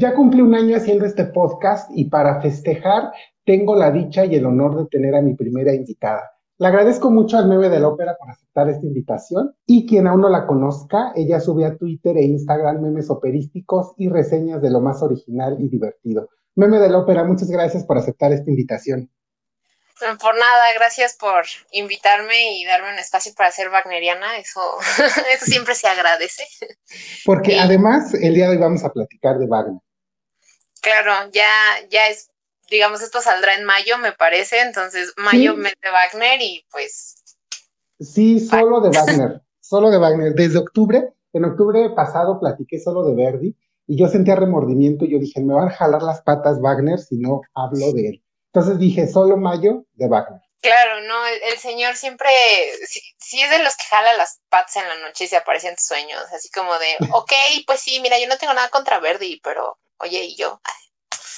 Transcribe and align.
Ya 0.00 0.14
cumplí 0.14 0.40
un 0.40 0.54
año 0.54 0.78
haciendo 0.78 1.04
este 1.04 1.26
podcast 1.26 1.90
y 1.94 2.06
para 2.06 2.40
festejar 2.40 3.12
tengo 3.44 3.76
la 3.76 3.90
dicha 3.90 4.24
y 4.24 4.34
el 4.34 4.46
honor 4.46 4.78
de 4.78 4.86
tener 4.86 5.14
a 5.14 5.20
mi 5.20 5.34
primera 5.34 5.74
invitada. 5.74 6.22
Le 6.56 6.68
agradezco 6.68 7.10
mucho 7.10 7.36
al 7.36 7.46
meme 7.46 7.68
de 7.68 7.80
la 7.80 7.88
ópera 7.88 8.16
por 8.18 8.30
aceptar 8.30 8.70
esta 8.70 8.86
invitación 8.86 9.54
y 9.66 9.86
quien 9.86 10.06
aún 10.06 10.22
no 10.22 10.30
la 10.30 10.46
conozca, 10.46 11.12
ella 11.14 11.38
sube 11.38 11.66
a 11.66 11.76
Twitter 11.76 12.16
e 12.16 12.22
Instagram 12.22 12.80
memes 12.80 13.10
operísticos 13.10 13.92
y 13.98 14.08
reseñas 14.08 14.62
de 14.62 14.70
lo 14.70 14.80
más 14.80 15.02
original 15.02 15.58
y 15.60 15.68
divertido. 15.68 16.30
Meme 16.54 16.78
de 16.78 16.88
la 16.88 16.96
ópera, 16.96 17.24
muchas 17.24 17.50
gracias 17.50 17.84
por 17.84 17.98
aceptar 17.98 18.32
esta 18.32 18.48
invitación. 18.48 19.10
Por 20.18 20.34
nada, 20.34 20.72
gracias 20.76 21.14
por 21.20 21.44
invitarme 21.72 22.56
y 22.56 22.64
darme 22.64 22.90
un 22.90 22.98
espacio 22.98 23.34
para 23.36 23.52
ser 23.52 23.68
wagneriana, 23.68 24.38
eso, 24.38 24.62
eso 25.34 25.44
siempre 25.44 25.74
se 25.74 25.88
agradece. 25.88 26.44
Porque 27.26 27.58
además 27.58 28.14
el 28.14 28.32
día 28.32 28.46
de 28.46 28.52
hoy 28.52 28.56
vamos 28.56 28.82
a 28.82 28.90
platicar 28.90 29.38
de 29.38 29.46
Wagner. 29.46 29.78
Claro, 30.80 31.30
ya, 31.32 31.48
ya 31.88 32.08
es 32.08 32.30
digamos, 32.70 33.02
esto 33.02 33.20
saldrá 33.20 33.54
en 33.56 33.64
mayo, 33.64 33.98
me 33.98 34.12
parece, 34.12 34.60
entonces 34.60 35.12
mayo 35.16 35.56
mes 35.56 35.74
de 35.82 35.90
Wagner 35.90 36.40
y 36.40 36.64
pues... 36.70 37.16
Sí, 37.98 38.40
solo 38.40 38.80
de 38.80 38.96
Wagner, 38.96 39.42
solo 39.60 39.90
de 39.90 39.98
Wagner. 39.98 40.32
Desde 40.34 40.58
octubre, 40.58 41.12
en 41.32 41.44
octubre 41.44 41.90
pasado 41.90 42.40
platiqué 42.40 42.78
solo 42.78 43.04
de 43.04 43.14
Verdi 43.14 43.56
y 43.86 43.98
yo 43.98 44.08
sentía 44.08 44.36
remordimiento 44.36 45.04
y 45.04 45.12
yo 45.12 45.18
dije, 45.18 45.40
me 45.40 45.52
van 45.52 45.68
a 45.68 45.72
jalar 45.72 46.02
las 46.02 46.22
patas 46.22 46.60
Wagner 46.60 46.98
si 46.98 47.18
no 47.18 47.42
hablo 47.54 47.92
de 47.92 48.08
él. 48.08 48.24
Entonces 48.54 48.78
dije, 48.78 49.06
solo 49.06 49.36
mayo 49.36 49.84
de 49.94 50.08
Wagner. 50.08 50.40
Claro, 50.62 51.00
no, 51.02 51.26
el, 51.26 51.58
señor 51.58 51.96
siempre, 51.96 52.28
sí, 53.18 53.40
es 53.40 53.50
de 53.50 53.62
los 53.62 53.76
que 53.76 53.84
jala 53.88 54.14
las 54.16 54.40
patas 54.50 54.76
en 54.76 54.88
la 54.88 54.96
noche 54.98 55.24
y 55.24 55.26
se 55.26 55.36
aparece 55.36 55.68
en 55.68 55.74
tus 55.74 55.86
sueños, 55.86 56.22
así 56.34 56.50
como 56.50 56.78
de, 56.78 56.96
ok, 57.14 57.32
pues 57.66 57.80
sí, 57.80 57.98
mira, 58.00 58.18
yo 58.18 58.28
no 58.28 58.36
tengo 58.36 58.52
nada 58.52 58.68
contra 58.68 59.00
Verdi, 59.00 59.40
pero, 59.42 59.78
oye, 60.00 60.24
y 60.24 60.36
yo, 60.36 60.60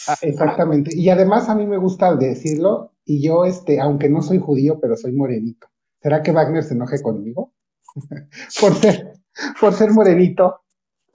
Ah, 0.08 0.18
exactamente. 0.20 0.90
Y 0.94 1.10
además 1.10 1.48
a 1.48 1.54
mí 1.54 1.66
me 1.66 1.76
gusta 1.76 2.14
decirlo, 2.14 2.92
y 3.04 3.22
yo, 3.22 3.44
este, 3.44 3.80
aunque 3.80 4.08
no 4.08 4.22
soy 4.22 4.38
judío, 4.38 4.78
pero 4.80 4.96
soy 4.96 5.12
morenito. 5.12 5.68
¿Será 6.00 6.22
que 6.22 6.32
Wagner 6.32 6.64
se 6.64 6.74
enoje 6.74 7.00
conmigo? 7.00 7.52
por 8.60 8.74
ser, 8.74 9.12
por 9.60 9.74
ser 9.74 9.90
morenito. 9.90 10.60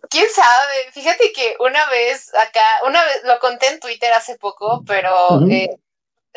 ¿Quién 0.09 0.25
sabe? 0.33 0.91
Fíjate 0.93 1.31
que 1.35 1.55
una 1.59 1.89
vez 1.89 2.31
acá, 2.35 2.87
una 2.87 3.03
vez 3.03 3.21
lo 3.25 3.39
conté 3.39 3.67
en 3.67 3.79
Twitter 3.79 4.13
hace 4.13 4.37
poco, 4.37 4.83
pero 4.85 5.41
eh, 5.49 5.77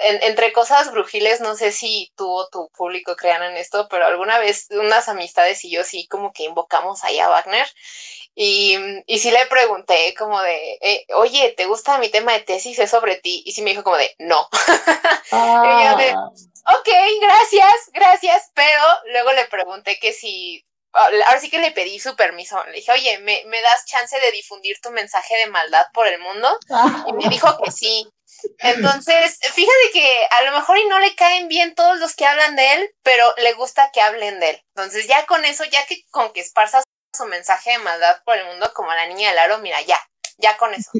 entre 0.03 0.53
cosas 0.53 0.91
brujiles, 0.93 1.41
no 1.41 1.57
sé 1.57 1.73
si 1.73 2.13
tú 2.17 2.29
o 2.31 2.49
tu 2.49 2.71
público 2.71 3.17
crean 3.17 3.43
en 3.43 3.57
esto, 3.57 3.89
pero 3.89 4.07
alguna 4.07 4.39
vez 4.39 4.67
unas 4.71 5.09
amistades 5.09 5.65
y 5.65 5.71
yo 5.71 5.85
sí 5.85 6.07
como 6.09 6.33
que 6.33 6.45
invocamos 6.45 7.05
ahí 7.05 7.19
a 7.19 7.29
Wagner 7.29 7.67
y, 8.35 8.79
y 9.07 9.19
sí 9.19 9.31
le 9.31 9.45
pregunté 9.47 10.15
como 10.17 10.41
de, 10.41 10.79
eh, 10.81 11.07
oye, 11.15 11.53
¿te 11.57 11.67
gusta 11.67 11.99
mi 11.99 12.09
tema 12.09 12.33
de 12.33 12.41
tesis? 12.41 12.79
Es 12.79 12.91
sobre 12.91 13.17
ti. 13.17 13.43
Y 13.45 13.53
sí 13.53 13.63
me 13.63 13.71
dijo 13.71 13.83
como 13.83 13.97
de, 13.97 14.15
no. 14.19 14.49
y 15.33 15.85
yo 15.85 15.97
de, 15.97 16.11
ah. 16.11 16.31
ok, 16.79 16.89
gracias, 17.21 17.75
gracias. 17.93 18.51
Pero 18.55 18.83
luego 19.13 19.33
le 19.33 19.45
pregunté 19.47 19.99
que 19.99 20.13
si, 20.13 20.65
ahora 20.93 21.41
sí 21.41 21.51
que 21.51 21.59
le 21.59 21.73
pedí 21.73 21.99
su 21.99 22.17
permiso. 22.17 22.63
Le 22.67 22.77
dije, 22.77 22.93
oye, 22.93 23.19
¿me, 23.19 23.43
me 23.47 23.61
das 23.61 23.85
chance 23.87 24.19
de 24.19 24.33
difundir 24.33 24.81
tu 24.81 24.91
mensaje 24.91 25.37
de 25.37 25.49
maldad 25.49 25.87
por 25.93 26.07
el 26.07 26.19
mundo? 26.21 26.49
Y 27.09 27.13
me 27.13 27.29
dijo 27.29 27.49
que 27.63 27.71
sí. 27.71 28.09
Entonces, 28.59 29.39
fíjate 29.53 29.91
que 29.93 30.07
a 30.31 30.51
lo 30.51 30.57
mejor 30.59 30.79
y 30.79 30.89
no 30.89 30.99
le 30.99 31.15
caen 31.15 31.49
bien 31.49 31.75
todos 31.75 31.99
los 31.99 32.15
que 32.15 32.27
hablan 32.27 32.57
de 32.57 32.75
él, 32.75 32.91
pero 33.03 33.25
le 33.43 33.55
gusta 33.55 33.91
que 33.93 34.01
hablen 34.01 34.41
de 34.41 34.51
él. 34.51 34.57
Entonces, 34.75 35.07
ya 35.07 35.27
con 35.27 35.45
eso, 35.45 35.65
ya 35.65 35.81
que 35.89 36.03
con 36.11 36.33
que 36.33 36.41
esparzas 36.41 36.85
su 37.17 37.27
mensaje 37.27 37.73
de 37.73 37.79
maldad 37.79 38.17
por 38.25 38.37
el 38.37 38.47
mundo 38.47 38.71
como 38.75 38.93
la 38.93 39.07
niña 39.09 39.31
del 39.31 39.39
aro, 39.39 39.59
mira, 39.59 39.79
ya, 39.87 39.99
ya 40.39 40.57
con 40.59 40.75
eso. 40.75 40.91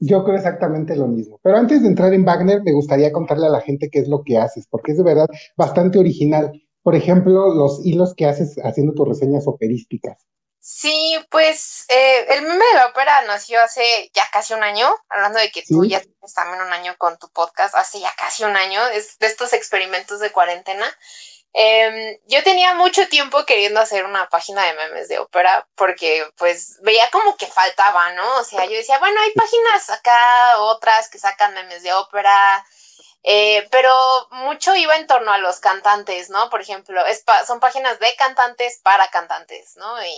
Yo 0.00 0.24
creo 0.24 0.36
exactamente 0.36 0.94
lo 0.94 1.08
mismo. 1.08 1.40
Pero 1.42 1.56
antes 1.56 1.82
de 1.82 1.88
entrar 1.88 2.14
en 2.14 2.24
Wagner, 2.24 2.62
me 2.62 2.72
gustaría 2.72 3.12
contarle 3.12 3.46
a 3.46 3.50
la 3.50 3.60
gente 3.60 3.88
qué 3.90 3.98
es 3.98 4.08
lo 4.08 4.22
que 4.22 4.38
haces, 4.38 4.66
porque 4.70 4.92
es 4.92 4.98
de 4.98 5.04
verdad 5.04 5.26
bastante 5.56 5.98
original. 5.98 6.52
Por 6.82 6.94
ejemplo, 6.94 7.52
los 7.52 7.84
hilos 7.84 8.14
que 8.14 8.26
haces 8.26 8.56
haciendo 8.62 8.94
tus 8.94 9.08
reseñas 9.08 9.46
operísticas. 9.46 10.26
Sí, 10.60 11.18
pues 11.30 11.84
eh, 11.88 12.26
el 12.30 12.42
meme 12.42 12.64
de 12.64 12.74
la 12.74 12.86
ópera 12.86 13.22
nació 13.22 13.62
hace 13.62 14.10
ya 14.12 14.28
casi 14.32 14.54
un 14.54 14.62
año, 14.62 14.94
hablando 15.08 15.38
de 15.38 15.50
que 15.50 15.62
tú 15.62 15.84
ya 15.84 16.00
tienes 16.00 16.34
también 16.34 16.60
un 16.60 16.72
año 16.72 16.96
con 16.98 17.18
tu 17.18 17.30
podcast, 17.30 17.74
hace 17.74 18.00
ya 18.00 18.12
casi 18.16 18.44
un 18.44 18.56
año, 18.56 18.86
es 18.88 19.18
de 19.18 19.28
estos 19.28 19.52
experimentos 19.52 20.20
de 20.20 20.32
cuarentena. 20.32 20.86
Em, 21.54 22.18
yo 22.26 22.42
tenía 22.42 22.74
mucho 22.74 23.08
tiempo 23.08 23.44
queriendo 23.46 23.80
hacer 23.80 24.04
una 24.04 24.28
página 24.28 24.64
de 24.64 24.74
memes 24.74 25.08
de 25.08 25.18
ópera 25.18 25.66
porque 25.74 26.24
pues 26.36 26.78
veía 26.82 27.08
como 27.10 27.36
que 27.36 27.46
faltaba, 27.46 28.12
¿no? 28.12 28.36
O 28.36 28.44
sea, 28.44 28.64
yo 28.66 28.72
decía, 28.72 28.98
bueno, 28.98 29.18
hay 29.20 29.32
páginas 29.32 29.90
acá, 29.90 30.58
otras 30.60 31.08
que 31.08 31.18
sacan 31.18 31.54
memes 31.54 31.82
de 31.82 31.92
ópera, 31.94 32.64
eh, 33.22 33.66
pero 33.70 33.92
mucho 34.30 34.74
iba 34.76 34.96
en 34.96 35.06
torno 35.06 35.32
a 35.32 35.38
los 35.38 35.60
cantantes, 35.60 36.30
¿no? 36.30 36.50
Por 36.50 36.60
ejemplo, 36.60 37.04
es 37.06 37.24
son 37.46 37.60
páginas 37.60 37.98
de 37.98 38.14
cantantes 38.16 38.80
para 38.82 39.08
cantantes, 39.08 39.76
¿no? 39.76 40.02
Y, 40.04 40.08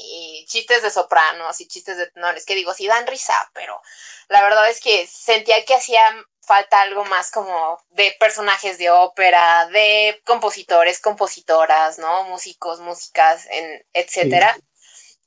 y, 0.42 0.46
chistes 0.46 0.82
de 0.82 0.90
sopranos 0.90 1.60
y 1.60 1.68
chistes 1.68 1.96
de 1.96 2.08
tenores, 2.08 2.44
que 2.46 2.54
digo, 2.54 2.74
sí 2.74 2.86
dan 2.86 3.06
risa, 3.06 3.50
pero 3.54 3.80
la 4.28 4.42
verdad 4.42 4.68
es 4.68 4.80
que 4.80 5.06
sentía 5.06 5.64
que 5.64 5.74
hacía 5.74 6.02
falta 6.50 6.80
algo 6.80 7.04
más 7.04 7.30
como 7.30 7.80
de 7.90 8.16
personajes 8.18 8.76
de 8.78 8.90
ópera, 8.90 9.68
de 9.68 10.20
compositores, 10.24 11.00
compositoras, 11.00 11.98
¿no? 11.98 12.24
Músicos, 12.24 12.80
músicas, 12.80 13.46
en, 13.50 13.86
etcétera. 13.92 14.56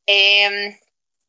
Em, 0.06 0.78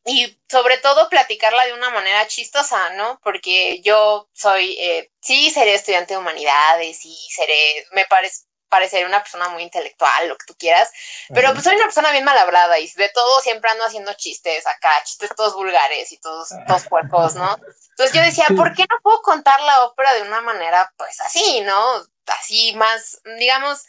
y 0.05 0.37
sobre 0.51 0.79
todo 0.79 1.09
platicarla 1.09 1.65
de 1.67 1.75
una 1.75 1.91
manera 1.91 2.27
chistosa, 2.27 2.91
¿no? 2.95 3.21
Porque 3.23 3.81
yo 3.83 4.29
soy, 4.33 4.77
eh, 4.81 5.13
sí, 5.25 5.51
seré 5.51 5.75
estudiante 5.75 6.15
de 6.15 6.19
humanidades 6.19 7.05
y 7.05 7.17
seré, 7.31 7.87
me 7.93 8.05
parece, 8.07 8.45
parecer 8.69 9.07
una 9.07 9.21
persona 9.21 9.49
muy 9.49 9.63
intelectual, 9.63 10.29
lo 10.29 10.37
que 10.37 10.47
tú 10.47 10.57
quieras, 10.59 10.91
pero 11.33 11.53
pues 11.53 11.63
soy 11.63 11.77
una 11.77 11.85
persona 11.85 12.11
bien 12.11 12.25
mal 12.25 12.37
hablada 12.37 12.79
y 12.81 12.91
de 12.91 13.09
todo 13.11 13.41
siempre 13.41 13.71
ando 13.71 13.85
haciendo 13.85 14.13
chistes 14.15 14.67
acá, 14.67 14.91
chistes 15.05 15.31
todos 15.37 15.55
vulgares 15.55 16.11
y 16.11 16.19
todos, 16.19 16.49
todos 16.67 16.89
puercos, 16.89 17.37
¿no? 17.37 17.57
Entonces 17.91 18.13
yo 18.13 18.21
decía, 18.21 18.47
¿por 18.57 18.75
qué 18.75 18.85
no 18.91 18.99
puedo 19.03 19.23
contar 19.23 19.61
la 19.61 19.85
ópera 19.85 20.13
de 20.15 20.23
una 20.23 20.41
manera 20.41 20.93
pues 20.97 21.21
así, 21.21 21.61
¿no? 21.61 22.03
Así 22.27 22.75
más, 22.75 23.21
digamos, 23.39 23.85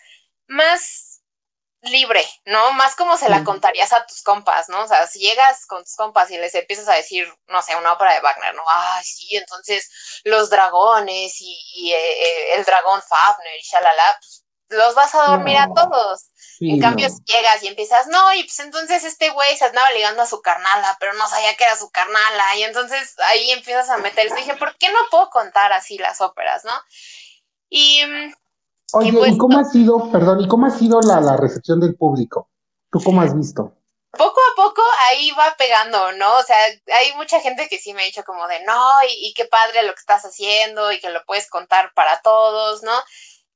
más 0.48 1.15
libre, 1.86 2.26
¿no? 2.46 2.72
Más 2.74 2.96
como 2.96 3.18
se 3.18 3.30
la 3.30 3.44
contarías 3.44 3.94
a 3.94 4.06
tus 4.06 4.22
compas, 4.22 4.70
¿no? 4.70 4.84
O 4.84 4.88
sea, 4.88 5.08
si 5.08 5.20
llegas 5.20 5.66
con 5.66 5.84
tus 5.84 5.96
compas 5.96 6.30
y 6.32 6.38
les 6.38 6.56
empiezas 6.56 6.88
a 6.88 6.94
decir, 6.94 7.28
no 7.48 7.62
sé, 7.62 7.76
una 7.76 7.94
ópera 7.94 8.14
de 8.14 8.22
Wagner, 8.22 8.54
¿no? 8.56 8.64
Ah, 8.68 9.02
sí, 9.04 9.36
entonces 9.36 9.90
los 10.24 10.50
dragones 10.50 11.36
y, 11.40 11.94
eh, 11.94 11.96
eh, 11.96 12.54
el 12.56 12.66
dragón 12.66 13.02
Fafner 13.02 13.56
y 13.60 13.64
shalala, 13.64 14.18
pues 14.20 14.46
los 14.70 14.96
vas 14.96 15.14
a 15.16 15.26
dormir 15.26 15.58
a 15.58 15.68
todos. 15.74 16.30
en 16.60 16.80
cambio, 16.80 17.10
si 17.10 17.24
llegas 17.26 17.62
y 17.64 17.68
empiezas, 17.68 18.08
no, 18.08 18.34
y 18.34 18.44
pues 18.44 18.60
entonces 18.60 19.04
este 19.04 19.30
güey 19.30 19.56
se 19.58 19.66
andaba 19.66 19.92
ligando 19.92 20.22
a 20.22 20.26
su 20.26 20.42
carnala, 20.42 20.98
pero 21.00 21.14
no 21.14 21.28
sabía 21.28 21.56
que 21.56 21.66
era 21.66 21.76
su 21.76 21.90
carnala, 21.92 22.56
y 22.56 22.64
entonces 22.64 23.14
ahí 23.28 23.52
empiezas 23.52 23.90
a 23.90 23.98
meter. 23.98 24.34
Dije, 24.34 24.56
¿por 24.56 24.76
qué 24.78 24.90
no 24.90 25.00
puedo 25.12 25.30
contar 25.30 25.74
así 25.74 25.98
las 25.98 26.22
óperas, 26.22 26.64
no? 26.66 26.74
Y. 27.70 28.02
Oye, 28.96 29.12
y, 29.28 29.38
cómo 29.38 29.60
ha 29.60 29.66
sido, 29.66 30.12
perdón, 30.12 30.42
y 30.42 30.48
cómo 30.48 30.66
ha 30.66 30.72
sido 30.72 31.02
la, 31.02 31.22
la 31.22 31.38
recepción 31.38 31.80
del 31.80 31.96
público? 31.96 32.50
¿Tú 32.92 33.00
cómo 33.04 33.22
has 33.22 33.36
visto? 33.36 33.74
poco 34.18 34.40
a 34.40 34.56
poco 34.56 34.82
ahí 35.10 35.30
va 35.32 35.56
pegando, 35.58 36.14
¿no? 36.14 36.38
O 36.38 36.44
sea, 36.44 36.56
hay 36.58 37.14
mucha 37.18 37.42
gente 37.42 37.68
que 37.68 37.78
sí 37.78 37.94
me 37.94 38.02
ha 38.02 38.06
dicho 38.06 38.24
como 38.24 38.48
de, 38.48 38.64
no, 38.64 39.04
y, 39.10 39.28
y, 39.28 39.34
qué 39.34 39.44
padre 39.44 39.84
lo 39.84 39.94
que 39.94 40.00
estás 40.00 40.24
haciendo 40.24 40.94
y 40.94 41.02
que 41.02 41.10
lo 41.10 41.26
puedes 41.26 41.50
contar 41.50 41.92
para 41.94 42.22
todos, 42.22 42.82
¿no? 42.82 42.94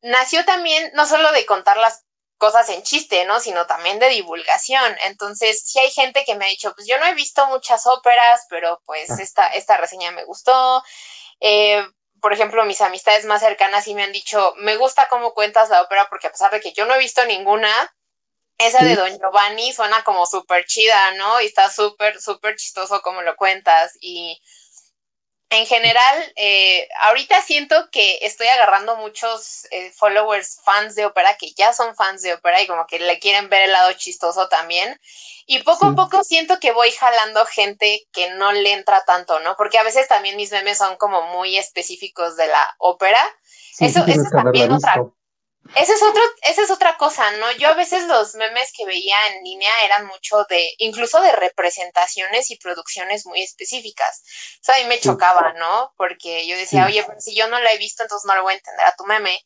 nació 0.01 0.45
también 0.45 0.91
no 0.93 1.05
solo 1.05 1.31
de 1.31 1.45
contar 1.45 1.77
las 1.77 2.05
cosas 2.37 2.69
en 2.69 2.83
chiste, 2.83 3.25
¿no? 3.25 3.39
Sino 3.39 3.67
también 3.67 3.99
de 3.99 4.09
divulgación. 4.09 4.95
Entonces, 5.03 5.61
sí 5.65 5.79
hay 5.79 5.91
gente 5.91 6.23
que 6.25 6.35
me 6.35 6.45
ha 6.45 6.49
dicho, 6.49 6.73
pues 6.73 6.87
yo 6.87 6.97
no 6.97 7.05
he 7.05 7.13
visto 7.13 7.45
muchas 7.47 7.85
óperas, 7.85 8.45
pero 8.49 8.81
pues 8.85 9.11
ah. 9.11 9.17
esta, 9.19 9.47
esta 9.47 9.77
reseña 9.77 10.11
me 10.11 10.23
gustó. 10.23 10.81
Eh, 11.41 11.85
por 12.21 12.33
ejemplo, 12.33 12.65
mis 12.65 12.81
amistades 12.81 13.25
más 13.25 13.41
cercanas 13.41 13.83
sí 13.83 13.95
me 13.95 14.03
han 14.03 14.11
dicho, 14.11 14.53
me 14.57 14.75
gusta 14.77 15.07
cómo 15.09 15.33
cuentas 15.33 15.69
la 15.69 15.81
ópera, 15.81 16.07
porque 16.09 16.27
a 16.27 16.31
pesar 16.31 16.51
de 16.51 16.59
que 16.59 16.73
yo 16.73 16.85
no 16.85 16.95
he 16.95 16.99
visto 16.99 17.25
ninguna, 17.25 17.69
esa 18.59 18.83
de 18.83 18.95
Don 18.95 19.17
Giovanni 19.17 19.71
suena 19.71 20.03
como 20.03 20.25
súper 20.25 20.65
chida, 20.65 21.11
¿no? 21.11 21.39
Y 21.41 21.45
está 21.45 21.69
súper, 21.69 22.19
súper 22.19 22.57
chistoso 22.57 23.01
como 23.01 23.21
lo 23.21 23.37
cuentas. 23.37 23.93
Y 24.01 24.41
en 25.51 25.65
general, 25.65 26.33
eh, 26.35 26.87
ahorita 27.01 27.41
siento 27.41 27.89
que 27.91 28.19
estoy 28.21 28.47
agarrando 28.47 28.97
muchos 28.97 29.65
eh, 29.71 29.91
followers 29.95 30.59
fans 30.63 30.93
de 30.93 31.07
ópera 31.07 31.35
que 31.39 31.51
ya 31.53 31.73
son 31.73 31.95
fans 31.95 32.21
de 32.21 32.33
ópera 32.33 32.61
y 32.61 32.67
como 32.67 32.85
que 32.85 32.99
le 32.99 33.17
quieren 33.17 33.49
ver 33.49 33.63
el 33.63 33.71
lado 33.71 33.91
chistoso 33.93 34.47
también. 34.47 34.99
Y 35.47 35.63
poco 35.63 35.87
a 35.87 35.95
poco 35.95 36.23
siento 36.23 36.59
que 36.59 36.71
voy 36.71 36.91
jalando 36.91 37.43
gente 37.47 38.07
que 38.11 38.29
no 38.31 38.51
le 38.51 38.73
entra 38.73 39.03
tanto, 39.05 39.39
¿no? 39.39 39.55
Porque 39.55 39.79
a 39.79 39.83
veces 39.83 40.07
también 40.07 40.35
mis 40.35 40.51
memes 40.51 40.77
son 40.77 40.97
como 40.97 41.23
muy 41.23 41.57
específicos 41.57 42.37
de 42.37 42.45
la 42.45 42.75
ópera. 42.77 43.19
eso, 43.79 44.05
eso 44.05 44.21
es 44.21 44.29
también 44.29 44.71
otra. 44.71 45.03
Esa 45.75 45.93
es, 45.93 46.01
otro, 46.01 46.21
esa 46.41 46.63
es 46.63 46.71
otra 46.71 46.97
cosa, 46.97 47.29
¿no? 47.31 47.51
Yo 47.51 47.67
a 47.69 47.73
veces 47.75 48.07
los 48.07 48.33
memes 48.35 48.71
que 48.75 48.85
veía 48.85 49.15
en 49.27 49.43
línea 49.43 49.71
eran 49.85 50.07
mucho 50.07 50.43
de, 50.49 50.73
incluso 50.79 51.21
de 51.21 51.31
representaciones 51.31 52.49
y 52.49 52.57
producciones 52.57 53.27
muy 53.27 53.43
específicas. 53.43 54.23
Eso 54.61 54.73
a 54.73 54.77
mí 54.77 54.85
me 54.85 54.99
chocaba, 54.99 55.53
¿no? 55.53 55.93
Porque 55.95 56.47
yo 56.47 56.57
decía, 56.57 56.85
oye, 56.87 57.03
pues, 57.03 57.23
si 57.23 57.35
yo 57.35 57.47
no 57.47 57.59
la 57.59 57.71
he 57.71 57.77
visto, 57.77 58.01
entonces 58.01 58.27
no 58.27 58.35
lo 58.35 58.43
voy 58.43 58.53
a 58.53 58.57
entender 58.57 58.85
a 58.85 58.95
tu 58.95 59.05
meme. 59.05 59.39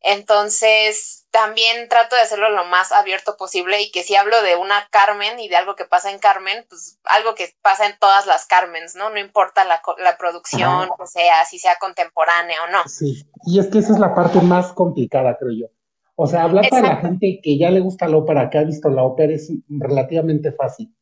Entonces, 0.00 1.26
también 1.30 1.88
trato 1.88 2.16
de 2.16 2.22
hacerlo 2.22 2.50
lo 2.50 2.64
más 2.64 2.92
abierto 2.92 3.36
posible 3.36 3.82
y 3.82 3.90
que 3.90 4.02
si 4.02 4.14
hablo 4.16 4.40
de 4.42 4.56
una 4.56 4.88
Carmen 4.90 5.38
y 5.40 5.48
de 5.48 5.56
algo 5.56 5.74
que 5.74 5.84
pasa 5.84 6.10
en 6.10 6.18
Carmen, 6.18 6.64
pues 6.68 6.98
algo 7.04 7.34
que 7.34 7.48
pasa 7.62 7.86
en 7.86 7.98
todas 7.98 8.26
las 8.26 8.46
Carmens, 8.46 8.94
¿no? 8.94 9.10
No 9.10 9.18
importa 9.18 9.64
la, 9.64 9.80
la 10.02 10.16
producción, 10.16 10.88
o 10.98 11.06
sea, 11.06 11.44
si 11.44 11.58
sea 11.58 11.76
contemporánea 11.80 12.56
o 12.68 12.72
no. 12.72 12.78
Sí, 12.86 13.26
y 13.46 13.58
es 13.58 13.66
que 13.66 13.78
esa 13.78 13.92
es 13.92 13.98
la 13.98 14.14
parte 14.14 14.40
más 14.40 14.72
complicada, 14.72 15.36
creo 15.38 15.52
yo. 15.52 15.66
O 16.14 16.26
sea, 16.26 16.44
hablar 16.44 16.64
para 16.70 16.88
la 16.88 16.96
gente 16.96 17.40
que 17.42 17.58
ya 17.58 17.70
le 17.70 17.80
gusta 17.80 18.08
la 18.08 18.16
ópera, 18.16 18.48
que 18.48 18.56
ha 18.56 18.64
visto 18.64 18.88
la 18.88 19.02
ópera, 19.02 19.34
es 19.34 19.52
relativamente 19.68 20.50
fácil, 20.52 20.94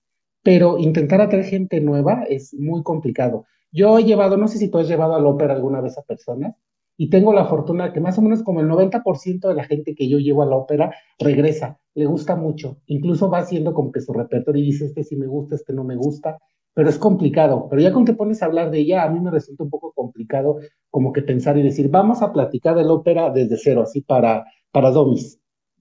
pero 0.42 0.78
intentar 0.78 1.20
atraer 1.20 1.44
gente 1.44 1.80
nueva 1.80 2.24
es 2.28 2.52
muy 2.54 2.82
complicado. 2.82 3.46
Yo 3.70 3.98
he 3.98 4.04
llevado, 4.04 4.36
no 4.36 4.48
sé 4.48 4.58
si 4.58 4.68
tú 4.68 4.78
has 4.78 4.88
llevado 4.88 5.14
a 5.14 5.20
la 5.20 5.28
ópera 5.28 5.54
alguna 5.54 5.80
vez 5.80 5.96
a 5.98 6.02
personas, 6.02 6.56
y 6.96 7.10
tengo 7.10 7.32
la 7.32 7.46
fortuna 7.46 7.92
que 7.92 8.00
más 8.00 8.18
o 8.18 8.22
menos 8.22 8.42
como 8.42 8.60
el 8.60 8.68
90% 8.68 9.48
de 9.48 9.54
la 9.54 9.64
gente 9.64 9.94
que 9.94 10.08
yo 10.08 10.18
llevo 10.18 10.42
a 10.42 10.46
la 10.46 10.56
ópera 10.56 10.94
regresa, 11.18 11.78
le 11.94 12.06
gusta 12.06 12.36
mucho, 12.36 12.78
incluso 12.86 13.30
va 13.30 13.38
haciendo 13.38 13.74
como 13.74 13.92
que 13.92 14.00
su 14.00 14.12
repertorio 14.12 14.62
y 14.62 14.66
dice, 14.66 14.86
este 14.86 15.04
sí 15.04 15.16
me 15.16 15.26
gusta, 15.26 15.56
este 15.56 15.72
no 15.72 15.84
me 15.84 15.96
gusta, 15.96 16.38
pero 16.72 16.88
es 16.88 16.98
complicado, 16.98 17.68
pero 17.70 17.80
ya 17.82 17.92
cuando 17.92 18.12
te 18.12 18.16
pones 18.16 18.42
a 18.42 18.46
hablar 18.46 18.70
de 18.70 18.80
ella, 18.80 19.04
a 19.04 19.10
mí 19.10 19.20
me 19.20 19.30
resulta 19.30 19.64
un 19.64 19.70
poco 19.70 19.92
complicado 19.92 20.58
como 20.90 21.12
que 21.12 21.22
pensar 21.22 21.56
y 21.56 21.62
decir, 21.62 21.88
vamos 21.88 22.22
a 22.22 22.32
platicar 22.32 22.76
de 22.76 22.84
la 22.84 22.92
ópera 22.92 23.30
desde 23.30 23.56
cero, 23.56 23.82
así 23.82 24.00
para, 24.00 24.44
para 24.72 24.90
domis. 24.90 25.40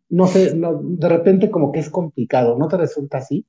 No 0.10 0.28
sé, 0.28 0.56
no, 0.56 0.80
de 0.84 1.10
repente 1.10 1.50
como 1.50 1.72
que 1.72 1.80
es 1.80 1.90
complicado, 1.90 2.58
¿no 2.58 2.68
te 2.68 2.78
resulta 2.78 3.18
así? 3.18 3.48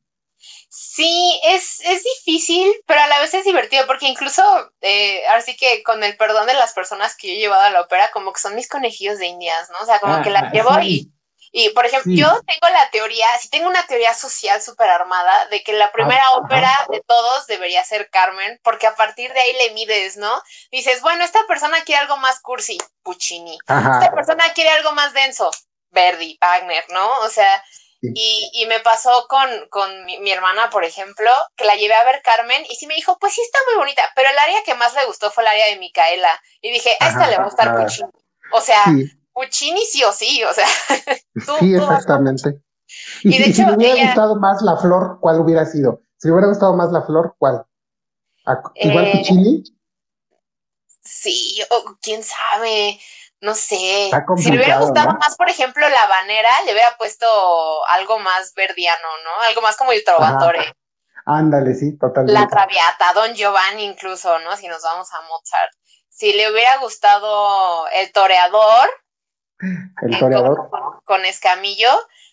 Sí, 0.68 1.40
es, 1.44 1.80
es 1.80 2.02
difícil, 2.02 2.72
pero 2.86 3.00
a 3.00 3.06
la 3.06 3.20
vez 3.20 3.32
es 3.34 3.44
divertido, 3.44 3.86
porque 3.86 4.06
incluso, 4.06 4.42
eh, 4.80 5.22
ahora 5.28 5.40
sí 5.40 5.56
que 5.56 5.82
con 5.84 6.02
el 6.02 6.16
perdón 6.16 6.46
de 6.46 6.54
las 6.54 6.72
personas 6.72 7.16
que 7.16 7.28
yo 7.28 7.34
he 7.34 7.38
llevado 7.38 7.62
a 7.62 7.70
la 7.70 7.80
ópera, 7.82 8.10
como 8.12 8.32
que 8.32 8.40
son 8.40 8.56
mis 8.56 8.68
conejillos 8.68 9.18
de 9.18 9.26
indias, 9.26 9.70
¿no? 9.70 9.78
O 9.80 9.86
sea, 9.86 10.00
como 10.00 10.20
que 10.22 10.30
las 10.30 10.52
llevo 10.52 10.76
y, 10.80 11.12
y, 11.56 11.68
por 11.68 11.86
ejemplo, 11.86 12.12
yo 12.12 12.26
tengo 12.26 12.72
la 12.72 12.90
teoría, 12.90 13.28
sí 13.40 13.48
tengo 13.48 13.68
una 13.68 13.86
teoría 13.86 14.12
social 14.14 14.60
súper 14.60 14.90
armada, 14.90 15.46
de 15.46 15.62
que 15.62 15.72
la 15.72 15.92
primera 15.92 16.32
ópera 16.32 16.72
de 16.90 17.00
todos 17.06 17.46
debería 17.46 17.84
ser 17.84 18.10
Carmen, 18.10 18.58
porque 18.64 18.88
a 18.88 18.96
partir 18.96 19.32
de 19.32 19.38
ahí 19.38 19.52
le 19.52 19.74
mides, 19.74 20.16
¿no? 20.16 20.42
Dices, 20.72 21.00
bueno, 21.02 21.22
esta 21.22 21.46
persona 21.46 21.84
quiere 21.84 22.00
algo 22.00 22.16
más 22.16 22.40
cursi, 22.40 22.76
Puccini. 23.04 23.56
Esta 23.60 24.10
persona 24.12 24.52
quiere 24.52 24.70
algo 24.70 24.90
más 24.94 25.12
denso, 25.12 25.52
Verdi, 25.90 26.36
Wagner, 26.40 26.84
¿no? 26.88 27.20
O 27.20 27.28
sea, 27.28 27.62
y, 28.14 28.50
y, 28.52 28.66
me 28.66 28.80
pasó 28.80 29.26
con, 29.28 29.48
con 29.70 30.04
mi, 30.04 30.30
hermana, 30.30 30.70
por 30.70 30.84
ejemplo, 30.84 31.30
que 31.56 31.64
la 31.64 31.74
llevé 31.74 31.94
a 31.94 32.04
ver 32.04 32.22
Carmen 32.22 32.64
y 32.68 32.74
sí 32.74 32.86
me 32.86 32.94
dijo, 32.94 33.16
pues 33.18 33.32
sí 33.32 33.40
está 33.40 33.58
muy 33.68 33.78
bonita, 33.78 34.02
pero 34.14 34.30
el 34.30 34.38
área 34.38 34.62
que 34.64 34.74
más 34.74 34.94
le 34.94 35.06
gustó 35.06 35.30
fue 35.30 35.44
el 35.44 35.48
área 35.48 35.66
de 35.66 35.78
Micaela. 35.78 36.30
Y 36.60 36.72
dije, 36.72 36.90
a 37.00 37.08
esta 37.08 37.28
le 37.28 37.36
va 37.36 37.42
a 37.42 37.46
gustar 37.46 37.76
Puccini. 37.76 38.10
O 38.52 38.60
sea, 38.60 38.84
Puccini 39.32 39.84
sí 39.84 40.02
o 40.04 40.12
sí, 40.12 40.42
o 40.44 40.52
sea. 40.52 40.66
sí, 41.60 41.74
exactamente. 41.74 42.60
Y, 43.22 43.38
de 43.38 43.44
hecho, 43.46 43.54
si 43.54 43.64
le 43.64 43.76
hubiera 43.76 44.06
gustado 44.06 44.36
más 44.36 44.62
la 44.62 44.76
flor, 44.76 45.18
¿cuál 45.20 45.40
hubiera 45.40 45.64
sido? 45.66 46.02
Si 46.18 46.28
le 46.28 46.34
hubiera 46.34 46.48
gustado 46.48 46.76
más 46.76 46.92
la 46.92 47.02
flor, 47.02 47.34
¿cuál? 47.38 47.64
¿Igual 48.74 49.06
eh, 49.06 49.12
Puccini? 49.16 49.64
Sí, 51.02 51.60
o 51.70 51.96
quién 52.00 52.22
sabe 52.22 52.98
no 53.44 53.54
sé, 53.54 54.10
si 54.38 54.50
le 54.50 54.56
hubiera 54.56 54.78
gustado 54.78 55.18
más, 55.18 55.36
por 55.36 55.50
ejemplo, 55.50 55.86
la 55.86 56.06
banera, 56.06 56.48
le 56.64 56.72
hubiera 56.72 56.96
puesto 56.96 57.86
algo 57.88 58.18
más 58.18 58.54
verdiano, 58.54 59.06
¿no? 59.22 59.42
Algo 59.42 59.60
más 59.60 59.76
como 59.76 59.92
el 59.92 60.02
trovatore. 60.02 60.74
Ándale, 61.26 61.74
sí, 61.74 61.98
totalmente. 61.98 62.40
La 62.40 62.48
traviata, 62.48 63.12
Don 63.12 63.34
Giovanni 63.34 63.84
incluso, 63.84 64.38
¿no? 64.38 64.56
Si 64.56 64.66
nos 64.66 64.82
vamos 64.82 65.12
a 65.12 65.20
Mozart. 65.28 65.72
Si 66.08 66.32
le 66.32 66.50
hubiera 66.50 66.78
gustado 66.78 67.86
el 67.88 68.10
toreador. 68.12 68.88
El 70.00 70.18
toreador. 70.18 70.70
Con, 71.04 71.26
escamillo. 71.26 71.90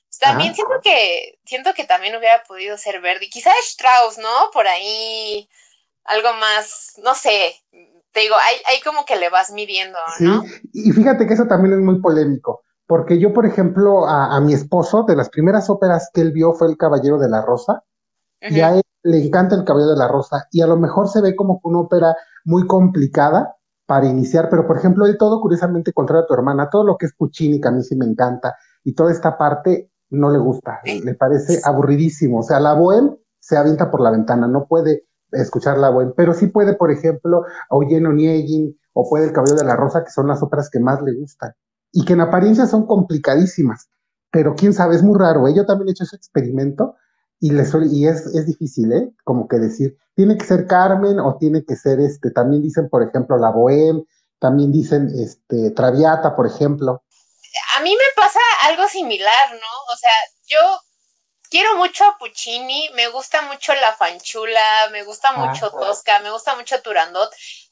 Pues 0.08 0.18
también 0.18 0.56
siento 0.56 0.80
que, 0.82 1.40
siento 1.44 1.74
que 1.74 1.84
también 1.84 2.16
hubiera 2.16 2.42
podido 2.44 2.78
ser 2.78 3.02
Verdi. 3.02 3.30
Quizá 3.30 3.52
Strauss, 3.64 4.18
¿no? 4.18 4.50
Por 4.54 4.66
ahí 4.66 5.50
algo 6.06 6.32
más, 6.36 6.94
no 7.04 7.16
sé, 7.16 7.61
te 8.14 8.22
digo, 8.22 8.36
ahí, 8.36 8.80
como 8.84 9.06
que 9.06 9.16
le 9.16 9.30
vas 9.30 9.52
midiendo, 9.52 9.98
¿no? 10.20 10.42
Sí, 10.44 10.70
y 10.74 10.92
fíjate 10.92 11.26
que 11.26 11.34
eso 11.34 11.46
también 11.48 11.74
es 11.76 11.80
muy 11.80 12.02
polémico, 12.02 12.62
porque 12.86 13.20
yo, 13.20 13.34
por 13.34 13.46
ejemplo, 13.46 14.08
a, 14.08 14.40
mi 14.42 14.54
esposo, 14.54 15.04
de 15.08 15.16
las 15.16 15.30
primeras 15.30 15.70
óperas 15.70 16.10
que 16.14 16.22
él 16.22 16.32
vio 16.32 16.54
fue 16.54 16.68
El 16.68 16.78
Caballero 16.78 17.18
de 17.18 17.30
la 17.30 17.42
Rosa, 17.42 17.84
y 18.42 18.60
a 18.60 18.76
él 18.76 18.82
le 19.04 19.26
encanta 19.26 19.56
El 19.56 19.64
Caballero 19.64 19.92
de 19.92 19.98
la 19.98 20.08
Rosa, 20.08 20.48
y 20.52 20.62
a 20.62 20.68
lo 20.68 20.78
mejor 20.78 21.08
se 21.08 21.22
ve 21.22 21.36
como 21.36 21.60
una 21.64 21.80
ópera 21.80 22.16
muy 22.44 22.68
complicada 22.68 23.56
para 23.86 24.08
iniciar, 24.08 24.50
pero 24.50 24.68
por 24.68 24.78
ejemplo, 24.78 25.06
él 25.06 25.18
todo, 25.18 25.42
curiosamente, 25.42 25.94
contrario 25.94 26.24
a 26.24 26.28
tu 26.28 26.34
hermana, 26.34 26.70
todo 26.70 26.84
lo 26.84 26.98
que 26.98 27.06
es 27.06 27.14
Puccini, 27.16 27.62
que 27.62 27.68
a 27.68 27.72
mí 27.72 27.84
sí 27.84 27.96
me 27.96 28.06
encanta, 28.06 28.56
y 28.84 28.94
toda 28.94 29.12
esta 29.12 29.38
parte 29.38 29.92
no 30.10 30.30
le 30.30 30.40
gusta, 30.40 30.82
le 30.84 31.14
parece 31.16 31.62
aburridísimo, 31.64 32.40
o 32.40 32.44
sea, 32.44 32.60
la 32.60 32.74
bohème 32.74 33.18
se 33.40 33.58
avienta 33.58 33.90
por 33.90 34.02
la 34.02 34.12
ventana, 34.12 34.48
no 34.48 34.66
puede 34.68 35.06
escuchar 35.32 35.78
la 35.78 35.90
buena, 35.90 36.14
pero 36.16 36.34
sí 36.34 36.48
puede, 36.48 36.76
por 36.76 36.92
ejemplo, 36.92 37.44
Oyen 37.70 38.06
Oniegin 38.06 38.78
o 38.94 39.10
puede 39.10 39.26
El 39.26 39.34
Cabello 39.34 39.56
de 39.56 39.66
la 39.66 39.76
Rosa, 39.76 40.04
que 40.04 40.12
son 40.12 40.28
las 40.28 40.42
óperas 40.44 40.70
que 40.70 40.80
más 40.80 41.02
le 41.02 41.14
gustan 41.14 41.54
y 41.92 42.06
que 42.06 42.14
en 42.14 42.22
apariencia 42.22 42.66
son 42.66 42.86
complicadísimas, 42.86 43.90
pero 44.32 44.56
quién 44.56 44.74
sabe, 44.74 44.96
es 44.96 45.04
muy 45.04 45.18
raro. 45.18 45.48
¿eh? 45.48 45.54
Yo 45.56 45.66
también 45.66 45.90
he 45.90 45.92
hecho 45.92 46.06
ese 46.06 46.16
experimento 46.16 46.96
y, 47.40 47.52
le 47.52 47.64
y 47.92 48.08
es, 48.08 48.28
es 48.28 48.46
difícil, 48.46 48.94
¿eh? 48.94 49.12
Como 49.24 49.48
que 49.48 49.58
decir, 49.58 49.98
tiene 50.16 50.38
que 50.38 50.46
ser 50.46 50.68
Carmen 50.68 51.20
o 51.20 51.38
tiene 51.38 51.66
que 51.66 51.76
ser 51.76 52.00
este, 52.00 52.32
también 52.32 52.62
dicen, 52.62 52.88
por 52.90 53.04
ejemplo, 53.04 53.38
la 53.38 53.52
Bohème, 53.52 54.06
también 54.40 54.72
dicen 54.72 55.10
este, 55.16 55.72
Traviata, 55.72 56.36
por 56.36 56.48
ejemplo. 56.48 57.04
A 57.78 57.84
mí 57.84 57.92
me 57.92 58.22
pasa 58.22 58.40
algo 58.70 58.88
similar, 58.88 59.52
¿no? 59.52 59.94
O 59.94 59.98
sea, 59.98 60.12
yo 60.48 60.60
quiero 61.52 61.76
mucho 61.76 62.06
a 62.06 62.18
Puccini, 62.18 62.90
me 62.94 63.10
gusta 63.10 63.44
mucho 63.44 63.76
La 63.76 63.94
Fanchula, 63.94 64.90
me 64.92 65.04
gusta 65.04 65.30
ah, 65.30 65.46
mucho 65.46 65.70
Tosca, 65.70 66.20
me 66.20 66.32
gusta 66.32 66.56
mucho 66.56 66.82
Turandot, 66.82 67.30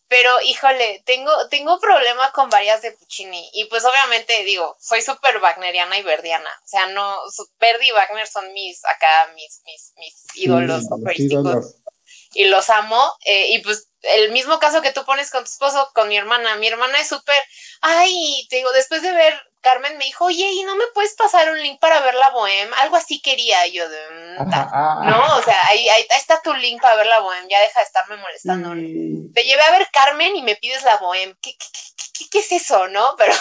pero 0.10 0.42
híjole, 0.42 1.02
tengo, 1.06 1.31
tengo 1.50 1.80
problema 1.80 2.31
con 2.31 2.50
varias 2.50 2.81
de 2.81 2.92
Puccini. 2.92 3.50
Y 3.54 3.66
pues 3.66 3.86
obviamente 3.86 4.44
digo, 4.44 4.76
soy 4.80 5.02
súper 5.02 5.38
wagneriana 5.38 5.98
y 5.98 6.04
verdiana. 6.04 6.50
O 6.64 6.68
sea, 6.68 6.88
no, 6.88 7.16
Verdi 7.59 7.88
y 7.88 7.92
Wagner 7.92 8.28
son 8.28 8.52
mis, 8.54 8.83
acá, 8.86 9.31
mis, 9.36 9.62
mis, 9.66 9.94
mis 9.98 10.26
ídolos 10.36 10.86
operísticos. 10.90 11.76
Y 12.33 12.45
los 12.45 12.71
amo. 12.71 13.14
Eh, 13.24 13.50
y 13.52 13.59
pues 13.59 13.90
el 14.02 14.31
mismo 14.31 14.57
caso 14.57 14.81
que 14.81 14.92
tú 14.92 15.06
pones 15.06 15.30
con 15.30 15.44
tu 15.44 15.50
esposo, 15.52 15.92
con 15.94 16.07
mi 16.07 16.18
hermana. 16.18 16.56
Mi 16.56 16.68
hermana 16.68 17.00
es 17.00 17.07
súper, 17.07 17.38
ay, 17.81 18.48
te 18.50 18.57
digo, 18.57 18.71
después 18.71 19.04
de 19.04 19.12
ver 19.14 19.40
Carmen 19.61 19.97
me 19.97 20.06
dijo, 20.06 20.25
oye, 20.25 20.51
¿y 20.51 20.63
no 20.63 20.75
me 20.75 20.87
puedes 20.94 21.16
pasar 21.16 21.51
un 21.51 21.61
link 21.61 21.80
para 21.80 21.99
ver 22.01 22.16
la 22.16 22.30
Bohem? 22.30 22.73
Algo 22.75 22.95
así 22.95 23.21
quería 23.21 23.68
yo 23.68 23.89
de... 23.89 23.99
Mm, 24.09 24.49
no, 25.09 25.37
o 25.37 25.42
sea, 25.44 25.68
ahí, 25.68 25.87
ahí, 25.89 26.06
está 26.18 26.42
tu 26.42 26.54
link 26.54 26.81
para 26.81 26.95
ver 26.95 27.07
la 27.07 27.19
Bohem, 27.19 27.47
ya 27.49 27.59
deja 27.59 27.80
de 27.80 27.85
estarme 27.85 28.18
molestando. 28.18 28.69
Te 29.33 29.44
llevé 29.44 29.61
a 29.61 29.71
ver 29.71 29.87
Carmen 29.92 30.35
y 30.35 30.42
me 30.42 30.56
pides 30.56 30.83
la 30.83 30.97
Bohem. 30.97 31.35
¿Qué, 31.42 31.57
qué, 32.31 32.39
es 32.39 32.51
eso, 32.51 32.87
no? 32.87 33.16
Pero, 33.18 33.33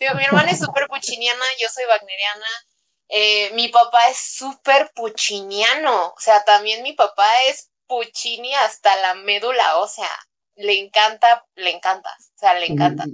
digo, 0.00 0.14
mi 0.14 0.24
hermana 0.24 0.50
es 0.50 0.60
súper 0.60 0.86
puchiniana, 0.86 1.44
yo 1.60 1.68
soy 1.68 1.84
wagneriana. 1.86 2.46
Eh, 3.08 3.50
mi 3.54 3.68
papá 3.68 4.08
es 4.08 4.18
súper 4.18 4.90
puchiniano, 4.94 6.08
o 6.08 6.20
sea, 6.20 6.42
también 6.44 6.82
mi 6.82 6.94
papá 6.94 7.42
es 7.44 7.70
puchini 7.86 8.54
hasta 8.54 8.96
la 8.96 9.14
médula, 9.14 9.76
o 9.76 9.86
sea, 9.86 10.10
le 10.56 10.78
encanta, 10.80 11.46
le 11.54 11.70
encanta, 11.70 12.10
o 12.18 12.38
sea, 12.38 12.54
le 12.54 12.66
encanta. 12.66 13.04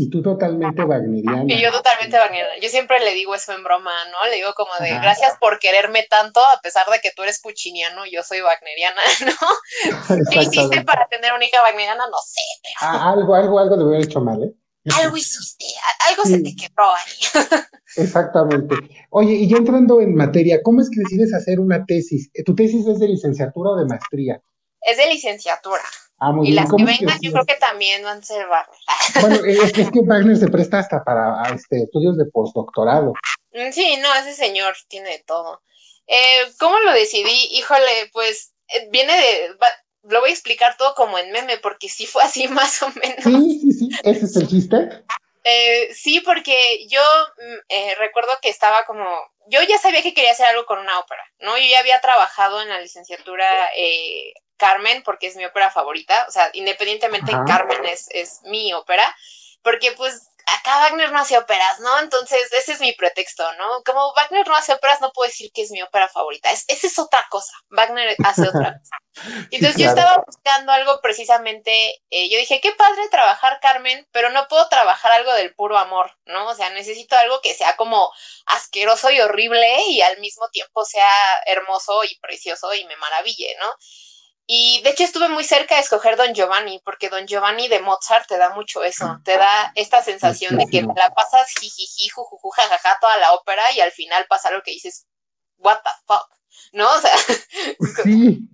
Y 0.00 0.08
tú 0.10 0.22
totalmente 0.22 0.84
wagneriana. 0.84 1.52
Y 1.52 1.60
yo 1.60 1.72
totalmente 1.72 2.16
wagneriana. 2.16 2.52
Yo 2.62 2.68
siempre 2.68 3.00
le 3.00 3.14
digo 3.14 3.34
eso 3.34 3.52
en 3.52 3.64
broma, 3.64 3.90
¿no? 4.12 4.30
Le 4.30 4.36
digo 4.36 4.54
como 4.54 4.70
de 4.78 4.90
gracias 4.90 5.36
por 5.40 5.58
quererme 5.58 6.06
tanto, 6.08 6.38
a 6.38 6.60
pesar 6.60 6.86
de 6.86 7.00
que 7.00 7.10
tú 7.10 7.24
eres 7.24 7.40
puchiniano, 7.40 8.06
yo 8.06 8.22
soy 8.22 8.40
wagneriana, 8.40 9.02
¿no? 9.26 10.24
¿Qué 10.30 10.42
hiciste 10.42 10.82
para 10.84 11.08
tener 11.08 11.32
una 11.32 11.44
hija 11.44 11.60
wagneriana? 11.64 12.04
No 12.06 12.18
sé, 12.24 12.40
pero... 12.62 12.92
Ah, 12.92 13.10
algo, 13.10 13.34
algo, 13.34 13.58
algo 13.58 13.76
debe 13.76 13.96
haber 13.96 14.06
hecho 14.06 14.20
mal, 14.20 14.40
¿eh? 14.40 14.54
Algo 15.02 15.16
hiciste, 15.16 15.64
algo 16.08 16.22
se 16.22 16.42
te 16.42 16.54
quebró 16.54 16.84
ahí. 16.94 17.58
Exactamente. 17.96 18.76
Oye, 19.10 19.32
y 19.32 19.48
ya 19.48 19.56
entrando 19.56 20.00
en 20.00 20.14
materia, 20.14 20.60
¿cómo 20.62 20.80
es 20.80 20.90
que 20.90 21.00
decides 21.00 21.34
hacer 21.34 21.58
una 21.58 21.84
tesis? 21.84 22.30
¿Tu 22.46 22.54
tesis 22.54 22.86
es 22.86 23.00
de 23.00 23.08
licenciatura 23.08 23.70
o 23.70 23.76
de 23.76 23.84
maestría? 23.84 24.40
Es 24.80 24.96
de 24.96 25.08
licenciatura. 25.08 25.82
Ah, 26.20 26.32
y 26.42 26.52
las 26.52 26.68
que 26.68 26.82
vengan, 26.82 27.18
yo 27.20 27.30
creo 27.30 27.46
que 27.46 27.56
también 27.56 28.02
van 28.02 28.18
a 28.18 28.22
ser 28.22 28.46
Wagner. 28.48 28.78
Bueno, 29.20 29.36
es 29.44 29.72
que, 29.72 29.82
es 29.82 29.90
que 29.90 30.00
Wagner 30.00 30.36
se 30.36 30.48
presta 30.48 30.80
hasta 30.80 31.04
para 31.04 31.42
este, 31.54 31.84
estudios 31.84 32.16
de 32.16 32.24
postdoctorado. 32.26 33.14
Mm, 33.52 33.70
sí, 33.72 33.96
no, 33.98 34.12
ese 34.14 34.34
señor 34.34 34.74
tiene 34.88 35.10
de 35.10 35.18
todo. 35.20 35.62
Eh, 36.06 36.50
¿Cómo 36.58 36.78
lo 36.80 36.92
decidí? 36.92 37.48
Híjole, 37.52 38.10
pues 38.12 38.52
eh, 38.68 38.88
viene 38.90 39.12
de. 39.12 39.56
Lo 40.04 40.20
voy 40.20 40.30
a 40.30 40.32
explicar 40.32 40.76
todo 40.76 40.94
como 40.94 41.18
en 41.18 41.30
meme, 41.30 41.58
porque 41.58 41.88
sí 41.88 42.06
fue 42.06 42.22
así 42.22 42.48
más 42.48 42.82
o 42.82 42.90
menos. 42.90 43.24
Sí, 43.24 43.60
sí, 43.60 43.72
sí, 43.72 43.90
ese 44.02 44.24
es 44.24 44.36
el 44.36 44.48
chiste. 44.48 45.04
Eh, 45.44 45.94
sí, 45.94 46.20
porque 46.20 46.86
yo 46.88 47.00
mm, 47.38 47.58
eh, 47.68 47.94
recuerdo 47.98 48.32
que 48.42 48.48
estaba 48.48 48.84
como, 48.86 49.06
yo 49.46 49.60
ya 49.62 49.78
sabía 49.78 50.02
que 50.02 50.12
quería 50.12 50.32
hacer 50.32 50.46
algo 50.46 50.66
con 50.66 50.78
una 50.78 50.98
ópera, 50.98 51.22
¿no? 51.40 51.56
Yo 51.56 51.64
ya 51.70 51.80
había 51.80 52.00
trabajado 52.00 52.60
en 52.60 52.68
la 52.68 52.80
licenciatura 52.80 53.46
eh, 53.74 54.34
Carmen, 54.58 55.02
porque 55.02 55.28
es 55.28 55.36
mi 55.36 55.44
ópera 55.44 55.70
favorita, 55.70 56.26
o 56.28 56.30
sea, 56.30 56.50
independientemente 56.52 57.32
Carmen 57.46 57.84
es, 57.86 58.08
es 58.10 58.40
mi 58.44 58.72
ópera, 58.74 59.16
porque 59.62 59.92
pues 59.92 60.28
acá 60.48 60.78
Wagner 60.80 61.12
no 61.12 61.18
hace 61.18 61.36
óperas, 61.36 61.80
¿no? 61.80 61.98
Entonces, 62.00 62.50
ese 62.52 62.72
es 62.72 62.80
mi 62.80 62.92
pretexto, 62.92 63.44
¿no? 63.54 63.82
Como 63.84 64.12
Wagner 64.14 64.46
no 64.46 64.56
hace 64.56 64.72
óperas, 64.72 65.00
no 65.00 65.12
puedo 65.12 65.28
decir 65.28 65.50
que 65.52 65.62
es 65.62 65.70
mi 65.70 65.82
ópera 65.82 66.08
favorita. 66.08 66.50
Es, 66.50 66.64
esa 66.68 66.86
es 66.86 66.98
otra 66.98 67.26
cosa. 67.30 67.52
Wagner 67.68 68.16
hace 68.24 68.48
otra 68.48 68.78
cosa. 68.78 68.96
Entonces, 69.50 69.76
yo 69.80 69.88
estaba 69.88 70.22
buscando 70.24 70.72
algo 70.72 71.00
precisamente. 71.02 72.02
Eh, 72.10 72.30
yo 72.30 72.38
dije, 72.38 72.60
qué 72.60 72.72
padre 72.72 73.08
trabajar 73.10 73.58
Carmen, 73.60 74.06
pero 74.12 74.30
no 74.30 74.48
puedo 74.48 74.68
trabajar 74.68 75.12
algo 75.12 75.32
del 75.34 75.54
puro 75.54 75.76
amor, 75.76 76.12
¿no? 76.24 76.48
O 76.48 76.54
sea, 76.54 76.70
necesito 76.70 77.16
algo 77.16 77.40
que 77.42 77.54
sea 77.54 77.76
como 77.76 78.10
asqueroso 78.46 79.10
y 79.10 79.20
horrible 79.20 79.86
y 79.88 80.00
al 80.00 80.18
mismo 80.18 80.48
tiempo 80.50 80.84
sea 80.84 81.10
hermoso 81.46 82.04
y 82.04 82.18
precioso 82.20 82.72
y 82.74 82.84
me 82.86 82.96
maraville, 82.96 83.54
¿no? 83.60 83.66
Y 84.50 84.80
de 84.82 84.90
hecho 84.90 85.04
estuve 85.04 85.28
muy 85.28 85.44
cerca 85.44 85.74
de 85.74 85.82
escoger 85.82 86.16
Don 86.16 86.32
Giovanni, 86.32 86.80
porque 86.82 87.10
Don 87.10 87.26
Giovanni 87.26 87.68
de 87.68 87.82
Mozart 87.82 88.26
te 88.26 88.38
da 88.38 88.54
mucho 88.54 88.82
eso, 88.82 89.20
te 89.22 89.36
da 89.36 89.72
esta 89.74 90.00
sensación 90.00 90.56
de 90.56 90.64
que 90.66 90.80
la 90.80 91.12
pasas 91.14 91.48
jijiji, 91.60 92.08
jujuju, 92.08 92.48
jajaja, 92.48 92.96
toda 92.98 93.18
la 93.18 93.34
ópera 93.34 93.60
y 93.76 93.80
al 93.80 93.90
final 93.90 94.24
pasa 94.26 94.50
lo 94.50 94.62
que 94.62 94.70
dices, 94.70 95.06
what 95.58 95.76
the 95.84 95.90
fuck, 96.06 96.26
¿no? 96.72 96.86
O 96.86 96.98
sea, 96.98 97.10
sí. 98.04 98.48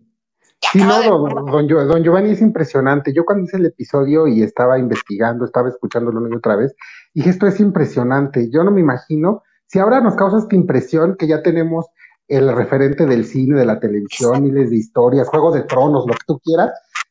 Sí, 0.73 0.79
no, 0.79 1.01
don, 1.01 1.69
don, 1.69 2.03
Giovanni 2.03 2.33
es 2.33 2.41
impresionante. 2.41 3.13
Yo 3.15 3.25
cuando 3.25 3.45
hice 3.45 3.59
el 3.59 3.67
episodio 3.67 4.27
y 4.27 4.43
estaba 4.43 4.81
investigando, 4.81 5.45
estaba 5.45 5.69
escuchándolo 5.69 6.19
una 6.19 6.31
y 6.35 6.39
otra 6.39 6.57
vez, 6.57 6.75
dije, 7.13 7.31
esto 7.31 7.47
es 7.47 7.61
impresionante. 7.61 8.51
Yo 8.51 8.65
no 8.65 8.73
me 8.73 8.81
imagino, 8.81 9.45
si 9.67 9.79
ahora 9.79 10.01
nos 10.01 10.17
causa 10.17 10.39
esta 10.39 10.57
impresión 10.57 11.17
que 11.17 11.29
ya 11.29 11.43
tenemos 11.43 11.87
el 12.29 12.55
referente 12.55 13.07
del 13.07 13.25
cine, 13.25 13.59
de 13.59 13.67
la 13.67 13.79
televisión, 13.79 14.43
miles 14.43 14.71
de 14.71 14.77
historias, 14.77 15.29
Juego 15.29 15.53
de 15.53 15.63
Tronos, 15.63 16.07
lo 16.07 16.15
que 16.15 16.25
tú 16.27 16.41
quieras. 16.41 16.71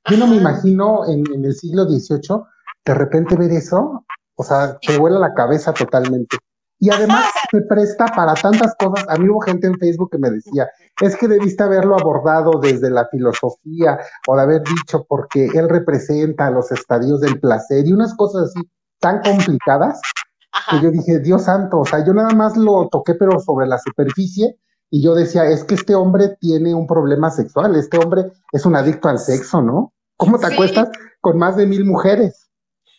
Yo 0.10 0.18
no 0.18 0.28
me 0.28 0.38
imagino 0.38 1.08
en, 1.08 1.24
el 1.44 1.54
siglo 1.54 1.86
XVIII 1.86 2.44
de 2.86 2.94
repente 2.94 3.38
ver 3.38 3.52
eso, 3.52 4.06
o 4.36 4.44
sea, 4.44 4.78
te 4.80 4.98
vuela 4.98 5.20
la 5.20 5.34
cabeza 5.34 5.74
totalmente. 5.74 6.38
Y 6.80 6.90
además 6.90 7.32
se 7.50 7.62
presta 7.62 8.08
para 8.08 8.34
tantas 8.34 8.76
cosas. 8.76 9.06
A 9.08 9.16
mí 9.16 9.30
hubo 9.30 9.40
gente 9.40 9.68
en 9.68 9.78
Facebook 9.78 10.10
que 10.12 10.18
me 10.18 10.30
decía, 10.30 10.68
es 11.02 11.16
que 11.16 11.30
debiste 11.30 11.64
haberlo 11.64 11.98
abordado 11.98 12.60
desde 12.60 12.90
la 12.90 13.08
filosofía 13.08 14.00
o 14.28 14.36
de 14.36 14.42
haber 14.42 14.64
dicho 14.64 15.06
porque 15.08 15.46
él 15.54 15.70
representa 15.70 16.52
los 16.52 16.72
estadios 16.74 17.22
del 17.22 17.40
placer 17.40 17.88
y 17.88 17.94
unas 17.94 18.14
cosas 18.16 18.50
así 18.50 18.68
tan 19.00 19.22
complicadas 19.22 20.02
que 20.70 20.82
yo 20.82 20.92
dije, 20.92 21.20
Dios 21.20 21.44
santo, 21.44 21.80
o 21.80 21.86
sea, 21.86 22.06
yo 22.06 22.14
nada 22.14 22.34
más 22.36 22.58
lo 22.58 22.90
toqué 22.90 23.16
pero 23.16 23.40
sobre 23.40 23.66
la 23.66 23.78
superficie 23.78 24.58
y 24.94 25.02
yo 25.02 25.16
decía, 25.16 25.46
es 25.46 25.64
que 25.64 25.74
este 25.74 25.96
hombre 25.96 26.38
tiene 26.40 26.76
un 26.76 26.86
problema 26.86 27.32
sexual, 27.32 27.76
este 27.76 27.98
hombre 27.98 28.26
es 28.52 28.64
un 28.64 28.76
adicto 28.76 29.10
al 29.10 29.18
sexo, 29.18 29.60
¿no? 29.60 29.92
¿Cómo 30.18 30.38
te 30.38 30.46
acuestas 30.46 30.90
con 31.20 31.40
más 31.40 31.58
de 31.58 31.66
mil 31.66 31.84
mujeres? 31.84 32.48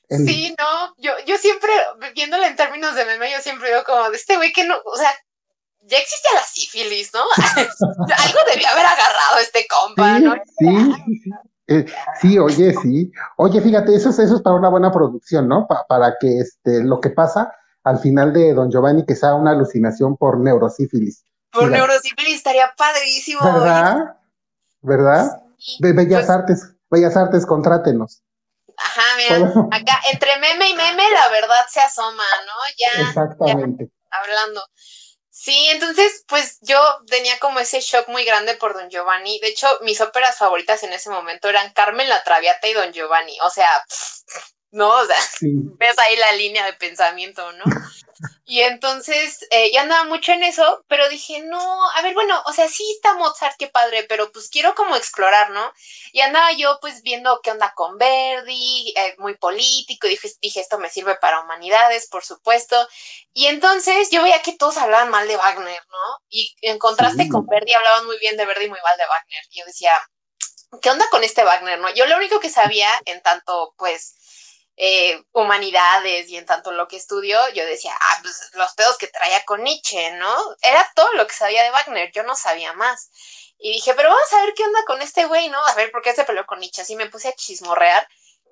Sí, 0.08 0.52
no, 0.58 0.92
yo, 0.98 1.12
yo 1.24 1.36
siempre, 1.38 1.70
viéndolo 2.12 2.46
en 2.46 2.56
términos 2.56 2.96
de 2.96 3.04
meme, 3.04 3.30
yo 3.30 3.38
siempre 3.40 3.68
digo 3.68 3.82
como, 3.86 4.10
de 4.10 4.16
este 4.16 4.36
güey 4.36 4.52
que 4.52 4.64
no, 4.66 4.74
o 4.84 4.96
sea, 4.96 5.08
ya 5.82 5.98
existía 5.98 6.30
la 6.34 6.42
sífilis, 6.42 7.12
¿no? 7.14 7.20
Algo 8.26 8.38
debía 8.52 8.70
haber 8.72 8.86
agarrado 8.86 9.38
este 9.40 9.64
compa, 9.68 10.18
¿no? 10.18 10.34
Sí, 10.58 10.94
sí, 11.22 11.30
eh, 11.68 11.86
sí, 12.20 12.38
oye, 12.40 12.74
sí. 12.82 13.12
Oye, 13.36 13.60
fíjate, 13.60 13.94
eso 13.94 14.10
es, 14.10 14.18
eso 14.18 14.34
es 14.34 14.42
para 14.42 14.56
una 14.56 14.68
buena 14.68 14.90
producción, 14.90 15.46
¿no? 15.46 15.68
para 15.88 16.16
que 16.18 16.40
este, 16.40 16.82
lo 16.82 17.00
que 17.00 17.10
pasa 17.10 17.54
al 17.84 18.00
final 18.00 18.32
de 18.32 18.52
Don 18.52 18.68
Giovanni 18.68 19.06
que 19.06 19.14
sea 19.14 19.36
una 19.36 19.52
alucinación 19.52 20.16
por 20.16 20.40
neurosífilis. 20.40 21.24
Por 21.54 21.70
neurosífilis 21.70 22.36
estaría 22.36 22.74
padrísimo. 22.76 23.40
¿Verdad? 23.42 24.16
¿Verdad? 24.82 25.40
de 25.78 25.92
Bellas 25.92 26.26
pues 26.26 26.30
Artes, 26.30 26.74
Bellas 26.90 27.16
Artes, 27.16 27.46
contrátenos. 27.46 28.22
Ajá, 28.76 29.02
mira, 29.16 29.36
acá 29.70 30.00
entre 30.12 30.38
meme 30.38 30.68
y 30.70 30.74
meme 30.74 31.10
la 31.10 31.28
verdad 31.28 31.64
se 31.68 31.80
asoma, 31.80 32.24
¿no? 32.46 32.52
Ya. 32.76 33.08
Exactamente. 33.08 33.90
hablando. 34.10 34.62
Sí, 35.30 35.66
entonces, 35.72 36.24
pues 36.28 36.58
yo 36.62 36.78
tenía 37.06 37.38
como 37.40 37.58
ese 37.58 37.80
shock 37.80 38.08
muy 38.08 38.24
grande 38.24 38.54
por 38.54 38.72
Don 38.72 38.88
Giovanni. 38.88 39.40
De 39.40 39.48
hecho, 39.48 39.66
mis 39.82 40.00
óperas 40.00 40.38
favoritas 40.38 40.82
en 40.84 40.92
ese 40.92 41.10
momento 41.10 41.48
eran 41.48 41.72
Carmen 41.72 42.08
la 42.08 42.22
Traviata 42.22 42.68
y 42.68 42.72
Don 42.72 42.92
Giovanni. 42.92 43.36
O 43.42 43.50
sea, 43.50 43.68
¿no? 44.70 44.88
O 44.88 45.04
sea, 45.04 45.16
ves 45.78 45.98
ahí 45.98 46.16
la 46.16 46.32
línea 46.32 46.64
de 46.66 46.72
pensamiento, 46.74 47.52
¿no? 47.52 47.64
Y 48.44 48.60
entonces 48.60 49.46
eh, 49.50 49.70
ya 49.72 49.82
andaba 49.82 50.04
mucho 50.04 50.32
en 50.32 50.42
eso, 50.42 50.84
pero 50.88 51.08
dije, 51.08 51.40
no, 51.42 51.90
a 51.90 52.02
ver, 52.02 52.14
bueno, 52.14 52.42
o 52.46 52.52
sea, 52.52 52.68
sí 52.68 52.84
está 52.96 53.14
Mozart, 53.14 53.56
qué 53.58 53.68
padre, 53.68 54.04
pero 54.08 54.30
pues 54.32 54.48
quiero 54.48 54.74
como 54.74 54.96
explorar, 54.96 55.50
¿no? 55.50 55.72
Y 56.12 56.20
andaba 56.20 56.52
yo 56.52 56.78
pues 56.80 57.02
viendo 57.02 57.40
qué 57.42 57.50
onda 57.50 57.72
con 57.74 57.98
Verdi, 57.98 58.92
eh, 58.96 59.14
muy 59.18 59.36
político, 59.36 60.06
dije, 60.06 60.30
dije, 60.40 60.60
esto 60.60 60.78
me 60.78 60.90
sirve 60.90 61.16
para 61.16 61.40
humanidades, 61.40 62.08
por 62.08 62.24
supuesto. 62.24 62.88
Y 63.32 63.46
entonces 63.46 64.10
yo 64.10 64.22
veía 64.22 64.42
que 64.42 64.56
todos 64.56 64.76
hablaban 64.76 65.10
mal 65.10 65.26
de 65.26 65.36
Wagner, 65.36 65.82
¿no? 65.88 66.18
Y 66.28 66.54
en 66.62 66.78
contraste 66.78 67.28
con 67.28 67.46
Verdi, 67.46 67.72
hablaban 67.72 68.06
muy 68.06 68.18
bien 68.18 68.36
de 68.36 68.46
Verdi 68.46 68.66
y 68.66 68.70
muy 68.70 68.80
mal 68.82 68.96
de 68.96 69.06
Wagner. 69.06 69.42
Y 69.50 69.60
yo 69.60 69.66
decía, 69.66 69.92
¿qué 70.80 70.90
onda 70.90 71.06
con 71.10 71.24
este 71.24 71.44
Wagner, 71.44 71.78
no? 71.78 71.92
Yo 71.94 72.06
lo 72.06 72.16
único 72.16 72.40
que 72.40 72.50
sabía 72.50 72.88
en 73.04 73.22
tanto, 73.22 73.74
pues, 73.76 74.14
eh, 74.76 75.22
humanidades 75.32 76.28
y 76.28 76.36
en 76.36 76.46
tanto 76.46 76.72
lo 76.72 76.88
que 76.88 76.96
estudió, 76.96 77.38
yo 77.50 77.64
decía, 77.64 77.96
ah, 77.98 78.18
pues 78.22 78.50
los 78.54 78.72
pedos 78.74 78.98
que 78.98 79.06
traía 79.06 79.44
con 79.44 79.62
Nietzsche, 79.62 80.12
¿no? 80.12 80.36
Era 80.62 80.90
todo 80.94 81.12
lo 81.14 81.26
que 81.26 81.34
sabía 81.34 81.62
de 81.62 81.70
Wagner, 81.70 82.10
yo 82.12 82.24
no 82.24 82.34
sabía 82.34 82.72
más. 82.72 83.10
Y 83.58 83.72
dije, 83.72 83.94
pero 83.94 84.10
vamos 84.10 84.32
a 84.32 84.44
ver 84.44 84.54
qué 84.54 84.64
onda 84.64 84.84
con 84.86 85.00
este 85.00 85.26
güey, 85.26 85.48
¿no? 85.48 85.64
A 85.64 85.74
ver 85.74 85.90
por 85.90 86.02
qué 86.02 86.14
se 86.14 86.24
peleó 86.24 86.44
con 86.44 86.58
Nietzsche. 86.58 86.82
Así 86.82 86.96
me 86.96 87.08
puse 87.08 87.28
a 87.28 87.34
chismorrear 87.34 88.06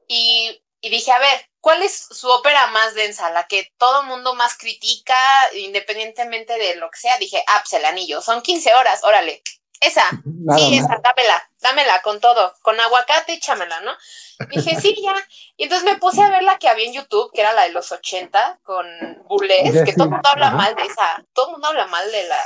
y, 0.09 0.63
y 0.81 0.91
dije, 0.91 1.11
a 1.13 1.19
ver, 1.19 1.51
¿cuál 1.61 1.83
es 1.83 2.07
su 2.11 2.29
ópera 2.31 2.69
más 2.69 2.95
densa? 2.95 3.31
La 3.31 3.47
que 3.47 3.73
todo 3.77 4.05
mundo 4.05 4.35
más 4.35 4.57
critica, 4.57 5.19
independientemente 5.55 6.57
de 6.57 6.77
lo 6.77 6.91
que 6.91 6.99
sea. 6.99 7.19
Dije, 7.19 7.43
ah, 7.49 7.61
pues 7.63 7.73
el 7.75 7.85
anillo, 7.85 8.23
son 8.23 8.43
15 8.43 8.75
horas, 8.75 9.03
órale, 9.03 9.43
esa, 9.83 10.09
sí, 10.57 10.79
esa, 10.79 11.01
dámela, 11.03 11.51
dámela 11.61 12.03
con 12.03 12.21
todo, 12.21 12.55
con 12.63 12.79
aguacate, 12.81 13.35
échamela, 13.35 13.81
¿no? 13.81 13.93
Dije, 14.51 14.81
sí, 14.81 14.97
ya. 15.03 15.15
Y 15.57 15.65
entonces 15.65 15.85
me 15.85 15.99
puse 15.99 16.23
a 16.23 16.31
ver 16.31 16.43
la 16.43 16.59
que 16.59 16.69
había 16.69 16.87
en 16.87 16.95
YouTube, 16.95 17.31
que 17.33 17.43
era 17.43 17.53
la 17.53 17.63
de 17.63 17.71
los 17.71 17.93
80, 17.93 18.61
con 18.63 18.87
Bulés, 19.29 19.85
que 19.85 19.93
todo 19.93 20.05
el 20.05 20.11
mundo 20.11 20.29
habla 20.29 20.51
mal 20.51 20.75
de 20.75 20.83
esa, 20.83 21.25
todo 21.33 21.47
el 21.47 21.53
mundo 21.53 21.69
habla 21.69 21.87
mal 21.87 22.11
de 22.11 22.25
la 22.25 22.39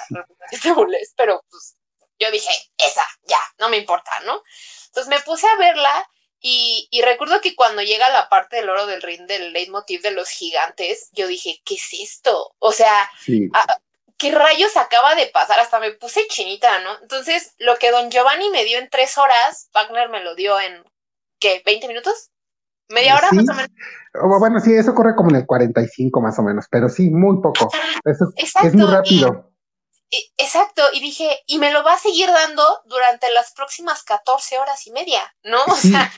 de 0.50 0.72
Bulés, 0.72 1.12
pero 1.16 1.44
pues 1.50 1.76
yo 2.18 2.30
dije, 2.30 2.50
esa, 2.78 3.06
ya, 3.24 3.40
no 3.58 3.68
me 3.68 3.76
importa, 3.76 4.20
¿no? 4.24 4.42
Entonces 4.86 5.08
me 5.08 5.20
puse 5.20 5.46
a 5.46 5.56
verla 5.56 6.08
y, 6.40 6.88
y, 6.90 7.02
recuerdo 7.02 7.40
que 7.40 7.56
cuando 7.56 7.82
llega 7.82 8.08
la 8.10 8.28
parte 8.28 8.56
del 8.56 8.68
oro 8.68 8.86
del 8.86 9.02
ring 9.02 9.26
del 9.26 9.52
leitmotiv 9.52 10.02
de 10.02 10.10
los 10.10 10.28
gigantes, 10.28 11.08
yo 11.12 11.26
dije, 11.26 11.60
¿qué 11.64 11.74
es 11.74 11.88
esto? 11.92 12.54
O 12.58 12.72
sea, 12.72 13.10
¿qué 14.18 14.32
rayos 14.32 14.76
acaba 14.76 15.14
de 15.14 15.26
pasar? 15.26 15.60
Hasta 15.60 15.80
me 15.80 15.92
puse 15.92 16.26
chinita, 16.28 16.80
¿no? 16.80 16.90
Entonces, 17.02 17.54
lo 17.58 17.76
que 17.76 17.90
don 17.90 18.10
Giovanni 18.10 18.50
me 18.50 18.64
dio 18.64 18.78
en 18.78 18.88
tres 18.90 19.18
horas, 19.18 19.68
Wagner 19.74 20.08
me 20.08 20.22
lo 20.22 20.34
dio 20.34 20.58
en, 20.60 20.84
¿qué? 21.38 21.62
¿20 21.64 21.88
minutos? 21.88 22.30
¿Media 22.88 23.16
hora 23.16 23.28
más 23.32 23.48
o 23.48 23.54
menos? 23.54 23.70
Bueno, 24.38 24.60
sí, 24.60 24.72
eso 24.72 24.94
corre 24.94 25.16
como 25.16 25.30
en 25.30 25.36
el 25.36 25.46
45 25.46 26.20
más 26.20 26.38
o 26.38 26.42
menos, 26.42 26.66
pero 26.70 26.88
sí, 26.88 27.10
muy 27.10 27.40
poco. 27.42 27.68
Eso 28.04 28.32
es 28.36 28.74
muy 28.74 28.86
rápido. 28.86 29.52
exacto, 30.38 30.82
y 30.92 31.00
dije, 31.00 31.40
y 31.46 31.58
me 31.58 31.72
lo 31.72 31.82
va 31.82 31.94
a 31.94 31.98
seguir 31.98 32.28
dando 32.28 32.62
durante 32.86 33.30
las 33.32 33.52
próximas 33.54 34.04
14 34.04 34.58
horas 34.58 34.86
y 34.86 34.92
media, 34.92 35.20
¿no? 35.42 35.58
O 35.66 35.74
sea, 35.74 36.12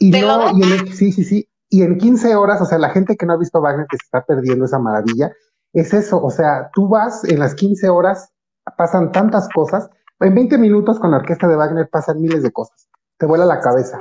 y 0.00 0.10
no, 0.10 0.50
sí, 0.94 1.12
sí, 1.12 1.24
sí. 1.24 1.48
Y 1.68 1.82
en 1.82 1.98
15 1.98 2.36
horas, 2.36 2.60
o 2.60 2.66
sea, 2.66 2.78
la 2.78 2.90
gente 2.90 3.16
que 3.16 3.26
no 3.26 3.34
ha 3.34 3.38
visto 3.38 3.60
Wagner 3.60 3.86
que 3.90 3.98
se 3.98 4.04
está 4.04 4.24
perdiendo 4.24 4.64
esa 4.64 4.78
maravilla, 4.78 5.30
es 5.74 5.92
eso, 5.92 6.22
o 6.22 6.30
sea, 6.30 6.70
tú 6.72 6.88
vas 6.88 7.24
en 7.24 7.40
las 7.40 7.54
15 7.54 7.88
horas, 7.88 8.30
pasan 8.76 9.12
tantas 9.12 9.48
cosas, 9.48 9.90
en 10.20 10.34
20 10.34 10.56
minutos 10.58 10.98
con 10.98 11.10
la 11.10 11.18
orquesta 11.18 11.48
de 11.48 11.56
Wagner 11.56 11.88
pasan 11.90 12.20
miles 12.20 12.42
de 12.42 12.52
cosas, 12.52 12.88
te 13.18 13.26
vuela 13.26 13.44
la 13.44 13.60
cabeza. 13.60 13.98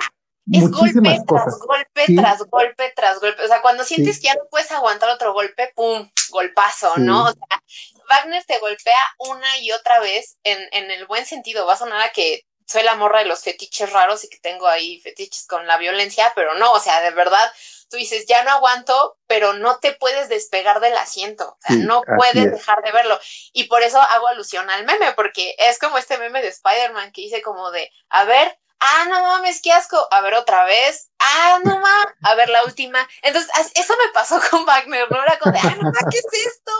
Es 0.51 0.63
Muchísimas 0.63 1.19
golpe 1.19 1.25
cosas. 1.25 1.45
tras 1.45 1.59
golpe 1.59 2.15
tras 2.15 2.39
golpe 2.49 2.93
tras 2.95 3.19
golpe. 3.21 3.43
O 3.43 3.47
sea, 3.47 3.61
cuando 3.61 3.85
sientes 3.85 4.19
que 4.19 4.27
ya 4.27 4.33
no 4.35 4.43
puedes 4.51 4.69
aguantar 4.73 5.09
otro 5.09 5.31
golpe, 5.31 5.71
¡pum! 5.73 6.09
Golpazo, 6.31 6.97
¿no? 6.97 7.23
O 7.23 7.31
sea, 7.31 7.61
Wagner 8.09 8.43
te 8.43 8.59
golpea 8.59 8.93
una 9.19 9.57
y 9.61 9.71
otra 9.71 10.01
vez 10.01 10.37
en, 10.43 10.57
en 10.73 10.91
el 10.91 11.05
buen 11.05 11.25
sentido. 11.25 11.65
Va 11.65 11.73
a 11.73 11.77
sonar 11.77 12.01
a 12.01 12.11
que 12.11 12.41
soy 12.67 12.83
la 12.83 12.95
morra 12.95 13.19
de 13.19 13.25
los 13.25 13.41
fetiches 13.41 13.91
raros 13.91 14.23
y 14.23 14.29
que 14.29 14.39
tengo 14.39 14.67
ahí 14.67 14.99
fetiches 14.99 15.45
con 15.47 15.65
la 15.67 15.77
violencia, 15.77 16.31
pero 16.35 16.55
no, 16.55 16.73
o 16.73 16.79
sea, 16.79 17.01
de 17.01 17.11
verdad, 17.11 17.51
tú 17.93 17.97
dices, 17.97 18.25
ya 18.25 18.43
no 18.43 18.49
aguanto, 18.49 19.19
pero 19.27 19.53
no 19.53 19.77
te 19.77 19.93
puedes 19.93 20.27
despegar 20.27 20.79
del 20.79 20.97
asiento, 20.97 21.47
o 21.47 21.57
sea, 21.59 21.75
no 21.75 22.01
puedes 22.17 22.51
dejar 22.51 22.81
de 22.81 22.91
verlo. 22.91 23.19
Y 23.51 23.65
por 23.65 23.83
eso 23.83 24.01
hago 24.01 24.27
alusión 24.27 24.67
al 24.71 24.83
meme, 24.83 25.13
porque 25.13 25.53
es 25.59 25.77
como 25.77 25.99
este 25.99 26.17
meme 26.17 26.41
de 26.41 26.47
Spider-Man 26.47 27.11
que 27.11 27.21
dice 27.21 27.43
como 27.43 27.69
de, 27.69 27.91
a 28.09 28.25
ver, 28.25 28.57
ah, 28.83 29.05
no 29.09 29.21
mames, 29.21 29.61
qué 29.61 29.71
asco, 29.71 30.07
a 30.11 30.21
ver 30.21 30.33
otra 30.33 30.65
vez, 30.65 31.09
ah, 31.19 31.59
no 31.63 31.79
mames, 31.79 32.13
a 32.23 32.35
ver 32.35 32.49
la 32.49 32.63
última. 32.65 33.07
Entonces, 33.21 33.49
eso 33.75 33.93
me 33.93 34.11
pasó 34.13 34.39
con 34.49 34.65
Wagner, 34.65 35.09
¿no? 35.09 35.23
Era 35.23 35.39
como 35.39 35.53
de, 35.53 35.59
ah, 35.59 35.75
no 35.77 35.83
mames, 35.83 36.03
¿qué 36.11 36.17
es 36.17 36.45
esto? 36.47 36.71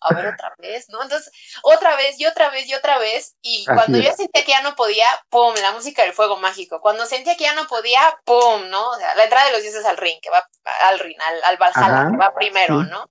A 0.00 0.14
ver 0.14 0.26
otra 0.26 0.52
vez, 0.58 0.88
¿no? 0.88 1.02
Entonces, 1.02 1.32
otra 1.62 1.96
vez 1.96 2.18
y 2.18 2.26
otra 2.26 2.50
vez 2.50 2.66
y 2.68 2.74
otra 2.74 2.98
vez. 2.98 3.36
Y 3.42 3.64
cuando 3.64 3.98
yo 3.98 4.12
sentía 4.12 4.44
que 4.44 4.52
ya 4.52 4.62
no 4.62 4.74
podía, 4.74 5.06
pum, 5.30 5.54
la 5.60 5.72
música 5.72 6.02
del 6.02 6.12
fuego 6.12 6.36
mágico. 6.36 6.80
Cuando 6.80 7.06
sentía 7.06 7.36
que 7.36 7.44
ya 7.44 7.54
no 7.54 7.66
podía, 7.66 8.00
pum, 8.24 8.68
¿no? 8.68 8.90
O 8.90 8.96
sea, 8.96 9.14
la 9.14 9.24
entrada 9.24 9.46
de 9.46 9.52
los 9.52 9.62
dioses 9.62 9.84
al 9.84 9.96
ring, 9.96 10.20
que 10.20 10.30
va 10.30 10.46
al 10.82 10.98
ring, 10.98 11.18
al, 11.20 11.44
al 11.44 11.56
Valhalla, 11.56 12.10
que 12.10 12.16
va 12.16 12.34
primero, 12.34 12.82
¿no? 12.84 13.08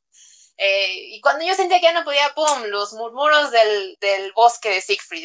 Eh, 0.64 1.16
y 1.16 1.22
cuando 1.22 1.44
yo 1.44 1.56
sentía 1.56 1.80
que 1.80 1.88
ya 1.88 1.94
no 1.94 2.06
podía, 2.06 2.22
¡pum! 2.36 2.70
Los 2.70 2.94
murmuros 2.94 3.50
del, 3.52 3.98
del 4.00 4.32
bosque 4.36 4.70
de 4.70 4.82
Siegfried. 4.82 5.24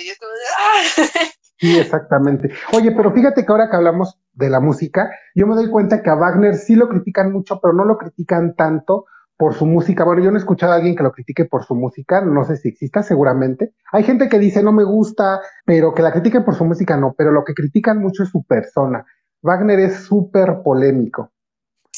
¡ah! 0.58 0.82
Sí, 1.58 1.78
exactamente. 1.78 2.50
Oye, 2.74 2.92
pero 2.92 3.12
fíjate 3.12 3.44
que 3.44 3.50
ahora 3.50 3.70
que 3.70 3.76
hablamos 3.76 4.18
de 4.34 4.50
la 4.50 4.60
música, 4.60 5.10
yo 5.34 5.46
me 5.46 5.54
doy 5.54 5.70
cuenta 5.70 6.02
que 6.02 6.10
a 6.10 6.14
Wagner 6.14 6.54
sí 6.54 6.74
lo 6.74 6.86
critican 6.86 7.32
mucho, 7.32 7.60
pero 7.62 7.72
no 7.72 7.86
lo 7.86 7.96
critican 7.96 8.54
tanto 8.54 9.06
por 9.38 9.54
su 9.54 9.64
música. 9.64 10.04
Bueno, 10.04 10.22
yo 10.22 10.30
no 10.30 10.36
he 10.36 10.40
escuchado 10.40 10.72
a 10.72 10.76
alguien 10.76 10.94
que 10.94 11.02
lo 11.02 11.12
critique 11.12 11.46
por 11.46 11.64
su 11.64 11.74
música, 11.74 12.20
no 12.20 12.44
sé 12.44 12.56
si 12.56 12.68
exista, 12.68 13.02
seguramente. 13.02 13.72
Hay 13.90 14.04
gente 14.04 14.28
que 14.28 14.38
dice 14.38 14.62
no 14.62 14.72
me 14.72 14.84
gusta, 14.84 15.40
pero 15.64 15.94
que 15.94 16.02
la 16.02 16.12
critiquen 16.12 16.44
por 16.44 16.56
su 16.56 16.64
música 16.66 16.98
no, 16.98 17.14
pero 17.16 17.32
lo 17.32 17.42
que 17.42 17.54
critican 17.54 17.98
mucho 17.98 18.22
es 18.22 18.28
su 18.28 18.44
persona. 18.44 19.06
Wagner 19.40 19.80
es 19.80 20.04
súper 20.04 20.62
polémico. 20.62 21.32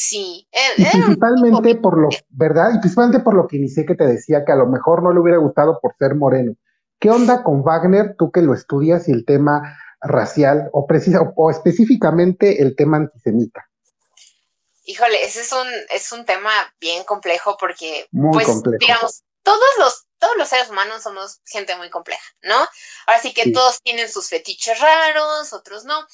Sí. 0.00 0.48
y 0.76 0.84
principalmente 0.84 1.74
por 1.74 1.98
lo, 1.98 2.08
¿verdad? 2.28 2.70
Y 2.72 2.78
principalmente 2.78 3.18
por 3.18 3.34
lo 3.34 3.48
que 3.48 3.56
inicié 3.56 3.84
que 3.84 3.96
te 3.96 4.06
decía 4.06 4.44
que 4.44 4.52
a 4.52 4.54
lo 4.56 4.68
mejor 4.68 5.02
no 5.02 5.12
le 5.12 5.18
hubiera 5.18 5.38
gustado 5.38 5.80
por 5.82 5.96
ser 5.98 6.14
moreno. 6.14 6.54
¿Qué 7.00 7.10
onda 7.10 7.42
con 7.42 7.64
Wagner, 7.64 8.14
tú 8.16 8.30
que 8.30 8.40
lo 8.40 8.54
estudias 8.54 9.08
y 9.08 9.12
el 9.12 9.24
tema 9.24 9.76
racial 10.00 10.70
o, 10.72 10.86
precisa, 10.86 11.32
o 11.34 11.50
específicamente 11.50 12.62
el 12.62 12.76
tema 12.76 12.98
antisemita? 12.98 13.68
Híjole, 14.84 15.24
ese 15.24 15.40
es 15.40 15.52
un, 15.52 15.66
es 15.90 16.12
un 16.12 16.24
tema 16.24 16.52
bien 16.80 17.02
complejo 17.02 17.56
porque, 17.58 18.06
pues, 18.12 18.46
digamos, 18.78 19.24
todos 19.42 19.68
los, 19.80 20.06
todos 20.18 20.36
los 20.36 20.48
seres 20.48 20.70
humanos 20.70 21.02
somos 21.02 21.40
gente 21.44 21.74
muy 21.74 21.90
compleja, 21.90 22.22
¿no? 22.42 22.68
Ahora 23.08 23.20
sí 23.20 23.34
que 23.34 23.50
todos 23.50 23.82
tienen 23.82 24.08
sus 24.08 24.28
fetiches 24.28 24.78
raros, 24.78 25.52
otros 25.52 25.84
no. 25.84 26.06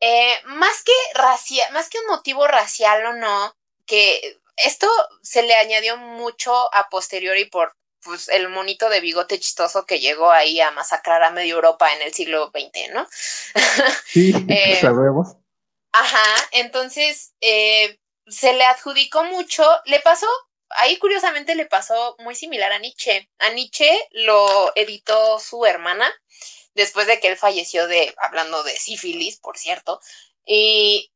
Eh, 0.00 0.40
más 0.46 0.82
que 0.82 0.92
racial, 1.14 1.72
más 1.72 1.90
que 1.90 1.98
un 1.98 2.06
motivo 2.06 2.46
racial 2.46 3.04
o 3.06 3.12
no, 3.12 3.54
que 3.86 4.38
esto 4.56 4.88
se 5.22 5.42
le 5.42 5.54
añadió 5.54 5.96
mucho 5.96 6.74
a 6.74 6.88
posteriori 6.88 7.44
por 7.46 7.76
pues, 8.02 8.28
el 8.28 8.48
monito 8.48 8.88
de 8.88 9.00
bigote 9.00 9.38
chistoso 9.38 9.84
que 9.84 10.00
llegó 10.00 10.30
ahí 10.30 10.60
a 10.60 10.70
masacrar 10.70 11.22
a 11.22 11.30
medio 11.30 11.56
Europa 11.56 11.92
en 11.92 12.02
el 12.02 12.14
siglo 12.14 12.50
XX, 12.50 12.94
¿no? 12.94 13.06
Sí, 14.06 14.32
eh, 14.48 14.78
sabemos. 14.80 15.36
Ajá, 15.92 16.48
entonces 16.52 17.34
eh, 17.40 17.98
se 18.26 18.52
le 18.52 18.64
adjudicó 18.64 19.24
mucho, 19.24 19.64
le 19.86 20.00
pasó, 20.00 20.26
ahí 20.70 20.98
curiosamente 20.98 21.54
le 21.54 21.66
pasó 21.66 22.16
muy 22.20 22.34
similar 22.34 22.72
a 22.72 22.78
Nietzsche. 22.78 23.28
A 23.38 23.50
Nietzsche 23.50 23.90
lo 24.12 24.72
editó 24.76 25.38
su 25.40 25.66
hermana, 25.66 26.10
después 26.80 27.06
de 27.06 27.20
que 27.20 27.28
él 27.28 27.36
falleció 27.36 27.86
de, 27.86 28.14
hablando 28.18 28.62
de 28.62 28.76
sífilis, 28.76 29.38
por 29.38 29.56
cierto, 29.56 30.00
y 30.44 31.12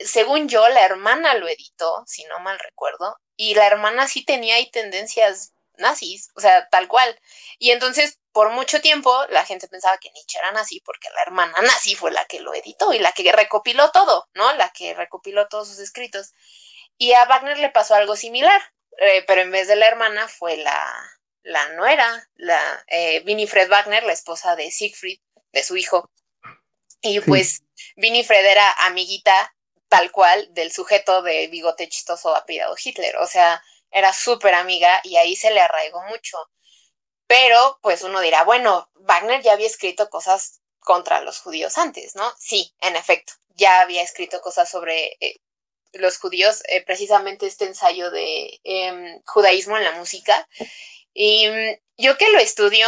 según 0.00 0.48
yo, 0.48 0.68
la 0.68 0.84
hermana 0.84 1.34
lo 1.34 1.48
editó, 1.48 2.02
si 2.06 2.24
no 2.24 2.38
mal 2.40 2.58
recuerdo, 2.58 3.18
y 3.36 3.54
la 3.54 3.66
hermana 3.66 4.08
sí 4.08 4.24
tenía 4.24 4.56
ahí 4.56 4.70
tendencias 4.70 5.52
nazis, 5.76 6.30
o 6.34 6.40
sea, 6.40 6.68
tal 6.70 6.88
cual. 6.88 7.18
Y 7.58 7.70
entonces, 7.70 8.18
por 8.32 8.50
mucho 8.50 8.80
tiempo, 8.80 9.14
la 9.28 9.44
gente 9.44 9.68
pensaba 9.68 9.98
que 9.98 10.10
Nietzsche 10.10 10.38
era 10.38 10.52
nazi 10.52 10.80
porque 10.80 11.08
la 11.14 11.22
hermana 11.22 11.60
nazi 11.62 11.94
fue 11.94 12.10
la 12.10 12.24
que 12.24 12.40
lo 12.40 12.54
editó 12.54 12.92
y 12.92 12.98
la 12.98 13.12
que 13.12 13.30
recopiló 13.32 13.90
todo, 13.90 14.28
¿no? 14.34 14.52
La 14.54 14.70
que 14.70 14.94
recopiló 14.94 15.48
todos 15.48 15.68
sus 15.68 15.78
escritos. 15.78 16.32
Y 16.96 17.12
a 17.12 17.24
Wagner 17.26 17.58
le 17.58 17.70
pasó 17.70 17.94
algo 17.94 18.16
similar, 18.16 18.60
eh, 18.98 19.24
pero 19.26 19.42
en 19.42 19.52
vez 19.52 19.68
de 19.68 19.76
la 19.76 19.86
hermana 19.86 20.28
fue 20.28 20.56
la, 20.56 21.17
la 21.48 21.68
nuera, 21.70 22.28
la 22.34 22.84
eh, 22.88 23.22
Winifred 23.26 23.68
Wagner, 23.68 24.02
la 24.04 24.12
esposa 24.12 24.54
de 24.54 24.70
Siegfried, 24.70 25.18
de 25.52 25.64
su 25.64 25.76
hijo. 25.76 26.10
Y 27.00 27.20
pues 27.20 27.62
Winifred 27.96 28.44
era 28.44 28.70
amiguita 28.86 29.54
tal 29.88 30.10
cual 30.12 30.52
del 30.52 30.70
sujeto 30.70 31.22
de 31.22 31.46
bigote 31.48 31.88
chistoso 31.88 32.36
apellidado 32.36 32.76
Hitler, 32.82 33.16
o 33.16 33.26
sea, 33.26 33.62
era 33.90 34.12
súper 34.12 34.54
amiga 34.54 35.00
y 35.02 35.16
ahí 35.16 35.34
se 35.36 35.50
le 35.50 35.60
arraigó 35.60 36.02
mucho. 36.04 36.36
Pero 37.26 37.78
pues 37.82 38.02
uno 38.02 38.20
dirá, 38.20 38.44
bueno, 38.44 38.90
Wagner 38.94 39.42
ya 39.42 39.52
había 39.52 39.66
escrito 39.66 40.10
cosas 40.10 40.60
contra 40.80 41.20
los 41.20 41.40
judíos 41.40 41.78
antes, 41.78 42.14
¿no? 42.14 42.30
Sí, 42.38 42.74
en 42.80 42.96
efecto, 42.96 43.32
ya 43.54 43.80
había 43.80 44.02
escrito 44.02 44.40
cosas 44.42 44.68
sobre 44.68 45.16
eh, 45.20 45.40
los 45.92 46.18
judíos, 46.18 46.62
eh, 46.68 46.82
precisamente 46.84 47.46
este 47.46 47.64
ensayo 47.64 48.10
de 48.10 48.60
em, 48.64 49.22
judaísmo 49.24 49.76
en 49.76 49.84
la 49.84 49.92
música. 49.92 50.48
Y 51.20 51.48
mm, 51.48 51.80
yo 51.96 52.16
que 52.16 52.30
lo 52.30 52.38
estudio 52.38 52.86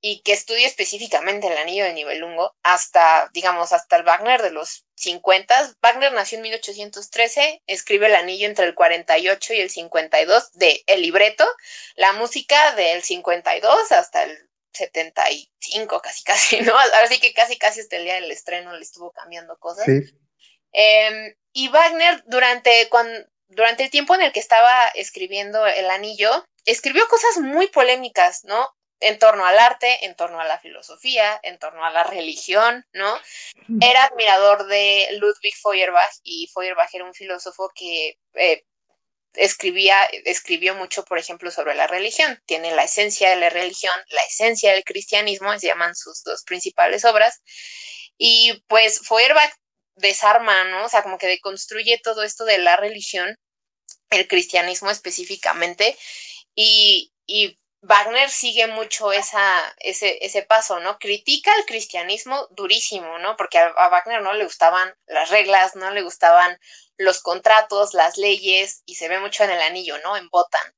y 0.00 0.22
que 0.22 0.32
estudio 0.32 0.66
específicamente 0.68 1.48
el 1.48 1.58
anillo 1.58 1.84
de 1.84 1.94
Nibelungo, 1.94 2.54
hasta, 2.62 3.28
digamos, 3.34 3.72
hasta 3.72 3.96
el 3.96 4.04
Wagner 4.04 4.40
de 4.40 4.52
los 4.52 4.84
50. 4.94 5.74
Wagner 5.82 6.12
nació 6.12 6.36
en 6.36 6.42
1813, 6.42 7.60
escribe 7.66 8.06
el 8.06 8.14
anillo 8.14 8.46
entre 8.46 8.66
el 8.66 8.76
48 8.76 9.54
y 9.54 9.60
el 9.60 9.70
52 9.70 10.52
de 10.52 10.84
el 10.86 11.02
libreto, 11.02 11.44
la 11.96 12.12
música 12.12 12.76
del 12.76 13.02
52 13.02 13.90
hasta 13.90 14.22
el 14.22 14.48
75, 14.74 16.00
casi 16.00 16.22
casi, 16.22 16.60
¿no? 16.60 16.78
Ahora 16.78 17.08
sí 17.08 17.18
que 17.18 17.32
casi 17.32 17.58
casi 17.58 17.80
hasta 17.80 17.96
el 17.96 18.04
día 18.04 18.14
del 18.14 18.30
estreno 18.30 18.72
le 18.74 18.82
estuvo 18.82 19.10
cambiando 19.10 19.58
cosas. 19.58 19.88
Em, 20.70 21.34
y 21.52 21.68
Wagner, 21.68 22.22
durante, 22.26 22.88
cuando, 22.90 23.26
durante 23.48 23.82
el 23.82 23.90
tiempo 23.90 24.14
en 24.14 24.22
el 24.22 24.32
que 24.32 24.40
estaba 24.40 24.88
escribiendo 24.94 25.66
El 25.66 25.90
Anillo, 25.90 26.44
escribió 26.64 27.06
cosas 27.08 27.38
muy 27.38 27.68
polémicas, 27.68 28.44
¿no? 28.44 28.68
En 29.00 29.18
torno 29.18 29.44
al 29.44 29.58
arte, 29.58 30.04
en 30.04 30.14
torno 30.14 30.40
a 30.40 30.44
la 30.44 30.60
filosofía, 30.60 31.40
en 31.42 31.58
torno 31.58 31.84
a 31.84 31.90
la 31.90 32.04
religión, 32.04 32.86
¿no? 32.92 33.18
Era 33.80 34.04
admirador 34.04 34.66
de 34.66 35.08
Ludwig 35.18 35.54
Feuerbach 35.60 36.14
y 36.22 36.48
Feuerbach 36.54 36.94
era 36.94 37.04
un 37.04 37.14
filósofo 37.14 37.70
que 37.74 38.18
eh, 38.34 38.64
escribía, 39.34 40.04
escribió 40.24 40.74
mucho, 40.74 41.04
por 41.04 41.18
ejemplo, 41.18 41.50
sobre 41.50 41.74
la 41.74 41.86
religión. 41.86 42.40
Tiene 42.46 42.74
la 42.74 42.84
esencia 42.84 43.30
de 43.30 43.36
la 43.36 43.50
religión, 43.50 43.94
la 44.10 44.22
esencia 44.22 44.72
del 44.72 44.84
cristianismo, 44.84 45.58
se 45.58 45.66
llaman 45.66 45.94
sus 45.96 46.22
dos 46.22 46.44
principales 46.44 47.04
obras. 47.04 47.42
Y 48.18 48.62
pues 48.68 49.00
Feuerbach 49.06 49.52
desarma, 49.96 50.64
¿no? 50.64 50.84
O 50.84 50.88
sea, 50.88 51.02
como 51.02 51.18
que 51.18 51.26
deconstruye 51.26 52.00
todo 52.02 52.22
esto 52.22 52.44
de 52.44 52.58
la 52.58 52.76
religión, 52.76 53.36
el 54.10 54.28
cristianismo 54.28 54.90
específicamente, 54.90 55.96
y, 56.54 57.12
y 57.26 57.58
Wagner 57.82 58.30
sigue 58.30 58.68
mucho 58.68 59.12
esa, 59.12 59.74
ese, 59.78 60.24
ese 60.24 60.42
paso, 60.42 60.78
¿no? 60.78 60.98
Critica 60.98 61.52
el 61.58 61.66
cristianismo 61.66 62.46
durísimo, 62.50 63.18
¿no? 63.18 63.36
Porque 63.36 63.58
a, 63.58 63.88
Wagner 63.88 64.22
no 64.22 64.32
le 64.32 64.44
gustaban 64.44 64.94
las 65.06 65.30
reglas, 65.30 65.74
no 65.74 65.90
le 65.90 66.02
gustaban 66.02 66.58
los 66.96 67.20
contratos, 67.20 67.92
las 67.92 68.18
leyes, 68.18 68.82
y 68.86 68.94
se 68.94 69.08
ve 69.08 69.18
mucho 69.18 69.42
en 69.42 69.50
el 69.50 69.60
anillo, 69.60 69.98
¿no? 70.04 70.16
En 70.16 70.28
Botan. 70.28 70.74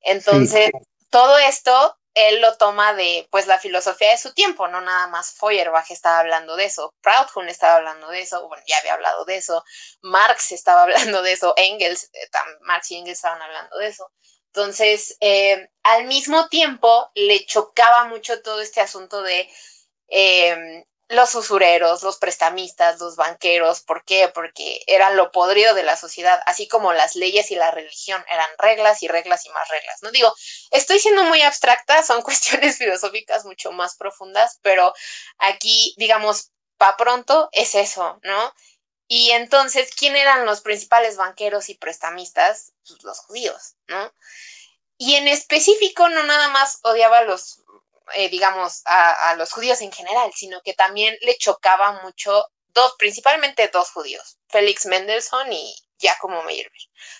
Entonces, 0.00 0.70
todo 1.10 1.38
esto 1.38 1.98
él 2.14 2.40
lo 2.40 2.56
toma 2.56 2.94
de 2.94 3.28
pues 3.30 3.46
la 3.46 3.58
filosofía 3.58 4.10
de 4.10 4.18
su 4.18 4.34
tiempo, 4.34 4.66
no 4.68 4.80
nada 4.80 5.06
más 5.06 5.34
Feuerbach 5.34 5.90
estaba 5.90 6.18
hablando 6.18 6.56
de 6.56 6.64
eso, 6.64 6.92
Proudhon 7.00 7.48
estaba 7.48 7.76
hablando 7.76 8.08
de 8.08 8.22
eso, 8.22 8.46
bueno, 8.48 8.62
ya 8.66 8.76
había 8.78 8.94
hablado 8.94 9.24
de 9.24 9.36
eso, 9.36 9.62
Marx 10.02 10.50
estaba 10.52 10.82
hablando 11.12 11.22
de 11.22 11.32
eso, 11.32 11.54
Engels, 11.56 12.10
eh, 12.12 12.28
Marx 12.62 12.90
y 12.90 12.96
Engels 12.96 13.18
estaban 13.18 13.40
hablando 13.40 13.76
de 13.78 13.88
eso. 13.88 14.10
Entonces, 14.52 15.16
eh, 15.20 15.68
al 15.82 16.06
mismo 16.06 16.48
tiempo, 16.48 17.10
le 17.14 17.44
chocaba 17.46 18.04
mucho 18.06 18.42
todo 18.42 18.60
este 18.60 18.80
asunto 18.80 19.22
de 19.22 19.48
eh, 20.08 20.84
los 21.08 21.34
usureros, 21.34 22.02
los 22.02 22.18
prestamistas, 22.18 23.00
los 23.00 23.16
banqueros. 23.16 23.80
¿Por 23.80 24.04
qué? 24.04 24.28
Porque 24.32 24.82
eran 24.86 25.16
lo 25.16 25.30
podrido 25.32 25.74
de 25.74 25.82
la 25.82 25.96
sociedad, 25.96 26.40
así 26.46 26.68
como 26.68 26.92
las 26.92 27.16
leyes 27.16 27.50
y 27.50 27.56
la 27.56 27.70
religión 27.70 28.22
eran 28.30 28.48
reglas 28.58 29.02
y 29.02 29.08
reglas 29.08 29.46
y 29.46 29.50
más 29.50 29.68
reglas. 29.68 30.02
No 30.02 30.10
digo, 30.10 30.32
estoy 30.70 30.98
siendo 30.98 31.24
muy 31.24 31.42
abstracta, 31.42 32.02
son 32.02 32.22
cuestiones 32.68 32.76
filosóficas 32.78 33.44
mucho 33.44 33.72
más 33.72 33.96
profundas, 33.96 34.58
pero 34.62 34.92
aquí, 35.38 35.94
digamos, 35.96 36.52
pa' 36.76 36.96
pronto 36.96 37.48
es 37.52 37.74
eso, 37.74 38.18
¿no? 38.22 38.52
Y 39.08 39.30
entonces, 39.30 39.90
¿quién 39.94 40.16
eran 40.16 40.44
los 40.44 40.60
principales 40.60 41.16
banqueros 41.16 41.70
y 41.70 41.74
prestamistas? 41.74 42.74
Pues, 42.86 43.02
los 43.02 43.18
judíos, 43.20 43.74
¿no? 43.88 44.12
Y 44.98 45.14
en 45.14 45.28
específico, 45.28 46.08
no 46.08 46.22
nada 46.24 46.48
más 46.48 46.80
odiaba 46.82 47.18
a 47.18 47.24
los 47.24 47.62
eh, 48.14 48.28
digamos, 48.30 48.82
a, 48.86 49.34
los 49.36 49.52
judíos 49.52 49.80
en 49.82 49.92
general, 49.92 50.30
sino 50.34 50.60
que 50.62 50.72
también 50.72 51.14
le 51.22 51.36
chocaba 51.36 52.00
mucho 52.02 52.44
dos, 52.68 52.94
principalmente 52.98 53.70
dos 53.72 53.90
judíos, 53.90 54.38
Félix 54.48 54.86
Mendelssohn 54.86 55.52
y 55.52 55.74
Giacomo 55.98 56.42
Meyerbeer. 56.42 56.72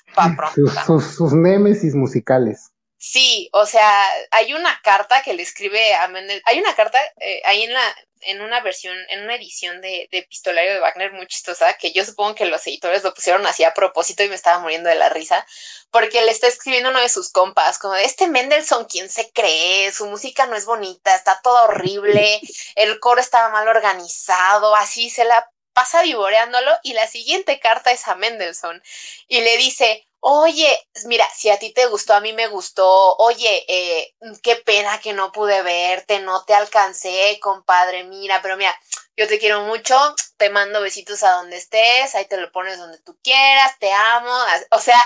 Sus, 0.86 1.14
sus, 1.14 1.32
némesis 1.32 1.94
musicales. 1.94 2.70
Sí, 2.96 3.48
o 3.52 3.66
sea, 3.66 4.06
hay 4.30 4.54
una 4.54 4.80
carta 4.82 5.22
que 5.22 5.34
le 5.34 5.42
escribe 5.42 5.94
a 5.94 6.08
Mendelssohn, 6.08 6.42
hay 6.46 6.58
una 6.58 6.74
carta 6.74 6.98
eh, 7.20 7.42
ahí 7.44 7.64
en 7.64 7.72
la, 7.72 7.94
en 8.22 8.40
una 8.40 8.60
versión, 8.60 8.96
en 9.10 9.22
una 9.22 9.34
edición 9.34 9.80
de, 9.80 10.08
de 10.10 10.18
Epistolario 10.18 10.74
de 10.74 10.80
Wagner 10.80 11.12
muy 11.12 11.26
chistosa, 11.26 11.74
que 11.74 11.92
yo 11.92 12.04
supongo 12.04 12.34
que 12.34 12.46
los 12.46 12.66
editores 12.66 13.02
lo 13.02 13.14
pusieron 13.14 13.46
así 13.46 13.64
a 13.64 13.74
propósito 13.74 14.22
y 14.22 14.28
me 14.28 14.34
estaba 14.34 14.60
muriendo 14.60 14.88
de 14.88 14.96
la 14.96 15.08
risa, 15.08 15.46
porque 15.90 16.22
le 16.22 16.30
está 16.30 16.46
escribiendo 16.46 16.90
uno 16.90 17.00
de 17.00 17.08
sus 17.08 17.30
compas, 17.30 17.78
como 17.78 17.94
de 17.94 18.04
este 18.04 18.26
Mendelssohn, 18.26 18.86
¿quién 18.86 19.08
se 19.08 19.30
cree? 19.32 19.90
Su 19.92 20.06
música 20.06 20.46
no 20.46 20.56
es 20.56 20.64
bonita, 20.64 21.14
está 21.14 21.40
todo 21.42 21.64
horrible, 21.64 22.40
el 22.74 23.00
coro 23.00 23.20
estaba 23.20 23.48
mal 23.50 23.68
organizado, 23.68 24.74
así 24.74 25.10
se 25.10 25.24
la 25.24 25.48
pasa 25.72 26.02
vivoreándolo 26.02 26.72
y 26.82 26.92
la 26.94 27.06
siguiente 27.06 27.60
carta 27.60 27.92
es 27.92 28.08
a 28.08 28.16
Mendelssohn 28.16 28.82
y 29.28 29.42
le 29.42 29.56
dice, 29.58 30.07
oye, 30.20 30.68
mira, 31.06 31.24
si 31.34 31.50
a 31.50 31.58
ti 31.58 31.72
te 31.72 31.86
gustó, 31.86 32.14
a 32.14 32.20
mí 32.20 32.32
me 32.32 32.48
gustó, 32.48 33.16
oye, 33.16 33.64
eh, 33.68 34.14
qué 34.42 34.56
pena 34.56 34.98
que 35.00 35.12
no 35.12 35.32
pude 35.32 35.62
verte, 35.62 36.20
no 36.20 36.44
te 36.44 36.54
alcancé, 36.54 37.38
compadre, 37.40 38.04
mira, 38.04 38.40
pero 38.42 38.56
mira, 38.56 38.74
yo 39.16 39.28
te 39.28 39.38
quiero 39.38 39.62
mucho, 39.62 39.96
te 40.36 40.50
mando 40.50 40.80
besitos 40.80 41.22
a 41.22 41.32
donde 41.32 41.56
estés, 41.56 42.14
ahí 42.14 42.26
te 42.26 42.36
lo 42.36 42.50
pones 42.52 42.78
donde 42.78 42.98
tú 42.98 43.18
quieras, 43.22 43.78
te 43.78 43.92
amo, 43.92 44.32
o 44.70 44.78
sea, 44.80 45.00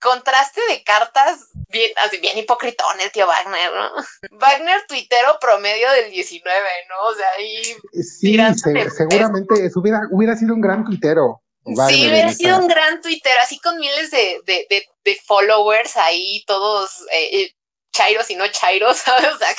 contraste 0.00 0.60
de 0.70 0.82
cartas 0.84 1.48
bien, 1.68 1.90
así 2.04 2.18
bien 2.18 2.38
hipocritón 2.38 3.00
el 3.00 3.10
tío 3.10 3.26
Wagner, 3.26 3.72
¿no? 3.72 3.90
Wagner 4.38 4.86
tuitero 4.86 5.38
promedio 5.40 5.90
del 5.92 6.10
19, 6.10 6.52
¿no? 6.88 7.08
O 7.08 7.14
sea, 7.14 7.26
ahí... 7.36 7.62
Sí, 8.02 8.36
seguramente 8.96 9.70
hubiera, 9.74 10.02
hubiera 10.10 10.36
sido 10.36 10.54
un 10.54 10.60
gran 10.60 10.84
tuitero 10.84 11.42
sí, 11.88 12.08
hubiera 12.08 12.32
sido 12.32 12.58
un 12.58 12.68
gran 12.68 13.00
Twitter, 13.00 13.32
así 13.38 13.58
con 13.58 13.78
miles 13.78 14.10
de, 14.10 14.86
followers 15.24 15.96
ahí, 15.96 16.44
todos 16.46 16.90
eh, 17.10 17.40
eh, 17.40 17.54
chairos 17.92 18.30
y 18.30 18.36
no 18.36 18.46
chairos, 18.48 18.96
¿sabes? 19.04 19.32
O 19.34 19.38
sea, 19.38 19.54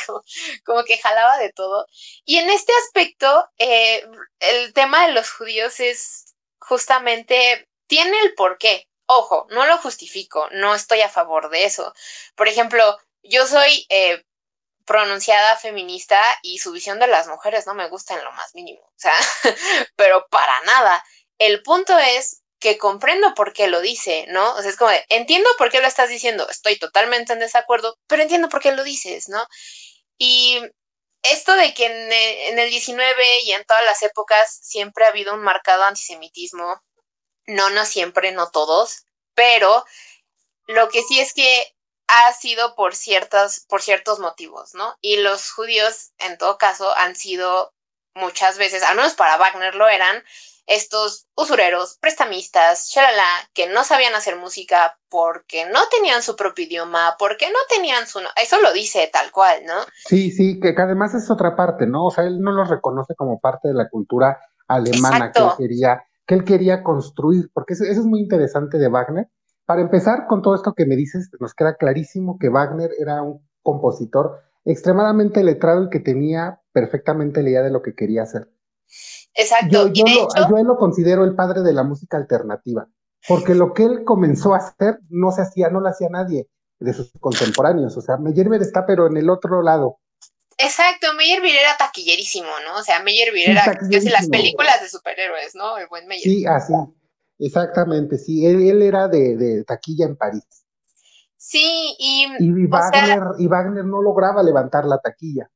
como, 0.65 0.83
que 0.83 0.97
jalaba 0.97 1.37
de 1.37 1.51
todo. 1.51 1.85
Y 2.25 2.37
en 2.37 2.49
este 2.49 2.71
aspecto, 2.85 3.49
eh, 3.57 4.05
el 4.39 4.73
tema 4.73 5.07
de 5.07 5.13
los 5.13 5.31
judíos 5.31 5.79
es 5.79 6.35
justamente, 6.59 7.67
tiene 7.87 8.19
el 8.21 8.35
porqué. 8.35 8.87
Ojo, 9.07 9.47
no 9.49 9.65
lo 9.65 9.77
justifico, 9.79 10.47
no 10.51 10.75
estoy 10.75 11.01
a 11.01 11.09
favor 11.09 11.49
de 11.49 11.65
eso. 11.65 11.93
Por 12.35 12.47
ejemplo, 12.47 12.99
yo 13.23 13.47
soy 13.47 13.87
pronunciada 14.89 15.55
feminista 15.55 16.19
y 16.41 16.57
su 16.57 16.71
visión 16.71 16.97
de 16.97 17.05
las 17.05 17.27
mujeres 17.27 17.67
no 17.67 17.75
me 17.75 17.87
gusta 17.89 18.15
en 18.15 18.23
lo 18.23 18.31
más 18.31 18.55
mínimo, 18.55 18.81
o 18.81 18.93
sea, 18.95 19.13
pero 19.95 20.25
para 20.31 20.59
nada. 20.61 21.03
El 21.39 21.63
punto 21.63 21.97
es 21.97 22.43
que 22.59 22.77
comprendo 22.77 23.33
por 23.33 23.53
qué 23.53 23.67
lo 23.67 23.81
dice, 23.81 24.25
¿no? 24.29 24.53
O 24.55 24.61
sea, 24.61 24.69
es 24.69 24.77
como 24.77 24.91
entiendo 25.07 25.49
por 25.57 25.71
qué 25.71 25.79
lo 25.79 25.87
estás 25.87 26.09
diciendo, 26.09 26.47
estoy 26.49 26.77
totalmente 26.77 27.33
en 27.33 27.39
desacuerdo, 27.39 27.97
pero 28.07 28.21
entiendo 28.21 28.49
por 28.49 28.61
qué 28.61 28.73
lo 28.73 28.83
dices, 28.83 29.29
¿no? 29.29 29.47
Y 30.17 30.61
esto 31.23 31.55
de 31.55 31.73
que 31.73 31.85
en 31.85 32.59
el, 32.59 32.69
19 32.69 33.41
y 33.43 33.51
en 33.51 33.63
todas 33.65 33.83
las 33.85 34.03
épocas 34.03 34.59
siempre 34.61 35.05
ha 35.05 35.09
habido 35.09 35.33
un 35.33 35.41
marcado 35.41 35.83
antisemitismo, 35.83 36.81
no, 37.47 37.69
no 37.69 37.85
siempre, 37.85 38.31
no 38.31 38.51
todos, 38.51 39.05
pero 39.33 39.85
lo 40.67 40.89
que 40.89 41.01
sí 41.03 41.19
es 41.19 41.33
que 41.33 41.73
ha 42.07 42.33
sido 42.33 42.75
por 42.75 42.93
por 43.67 43.81
ciertos 43.81 44.19
motivos, 44.19 44.73
¿no? 44.73 44.97
Y 45.01 45.17
los 45.17 45.51
judíos, 45.51 46.11
en 46.17 46.37
todo 46.37 46.57
caso, 46.57 46.93
han 46.95 47.15
sido 47.15 47.73
muchas 48.15 48.57
veces, 48.57 48.83
al 48.83 48.95
menos 48.95 49.13
para 49.13 49.37
Wagner 49.37 49.75
lo 49.75 49.87
eran, 49.87 50.23
estos 50.69 51.27
usureros, 51.35 51.97
prestamistas, 51.99 52.89
shalala, 52.89 53.23
que 53.53 53.67
no 53.67 53.83
sabían 53.83 54.13
hacer 54.13 54.37
música 54.37 54.97
porque 55.09 55.65
no 55.65 55.79
tenían 55.91 56.21
su 56.21 56.35
propio 56.35 56.65
idioma, 56.65 57.15
porque 57.17 57.47
no 57.47 57.59
tenían 57.75 58.07
su... 58.07 58.19
Eso 58.41 58.61
lo 58.61 58.71
dice 58.71 59.09
tal 59.11 59.31
cual, 59.31 59.61
¿no? 59.65 59.73
Sí, 60.05 60.31
sí, 60.31 60.59
que, 60.59 60.75
además 60.77 61.15
es 61.15 61.29
otra 61.31 61.55
parte, 61.55 61.87
¿no? 61.87 62.05
O 62.05 62.11
sea, 62.11 62.25
él 62.25 62.39
no 62.39 62.51
los 62.51 62.69
reconoce 62.69 63.15
como 63.15 63.39
parte 63.39 63.67
de 63.67 63.73
la 63.73 63.89
cultura 63.89 64.39
alemana 64.67 65.31
que 65.31 65.41
él 65.41 65.49
quería 65.57 66.03
que 66.27 66.35
él 66.35 66.43
quería 66.43 66.83
construir, 66.83 67.49
porque 67.55 67.73
eso, 67.73 67.85
eso 67.85 68.01
es 68.01 68.05
muy 68.05 68.19
interesante 68.19 68.77
de 68.77 68.87
Wagner. 68.87 69.27
Para 69.65 69.81
empezar, 69.81 70.27
con 70.27 70.43
todo 70.43 70.53
esto 70.53 70.75
que 70.75 70.85
me 70.85 70.95
dices, 70.95 71.31
nos 71.39 71.55
queda 71.55 71.75
clarísimo 71.75 72.37
que 72.37 72.49
Wagner 72.49 72.91
era 72.99 73.23
un 73.23 73.41
compositor 73.63 74.39
extremadamente 74.63 75.43
letrado 75.43 75.85
y 75.85 75.89
que 75.89 75.99
tenía 75.99 76.61
perfectamente 76.71 77.41
la 77.41 77.49
idea 77.49 77.63
de 77.63 77.71
lo 77.71 77.81
que 77.81 77.95
quería 77.95 78.21
hacer. 78.21 78.47
Exacto. 79.33 79.87
Yo, 79.87 80.05
yo, 80.05 80.63
lo, 80.63 80.77
considero 80.77 81.23
el 81.23 81.35
padre 81.35 81.61
de 81.61 81.73
la 81.73 81.83
música 81.83 82.17
alternativa, 82.17 82.87
porque 83.27 83.55
lo 83.55 83.73
que 83.73 83.83
él 83.83 84.03
comenzó 84.03 84.53
a 84.53 84.57
hacer 84.57 84.99
no 85.09 85.31
se 85.31 85.41
hacía, 85.41 85.69
no 85.69 85.79
lo 85.79 85.89
hacía 85.89 86.09
nadie 86.09 86.47
de 86.79 86.93
sus 86.93 87.11
contemporáneos. 87.19 87.95
O 87.97 88.01
sea, 88.01 88.17
Meyerbeer 88.17 88.61
está, 88.61 88.85
pero 88.85 89.07
en 89.07 89.17
el 89.17 89.29
otro 89.29 89.61
lado. 89.61 89.99
Exacto, 90.57 91.13
Meyerbeer 91.15 91.55
era 91.55 91.77
taquillerísimo, 91.77 92.49
¿no? 92.65 92.79
O 92.79 92.83
sea, 92.83 93.01
Meyerbeer 93.01 93.51
era 93.51 93.63
casi 93.63 94.09
las 94.09 94.27
películas 94.27 94.81
de 94.81 94.89
superhéroes, 94.89 95.55
¿no? 95.55 95.77
El 95.77 95.87
buen 95.87 96.05
Meyerbeer. 96.07 96.37
Sí, 96.37 96.45
así, 96.45 96.73
exactamente, 97.37 98.17
sí. 98.17 98.45
Él, 98.45 98.81
era 98.81 99.07
de, 99.07 99.63
taquilla 99.65 100.05
en 100.05 100.17
París. 100.17 100.43
Sí, 101.37 101.95
y. 101.97 102.27
Y 102.39 102.65
Wagner, 102.67 103.23
y 103.37 103.47
Wagner 103.47 103.85
no 103.85 104.01
lograba 104.01 104.43
levantar 104.43 104.83
la 104.83 104.99
taquilla. 104.99 105.49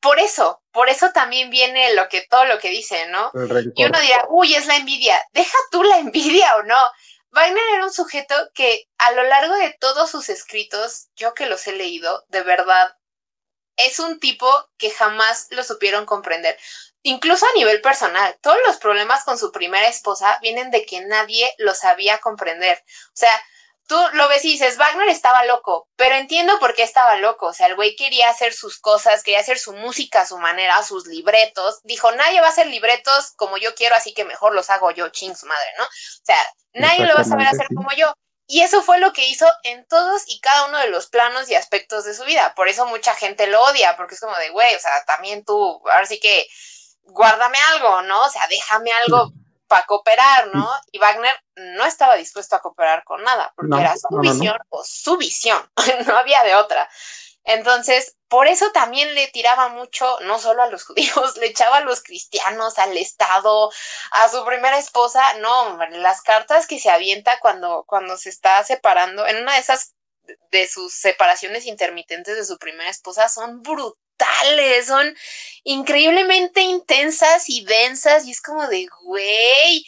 Por 0.00 0.18
eso, 0.18 0.62
por 0.72 0.88
eso 0.88 1.10
también 1.12 1.50
viene 1.50 1.94
lo 1.94 2.08
que, 2.08 2.26
todo 2.28 2.44
lo 2.44 2.58
que 2.58 2.70
dice, 2.70 3.06
¿no? 3.08 3.30
Y 3.74 3.84
uno 3.84 4.00
dirá, 4.00 4.26
uy, 4.28 4.54
es 4.54 4.66
la 4.66 4.76
envidia. 4.76 5.20
Deja 5.32 5.56
tú 5.70 5.82
la 5.82 5.98
envidia 5.98 6.56
o 6.56 6.62
no. 6.62 6.78
Wagner 7.30 7.62
era 7.74 7.84
un 7.84 7.92
sujeto 7.92 8.34
que 8.54 8.88
a 8.96 9.12
lo 9.12 9.22
largo 9.24 9.54
de 9.54 9.76
todos 9.78 10.10
sus 10.10 10.28
escritos, 10.28 11.08
yo 11.14 11.34
que 11.34 11.46
los 11.46 11.66
he 11.66 11.72
leído, 11.72 12.24
de 12.28 12.42
verdad, 12.42 12.96
es 13.76 13.98
un 13.98 14.18
tipo 14.18 14.50
que 14.76 14.90
jamás 14.90 15.46
lo 15.50 15.62
supieron 15.62 16.06
comprender. 16.06 16.58
Incluso 17.02 17.46
a 17.46 17.56
nivel 17.56 17.80
personal, 17.80 18.36
todos 18.42 18.58
los 18.66 18.78
problemas 18.78 19.24
con 19.24 19.38
su 19.38 19.52
primera 19.52 19.88
esposa 19.88 20.38
vienen 20.42 20.70
de 20.70 20.84
que 20.84 21.00
nadie 21.02 21.52
lo 21.58 21.74
sabía 21.74 22.18
comprender. 22.18 22.82
O 23.08 23.16
sea, 23.16 23.40
tú 23.88 23.96
lo 24.12 24.28
ves 24.28 24.44
y 24.44 24.52
dices, 24.52 24.76
Wagner 24.76 25.08
estaba 25.08 25.44
loco, 25.46 25.88
pero 25.96 26.14
entiendo 26.14 26.58
por 26.60 26.74
qué 26.74 26.82
estaba 26.82 27.16
loco. 27.16 27.46
O 27.46 27.52
sea, 27.52 27.66
el 27.66 27.74
güey 27.74 27.96
quería 27.96 28.28
hacer 28.28 28.52
sus 28.52 28.78
cosas, 28.78 29.22
quería 29.22 29.40
hacer 29.40 29.58
su 29.58 29.72
música 29.72 30.20
a 30.20 30.26
su 30.26 30.38
manera, 30.38 30.82
sus 30.82 31.06
libretos. 31.06 31.80
Dijo, 31.82 32.12
nadie 32.12 32.40
va 32.40 32.46
a 32.46 32.50
hacer 32.50 32.66
libretos 32.66 33.32
como 33.36 33.56
yo 33.56 33.74
quiero, 33.74 33.96
así 33.96 34.14
que 34.14 34.24
mejor 34.24 34.54
los 34.54 34.70
hago 34.70 34.90
yo, 34.90 35.08
ching 35.08 35.34
su 35.34 35.46
madre, 35.46 35.70
¿no? 35.78 35.84
O 35.84 36.24
sea, 36.24 36.36
nadie 36.74 37.06
lo 37.06 37.14
va 37.14 37.22
a 37.22 37.24
saber 37.24 37.48
hacer 37.48 37.66
como 37.74 37.90
yo. 37.96 38.12
Y 38.46 38.62
eso 38.62 38.82
fue 38.82 38.98
lo 38.98 39.12
que 39.12 39.28
hizo 39.28 39.46
en 39.62 39.86
todos 39.88 40.22
y 40.26 40.40
cada 40.40 40.66
uno 40.66 40.78
de 40.78 40.88
los 40.88 41.08
planos 41.08 41.50
y 41.50 41.54
aspectos 41.54 42.04
de 42.04 42.14
su 42.14 42.24
vida. 42.24 42.54
Por 42.54 42.68
eso 42.68 42.86
mucha 42.86 43.14
gente 43.14 43.46
lo 43.46 43.62
odia, 43.62 43.96
porque 43.96 44.14
es 44.14 44.20
como 44.20 44.36
de, 44.36 44.50
güey, 44.50 44.74
o 44.74 44.80
sea, 44.80 45.04
también 45.06 45.44
tú, 45.44 45.82
ahora 45.90 46.06
sí 46.06 46.20
que 46.20 46.46
guárdame 47.02 47.58
algo, 47.72 48.02
¿no? 48.02 48.24
O 48.24 48.30
sea, 48.30 48.46
déjame 48.48 48.90
algo 49.04 49.32
para 49.68 49.86
cooperar, 49.86 50.48
¿no? 50.54 50.68
Y 50.90 50.98
Wagner 50.98 51.34
no 51.54 51.84
estaba 51.84 52.16
dispuesto 52.16 52.56
a 52.56 52.60
cooperar 52.60 53.04
con 53.04 53.22
nada, 53.22 53.52
porque 53.54 53.80
era 53.80 53.94
su 53.96 54.08
visión 54.18 54.56
o 54.70 54.82
su 54.84 55.16
visión, 55.16 55.70
no 56.06 56.16
había 56.16 56.42
de 56.42 56.54
otra. 56.56 56.88
Entonces, 57.44 58.16
por 58.28 58.46
eso 58.46 58.70
también 58.72 59.14
le 59.14 59.28
tiraba 59.28 59.68
mucho, 59.68 60.18
no 60.22 60.38
solo 60.38 60.62
a 60.62 60.68
los 60.68 60.84
judíos, 60.86 61.36
le 61.36 61.46
echaba 61.46 61.78
a 61.78 61.82
los 61.82 62.02
cristianos, 62.02 62.78
al 62.78 62.96
Estado, 62.96 63.70
a 64.10 64.28
su 64.28 64.44
primera 64.44 64.78
esposa. 64.78 65.22
No, 65.34 65.78
las 65.92 66.22
cartas 66.22 66.66
que 66.66 66.78
se 66.78 66.90
avienta 66.90 67.38
cuando, 67.40 67.84
cuando 67.86 68.16
se 68.16 68.28
está 68.28 68.62
separando, 68.64 69.26
en 69.26 69.38
una 69.42 69.54
de 69.54 69.60
esas 69.60 69.94
de 70.50 70.68
sus 70.68 70.92
separaciones 70.92 71.64
intermitentes 71.64 72.36
de 72.36 72.44
su 72.44 72.58
primera 72.58 72.90
esposa 72.90 73.30
son 73.30 73.62
brutales 73.62 74.07
son 74.86 75.14
increíblemente 75.64 76.62
intensas 76.62 77.48
y 77.48 77.64
densas 77.64 78.26
y 78.26 78.30
es 78.30 78.40
como 78.40 78.66
de, 78.66 78.86
güey, 79.04 79.84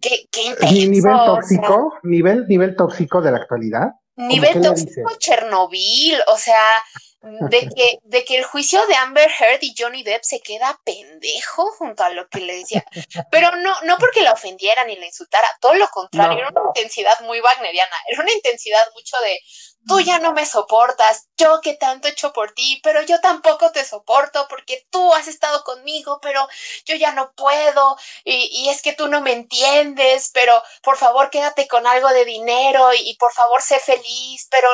qué, 0.00 0.26
qué, 0.30 0.42
intenso. 0.42 0.74
¿Nivel 0.74 1.14
tóxico? 1.26 1.94
¿Nivel, 2.02 2.46
¿Nivel 2.48 2.76
tóxico 2.76 3.20
de 3.20 3.30
la 3.30 3.38
actualidad? 3.38 3.88
Nivel 4.16 4.62
tóxico 4.62 5.10
Chernobyl, 5.18 6.20
o 6.28 6.38
sea, 6.38 6.82
de 7.22 7.68
que, 7.76 7.98
de 8.02 8.24
que 8.24 8.38
el 8.38 8.44
juicio 8.44 8.86
de 8.86 8.94
Amber 8.94 9.28
Heard 9.28 9.62
y 9.62 9.74
Johnny 9.76 10.02
Depp 10.02 10.22
se 10.22 10.40
queda 10.40 10.78
pendejo 10.84 11.70
junto 11.72 12.04
a 12.04 12.10
lo 12.10 12.28
que 12.28 12.40
le 12.40 12.56
decía. 12.56 12.84
Pero 13.30 13.56
no, 13.56 13.74
no 13.82 13.96
porque 13.98 14.22
la 14.22 14.32
ofendiera 14.32 14.84
ni 14.84 14.96
la 14.96 15.06
insultara, 15.06 15.48
todo 15.60 15.74
lo 15.74 15.88
contrario, 15.88 16.38
era 16.38 16.50
una 16.50 16.62
intensidad 16.74 17.20
muy 17.22 17.40
wagneriana, 17.40 17.96
era 18.10 18.22
una 18.22 18.32
intensidad 18.32 18.84
mucho 18.94 19.16
de 19.18 19.38
tú 19.86 20.00
ya 20.00 20.18
no 20.18 20.32
me 20.32 20.46
soportas, 20.46 21.28
yo 21.36 21.60
que 21.60 21.74
tanto 21.74 22.08
he 22.08 22.12
hecho 22.12 22.32
por 22.32 22.52
ti, 22.52 22.80
pero 22.82 23.02
yo 23.02 23.20
tampoco 23.20 23.70
te 23.72 23.84
soporto 23.84 24.46
porque 24.48 24.86
tú 24.90 25.12
has 25.14 25.28
estado 25.28 25.62
conmigo, 25.64 26.18
pero 26.22 26.48
yo 26.84 26.96
ya 26.96 27.12
no 27.12 27.32
puedo 27.32 27.96
y, 28.24 28.68
es 28.68 28.82
que 28.82 28.92
tú 28.92 29.08
no 29.08 29.20
me 29.20 29.32
entiendes, 29.32 30.30
pero 30.32 30.62
por 30.82 30.96
favor 30.96 31.30
quédate 31.30 31.68
con 31.68 31.86
algo 31.86 32.08
de 32.08 32.24
dinero 32.24 32.92
y, 32.94 33.16
por 33.16 33.32
favor 33.32 33.62
sé 33.62 33.78
feliz, 33.78 34.48
pero, 34.50 34.68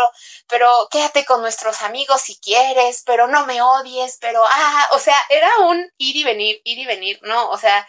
pero 0.49 0.70
quédate 0.90 1.25
con 1.25 1.40
nuestros 1.40 1.83
amigos 1.83 2.20
si 2.23 2.38
quieres, 2.38 3.03
pero 3.05 3.27
no 3.27 3.46
me 3.46 3.62
odies, 3.62 4.18
pero, 4.20 4.44
ah, 4.46 4.88
o 4.92 4.99
sea, 4.99 5.16
era 5.29 5.51
un 5.61 5.90
ir 5.99 6.16
y 6.16 6.25
venir, 6.25 6.61
ir 6.64 6.79
y 6.79 6.87
venir, 6.87 7.20
¿no? 7.23 7.51
O 7.51 7.59
sea, 7.59 7.87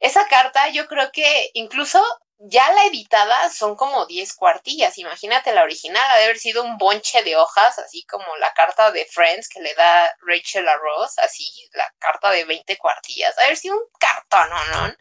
esa 0.00 0.26
carta 0.28 0.68
yo 0.68 0.86
creo 0.86 1.10
que 1.12 1.50
incluso 1.54 2.02
ya 2.38 2.70
la 2.72 2.86
editada 2.86 3.50
son 3.50 3.76
como 3.76 4.06
10 4.06 4.34
cuartillas. 4.34 4.98
Imagínate 4.98 5.54
la 5.54 5.62
original, 5.62 6.02
ha 6.10 6.16
de 6.18 6.24
haber 6.24 6.38
sido 6.38 6.62
un 6.62 6.76
bonche 6.78 7.22
de 7.22 7.36
hojas, 7.36 7.78
así 7.78 8.04
como 8.04 8.24
la 8.36 8.52
carta 8.52 8.90
de 8.90 9.06
Friends 9.06 9.48
que 9.48 9.60
le 9.60 9.74
da 9.74 10.14
Rachel 10.20 10.68
a 10.68 10.76
Ross, 10.76 11.18
así, 11.18 11.46
la 11.72 11.92
carta 11.98 12.30
de 12.30 12.44
20 12.44 12.76
cuartillas. 12.76 13.36
Ha 13.38 13.42
de 13.42 13.46
haber 13.46 13.56
sido 13.56 13.76
un 13.76 13.86
cartón, 13.98 14.48
¿no? 14.72 14.94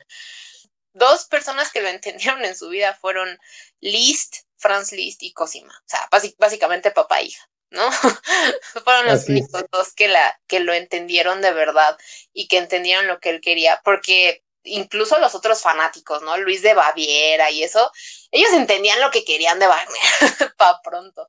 Dos 0.93 1.25
personas 1.25 1.71
que 1.71 1.81
lo 1.81 1.87
entendieron 1.89 2.45
en 2.45 2.55
su 2.55 2.69
vida 2.69 2.93
fueron 2.95 3.39
Liszt, 3.79 4.37
Franz 4.57 4.91
Liszt 4.91 5.23
y 5.23 5.33
Cosima. 5.33 5.73
O 5.77 5.89
sea, 5.89 6.07
básicamente 6.37 6.91
papá 6.91 7.19
e 7.19 7.25
hija. 7.25 7.49
¿no? 7.73 7.91
Fueron 8.85 9.07
los 9.07 9.27
únicos 9.27 9.65
dos 9.71 9.93
que, 9.93 10.07
la, 10.07 10.39
que 10.47 10.59
lo 10.59 10.73
entendieron 10.73 11.41
de 11.41 11.51
verdad 11.51 11.97
y 12.31 12.47
que 12.47 12.57
entendieron 12.57 13.07
lo 13.07 13.19
que 13.19 13.31
él 13.31 13.41
quería, 13.41 13.81
porque 13.83 14.42
incluso 14.63 15.19
los 15.19 15.35
otros 15.35 15.61
fanáticos, 15.61 16.21
¿no? 16.21 16.37
Luis 16.37 16.61
de 16.61 16.73
Baviera 16.73 17.51
y 17.51 17.63
eso, 17.63 17.91
ellos 18.31 18.51
entendían 18.53 19.01
lo 19.01 19.11
que 19.11 19.23
querían 19.23 19.59
de 19.59 19.67
Wagner, 19.67 19.99
pa' 20.57 20.81
pronto. 20.83 21.27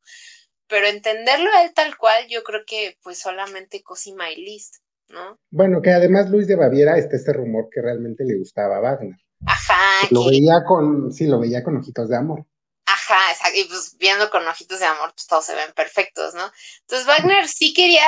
Pero 0.67 0.87
entenderlo 0.87 1.51
a 1.53 1.65
él 1.65 1.73
tal 1.75 1.97
cual, 1.97 2.27
yo 2.29 2.43
creo 2.43 2.63
que 2.67 2.99
pues 3.03 3.19
solamente 3.19 3.83
Cosima 3.83 4.31
y 4.31 4.37
Liszt, 4.37 4.77
¿no? 5.09 5.39
Bueno, 5.51 5.83
que 5.83 5.91
además 5.91 6.31
Luis 6.31 6.47
de 6.47 6.57
Baviera 6.57 6.97
está 6.97 7.17
este 7.17 7.33
rumor 7.33 7.69
que 7.71 7.83
realmente 7.83 8.25
le 8.25 8.39
gustaba 8.39 8.77
a 8.77 8.81
Wagner. 8.81 9.17
Ajá. 9.47 10.09
Lo 10.11 10.27
veía 10.27 10.65
con, 10.65 11.13
sí, 11.13 11.27
lo 11.27 11.39
veía 11.39 11.63
con 11.63 11.77
ojitos 11.77 12.09
de 12.09 12.17
amor. 12.17 12.47
Ajá, 12.87 13.19
y 13.55 13.65
pues 13.65 13.97
viendo 13.99 14.31
con 14.31 14.47
ojitos 14.47 14.79
de 14.79 14.87
amor, 14.87 15.13
pues 15.15 15.27
todos 15.27 15.45
se 15.45 15.55
ven 15.55 15.73
perfectos, 15.75 16.35
¿no? 16.35 16.51
Entonces 16.83 17.07
Wagner 17.07 17.49
sí 17.49 17.73
quería 17.73 18.05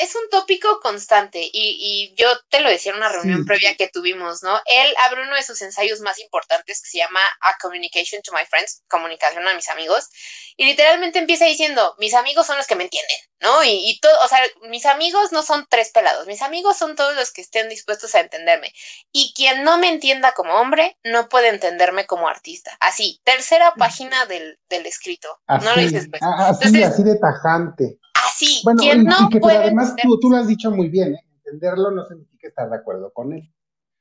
es 0.00 0.14
un 0.14 0.22
tópico 0.30 0.80
constante 0.80 1.40
y, 1.40 1.50
y, 1.52 2.14
yo 2.14 2.28
te 2.48 2.60
lo 2.60 2.70
decía 2.70 2.92
en 2.92 2.98
una 2.98 3.10
reunión 3.10 3.44
previa 3.44 3.76
que 3.76 3.88
tuvimos, 3.88 4.42
¿no? 4.42 4.60
Él 4.66 4.94
abre 5.04 5.22
uno 5.22 5.34
de 5.34 5.42
sus 5.42 5.60
ensayos 5.62 6.00
más 6.00 6.18
importantes 6.18 6.80
que 6.82 6.88
se 6.88 6.98
llama 6.98 7.20
A 7.42 7.56
Communication 7.60 8.22
to 8.22 8.32
My 8.32 8.46
Friends, 8.48 8.82
comunicación 8.88 9.46
a 9.46 9.54
mis 9.54 9.68
amigos, 9.68 10.08
y 10.56 10.64
literalmente 10.64 11.18
empieza 11.18 11.44
diciendo, 11.44 11.94
mis 11.98 12.14
amigos 12.14 12.46
son 12.46 12.56
los 12.56 12.66
que 12.66 12.76
me 12.76 12.84
entienden, 12.84 13.16
¿no? 13.40 13.62
Y, 13.64 13.90
y 13.90 14.00
todo, 14.00 14.12
o 14.24 14.28
sea, 14.28 14.40
mis 14.68 14.86
amigos 14.86 15.32
no 15.32 15.42
son 15.42 15.66
tres 15.68 15.90
pelados, 15.92 16.26
mis 16.26 16.42
amigos 16.42 16.78
son 16.78 16.96
todos 16.96 17.14
los 17.14 17.32
que 17.32 17.42
estén 17.42 17.68
dispuestos 17.68 18.14
a 18.14 18.20
entenderme. 18.20 18.72
Y 19.12 19.34
quien 19.34 19.62
no 19.62 19.78
me 19.78 19.88
entienda 19.88 20.32
como 20.32 20.54
hombre, 20.54 20.96
no 21.04 21.28
puede 21.28 21.48
entenderme 21.48 22.06
como 22.06 22.28
artista. 22.28 22.76
Así, 22.80 23.20
tercera 23.24 23.74
página 23.74 24.26
del, 24.26 24.58
del 24.68 24.86
escrito. 24.86 25.28
Así, 25.46 25.64
no 25.66 25.76
lo 25.76 25.82
dices 25.82 26.08
pues. 26.08 26.22
Así, 26.22 26.82
así 26.82 27.02
de 27.02 27.18
tajante. 27.18 27.98
Así, 28.26 28.60
bueno, 28.64 28.80
quien 28.80 29.04
no 29.04 29.28
pero 29.30 29.65
además 29.66 29.94
tú, 30.02 30.18
tú, 30.18 30.30
lo 30.30 30.36
has 30.36 30.48
dicho 30.48 30.70
muy 30.70 30.88
bien, 30.88 31.14
¿eh? 31.14 31.20
entenderlo 31.44 31.90
no 31.90 32.04
significa 32.06 32.48
estar 32.48 32.70
de 32.70 32.76
acuerdo 32.76 33.12
con 33.12 33.32
él. 33.32 33.52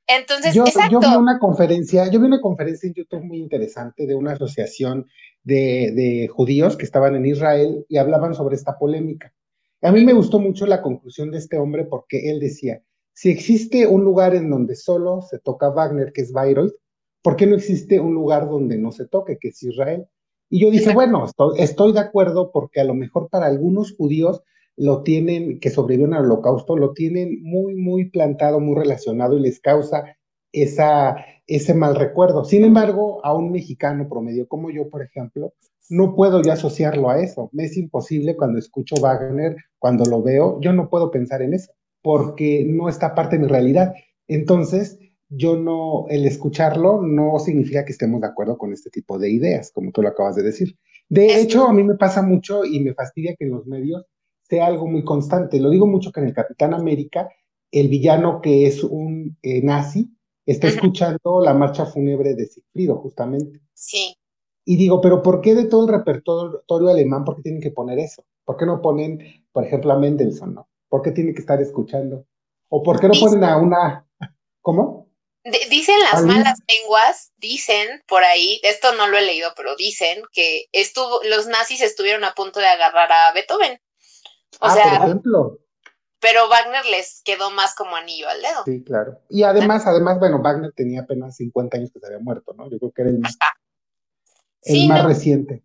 Entonces, 0.08 0.54
yo, 0.54 0.66
exacto. 0.66 0.92
yo 0.92 1.00
vi 1.00 1.16
una 1.16 1.40
conferencia, 1.40 2.10
yo 2.12 2.20
vi 2.20 2.28
una 2.28 2.42
conferencia 2.42 2.88
en 2.88 2.94
YouTube 2.94 3.24
muy 3.24 3.40
interesante 3.40 4.06
de 4.06 4.16
una 4.16 4.34
asociación 4.34 5.08
de, 5.44 5.92
de 5.96 6.28
judíos 6.28 6.78
que 6.78 6.86
estaban 6.86 7.16
en 7.16 7.26
Israel 7.26 7.86
y 7.90 7.98
hablaban 7.98 8.36
sobre 8.36 8.56
esta 8.56 8.78
polémica. 8.78 9.34
A 9.82 9.92
mí 9.92 10.06
me 10.06 10.14
gustó 10.14 10.40
mucho 10.40 10.66
la 10.66 10.82
conclusión 10.82 11.32
de 11.32 11.40
este 11.40 11.58
hombre 11.58 11.86
porque 11.86 12.30
él 12.30 12.40
decía, 12.40 12.82
si 13.14 13.30
existe 13.30 13.88
un 13.88 14.04
lugar 14.04 14.36
en 14.36 14.50
donde 14.50 14.76
solo 14.76 15.22
se 15.22 15.40
toca 15.40 15.70
Wagner, 15.70 16.12
que 16.12 16.22
es 16.22 16.32
Bayreuth, 16.32 16.74
¿por 17.22 17.36
qué 17.36 17.48
no 17.48 17.56
existe 17.56 18.00
un 18.00 18.14
lugar 18.14 18.50
donde 18.50 18.78
no 18.78 18.92
se 18.92 19.08
toque, 19.08 19.38
que 19.40 19.50
es 19.50 19.64
Israel? 19.64 20.06
Y 20.50 20.60
yo 20.60 20.70
dije, 20.70 20.94
bueno, 20.94 21.26
estoy, 21.58 21.94
de 21.94 22.00
acuerdo 22.00 22.52
porque 22.52 22.82
a 22.82 22.84
lo 22.84 22.94
mejor 22.94 23.30
para 23.30 23.48
algunos 23.48 23.96
judíos 23.96 24.44
lo 24.78 25.04
tienen, 25.04 25.60
que 25.60 25.70
sobrevivieron 25.70 26.14
al 26.14 26.26
holocausto, 26.26 26.76
lo 26.76 26.94
tienen 26.94 27.42
muy, 27.42 27.76
muy 27.76 28.10
plantado, 28.10 28.60
muy 28.60 28.76
relacionado 28.76 29.38
y 29.38 29.42
les 29.42 29.60
causa 29.60 30.18
esa, 30.52 31.18
ese 31.48 31.74
mal 31.74 31.96
recuerdo. 31.96 32.46
Sin 32.46 32.64
embargo, 32.64 33.24
a 33.26 33.34
un 33.34 33.52
mexicano 33.52 34.08
promedio 34.10 34.48
como 34.48 34.72
yo, 34.72 34.90
por 34.90 35.02
ejemplo, 35.04 35.54
no 35.90 36.16
puedo 36.16 36.42
yo 36.42 36.52
asociarlo 36.52 37.10
a 37.10 37.22
eso. 37.22 37.50
Me 37.54 37.66
es 37.66 37.78
imposible 37.78 38.36
cuando 38.36 38.60
escucho 38.60 38.96
Wagner, 39.02 39.56
cuando 39.80 40.06
lo 40.06 40.22
veo, 40.22 40.60
yo 40.62 40.74
no 40.74 40.90
puedo 40.90 41.12
pensar 41.12 41.42
en 41.42 41.54
eso, 41.54 41.72
porque 42.02 42.66
no 42.68 42.90
está 42.90 43.16
parte 43.16 43.38
de 43.38 43.44
mi 43.44 43.48
realidad. 43.48 43.94
Entonces, 44.28 45.00
yo 45.30 45.58
no, 45.58 46.06
el 46.10 46.26
escucharlo 46.26 47.02
no 47.02 47.40
significa 47.40 47.86
que 47.86 47.92
estemos 47.92 48.22
de 48.22 48.28
acuerdo 48.28 48.58
con 48.58 48.74
este 48.74 48.90
tipo 48.90 49.18
de 49.20 49.30
ideas, 49.30 49.72
como 49.72 49.92
tú 49.92 50.02
lo 50.02 50.10
acabas 50.10 50.36
de 50.36 50.44
decir. 50.44 50.78
De 51.10 51.40
hecho, 51.40 51.66
a 51.68 51.74
mí 51.74 51.84
me 51.84 51.96
pasa 51.96 52.22
mucho 52.22 52.66
y 52.66 52.80
me 52.80 52.94
fastidia 52.94 53.36
que 53.38 53.46
en 53.46 53.52
los 53.52 53.68
medios 53.68 54.06
sea 54.48 54.68
algo 54.68 54.88
muy 54.88 55.04
constante. 55.04 55.60
Lo 55.60 55.70
digo 55.70 55.88
mucho 55.88 56.12
que 56.12 56.20
en 56.20 56.28
el 56.28 56.34
Capitán 56.34 56.74
América, 56.74 57.30
el 57.72 57.88
villano 57.90 58.42
que 58.42 58.68
es 58.68 58.84
un 58.84 59.38
eh, 59.42 59.62
nazi 59.64 60.10
está 60.46 60.68
escuchando 60.68 61.42
la 61.42 61.54
marcha 61.54 61.86
fúnebre 61.86 62.36
de 62.36 62.46
Sigfrido, 62.46 62.98
justamente. 62.98 63.60
Sí. 63.74 64.16
Y 64.64 64.78
digo, 64.78 65.02
pero 65.02 65.22
¿por 65.22 65.42
qué 65.42 65.56
de 65.56 65.66
todo 65.66 65.88
el 65.88 65.94
repertorio 65.94 66.90
alemán, 66.90 67.24
por 67.24 67.36
qué 67.36 67.44
tienen 67.44 67.62
que 67.62 67.72
poner 67.72 68.00
eso? 68.00 68.24
¿Por 68.44 68.58
qué 68.58 68.66
no 68.66 68.82
ponen, 68.82 69.46
por 69.52 69.66
ejemplo, 69.66 69.94
a 69.94 70.00
Mendelssohn, 70.00 70.54
no? 70.54 70.68
¿Por 70.90 71.02
qué 71.02 71.12
tienen 71.12 71.34
que 71.34 71.42
estar 71.42 71.62
escuchando? 71.62 72.26
¿O 72.70 72.82
por 72.82 73.00
qué 73.00 73.08
no 73.08 73.14
ponen 73.20 73.44
a 73.44 73.58
una... 73.58 74.08
¿Cómo? 74.62 75.06
dicen 75.70 76.00
las 76.12 76.24
malas 76.24 76.60
lenguas, 76.68 77.32
dicen 77.38 78.04
por 78.08 78.24
ahí, 78.24 78.60
esto 78.64 78.94
no 78.94 79.08
lo 79.08 79.18
he 79.18 79.22
leído, 79.22 79.54
pero 79.56 79.76
dicen 79.76 80.24
que 80.32 80.66
estuvo, 80.72 81.22
los 81.24 81.46
nazis 81.48 81.82
estuvieron 81.82 82.24
a 82.24 82.34
punto 82.34 82.60
de 82.60 82.68
agarrar 82.68 83.12
a 83.12 83.32
Beethoven. 83.34 83.80
O 84.60 84.66
ah, 84.68 84.72
sea, 84.72 85.00
por 85.00 85.08
ejemplo. 85.08 85.60
Pero 86.20 86.50
Wagner 86.50 86.86
les 86.86 87.22
quedó 87.24 87.52
más 87.52 87.76
como 87.76 87.96
anillo 87.96 88.28
al 88.30 88.42
dedo. 88.42 88.64
Sí, 88.66 88.84
claro. 88.84 89.20
Y 89.30 89.44
además, 89.44 89.86
además, 89.86 90.18
bueno, 90.20 90.42
Wagner 90.42 90.72
tenía 90.72 91.02
apenas 91.02 91.36
50 91.36 91.78
años 91.78 91.92
que 91.92 92.00
se 92.00 92.08
había 92.08 92.20
muerto, 92.20 92.54
¿no? 92.54 92.70
Yo 92.70 92.80
creo 92.80 92.92
que 92.92 93.02
era 93.04 93.12
el, 93.12 93.22
el 94.64 94.88
más 94.88 95.06
reciente. 95.06 95.64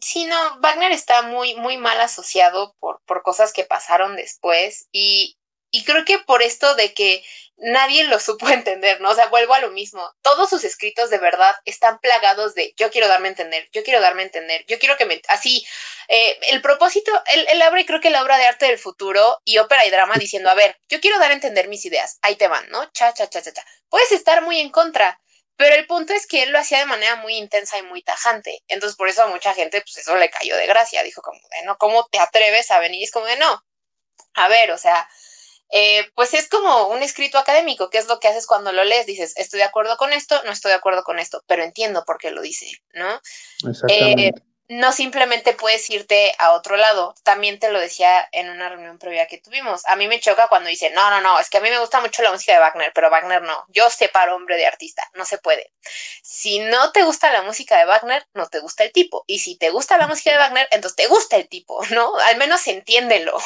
Sí, 0.00 0.26
no, 0.26 0.60
Wagner 0.60 0.92
está 0.92 1.22
muy, 1.22 1.54
muy 1.54 1.76
mal 1.76 2.00
asociado 2.00 2.74
por, 2.78 3.00
por 3.06 3.22
cosas 3.22 3.52
que 3.52 3.64
pasaron 3.64 4.16
después 4.16 4.88
y, 4.92 5.38
y 5.70 5.84
creo 5.84 6.04
que 6.04 6.18
por 6.18 6.42
esto 6.42 6.74
de 6.74 6.92
que 6.92 7.22
nadie 7.58 8.04
lo 8.04 8.18
supo 8.18 8.48
entender, 8.48 9.00
¿no? 9.00 9.10
O 9.10 9.14
sea, 9.14 9.26
vuelvo 9.26 9.54
a 9.54 9.60
lo 9.60 9.70
mismo. 9.70 10.02
Todos 10.22 10.48
sus 10.50 10.64
escritos 10.64 11.10
de 11.10 11.18
verdad 11.18 11.54
están 11.64 11.98
plagados 11.98 12.54
de 12.54 12.74
yo 12.76 12.90
quiero 12.90 13.08
darme 13.08 13.28
a 13.28 13.30
entender, 13.30 13.68
yo 13.72 13.82
quiero 13.82 14.00
darme 14.00 14.22
a 14.22 14.26
entender, 14.26 14.64
yo 14.66 14.78
quiero 14.78 14.96
que 14.96 15.06
me... 15.06 15.20
Así, 15.28 15.66
eh, 16.08 16.38
el 16.48 16.62
propósito, 16.62 17.12
él, 17.26 17.46
él, 17.50 17.62
abre 17.62 17.84
creo 17.84 18.00
que 18.00 18.10
la 18.10 18.22
obra 18.22 18.38
de 18.38 18.46
arte 18.46 18.66
del 18.66 18.78
futuro 18.78 19.40
y 19.44 19.58
ópera 19.58 19.84
y 19.86 19.90
drama 19.90 20.14
diciendo, 20.16 20.48
a 20.50 20.54
ver, 20.54 20.78
yo 20.88 21.00
quiero 21.00 21.18
dar 21.18 21.30
a 21.30 21.34
entender 21.34 21.68
mis 21.68 21.84
ideas, 21.84 22.18
ahí 22.22 22.36
te 22.36 22.48
van, 22.48 22.68
¿no? 22.70 22.90
Cha, 22.92 23.12
cha, 23.12 23.28
cha, 23.28 23.42
cha, 23.42 23.52
cha. 23.52 23.64
Puedes 23.88 24.12
estar 24.12 24.42
muy 24.42 24.60
en 24.60 24.70
contra, 24.70 25.20
pero 25.58 25.74
el 25.74 25.88
punto 25.88 26.12
es 26.14 26.28
que 26.28 26.44
él 26.44 26.52
lo 26.52 26.58
hacía 26.60 26.78
de 26.78 26.86
manera 26.86 27.16
muy 27.16 27.34
intensa 27.34 27.78
y 27.78 27.82
muy 27.82 28.00
tajante. 28.02 28.62
Entonces, 28.68 28.96
por 28.96 29.08
eso 29.08 29.24
a 29.24 29.26
mucha 29.26 29.54
gente, 29.54 29.80
pues 29.80 29.98
eso 29.98 30.14
le 30.14 30.30
cayó 30.30 30.56
de 30.56 30.66
gracia. 30.66 31.02
Dijo 31.02 31.20
como 31.20 31.40
de, 31.50 31.64
no, 31.64 31.76
¿cómo 31.78 32.06
te 32.12 32.20
atreves 32.20 32.70
a 32.70 32.78
venir? 32.78 33.02
Es 33.02 33.10
como 33.10 33.26
de, 33.26 33.36
no. 33.38 33.64
A 34.34 34.46
ver, 34.46 34.70
o 34.70 34.78
sea, 34.78 35.08
eh, 35.70 36.10
pues 36.14 36.34
es 36.34 36.48
como 36.48 36.88
un 36.88 37.02
escrito 37.02 37.38
académico, 37.38 37.90
que 37.90 37.98
es 37.98 38.06
lo 38.06 38.20
que 38.20 38.28
haces 38.28 38.46
cuando 38.46 38.72
lo 38.72 38.84
lees, 38.84 39.06
dices, 39.06 39.34
estoy 39.36 39.58
de 39.58 39.64
acuerdo 39.64 39.96
con 39.96 40.12
esto, 40.12 40.40
no 40.44 40.52
estoy 40.52 40.70
de 40.70 40.76
acuerdo 40.76 41.02
con 41.04 41.18
esto, 41.18 41.42
pero 41.46 41.62
entiendo 41.62 42.04
por 42.04 42.18
qué 42.18 42.30
lo 42.30 42.40
dice, 42.40 42.70
¿no? 42.94 43.20
Eh, 43.88 44.32
no 44.68 44.92
simplemente 44.92 45.54
puedes 45.54 45.88
irte 45.88 46.34
a 46.38 46.52
otro 46.52 46.76
lado. 46.76 47.14
También 47.22 47.58
te 47.58 47.70
lo 47.70 47.80
decía 47.80 48.28
en 48.32 48.50
una 48.50 48.68
reunión 48.68 48.98
previa 48.98 49.26
que 49.26 49.38
tuvimos. 49.38 49.84
A 49.86 49.96
mí 49.96 50.08
me 50.08 50.20
choca 50.20 50.48
cuando 50.48 50.68
dice, 50.68 50.90
no, 50.90 51.10
no, 51.10 51.22
no, 51.22 51.40
es 51.40 51.48
que 51.48 51.56
a 51.56 51.60
mí 51.62 51.70
me 51.70 51.78
gusta 51.78 52.00
mucho 52.00 52.22
la 52.22 52.32
música 52.32 52.52
de 52.52 52.60
Wagner, 52.60 52.92
pero 52.94 53.10
Wagner 53.10 53.42
no. 53.42 53.64
Yo 53.68 53.88
separo 53.88 54.36
hombre 54.36 54.56
de 54.56 54.66
artista, 54.66 55.02
no 55.14 55.24
se 55.24 55.38
puede. 55.38 55.72
Si 56.22 56.58
no 56.58 56.92
te 56.92 57.02
gusta 57.02 57.32
la 57.32 57.42
música 57.42 57.78
de 57.78 57.86
Wagner, 57.86 58.26
no 58.34 58.46
te 58.48 58.60
gusta 58.60 58.84
el 58.84 58.92
tipo. 58.92 59.24
Y 59.26 59.38
si 59.38 59.56
te 59.56 59.70
gusta 59.70 59.96
la 59.96 60.06
música 60.06 60.32
de 60.32 60.38
Wagner, 60.38 60.68
entonces 60.70 60.96
te 60.96 61.06
gusta 61.06 61.36
el 61.36 61.48
tipo, 61.48 61.82
¿no? 61.90 62.14
Al 62.26 62.36
menos 62.36 62.66
entiéndelo. 62.66 63.38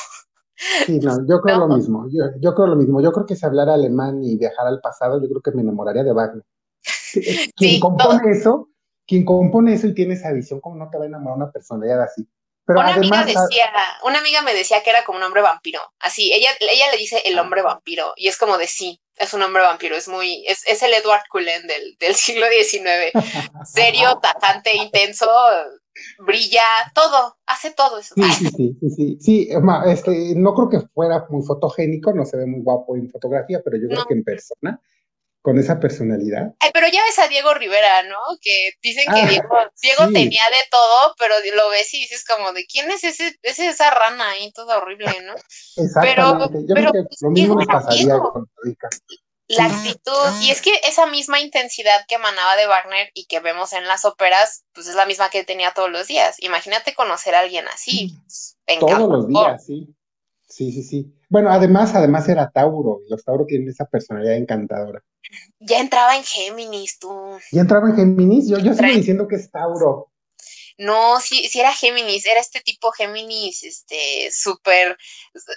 Sí, 0.57 0.99
no, 1.01 1.27
yo 1.27 1.41
creo 1.41 1.59
lo 1.59 1.69
mismo. 1.69 2.07
Yo, 2.11 2.55
creo 2.55 2.67
lo 2.67 2.77
mismo. 2.77 3.01
Yo 3.01 3.13
creo 3.13 3.27
que 3.27 3.37
si 3.37 3.45
hablara 3.45 3.75
alemán 3.75 4.23
y 4.23 4.37
viajara 4.37 4.69
al 4.69 4.81
pasado, 4.81 5.21
yo 5.21 5.29
creo 5.29 5.43
que 5.43 5.53
me 5.53 5.63
enamoraría 5.63 6.05
de 6.05 6.13
Wagner. 6.13 6.45
Quien 7.57 7.81
compone 7.81 8.31
eso, 8.31 8.69
quien 9.07 9.25
compone 9.25 9.75
eso 9.75 9.87
y 9.87 9.95
tiene 9.95 10.15
esa 10.15 10.33
visión, 10.33 10.61
¿cómo 10.61 10.77
no 10.77 10.89
te 10.91 10.99
va 10.99 11.05
a 11.05 11.07
enamorar 11.07 11.37
una 11.37 11.53
personalidad 11.53 12.03
así? 12.03 12.27
Pero 12.65 12.81
una 12.81 12.95
amiga 12.95 13.25
decía, 13.25 13.73
una 14.05 14.21
amiga 14.21 14.43
me 14.43 14.55
decía 14.55 14.83
que 14.83 14.91
era 14.91 15.05
como 15.05 15.19
un 15.19 15.25
hombre 15.25 15.43
vampiro. 15.43 15.81
Así, 15.99 16.33
ella, 16.33 16.51
ella 16.61 16.91
le 16.93 16.97
dice 16.97 17.21
el 17.25 17.39
hombre 17.39 17.61
vampiro, 17.61 18.13
y 18.17 18.29
es 18.29 18.39
como 18.39 18.57
de 18.57 18.69
sí, 18.69 19.01
es 19.17 19.35
un 19.35 19.43
hombre 19.43 19.63
vampiro, 19.63 19.97
es 19.97 20.09
muy, 20.09 20.45
es, 20.47 20.67
es 20.67 20.83
el 20.83 20.95
Edward 20.95 21.25
Cullen 21.29 21.67
del, 21.67 21.97
del 21.99 22.15
siglo 22.15 22.47
XIX. 22.47 23.13
Serio, 23.65 24.19
tajante, 24.23 24.77
intenso, 24.77 25.29
brilla, 26.19 26.63
todo, 26.95 27.37
hace 27.47 27.73
todo 27.73 27.99
eso. 27.99 28.15
Sí, 28.15 28.23
sí, 28.23 28.47
sí, 28.57 28.77
sí, 28.81 28.91
sí, 28.91 29.19
sí 29.21 29.49
este, 29.87 30.35
no 30.37 30.55
creo 30.55 30.69
que 30.69 30.81
fuera 30.89 31.27
muy 31.29 31.45
fotogénico, 31.45 32.13
no 32.13 32.25
se 32.25 32.37
ve 32.37 32.47
muy 32.47 32.61
guapo 32.61 32.97
en 32.97 33.11
fotografía, 33.11 33.61
pero 33.65 33.77
yo 33.77 33.89
creo 33.89 34.05
que 34.07 34.15
en 34.15 34.25
persona, 34.25 34.81
con 35.43 35.59
esa 35.59 35.81
personalidad. 35.81 36.55
Ay, 36.61 36.71
pero 36.73 36.87
ya 36.87 37.03
ves 37.05 37.19
a 37.19 37.29
Diego 37.29 37.53
Rivera, 37.55 38.05
¿no? 38.05 38.17
Que 38.41 38.71
dicen 38.81 39.05
que 39.13 39.21
ah, 39.21 39.27
Diego, 39.27 40.13
tenía 40.13 40.45
de 40.45 40.65
todo, 40.71 41.15
pero 41.19 41.35
lo 41.57 41.71
ves 41.71 41.93
y 41.95 42.01
dices 42.01 42.25
como, 42.25 42.53
¿de 42.53 42.65
quién 42.67 42.91
es 42.91 43.03
ese, 43.05 43.37
es 43.43 43.59
esa 43.59 43.91
rana 43.91 44.31
ahí, 44.31 44.53
toda 44.53 44.79
horrible, 44.79 45.07
¿no? 45.27 45.35
Exactamente, 45.77 46.59
yo 46.69 46.75
creo 46.75 46.93
que 46.93 47.05
lo 47.21 47.31
mismo 47.31 47.57
me 47.57 47.67
pasaría 47.67 48.19
con 48.19 48.49
Rica 48.63 48.89
la 49.57 49.67
actitud, 49.67 50.43
y 50.43 50.51
es 50.51 50.63
que 50.63 50.71
esa 50.85 51.07
misma 51.07 51.41
intensidad 51.41 52.05
que 52.09 52.17
emanaba 52.17 52.57
de 52.57 52.67
Wagner 52.67 53.11
y 53.15 53.27
que 53.27 53.41
vemos 53.41 53.73
en 53.73 53.87
las 53.87 54.05
óperas, 54.05 54.65
pues 54.73 54.87
es 54.87 54.95
la 54.95 55.07
misma 55.07 55.31
que 55.31 55.45
tenía 55.45 55.73
todos 55.73 55.91
los 55.91 56.07
días. 56.07 56.37
Imagínate 56.41 56.95
conocer 56.95 57.35
a 57.35 57.41
alguien 57.41 57.67
así. 57.69 58.17
todos 58.81 59.09
los 59.09 59.29
días, 59.29 59.65
sí. 59.65 59.95
Sí, 60.49 60.71
sí, 60.71 60.83
sí. 60.83 61.15
Bueno, 61.31 61.51
además, 61.51 61.95
además 61.95 62.29
era 62.29 62.51
Tauro, 62.51 63.01
y 63.07 63.11
los 63.11 63.25
Tauro 63.25 63.47
tienen 63.47 63.71
esa 63.71 63.87
personalidad 63.87 64.37
encantadora. 64.37 65.03
Ya 65.61 65.81
entraba 65.81 66.15
en 66.15 66.25
Géminis, 66.25 66.99
tú. 66.99 67.39
Ya 67.51 67.63
entraba 67.63 67.89
en 67.89 67.97
Géminis, 67.97 68.49
yo, 68.49 68.59
yo 68.59 68.75
sigo 68.75 68.93
diciendo 68.93 69.27
que 69.27 69.37
es 69.37 69.51
Tauro. 69.51 70.12
No, 70.79 71.21
sí, 71.21 71.49
sí 71.49 71.61
era 71.61 71.73
Géminis, 71.73 72.27
era 72.27 72.41
este 72.41 72.61
tipo 72.61 72.93
Géminis, 72.93 73.63
este, 73.63 74.31
súper. 74.33 74.97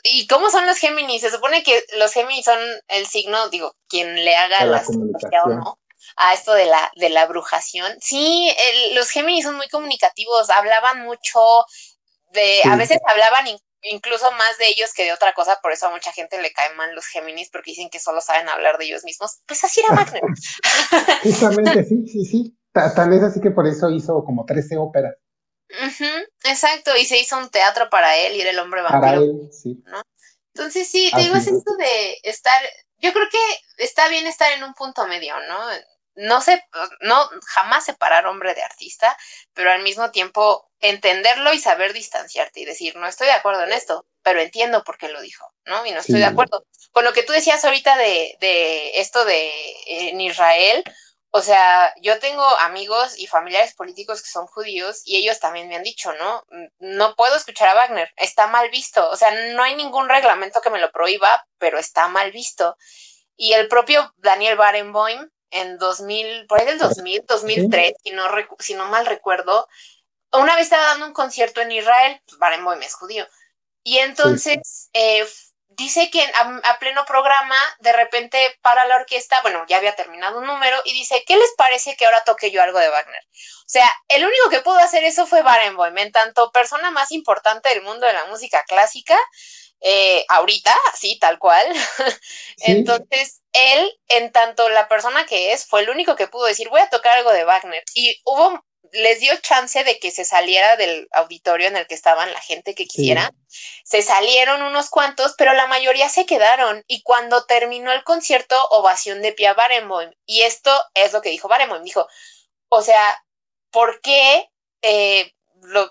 ¿Y 0.04 0.28
cómo 0.28 0.50
son 0.50 0.66
los 0.66 0.78
Géminis? 0.78 1.22
Se 1.22 1.32
supone 1.32 1.64
que 1.64 1.84
los 1.98 2.12
Géminis 2.14 2.46
son 2.46 2.60
el 2.88 3.08
signo, 3.08 3.50
digo, 3.50 3.76
quien 3.88 4.16
le 4.16 4.36
haga 4.36 4.66
la, 4.66 4.84
comunicación, 4.84 5.60
¿no? 5.60 5.80
A 6.18 6.34
esto 6.34 6.54
de 6.54 6.66
la, 6.66 6.92
de 6.96 7.10
la 7.10 7.26
brujación. 7.26 7.98
Sí, 8.02 8.54
los 8.94 9.10
Géminis 9.10 9.46
son 9.46 9.56
muy 9.56 9.68
comunicativos, 9.70 10.50
hablaban 10.50 11.02
mucho, 11.02 11.66
de, 12.32 12.62
a 12.66 12.76
veces 12.76 13.00
hablaban 13.08 13.48
incluso 13.86 14.32
más 14.32 14.58
de 14.58 14.68
ellos 14.70 14.94
que 14.94 15.04
de 15.04 15.14
otra 15.14 15.34
cosa, 15.34 15.60
por 15.62 15.72
eso 15.72 15.88
a 15.88 15.92
mucha 15.92 16.12
gente 16.12 16.42
le 16.42 16.52
caen 16.52 16.76
mal 16.76 16.94
los 16.94 17.06
Géminis 17.06 17.50
porque 17.50 17.72
dicen 17.72 17.90
que 17.90 18.00
solo 18.00 18.22
saben 18.22 18.50
hablar 18.50 18.78
de 18.78 18.86
ellos 18.86 19.04
mismos. 19.04 19.40
Pues 19.46 19.64
así 19.64 19.82
era 19.82 19.96
Wagner. 19.96 20.22
Justamente, 21.24 21.84
sí, 21.86 22.08
sí, 22.08 22.26
sí. 22.26 22.58
Tal 22.76 23.10
vez 23.10 23.24
así 23.24 23.40
que 23.40 23.52
por 23.52 23.66
eso 23.68 23.90
hizo 23.90 24.26
como 24.26 24.46
13 24.46 24.76
óperas. 24.78 25.16
exacto, 26.44 26.92
y 26.98 27.06
se 27.06 27.18
hizo 27.18 27.38
un 27.38 27.50
teatro 27.50 27.90
para 27.90 28.18
él 28.18 28.36
y 28.36 28.42
era 28.42 28.50
el 28.50 28.60
hombre 28.60 28.82
vampiro. 28.82 29.02
Para 29.02 29.18
él, 29.18 29.50
sí. 29.52 29.82
Entonces 30.54 30.90
sí, 30.90 31.10
te 31.14 31.22
digo, 31.22 31.36
es 31.36 31.48
esto 31.48 31.76
de 31.78 32.20
estar, 32.24 32.62
yo 32.98 33.14
creo 33.14 33.28
que 33.32 33.84
está 33.84 34.10
bien 34.10 34.28
estar 34.28 34.52
en 34.52 34.64
un 34.64 34.74
punto 34.74 35.08
medio, 35.08 35.36
¿no? 35.48 35.58
No 36.16 36.42
sé, 36.42 36.64
no, 37.02 37.30
jamás 37.46 37.86
separar 37.86 38.26
hombre 38.26 38.54
de 38.56 38.64
artista, 38.64 39.18
pero 39.54 39.72
al 39.72 39.84
mismo 39.84 40.12
tiempo 40.12 40.70
entenderlo 40.80 41.54
y 41.54 41.60
saber 41.60 41.94
distanciarte 41.94 42.62
y 42.62 42.66
decir, 42.66 42.96
no 42.96 43.08
estoy 43.08 43.28
de 43.28 43.34
acuerdo 43.34 43.64
en 43.64 43.74
esto, 43.74 44.06
pero 44.22 44.42
entiendo 44.42 44.84
por 44.84 44.98
qué 44.98 45.10
lo 45.10 45.22
dijo, 45.22 45.46
¿no? 45.66 45.86
Y 45.86 45.92
no 45.92 46.00
estoy 46.00 46.20
de 46.20 46.26
acuerdo. 46.26 46.66
Con 46.92 47.04
lo 47.04 47.14
que 47.14 47.24
tú 47.24 47.34
decías 47.34 47.64
ahorita 47.64 47.98
de, 47.98 48.38
de 48.40 49.00
esto 49.00 49.26
de 49.26 49.50
en 49.88 50.22
Israel, 50.22 50.84
o 51.38 51.42
sea, 51.42 51.94
yo 52.02 52.18
tengo 52.20 52.46
amigos 52.60 53.20
y 53.20 53.28
familiares 53.28 53.74
políticos 53.74 54.22
que 54.22 54.30
son 54.30 54.48
judíos 54.48 55.02
y 55.04 55.18
ellos 55.18 55.38
también 55.42 55.68
me 55.68 55.76
han 55.76 55.84
dicho, 55.84 56.14
¿no? 56.14 56.46
No 56.80 57.14
puedo 57.18 57.36
escuchar 57.36 57.68
a 57.68 57.74
Wagner, 57.74 58.10
está 58.16 58.48
mal 58.48 58.70
visto. 58.70 59.10
O 59.10 59.18
sea, 59.18 59.32
no 59.54 59.62
hay 59.62 59.76
ningún 59.76 60.08
reglamento 60.08 60.62
que 60.62 60.70
me 60.70 60.80
lo 60.80 60.94
prohíba, 60.94 61.46
pero 61.58 61.78
está 61.78 62.08
mal 62.08 62.32
visto. 62.32 62.78
Y 63.36 63.52
el 63.52 63.68
propio 63.68 64.14
Daniel 64.16 64.56
Barenboim, 64.56 65.30
en 65.52 65.78
2000, 65.78 66.48
por 66.48 66.62
ahí 66.62 66.68
del 66.68 66.80
2000, 66.80 67.26
2003, 67.28 67.96
si 68.02 68.12
no, 68.12 68.24
si 68.60 68.74
no 68.76 68.86
mal 68.86 69.06
recuerdo, 69.06 69.68
una 70.32 70.56
vez 70.56 70.64
estaba 70.64 70.86
dando 70.86 71.08
un 71.08 71.14
concierto 71.14 71.60
en 71.60 71.74
Israel, 71.74 72.22
pues 72.26 72.40
Barenboim 72.40 72.82
es 72.82 72.94
judío, 72.94 73.28
y 73.84 73.98
entonces 73.98 74.90
eh, 74.94 75.28
dice 75.78 76.10
que 76.10 76.24
a, 76.24 76.80
pleno 76.80 77.06
programa, 77.06 77.58
de 77.80 77.94
repente 77.94 78.58
para 78.62 78.86
la 78.86 78.98
orquesta, 78.98 79.42
bueno, 79.42 79.66
ya 79.68 79.78
había 79.78 79.96
terminado 79.96 80.40
un 80.40 80.46
número, 80.46 80.82
y 80.86 80.94
dice, 80.94 81.24
¿qué 81.26 81.36
les 81.38 81.54
parece 81.58 81.96
que 81.96 82.06
ahora 82.06 82.24
toque 82.24 82.52
yo 82.52 82.62
algo 82.62 82.80
de 82.80 82.90
Wagner? 82.90 83.22
O 83.60 83.68
sea, 83.70 83.90
el 84.10 84.26
único 84.26 84.50
que 84.50 84.62
pudo 84.62 84.78
hacer 84.78 85.04
eso 85.04 85.26
fue 85.26 85.42
Barenboim, 85.42 85.98
en 85.98 86.12
tanto 86.12 86.52
persona 86.52 86.92
más 86.92 87.12
importante 87.12 87.70
del 87.70 87.82
mundo 87.82 88.06
de 88.06 88.14
la 88.14 88.26
música 88.26 88.64
clásica, 88.68 89.18
eh, 89.82 90.26
ahorita, 90.30 90.76
así, 90.94 91.20
tal 91.20 91.38
cual. 91.38 91.66
Entonces, 92.58 93.42
él, 93.54 93.92
en 94.08 94.32
tanto 94.32 94.70
la 94.70 94.88
persona 94.88 95.26
que 95.26 95.54
es, 95.54 95.66
fue 95.68 95.82
el 95.82 95.90
único 95.90 96.16
que 96.16 96.28
pudo 96.28 96.46
decir, 96.46 96.70
voy 96.70 96.82
a 96.82 96.90
tocar 96.90 97.18
algo 97.18 97.32
de 97.32 97.44
Wagner. 97.44 97.84
Y 97.94 98.20
hubo 98.26 98.64
les 98.96 99.20
dio 99.20 99.36
chance 99.38 99.84
de 99.84 100.00
que 100.00 100.12
se 100.12 100.26
saliera 100.26 100.76
del 100.78 101.08
auditorio 101.12 101.68
en 101.68 101.78
el 101.78 101.88
que 101.88 101.96
estaban 101.96 102.32
la 102.34 102.42
gente 102.42 102.76
que 102.76 102.86
quisiera. 102.86 103.32
Se 103.84 104.02
salieron 104.02 104.62
unos 104.62 104.90
cuantos, 104.90 105.36
pero 105.38 105.54
la 105.54 105.68
mayoría 105.68 106.10
se 106.10 106.26
quedaron. 106.26 106.84
Y 106.88 107.02
cuando 107.04 107.46
terminó 107.46 107.92
el 107.92 108.04
concierto, 108.04 108.56
ovación 108.70 109.22
de 109.22 109.34
pie 109.34 109.48
a 109.48 109.54
Barenboim. 109.54 110.12
Y 110.26 110.42
esto 110.42 110.72
es 110.94 111.14
lo 111.14 111.22
que 111.22 111.30
dijo 111.30 111.48
Barenboim. 111.48 111.84
Dijo, 111.84 112.08
o 112.70 112.82
sea, 112.82 113.24
¿por 113.72 114.02
qué 114.02 114.50
eh, 114.82 115.35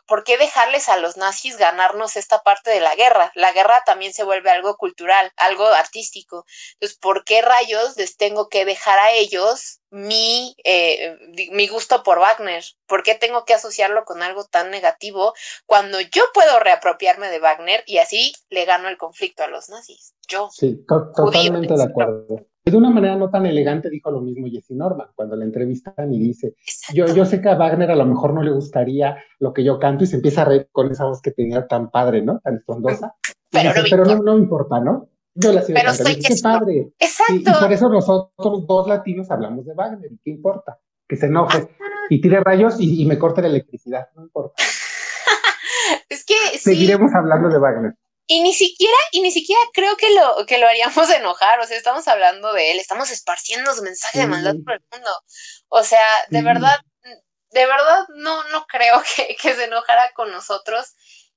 ¿por 0.06 0.24
qué 0.24 0.36
dejarles 0.38 0.88
a 0.88 0.96
los 0.96 1.16
nazis 1.16 1.56
ganarnos 1.56 2.16
esta 2.16 2.42
parte 2.42 2.70
de 2.70 2.80
la 2.80 2.94
guerra? 2.94 3.32
La 3.34 3.52
guerra 3.52 3.82
también 3.84 4.12
se 4.12 4.24
vuelve 4.24 4.50
algo 4.50 4.76
cultural, 4.76 5.32
algo 5.36 5.66
artístico. 5.66 6.44
Entonces, 6.74 6.98
¿por 6.98 7.24
qué 7.24 7.42
rayos 7.42 7.96
les 7.96 8.16
tengo 8.16 8.48
que 8.48 8.64
dejar 8.64 8.98
a 8.98 9.12
ellos 9.12 9.80
mi, 9.90 10.56
eh, 10.64 11.16
mi 11.52 11.68
gusto 11.68 12.02
por 12.02 12.18
Wagner? 12.18 12.64
¿Por 12.86 13.02
qué 13.02 13.14
tengo 13.14 13.44
que 13.44 13.54
asociarlo 13.54 14.04
con 14.04 14.22
algo 14.22 14.44
tan 14.44 14.70
negativo 14.70 15.34
cuando 15.66 16.00
yo 16.00 16.22
puedo 16.32 16.58
reapropiarme 16.60 17.28
de 17.28 17.38
Wagner 17.38 17.82
y 17.86 17.98
así 17.98 18.34
le 18.50 18.64
gano 18.64 18.88
el 18.88 18.98
conflicto 18.98 19.44
a 19.44 19.48
los 19.48 19.68
nazis? 19.68 20.14
Yo. 20.28 20.48
Sí, 20.52 20.84
totalmente 20.86 21.74
de 21.74 21.84
acuerdo. 21.84 22.46
De 22.64 22.78
una 22.78 22.88
manera 22.88 23.14
no 23.14 23.28
tan 23.28 23.44
elegante 23.44 23.90
dijo 23.90 24.10
lo 24.10 24.22
mismo 24.22 24.46
Jesse 24.46 24.70
Norman 24.70 25.08
cuando 25.14 25.36
la 25.36 25.44
entrevistan 25.44 26.12
y 26.14 26.18
dice, 26.18 26.54
yo, 26.94 27.04
yo 27.06 27.26
sé 27.26 27.42
que 27.42 27.50
a 27.50 27.56
Wagner 27.56 27.90
a 27.90 27.96
lo 27.96 28.06
mejor 28.06 28.32
no 28.32 28.42
le 28.42 28.52
gustaría 28.52 29.18
lo 29.38 29.52
que 29.52 29.62
yo 29.62 29.78
canto 29.78 30.04
y 30.04 30.06
se 30.06 30.16
empieza 30.16 30.42
a 30.42 30.44
reír 30.46 30.68
con 30.72 30.90
esa 30.90 31.04
voz 31.04 31.20
que 31.20 31.30
tenía 31.30 31.66
tan 31.66 31.90
padre, 31.90 32.22
¿no? 32.22 32.40
Tan 32.40 32.56
espondosa. 32.56 33.14
Pero, 33.50 34.04
no, 34.04 34.34
me 34.34 34.40
importa, 34.40 34.80
¿no? 34.80 35.08
Yo 35.34 35.52
la 35.52 35.62
sigo 35.62 35.78
cantando. 35.78 36.20
Qué 36.26 36.34
padre. 36.42 36.92
Exacto. 36.98 37.34
Y, 37.34 37.62
por 37.62 37.72
eso 37.72 37.88
nosotros 37.88 38.66
dos 38.66 38.88
latinos 38.88 39.30
hablamos 39.30 39.66
de 39.66 39.74
Wagner. 39.74 40.10
¿Y 40.10 40.18
qué 40.24 40.30
importa? 40.30 40.78
Que 41.06 41.16
se 41.16 41.26
enoje 41.26 41.68
y 42.08 42.20
tire 42.20 42.40
rayos 42.40 42.76
y, 42.78 43.04
me 43.04 43.18
corte 43.18 43.42
la 43.42 43.48
electricidad. 43.48 44.08
No 44.16 44.22
importa. 44.22 44.54
es 46.08 46.24
que 46.24 46.58
Seguiremos 46.58 47.12
hablando 47.14 47.50
de 47.50 47.58
Wagner. 47.58 47.94
Y 48.26 48.42
ni 48.42 48.54
siquiera, 48.54 48.96
y 49.12 49.20
ni 49.20 49.30
siquiera 49.30 49.60
creo 49.72 49.96
que 49.96 50.06
lo, 50.14 50.46
que 50.46 50.58
lo 50.58 50.66
haríamos 50.66 51.10
enojar, 51.10 51.60
o 51.60 51.66
sea, 51.66 51.76
estamos 51.76 52.08
hablando 52.08 52.52
de 52.52 52.72
él, 52.72 52.78
estamos 52.78 53.10
esparciendo 53.10 53.74
su 53.74 53.82
mensaje 53.82 54.20
de 54.20 54.26
maldad 54.26 54.54
por 54.64 54.74
el 54.74 54.84
mundo. 54.92 55.10
O 55.68 55.82
sea, 55.82 56.06
de 56.30 56.42
verdad, 56.42 56.78
de 57.50 57.66
verdad 57.66 58.06
no, 58.16 58.48
no 58.50 58.64
creo 58.66 59.02
que, 59.16 59.36
que, 59.40 59.54
se 59.54 59.64
enojara 59.64 60.10
con 60.14 60.30
nosotros. 60.30 60.94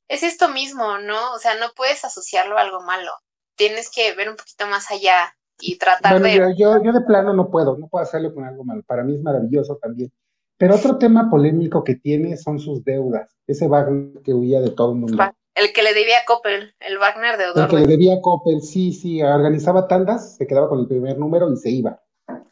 Es 0.07 0.23
esto 0.23 0.47
mismo, 0.47 0.99
¿no? 0.99 1.33
O 1.33 1.39
sea, 1.39 1.55
no 1.55 1.67
puedes 1.75 2.05
asociarlo 2.05 2.57
a 2.57 2.61
algo 2.61 2.81
malo. 2.81 3.11
Tienes 3.55 3.89
que 3.89 4.13
ver 4.13 4.29
un 4.29 4.37
poquito 4.37 4.67
más 4.67 4.89
allá 4.89 5.35
y 5.59 5.77
tratar 5.77 6.21
de. 6.21 6.35
Yo, 6.35 6.49
yo, 6.55 6.83
yo 6.83 6.93
de 6.93 7.01
plano 7.01 7.33
no 7.33 7.49
puedo, 7.49 7.77
no 7.77 7.87
puedo 7.87 8.03
hacerlo 8.03 8.33
con 8.33 8.45
algo 8.45 8.63
malo. 8.63 8.83
Para 8.85 9.03
mí 9.03 9.15
es 9.15 9.21
maravilloso 9.21 9.77
también. 9.81 10.11
Pero 10.57 10.75
otro 10.75 10.97
tema 10.97 11.29
polémico 11.29 11.83
que 11.83 11.95
tiene 11.95 12.37
son 12.37 12.59
sus 12.59 12.83
deudas. 12.83 13.35
Ese 13.45 13.67
Wagner 13.67 14.21
que 14.23 14.33
huía 14.33 14.59
de 14.59 14.71
todo 14.71 14.93
el 14.93 14.99
mundo. 14.99 15.23
El 15.57 15.73
que 15.73 15.81
le 15.81 15.93
debía 15.93 16.19
a 16.19 16.25
Coppel, 16.25 16.75
el 16.79 16.99
Wagner 16.99 17.37
de 17.37 17.47
Odor. 17.47 17.63
El 17.63 17.69
que 17.69 17.75
le 17.77 17.87
debía 17.87 18.13
a 18.13 18.21
Coppel, 18.21 18.61
sí, 18.61 18.93
sí, 18.93 19.23
organizaba 19.23 19.87
tandas, 19.87 20.37
se 20.37 20.45
quedaba 20.45 20.69
con 20.69 20.79
el 20.79 20.87
primer 20.87 21.17
número 21.17 21.51
y 21.51 21.57
se 21.57 21.71
iba. 21.71 21.99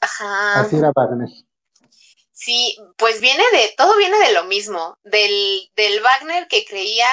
Ajá. 0.02 0.62
Así 0.62 0.78
era 0.78 0.92
Wagner. 0.96 1.30
Sí, 2.32 2.78
pues 2.98 3.22
viene 3.22 3.44
de, 3.54 3.74
todo 3.78 3.96
viene 3.98 4.18
de 4.18 4.34
lo 4.34 4.46
mismo, 4.46 4.98
del, 5.04 5.70
del 5.76 6.02
Wagner 6.02 6.48
que 6.48 6.66
creía 6.66 7.08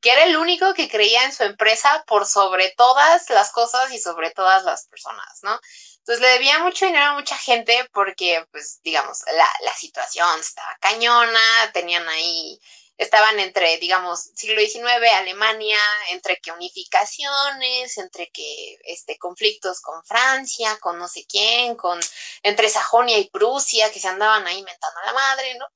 que 0.00 0.12
era 0.12 0.24
el 0.24 0.36
único 0.36 0.72
que 0.74 0.88
creía 0.88 1.24
en 1.24 1.32
su 1.32 1.44
empresa 1.44 2.04
por 2.06 2.26
sobre 2.26 2.72
todas 2.76 3.28
las 3.30 3.52
cosas 3.52 3.92
y 3.92 3.98
sobre 3.98 4.30
todas 4.30 4.64
las 4.64 4.86
personas, 4.86 5.40
¿no? 5.42 5.58
Entonces 5.98 6.22
le 6.22 6.28
debía 6.28 6.58
mucho 6.60 6.86
dinero 6.86 7.06
a 7.06 7.14
mucha 7.14 7.36
gente 7.36 7.88
porque, 7.92 8.44
pues, 8.50 8.80
digamos, 8.82 9.18
la, 9.26 9.46
la 9.64 9.74
situación 9.74 10.40
estaba 10.40 10.76
cañona, 10.80 11.40
tenían 11.72 12.08
ahí 12.08 12.58
estaban 13.00 13.40
entre, 13.40 13.78
digamos, 13.78 14.30
siglo 14.34 14.60
XIX, 14.60 14.84
Alemania, 15.16 15.78
entre 16.10 16.36
que 16.36 16.52
unificaciones, 16.52 17.96
entre 17.96 18.30
que 18.30 18.78
este, 18.84 19.16
conflictos 19.16 19.80
con 19.80 20.04
Francia, 20.04 20.78
con 20.80 20.98
no 20.98 21.08
sé 21.08 21.24
quién, 21.26 21.76
con 21.76 21.98
entre 22.42 22.68
Sajonia 22.68 23.16
y 23.18 23.30
Prusia, 23.30 23.90
que 23.90 24.00
se 24.00 24.08
andaban 24.08 24.46
ahí 24.46 24.58
inventando 24.58 25.00
a 25.00 25.06
la 25.06 25.12
madre, 25.14 25.54
¿no? 25.54 25.66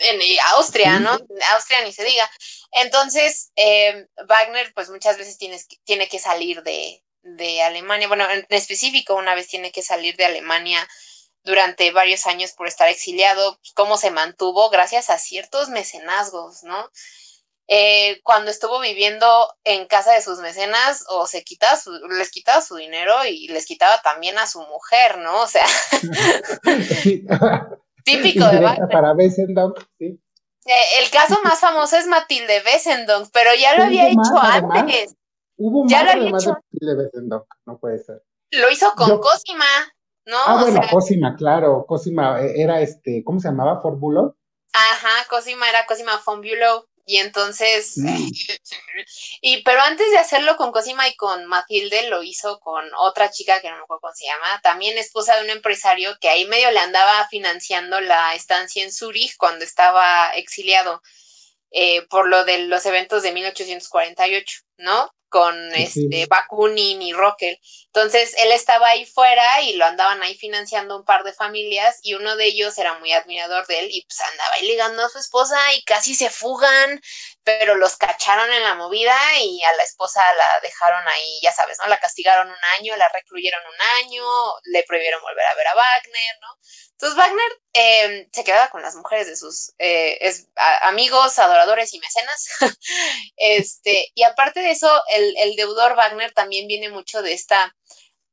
En 0.00 0.20
Austria, 0.54 0.98
¿no? 0.98 1.16
Austria 1.52 1.84
ni 1.84 1.92
se 1.92 2.02
diga. 2.02 2.28
Entonces, 2.72 3.52
eh, 3.54 4.08
Wagner, 4.26 4.74
pues 4.74 4.90
muchas 4.90 5.16
veces 5.18 5.38
tienes, 5.38 5.68
tiene 5.84 6.08
que 6.08 6.18
salir 6.18 6.64
de, 6.64 7.04
de 7.22 7.62
Alemania, 7.62 8.08
bueno, 8.08 8.28
en 8.28 8.44
específico, 8.48 9.14
una 9.14 9.36
vez 9.36 9.46
tiene 9.46 9.70
que 9.70 9.82
salir 9.82 10.16
de 10.16 10.24
Alemania 10.24 10.88
durante 11.44 11.90
varios 11.92 12.26
años 12.26 12.52
por 12.52 12.66
estar 12.66 12.88
exiliado, 12.88 13.56
pues, 13.56 13.72
cómo 13.74 13.96
se 13.96 14.10
mantuvo 14.10 14.70
gracias 14.70 15.10
a 15.10 15.18
ciertos 15.18 15.68
mecenazgos, 15.68 16.62
¿no? 16.62 16.90
Eh, 17.68 18.20
cuando 18.22 18.50
estuvo 18.50 18.80
viviendo 18.80 19.26
en 19.64 19.86
casa 19.86 20.12
de 20.12 20.20
sus 20.20 20.40
mecenas, 20.40 21.04
o 21.08 21.26
se 21.26 21.42
quitaba 21.42 21.78
les 22.10 22.30
quitaba 22.30 22.60
su 22.60 22.76
dinero 22.76 23.14
y 23.26 23.48
les 23.48 23.66
quitaba 23.66 24.00
también 24.02 24.36
a 24.38 24.46
su 24.46 24.60
mujer, 24.60 25.18
¿no? 25.18 25.42
O 25.42 25.46
sea, 25.46 25.64
típico 28.04 28.44
de 28.46 28.60
Para 28.90 29.14
sí. 29.98 30.20
Eh, 30.64 31.02
el 31.02 31.10
caso 31.10 31.40
más 31.42 31.60
famoso 31.60 31.96
es 31.96 32.06
Matilde 32.06 32.62
Wessendonck, 32.64 33.30
pero 33.32 33.50
ya 33.54 33.76
lo 33.76 33.84
había 33.84 34.08
hecho 34.08 34.36
antes. 34.38 35.16
Hubo 35.56 35.88
ya 35.88 36.04
más, 36.04 36.14
lo 36.16 36.20
había 36.20 36.36
hecho. 36.36 36.56
de 36.72 36.94
Matilde 36.94 37.40
no 37.64 37.78
puede 37.78 37.98
ser. 37.98 38.22
Lo 38.50 38.70
hizo 38.70 38.92
con 38.94 39.18
Cosima, 39.18 39.64
¿no? 40.26 40.36
Ah, 40.46 40.62
bueno, 40.62 40.80
Cosima, 40.90 41.34
claro. 41.36 41.84
Cosima 41.86 42.40
eh, 42.40 42.54
era 42.56 42.80
este, 42.80 43.22
¿cómo 43.24 43.40
se 43.40 43.48
llamaba? 43.48 43.80
¿Fórbulo? 43.80 44.36
Ajá, 44.72 45.28
Cosima 45.28 45.68
era 45.68 45.86
Cosima 45.86 46.18
Fonbulo. 46.18 46.88
Y 47.04 47.16
entonces, 47.16 47.96
y 49.40 49.62
pero 49.64 49.80
antes 49.80 50.08
de 50.12 50.18
hacerlo 50.18 50.56
con 50.56 50.70
Cosima 50.70 51.08
y 51.08 51.16
con 51.16 51.46
Matilde, 51.46 52.08
lo 52.08 52.22
hizo 52.22 52.60
con 52.60 52.84
otra 52.96 53.28
chica 53.30 53.60
que 53.60 53.68
no 53.68 53.76
me 53.76 53.82
acuerdo 53.82 54.02
cómo 54.02 54.14
se 54.14 54.26
llama, 54.26 54.60
también 54.62 54.96
esposa 54.96 55.36
de 55.36 55.42
un 55.42 55.50
empresario 55.50 56.16
que 56.20 56.28
ahí 56.28 56.44
medio 56.46 56.70
le 56.70 56.78
andaba 56.78 57.26
financiando 57.28 58.00
la 58.00 58.34
estancia 58.36 58.84
en 58.84 58.92
Zurich 58.92 59.36
cuando 59.36 59.64
estaba 59.64 60.30
exiliado 60.36 61.02
eh, 61.72 62.06
por 62.08 62.28
lo 62.28 62.44
de 62.44 62.66
los 62.66 62.86
eventos 62.86 63.22
de 63.22 63.32
1848, 63.32 64.60
¿no? 64.78 65.10
con 65.32 65.74
este 65.74 66.26
Bakunin 66.26 67.00
y 67.00 67.14
Rockel. 67.14 67.58
Entonces 67.86 68.34
él 68.38 68.52
estaba 68.52 68.88
ahí 68.88 69.06
fuera 69.06 69.62
y 69.62 69.72
lo 69.72 69.86
andaban 69.86 70.22
ahí 70.22 70.36
financiando 70.36 70.94
un 70.94 71.06
par 71.06 71.24
de 71.24 71.32
familias 71.32 71.98
y 72.02 72.14
uno 72.14 72.36
de 72.36 72.44
ellos 72.44 72.76
era 72.76 72.98
muy 72.98 73.12
admirador 73.12 73.66
de 73.66 73.78
él 73.78 73.88
y 73.90 74.04
pues 74.04 74.20
andaba 74.20 74.52
ahí 74.54 74.66
ligando 74.68 75.02
a 75.02 75.08
su 75.08 75.18
esposa 75.18 75.58
y 75.72 75.82
casi 75.84 76.14
se 76.14 76.28
fugan, 76.28 77.00
pero 77.44 77.74
los 77.76 77.96
cacharon 77.96 78.52
en 78.52 78.62
la 78.62 78.74
movida 78.74 79.16
y 79.40 79.62
a 79.62 79.72
la 79.72 79.82
esposa 79.82 80.22
la 80.36 80.60
dejaron 80.60 81.08
ahí, 81.08 81.40
ya 81.42 81.50
sabes, 81.50 81.78
¿no? 81.82 81.88
La 81.88 81.98
castigaron 81.98 82.48
un 82.48 82.64
año, 82.78 82.94
la 82.96 83.08
recluyeron 83.08 83.62
un 83.66 83.80
año, 84.04 84.24
le 84.64 84.82
prohibieron 84.84 85.22
volver 85.22 85.46
a 85.46 85.54
ver 85.54 85.66
a 85.66 85.74
Wagner, 85.74 86.36
¿no? 86.42 86.58
Entonces 87.02 87.16
Wagner 87.16 87.52
em, 87.72 88.28
se 88.32 88.44
quedaba 88.44 88.70
con 88.70 88.80
las 88.80 88.94
mujeres 88.94 89.26
de 89.26 89.36
sus 89.36 89.72
eh, 89.78 90.20
amigos, 90.82 91.36
adoradores 91.40 91.92
y 91.94 91.98
mecenas. 91.98 92.46
este, 93.36 94.12
y 94.14 94.22
aparte 94.22 94.60
de 94.62 94.70
eso, 94.70 94.90
el, 95.14 95.34
el, 95.38 95.56
deudor 95.56 95.96
Wagner 95.96 96.32
también 96.32 96.66
viene 96.68 96.88
mucho 96.88 97.22
de 97.22 97.32
esta. 97.34 97.74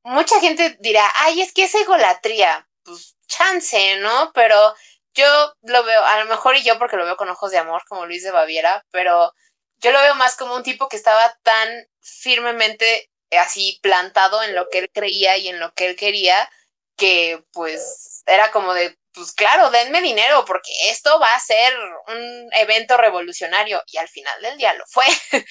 Mucha 0.04 0.40
gente 0.40 0.78
dirá, 0.80 1.12
ay, 1.16 1.42
es 1.42 1.54
que 1.54 1.64
es 1.64 1.76
egolatría. 1.76 2.68
Pues 2.84 3.18
chance, 3.28 3.98
¿no? 3.98 4.32
Pero 4.34 4.74
yo 5.14 5.54
lo 5.62 5.84
veo, 5.84 6.04
a 6.06 6.20
lo 6.24 6.30
mejor 6.30 6.56
y 6.58 6.64
yo 6.64 6.78
porque 6.80 6.98
lo 6.98 7.06
veo 7.06 7.18
con 7.18 7.30
ojos 7.30 7.52
de 7.52 7.58
amor, 7.58 7.84
como 7.88 8.06
Luis 8.06 8.24
de 8.24 8.32
Baviera, 8.32 8.86
pero 8.92 9.34
yo 9.78 9.92
lo 9.92 10.00
veo 10.02 10.16
más 10.16 10.36
como 10.36 10.56
un 10.56 10.64
tipo 10.64 10.90
que 10.90 10.98
estaba 10.98 11.38
tan 11.44 11.88
firmemente 12.02 13.10
así 13.32 13.80
plantado 13.82 14.44
en 14.44 14.56
lo 14.56 14.70
que 14.70 14.80
él 14.80 14.90
creía 14.94 15.38
y 15.38 15.48
en 15.50 15.60
lo 15.60 15.74
que 15.74 15.88
él 15.88 15.96
quería 15.96 16.50
que 16.98 17.44
pues 17.54 18.24
era 18.26 18.52
como 18.52 18.74
de, 18.74 18.98
pues 19.14 19.32
claro, 19.34 19.70
denme 19.72 20.02
dinero 20.02 20.46
porque 20.46 20.72
esto 20.90 21.20
va 21.20 21.34
a 21.34 21.40
ser 21.40 21.74
un 22.08 22.50
evento 22.54 22.98
revolucionario 22.98 23.82
y 23.88 23.98
al 23.98 24.08
final 24.08 24.42
del 24.42 24.58
día 24.58 24.74
lo 24.74 24.86
fue. 24.88 25.06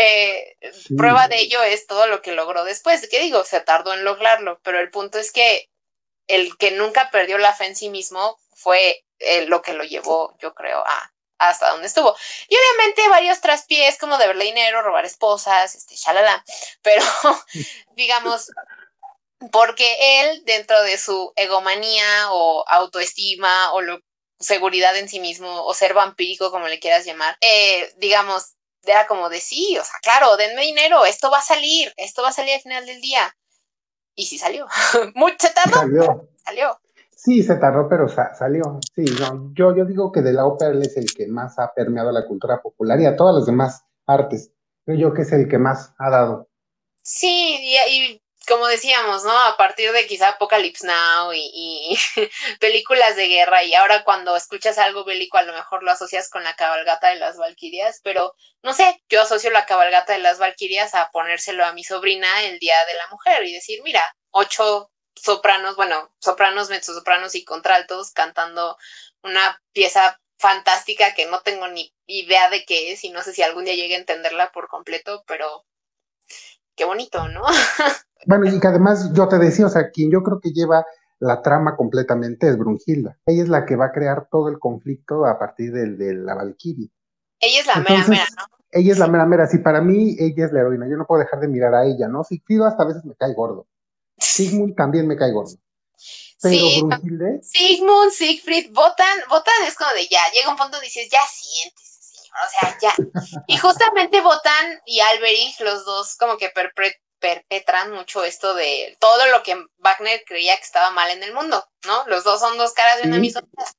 Eh, 0.00 0.54
prueba 0.96 1.28
de 1.28 1.40
ello 1.40 1.62
es 1.62 1.86
todo 1.86 2.06
lo 2.06 2.20
que 2.20 2.32
logró 2.32 2.62
después. 2.62 3.08
¿Qué 3.10 3.20
digo? 3.20 3.42
Se 3.42 3.60
tardó 3.60 3.94
en 3.94 4.04
lograrlo, 4.04 4.60
pero 4.62 4.78
el 4.78 4.90
punto 4.90 5.18
es 5.18 5.32
que 5.32 5.70
el 6.28 6.56
que 6.58 6.70
nunca 6.70 7.10
perdió 7.10 7.38
la 7.38 7.54
fe 7.54 7.64
en 7.66 7.74
sí 7.74 7.88
mismo 7.88 8.38
fue 8.54 9.02
eh, 9.18 9.46
lo 9.46 9.62
que 9.62 9.72
lo 9.72 9.82
llevó, 9.82 10.36
yo 10.38 10.54
creo, 10.54 10.86
a 10.86 11.12
hasta 11.38 11.70
donde 11.70 11.86
estuvo. 11.86 12.16
Y 12.48 12.56
obviamente 12.56 13.08
varios 13.08 13.40
traspiés 13.40 13.96
como 13.98 14.18
de 14.18 14.26
verle 14.26 14.44
dinero, 14.44 14.82
robar 14.82 15.04
esposas, 15.04 15.74
este, 15.74 15.94
shalala, 15.94 16.44
pero 16.82 17.02
digamos, 17.96 18.50
porque 19.52 20.20
él, 20.20 20.42
dentro 20.44 20.80
de 20.82 20.98
su 20.98 21.32
egomanía 21.36 22.32
o 22.32 22.64
autoestima 22.68 23.72
o 23.72 23.80
seguridad 24.38 24.96
en 24.96 25.08
sí 25.08 25.20
mismo 25.20 25.64
o 25.64 25.74
ser 25.74 25.94
vampírico, 25.94 26.50
como 26.50 26.68
le 26.68 26.80
quieras 26.80 27.04
llamar, 27.04 27.36
eh, 27.40 27.92
digamos, 27.98 28.54
era 28.82 29.06
como 29.06 29.28
de 29.28 29.40
sí, 29.40 29.76
o 29.78 29.84
sea, 29.84 29.94
claro, 30.02 30.36
denme 30.36 30.62
dinero, 30.62 31.04
esto 31.04 31.30
va 31.30 31.38
a 31.38 31.42
salir, 31.42 31.92
esto 31.96 32.22
va 32.22 32.28
a 32.28 32.32
salir 32.32 32.54
al 32.54 32.60
final 32.60 32.86
del 32.86 33.00
día. 33.00 33.34
Y 34.14 34.26
sí 34.26 34.38
salió. 34.38 34.66
se 35.38 35.50
tardó. 35.50 36.28
Salió. 36.44 36.80
Sí, 37.14 37.42
se 37.42 37.56
tardó, 37.56 37.88
pero 37.88 38.08
salió. 38.08 38.80
Sí, 38.94 39.04
no, 39.20 39.52
yo, 39.54 39.76
yo 39.76 39.84
digo 39.84 40.12
que 40.12 40.22
de 40.22 40.32
la 40.32 40.46
ópera 40.46 40.70
él 40.70 40.82
es 40.82 40.96
el 40.96 41.12
que 41.12 41.26
más 41.26 41.58
ha 41.58 41.72
permeado 41.74 42.12
la 42.12 42.26
cultura 42.26 42.62
popular 42.62 43.00
y 43.00 43.06
a 43.06 43.16
todas 43.16 43.34
las 43.34 43.46
demás 43.46 43.84
artes. 44.06 44.52
Creo 44.84 44.98
yo 44.98 45.14
que 45.14 45.22
es 45.22 45.32
el 45.32 45.48
que 45.48 45.58
más 45.58 45.94
ha 45.98 46.10
dado. 46.10 46.48
Sí, 47.02 47.58
y 47.60 48.22
como 48.48 48.66
decíamos, 48.66 49.24
¿no? 49.24 49.38
A 49.38 49.56
partir 49.56 49.92
de 49.92 50.06
quizá 50.06 50.30
Apocalypse 50.30 50.86
Now 50.86 51.32
y, 51.34 51.98
películas 52.60 53.14
de 53.16 53.28
guerra 53.28 53.62
y 53.62 53.74
ahora 53.74 54.04
cuando 54.04 54.34
escuchas 54.36 54.78
algo 54.78 55.04
bélico 55.04 55.38
a 55.38 55.42
lo 55.42 55.52
mejor 55.52 55.82
lo 55.82 55.90
asocias 55.90 56.30
con 56.30 56.42
la 56.42 56.56
cabalgata 56.56 57.08
de 57.10 57.16
las 57.16 57.36
Valquirias, 57.36 58.00
pero 58.02 58.34
no 58.62 58.72
sé, 58.72 59.02
yo 59.08 59.20
asocio 59.22 59.50
la 59.50 59.66
cabalgata 59.66 60.14
de 60.14 60.20
las 60.20 60.38
Valquirias 60.38 60.94
a 60.94 61.10
ponérselo 61.10 61.64
a 61.64 61.72
mi 61.72 61.84
sobrina 61.84 62.44
el 62.44 62.58
Día 62.58 62.76
de 62.86 62.94
la 62.94 63.06
Mujer 63.08 63.44
y 63.44 63.52
decir, 63.52 63.82
mira, 63.82 64.02
ocho 64.30 64.90
sopranos, 65.14 65.76
bueno, 65.76 66.14
sopranos, 66.20 66.70
mezzosopranos 66.70 67.34
y 67.34 67.44
contraltos 67.44 68.12
cantando 68.12 68.78
una 69.22 69.60
pieza 69.72 70.18
fantástica 70.38 71.14
que 71.14 71.26
no 71.26 71.42
tengo 71.42 71.68
ni 71.68 71.92
idea 72.06 72.48
de 72.48 72.64
qué 72.64 72.92
es 72.92 73.04
y 73.04 73.10
no 73.10 73.22
sé 73.22 73.32
si 73.34 73.42
algún 73.42 73.64
día 73.64 73.74
llegue 73.74 73.94
a 73.94 73.98
entenderla 73.98 74.52
por 74.52 74.68
completo, 74.68 75.24
pero 75.26 75.66
qué 76.78 76.84
bonito, 76.86 77.28
¿no? 77.28 77.42
Bueno, 78.26 78.46
y 78.46 78.58
que 78.58 78.66
además 78.66 79.12
yo 79.14 79.28
te 79.28 79.38
decía, 79.38 79.66
o 79.66 79.68
sea, 79.68 79.90
quien 79.90 80.10
yo 80.10 80.22
creo 80.22 80.40
que 80.40 80.50
lleva 80.50 80.84
la 81.18 81.40
trama 81.40 81.76
completamente 81.76 82.48
es 82.48 82.58
Brunhilda. 82.58 83.18
Ella 83.24 83.42
es 83.42 83.48
la 83.48 83.64
que 83.64 83.76
va 83.76 83.86
a 83.86 83.92
crear 83.92 84.28
todo 84.30 84.48
el 84.48 84.58
conflicto 84.58 85.24
a 85.24 85.38
partir 85.38 85.72
del, 85.72 85.96
de 85.96 86.14
la 86.14 86.34
Valkyrie. 86.34 86.90
Ella 87.40 87.60
es 87.60 87.66
la 87.66 87.76
mera 87.76 88.06
mera, 88.06 88.26
¿no? 88.36 88.44
Ella 88.70 88.92
es 88.92 88.98
la 88.98 89.06
mera 89.06 89.24
mera. 89.24 89.46
Sí, 89.46 89.58
para 89.58 89.80
mí 89.80 90.16
ella 90.18 90.46
es 90.46 90.52
la 90.52 90.60
heroína. 90.60 90.88
Yo 90.88 90.96
no 90.96 91.06
puedo 91.06 91.20
dejar 91.20 91.40
de 91.40 91.48
mirar 91.48 91.74
a 91.74 91.86
ella, 91.86 92.08
¿no? 92.08 92.24
Sigfrido 92.24 92.66
hasta 92.66 92.82
a 92.82 92.86
veces 92.86 93.04
me 93.04 93.14
cae 93.14 93.34
gordo. 93.34 93.66
Sigmund 94.18 94.74
también 94.74 95.06
me 95.06 95.16
cae 95.16 95.32
gordo. 95.32 95.56
Pero 96.42 96.54
sí, 96.54 96.82
Brunhilde. 96.84 97.40
Sigmund, 97.42 98.10
Siegfried, 98.10 98.72
Botan, 98.72 99.18
Botan 99.28 99.54
es 99.66 99.74
como 99.74 99.90
de 99.92 100.06
ya, 100.08 100.20
llega 100.34 100.50
un 100.50 100.56
punto 100.56 100.72
donde 100.72 100.86
dices, 100.86 101.08
ya 101.10 101.20
sientes 101.28 101.87
o 102.46 102.50
sea, 102.50 102.78
ya. 102.80 102.94
Y 103.46 103.56
justamente 103.56 104.20
Botan 104.20 104.80
y 104.86 105.00
Alberich, 105.00 105.60
los 105.60 105.84
dos 105.84 106.16
como 106.16 106.36
que 106.36 106.50
perpetran 106.50 107.92
mucho 107.92 108.24
esto 108.24 108.54
de 108.54 108.96
todo 109.00 109.26
lo 109.26 109.42
que 109.42 109.56
Wagner 109.78 110.22
creía 110.26 110.56
que 110.56 110.62
estaba 110.62 110.90
mal 110.90 111.10
en 111.10 111.22
el 111.22 111.32
mundo, 111.32 111.66
¿no? 111.86 112.04
Los 112.06 112.24
dos 112.24 112.40
son 112.40 112.56
dos 112.58 112.72
caras 112.72 113.02
de 113.02 113.08
una 113.08 113.18
misma 113.18 113.42
moneda. 113.42 113.72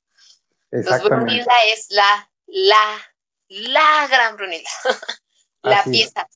Entonces 0.72 1.02
Brunilda 1.02 1.54
es 1.66 1.86
la, 1.90 2.30
la, 2.46 3.12
la 3.48 4.06
gran 4.08 4.36
Brunilda, 4.36 4.70
la 5.62 5.82
pieza. 5.84 6.28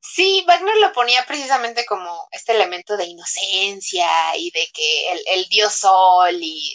Sí, 0.00 0.44
Wagner 0.46 0.76
lo 0.78 0.92
ponía 0.92 1.24
precisamente 1.24 1.84
como 1.86 2.28
este 2.32 2.52
elemento 2.52 2.96
de 2.96 3.04
inocencia 3.04 4.36
y 4.36 4.50
de 4.50 4.68
que 4.72 5.12
el, 5.12 5.20
el 5.34 5.44
dios 5.46 5.72
sol 5.74 6.36
y 6.40 6.74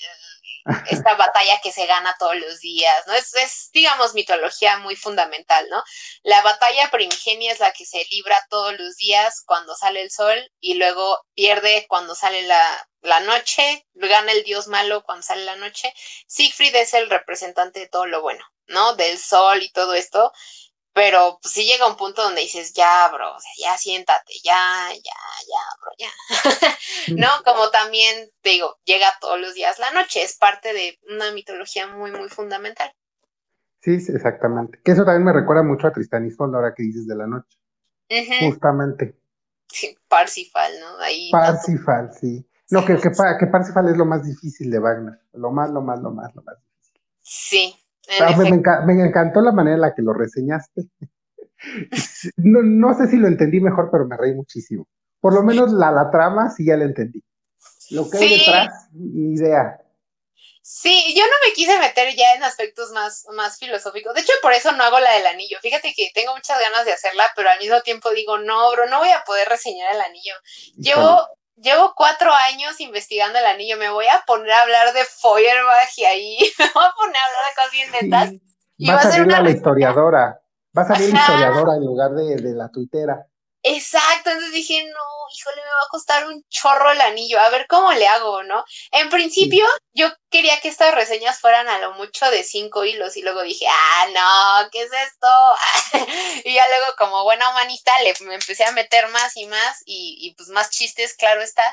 esta 0.90 1.16
batalla 1.16 1.60
que 1.62 1.72
se 1.72 1.86
gana 1.86 2.16
todos 2.18 2.36
los 2.38 2.60
días, 2.60 2.96
¿no? 3.08 3.14
Es, 3.14 3.34
es, 3.36 3.70
digamos, 3.72 4.14
mitología 4.14 4.78
muy 4.78 4.96
fundamental, 4.96 5.68
¿no? 5.70 5.84
La 6.24 6.42
batalla 6.42 6.90
primigenia 6.90 7.52
es 7.52 7.60
la 7.60 7.72
que 7.72 7.86
se 7.86 8.06
libra 8.12 8.38
todos 8.50 8.78
los 8.80 8.96
días 8.96 9.44
cuando 9.46 9.76
sale 9.76 10.02
el 10.02 10.12
sol 10.12 10.52
y 10.60 10.76
luego 10.76 11.20
pierde 11.36 11.86
cuando 11.88 12.16
sale 12.16 12.44
la, 12.44 12.88
la 13.02 13.20
noche, 13.20 13.86
gana 13.94 14.32
el 14.32 14.44
dios 14.44 14.68
malo 14.68 15.04
cuando 15.04 15.24
sale 15.24 15.46
la 15.46 15.56
noche. 15.56 15.94
Siegfried 16.28 16.76
es 16.76 16.94
el 16.94 17.10
representante 17.10 17.80
de 17.80 17.88
todo 17.88 18.08
lo 18.08 18.22
bueno, 18.22 18.44
¿no? 18.68 18.96
Del 18.96 19.20
sol 19.20 19.62
y 19.62 19.72
todo 19.72 19.94
esto 19.94 20.32
pero 20.96 21.40
pues 21.42 21.54
sí 21.54 21.66
llega 21.66 21.90
un 21.90 21.98
punto 21.98 22.24
donde 22.24 22.40
dices, 22.40 22.72
ya, 22.74 23.10
bro, 23.12 23.36
o 23.36 23.40
sea, 23.42 23.52
ya 23.60 23.78
siéntate, 23.78 24.32
ya, 24.46 24.88
ya, 24.94 25.20
ya, 25.46 25.62
bro, 25.82 25.92
ya. 26.00 27.18
¿No? 27.18 27.28
Como 27.44 27.70
también, 27.70 28.30
te 28.42 28.52
digo, 28.52 28.78
llega 28.86 29.08
todos 29.20 29.38
los 29.38 29.54
días 29.54 29.78
la 29.78 29.92
noche, 29.92 30.24
es 30.24 30.38
parte 30.38 30.72
de 30.72 30.98
una 31.14 31.34
mitología 31.34 31.86
muy, 31.88 32.12
muy 32.12 32.30
fundamental. 32.30 32.94
Sí, 33.82 33.92
exactamente. 33.92 34.80
Que 34.86 34.94
eso 34.94 35.04
también 35.04 35.26
me 35.26 35.34
recuerda 35.34 35.64
mucho 35.64 35.86
a 35.86 35.92
Tristan 35.92 36.26
y 36.26 36.34
ahora 36.40 36.74
que 36.74 36.84
dices 36.84 37.06
de 37.06 37.16
la 37.18 37.28
noche. 37.28 37.58
Justamente. 38.40 39.18
Sí, 39.68 39.98
Parsifal, 40.08 40.72
¿no? 40.80 40.98
Ahí 41.00 41.30
Parsifal, 41.30 42.12
sí. 42.18 42.48
No, 42.72 42.86
que, 42.86 42.96
que, 42.96 43.12
que 43.12 43.48
Parsifal 43.48 43.90
es 43.90 43.98
lo 43.98 44.06
más 44.06 44.26
difícil 44.26 44.72
de 44.72 44.80
Wagner. 44.80 45.20
Lo 45.34 45.52
más, 45.52 45.70
lo 45.72 45.82
más, 45.82 46.00
lo 46.00 46.12
más, 46.12 46.34
lo 46.34 46.42
más 46.42 46.56
difícil. 46.58 47.02
Sí, 47.22 47.85
Ah, 48.20 48.36
me, 48.38 49.06
encantó 49.06 49.42
la 49.42 49.52
manera 49.52 49.76
en 49.76 49.82
la 49.82 49.94
que 49.94 50.02
lo 50.02 50.14
reseñaste. 50.14 50.84
no, 52.38 52.94
sé 52.98 53.08
si 53.08 53.18
lo 53.18 53.28
entendí 53.28 53.60
mejor, 53.60 53.90
pero 53.92 54.06
me 54.06 54.18
reí 54.18 54.34
muchísimo. 54.34 54.88
Por 55.20 55.34
lo 55.34 55.44
menos 55.44 55.72
la, 55.72 55.92
la 55.92 56.12
trama 56.12 56.50
sí 56.52 56.66
ya 56.66 56.78
la 56.78 56.86
entendí. 56.86 57.24
Lo 57.92 58.10
que 58.10 58.18
hay 58.18 58.40
detrás, 58.40 58.90
ni 58.94 59.34
idea. 59.34 59.80
Sí, 60.68 61.14
yo 61.16 61.24
no 61.24 61.34
me 61.48 61.54
quise 61.54 61.78
meter 61.78 62.16
ya 62.16 62.34
en 62.34 62.44
aspectos 62.44 62.92
más, 62.92 63.28
más 63.36 63.60
filosóficos. 63.60 64.16
De 64.16 64.22
hecho, 64.22 64.34
por 64.42 64.52
eso 64.52 64.72
no 64.72 64.84
hago 64.84 65.00
la 65.00 65.12
del 65.12 65.28
anillo. 65.28 65.60
Fíjate 65.62 65.94
que 65.96 66.10
tengo 66.12 66.34
muchas 66.34 66.60
ganas 66.60 66.86
de 66.86 66.94
hacerla, 66.94 67.30
pero 67.36 67.50
al 67.50 67.60
mismo 67.60 67.82
tiempo 67.82 68.10
digo, 68.12 68.40
no, 68.40 68.72
bro, 68.72 68.90
no 68.90 68.98
voy 68.98 69.12
a 69.12 69.24
poder 69.24 69.48
reseñar 69.48 69.94
el 69.94 70.02
anillo. 70.02 70.34
Llevo 70.76 71.28
llevo 71.58 71.94
cuatro 71.96 72.32
años 72.32 72.80
investigando 72.80 73.40
el 73.40 73.46
anillo, 73.46 73.78
me 73.78 73.90
voy 73.90 74.06
a 74.06 74.24
poner 74.26 74.52
a 74.52 74.62
hablar 74.62 74.94
de 74.94 75.04
Feuerbach 75.06 75.98
y 75.98 76.06
ahí 76.06 76.38
me 76.60 76.66
voy 76.74 76.84
a 76.84 76.94
poner 76.96 77.16
a 77.16 77.26
hablar 77.26 77.46
de 77.50 77.56
cosas 77.56 77.72
bien 77.72 77.92
netas. 77.92 78.30
va, 78.90 79.00
a 79.00 79.12
salir 79.12 79.28
la 79.28 79.50
historiadora, 79.50 80.42
va 80.78 80.82
a 80.82 80.86
salir 80.86 81.14
la 81.14 81.20
historiadora 81.20 81.76
en 81.76 81.86
lugar 81.86 82.12
de, 82.12 82.54
la 82.54 82.70
tuitera. 82.70 83.28
Exacto, 83.68 84.30
entonces 84.30 84.54
dije, 84.54 84.84
no, 84.84 85.00
híjole, 85.36 85.56
me 85.56 85.68
va 85.68 85.86
a 85.88 85.90
costar 85.90 86.28
un 86.28 86.44
chorro 86.50 86.92
el 86.92 87.02
anillo, 87.02 87.40
a 87.40 87.50
ver 87.50 87.66
cómo 87.66 87.92
le 87.94 88.06
hago, 88.06 88.44
¿no? 88.44 88.64
En 88.92 89.10
principio, 89.10 89.66
yo 89.92 90.08
quería 90.30 90.60
que 90.62 90.68
estas 90.68 90.94
reseñas 90.94 91.40
fueran 91.40 91.68
a 91.68 91.80
lo 91.80 91.94
mucho 91.94 92.30
de 92.30 92.44
cinco 92.44 92.86
hilos 92.86 93.18
y 93.18 93.24
luego 93.24 93.42
dije, 93.42 93.66
ah, 93.68 94.06
no, 94.14 94.70
¿qué 94.70 94.84
es 94.84 94.92
esto? 94.94 95.28
y 96.46 96.54
ya 96.54 96.64
luego, 96.68 96.94
como 96.96 97.24
buena 97.24 97.50
humanista, 97.50 97.92
le 98.04 98.14
me 98.28 98.36
empecé 98.36 98.66
a 98.66 98.72
meter 98.72 99.08
más 99.08 99.36
y 99.36 99.48
más 99.48 99.82
y, 99.84 100.16
y 100.22 100.36
pues 100.36 100.50
más 100.50 100.70
chistes, 100.70 101.16
claro 101.16 101.42
está, 101.42 101.64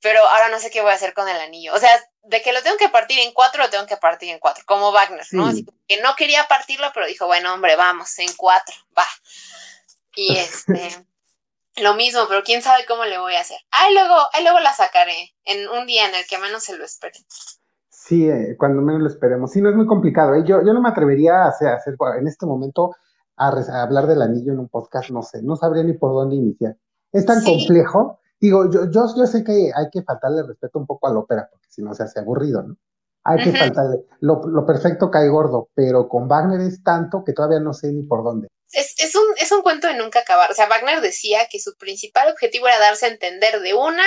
pero 0.00 0.20
ahora 0.28 0.50
no 0.50 0.60
sé 0.60 0.70
qué 0.70 0.82
voy 0.82 0.92
a 0.92 0.96
hacer 0.96 1.14
con 1.14 1.30
el 1.30 1.40
anillo. 1.40 1.72
O 1.72 1.78
sea, 1.78 1.98
de 2.24 2.42
que 2.42 2.52
lo 2.52 2.62
tengo 2.62 2.76
que 2.76 2.90
partir 2.90 3.18
en 3.20 3.32
cuatro, 3.32 3.62
lo 3.62 3.70
tengo 3.70 3.86
que 3.86 3.96
partir 3.96 4.28
en 4.28 4.38
cuatro, 4.38 4.64
como 4.66 4.92
Wagner, 4.92 5.26
¿no? 5.30 5.46
Así 5.46 5.64
que 5.88 5.96
no 6.02 6.14
quería 6.14 6.46
partirlo, 6.46 6.90
pero 6.92 7.06
dijo, 7.06 7.24
bueno, 7.24 7.54
hombre, 7.54 7.74
vamos, 7.76 8.18
en 8.18 8.34
cuatro, 8.36 8.74
va. 8.94 9.08
Y 10.14 10.36
este 10.36 11.06
lo 11.76 11.94
mismo, 11.94 12.20
pero 12.28 12.42
quién 12.44 12.62
sabe 12.62 12.84
cómo 12.86 13.04
le 13.04 13.18
voy 13.18 13.34
a 13.34 13.40
hacer. 13.40 13.58
Ahí 13.70 13.94
luego, 13.94 14.14
ahí 14.32 14.42
luego 14.42 14.60
la 14.60 14.74
sacaré 14.74 15.34
en 15.44 15.68
un 15.68 15.86
día 15.86 16.08
en 16.08 16.14
el 16.14 16.26
que 16.28 16.38
menos 16.38 16.62
se 16.64 16.76
lo 16.76 16.84
espere. 16.84 17.14
Sí, 17.88 18.28
eh, 18.28 18.56
cuando 18.58 18.82
menos 18.82 19.02
lo 19.02 19.08
esperemos. 19.08 19.52
Sí, 19.52 19.62
no 19.62 19.70
es 19.70 19.76
muy 19.76 19.86
complicado. 19.86 20.34
¿eh? 20.34 20.42
Yo, 20.44 20.60
yo 20.64 20.72
no 20.72 20.82
me 20.82 20.88
atrevería 20.88 21.44
a 21.44 21.48
hacer, 21.48 21.68
hacer 21.68 21.94
en 22.18 22.26
este 22.26 22.46
momento 22.46 22.94
a, 23.36 23.48
hablar 23.82 24.06
del 24.06 24.22
anillo 24.22 24.52
en 24.52 24.58
un 24.58 24.68
podcast, 24.68 25.10
no 25.10 25.22
sé, 25.22 25.42
no 25.42 25.56
sabría 25.56 25.82
ni 25.82 25.94
por 25.94 26.12
dónde 26.12 26.36
iniciar. 26.36 26.76
Es 27.12 27.24
tan 27.24 27.42
complejo. 27.42 28.18
Digo, 28.40 28.70
yo, 28.70 28.90
yo, 28.90 29.06
yo 29.16 29.26
sé 29.26 29.44
que 29.44 29.70
hay 29.74 29.88
que 29.90 30.02
faltarle 30.02 30.42
respeto 30.42 30.78
un 30.78 30.86
poco 30.86 31.06
a 31.06 31.12
la 31.12 31.20
ópera, 31.20 31.48
porque 31.50 31.68
si 31.70 31.80
no 31.80 31.94
se 31.94 32.02
hace 32.02 32.18
aburrido, 32.18 32.62
¿no? 32.62 32.76
Hay 33.24 33.44
que 33.44 33.56
faltarle. 33.56 34.04
Lo, 34.20 34.42
lo 34.46 34.66
perfecto 34.66 35.10
cae 35.10 35.28
gordo, 35.28 35.68
pero 35.74 36.08
con 36.08 36.28
Wagner 36.28 36.60
es 36.60 36.82
tanto 36.82 37.22
que 37.24 37.32
todavía 37.32 37.60
no 37.60 37.72
sé 37.72 37.92
ni 37.92 38.02
por 38.02 38.24
dónde 38.24 38.48
es, 38.72 39.14
un, 39.14 39.24
es 39.38 39.52
un 39.52 39.62
cuento 39.62 39.86
de 39.86 39.94
nunca 39.94 40.20
acabar. 40.20 40.50
O 40.50 40.54
sea, 40.54 40.66
Wagner 40.66 41.00
decía 41.00 41.46
que 41.48 41.60
su 41.60 41.76
principal 41.76 42.30
objetivo 42.30 42.66
era 42.66 42.78
darse 42.78 43.06
a 43.06 43.10
entender 43.10 43.60
de 43.60 43.74
una 43.74 44.04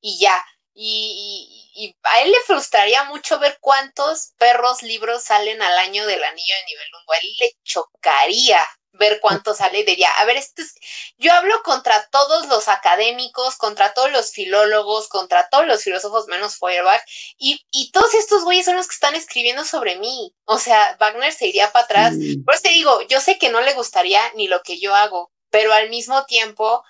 y 0.00 0.18
ya. 0.18 0.44
Y, 0.74 1.70
y, 1.74 1.96
a 2.04 2.22
él 2.22 2.30
le 2.30 2.38
frustraría 2.46 3.04
mucho 3.04 3.38
ver 3.38 3.58
cuántos 3.60 4.32
perros 4.38 4.82
libros 4.82 5.22
salen 5.22 5.60
al 5.60 5.78
año 5.78 6.06
del 6.06 6.22
anillo 6.24 6.54
de 6.54 6.64
nivel 6.66 6.88
1. 7.06 7.12
A 7.12 7.18
él 7.18 7.28
le 7.40 7.52
chocaría 7.62 8.60
ver 8.92 9.20
cuánto 9.20 9.54
sale 9.54 9.84
diría, 9.84 10.10
a 10.18 10.24
ver, 10.24 10.36
esto 10.36 10.62
es, 10.62 10.74
yo 11.18 11.32
hablo 11.32 11.62
contra 11.62 12.08
todos 12.10 12.46
los 12.48 12.68
académicos, 12.68 13.56
contra 13.56 13.94
todos 13.94 14.12
los 14.12 14.32
filólogos, 14.32 15.08
contra 15.08 15.48
todos 15.48 15.66
los 15.66 15.82
filósofos 15.82 16.26
menos 16.28 16.58
Feuerbach, 16.58 17.02
y, 17.38 17.64
y 17.70 17.90
todos 17.90 18.14
estos 18.14 18.44
güeyes 18.44 18.66
son 18.66 18.76
los 18.76 18.86
que 18.88 18.94
están 18.94 19.14
escribiendo 19.14 19.64
sobre 19.64 19.96
mí. 19.96 20.34
O 20.44 20.58
sea, 20.58 20.96
Wagner 21.00 21.32
se 21.32 21.46
iría 21.46 21.72
para 21.72 21.84
atrás. 21.84 22.14
Por 22.44 22.54
eso 22.54 22.62
te 22.62 22.70
digo, 22.70 23.00
yo 23.08 23.20
sé 23.20 23.38
que 23.38 23.48
no 23.48 23.60
le 23.60 23.74
gustaría 23.74 24.20
ni 24.34 24.48
lo 24.48 24.62
que 24.62 24.78
yo 24.78 24.94
hago, 24.94 25.32
pero 25.50 25.72
al 25.72 25.88
mismo 25.90 26.24
tiempo, 26.26 26.84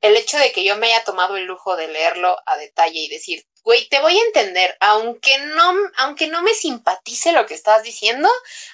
el 0.00 0.16
hecho 0.16 0.38
de 0.38 0.52
que 0.52 0.64
yo 0.64 0.76
me 0.76 0.88
haya 0.88 1.04
tomado 1.04 1.36
el 1.36 1.44
lujo 1.44 1.76
de 1.76 1.88
leerlo 1.88 2.36
a 2.46 2.56
detalle 2.56 3.00
y 3.00 3.08
decir, 3.08 3.46
güey, 3.66 3.88
te 3.88 4.00
voy 4.00 4.16
a 4.16 4.24
entender, 4.24 4.76
aunque 4.78 5.38
no, 5.56 5.74
aunque 5.98 6.28
no 6.28 6.40
me 6.40 6.54
simpatice 6.54 7.32
lo 7.32 7.46
que 7.46 7.54
estás 7.54 7.82
diciendo, 7.82 8.28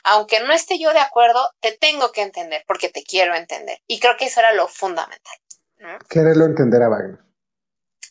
aunque 0.05 0.41
no 0.41 0.53
esté 0.53 0.79
yo 0.79 0.93
de 0.93 0.99
acuerdo, 0.99 1.49
te 1.61 1.73
tengo 1.73 2.13
que 2.13 2.21
entender 2.21 2.63
porque 2.69 2.91
te 2.91 3.03
quiero 3.03 3.35
entender. 3.35 3.79
Y 3.87 3.99
creo 4.01 4.19
que 4.19 4.27
eso 4.27 4.41
era 4.41 4.53
lo 4.53 4.69
fundamental. 4.69 5.35
Quererlo 6.11 6.45
entender 6.45 6.83
a 6.83 6.91
Wagner. 6.91 7.19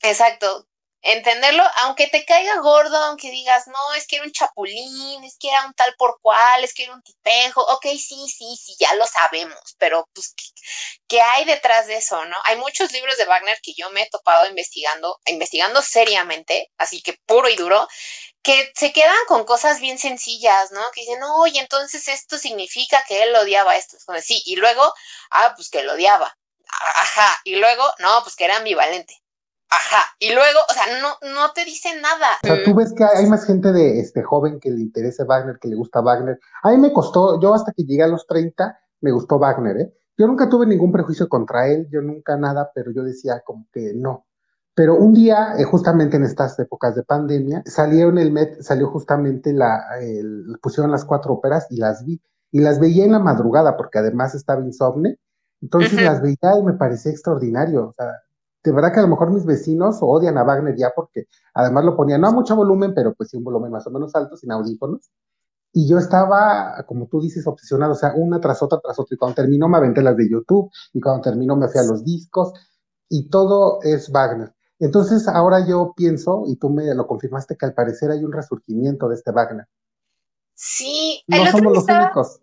Exacto, 0.02 0.68
entenderlo, 1.04 1.64
aunque 1.78 2.08
te 2.08 2.26
caiga 2.26 2.60
gordo, 2.60 2.96
aunque 2.98 3.32
digas, 3.32 3.68
no, 3.68 3.94
es 3.96 4.06
que 4.08 4.18
era 4.18 4.26
un 4.26 4.32
chapulín, 4.32 5.24
es 5.24 5.38
que 5.40 5.50
era 5.50 5.66
un 5.66 5.74
tal 5.74 5.94
por 5.98 6.20
cual, 6.22 6.64
es 6.64 6.74
que 6.74 6.84
era 6.84 6.94
un 6.94 7.02
tipejo, 7.02 7.62
ok, 7.62 7.86
sí, 7.98 8.28
sí, 8.30 8.56
sí, 8.56 8.76
ya 8.80 8.94
lo 8.96 9.06
sabemos, 9.08 9.76
pero 9.80 10.08
pues, 10.14 10.34
¿qué, 11.08 11.22
hay 11.22 11.46
detrás 11.46 11.88
de 11.88 11.98
eso, 11.98 12.24
no? 12.26 12.38
Hay 12.46 12.58
muchos 12.58 12.92
libros 12.92 13.18
de 13.18 13.26
Wagner 13.26 13.60
que 13.62 13.74
yo 13.74 13.90
me 13.92 14.04
he 14.04 14.10
topado 14.10 14.48
investigando, 14.48 15.20
investigando 15.26 15.82
seriamente, 15.82 16.72
así 16.78 17.02
que 17.02 17.18
puro 17.26 17.50
y 17.50 17.56
duro, 17.56 17.88
que 18.44 18.72
se 18.76 18.92
quedan 18.94 19.26
con 19.28 19.46
cosas 19.46 19.80
bien 19.80 20.00
sencillas, 20.00 20.72
¿no? 20.72 20.82
Que 20.94 21.02
dicen, 21.02 21.22
oye, 21.24 21.60
entonces 21.60 22.08
esto 22.08 22.38
significa 22.38 23.04
que 23.08 23.24
él 23.24 23.36
odiaba 23.36 23.76
esto. 23.76 23.98
Sí, 24.22 24.42
y 24.46 24.56
luego, 24.56 24.94
ah, 25.32 25.54
pues 25.56 25.70
que 25.70 25.84
lo 25.84 25.94
odiaba. 25.94 26.36
Ajá, 26.96 27.40
y 27.44 27.56
luego, 27.58 27.94
no, 28.00 28.24
pues 28.24 28.36
que 28.36 28.46
era 28.46 28.58
ambivalente 28.58 29.22
Ajá, 29.72 30.04
y 30.20 30.34
luego, 30.34 30.60
o 30.70 30.74
sea, 30.74 30.84
no, 31.02 31.34
no 31.34 31.54
te 31.54 31.64
dice 31.64 31.90
nada. 32.02 32.28
O 32.44 32.48
sea, 32.48 32.64
tú 32.66 32.76
ves 32.76 32.94
que 32.94 33.06
hay 33.06 33.26
más 33.28 33.46
gente 33.46 33.72
de 33.72 34.02
este 34.02 34.22
joven 34.22 34.60
que 34.60 34.70
le 34.70 34.82
interesa 34.82 35.24
Wagner, 35.24 35.60
que 35.60 35.70
le 35.70 35.78
gusta 35.78 36.02
Wagner. 36.02 36.40
A 36.64 36.72
mí 36.72 36.78
me 36.78 36.92
costó, 36.92 37.40
yo 37.40 37.54
hasta 37.54 37.72
que 37.72 37.84
llegué 37.84 38.04
a 38.04 38.08
los 38.08 38.28
30, 38.28 38.78
me 39.00 39.12
gustó 39.12 39.40
Wagner, 39.40 39.78
¿eh? 39.78 39.94
Yo 40.18 40.28
nunca 40.28 40.50
tuve 40.50 40.66
ningún 40.66 40.92
prejuicio 40.92 41.30
contra 41.30 41.68
él, 41.68 41.88
yo 41.90 42.02
nunca 42.02 42.36
nada, 42.36 42.70
pero 42.76 42.92
yo 42.92 43.04
decía 43.04 43.42
como 43.46 43.66
que 43.72 43.94
no. 43.96 44.26
Pero 44.74 44.96
un 44.96 45.14
día, 45.14 45.54
eh, 45.58 45.64
justamente 45.64 46.18
en 46.18 46.24
estas 46.24 46.60
épocas 46.60 46.96
de 46.96 47.04
pandemia, 47.04 47.64
salió 47.66 48.10
en 48.10 48.18
el 48.18 48.32
Met, 48.32 48.62
salió 48.62 48.90
justamente 48.90 49.54
la, 49.54 49.84
pusieron 50.62 50.92
las 50.92 51.06
cuatro 51.06 51.34
óperas 51.34 51.68
y 51.70 51.78
las 51.78 52.06
vi. 52.06 52.22
Y 52.52 52.60
las 52.60 52.80
veía 52.80 53.06
en 53.06 53.14
la 53.14 53.20
madrugada, 53.20 53.78
porque 53.78 54.00
además 54.00 54.36
estaba 54.36 54.62
insomne. 54.62 55.18
Entonces 55.62 55.94
las 56.02 56.22
veía 56.22 56.58
y 56.60 56.64
me 56.64 56.74
parecía 56.74 57.12
extraordinario. 57.12 57.88
O 57.88 57.94
sea, 57.94 58.08
de 58.64 58.72
verdad 58.72 58.94
que 58.94 59.00
a 59.00 59.04
lo 59.04 59.10
mejor 59.10 59.32
mis 59.32 59.46
vecinos 59.46 59.98
odian 60.02 60.38
a 60.38 60.44
Wagner 60.44 60.76
ya 60.78 60.92
porque 60.96 61.28
además 61.54 61.86
lo 61.86 61.96
ponían 61.96 62.22
no 62.22 62.28
a 62.28 62.32
mucho 62.32 62.56
volumen, 62.56 62.94
pero 62.94 63.14
pues 63.14 63.30
sí 63.30 63.38
un 63.38 63.44
volumen 63.44 63.72
más 63.72 63.88
o 63.88 63.92
menos 63.92 64.14
alto, 64.16 64.38
sin 64.38 64.52
audífonos. 64.52 65.12
Y 65.74 65.88
yo 65.88 65.98
estaba, 65.98 66.84
como 66.86 67.08
tú 67.08 67.22
dices, 67.22 67.48
obsesionado, 67.48 67.94
o 67.94 67.96
sea, 67.96 68.14
una 68.16 68.42
tras 68.42 68.62
otra, 68.62 68.80
tras 68.80 69.00
otra. 69.00 69.16
Y 69.16 69.18
cuando 69.18 69.36
terminó 69.36 69.70
me 69.70 69.78
aventé 69.78 70.02
las 70.02 70.18
de 70.18 70.30
YouTube, 70.30 70.70
y 70.94 71.00
cuando 71.00 71.22
terminó 71.22 71.56
me 71.56 71.70
fui 71.70 71.80
a 71.80 71.84
los 71.84 72.04
discos, 72.04 72.54
y 73.10 73.30
todo 73.30 73.80
es 73.82 74.12
Wagner. 74.12 74.54
Entonces 74.80 75.28
ahora 75.28 75.66
yo 75.66 75.94
pienso, 75.96 76.44
y 76.46 76.58
tú 76.58 76.70
me 76.70 76.94
lo 76.94 77.08
confirmaste, 77.08 77.56
que 77.56 77.66
al 77.66 77.74
parecer 77.74 78.12
hay 78.12 78.24
un 78.24 78.34
resurgimiento 78.34 79.08
de 79.08 79.16
este 79.16 79.32
Wagner. 79.32 79.68
Sí, 80.54 81.24
no 81.28 81.46
somos 81.48 81.74
los 81.74 81.86
únicos. 81.86 82.42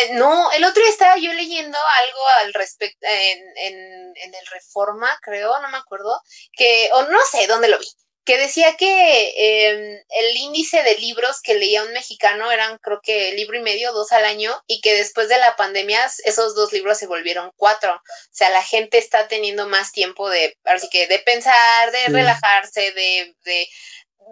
Eh, 0.00 0.10
no, 0.14 0.50
el 0.52 0.64
otro 0.64 0.82
día 0.82 0.90
estaba 0.90 1.16
yo 1.16 1.32
leyendo 1.32 1.76
algo 1.98 2.20
al 2.42 2.54
respecto 2.54 3.06
en, 3.06 3.38
en, 3.56 4.34
el 4.34 4.46
Reforma, 4.52 5.18
creo, 5.22 5.60
no 5.60 5.68
me 5.68 5.78
acuerdo, 5.78 6.20
que, 6.52 6.88
o 6.92 7.02
no 7.02 7.18
sé 7.30 7.46
dónde 7.46 7.68
lo 7.68 7.78
vi, 7.78 7.86
que 8.24 8.38
decía 8.38 8.76
que 8.76 9.34
em, 9.36 10.02
el 10.08 10.36
índice 10.36 10.82
de 10.82 10.96
libros 10.98 11.40
que 11.42 11.54
leía 11.54 11.82
un 11.82 11.92
mexicano 11.92 12.50
eran, 12.52 12.78
creo 12.78 13.00
que, 13.02 13.32
libro 13.32 13.58
y 13.58 13.62
medio, 13.62 13.92
dos 13.92 14.12
al 14.12 14.24
año, 14.24 14.62
y 14.66 14.80
que 14.80 14.94
después 14.94 15.28
de 15.28 15.38
la 15.38 15.56
pandemia 15.56 16.08
esos 16.24 16.54
dos 16.54 16.72
libros 16.72 16.98
se 16.98 17.06
volvieron 17.06 17.50
cuatro. 17.56 17.94
O 17.94 18.00
sea, 18.30 18.50
la 18.50 18.62
gente 18.62 18.98
está 18.98 19.28
teniendo 19.28 19.66
más 19.66 19.92
tiempo 19.92 20.30
de, 20.30 20.56
así 20.64 20.88
que, 20.90 21.08
de 21.08 21.18
pensar, 21.18 21.90
de 21.90 22.06
relajarse, 22.06 22.92
de, 22.92 23.34
de, 23.44 23.68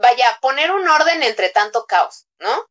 vaya, 0.00 0.38
poner 0.40 0.70
un 0.70 0.88
orden 0.88 1.22
entre 1.22 1.50
tanto 1.50 1.84
caos, 1.86 2.26
¿no? 2.38 2.66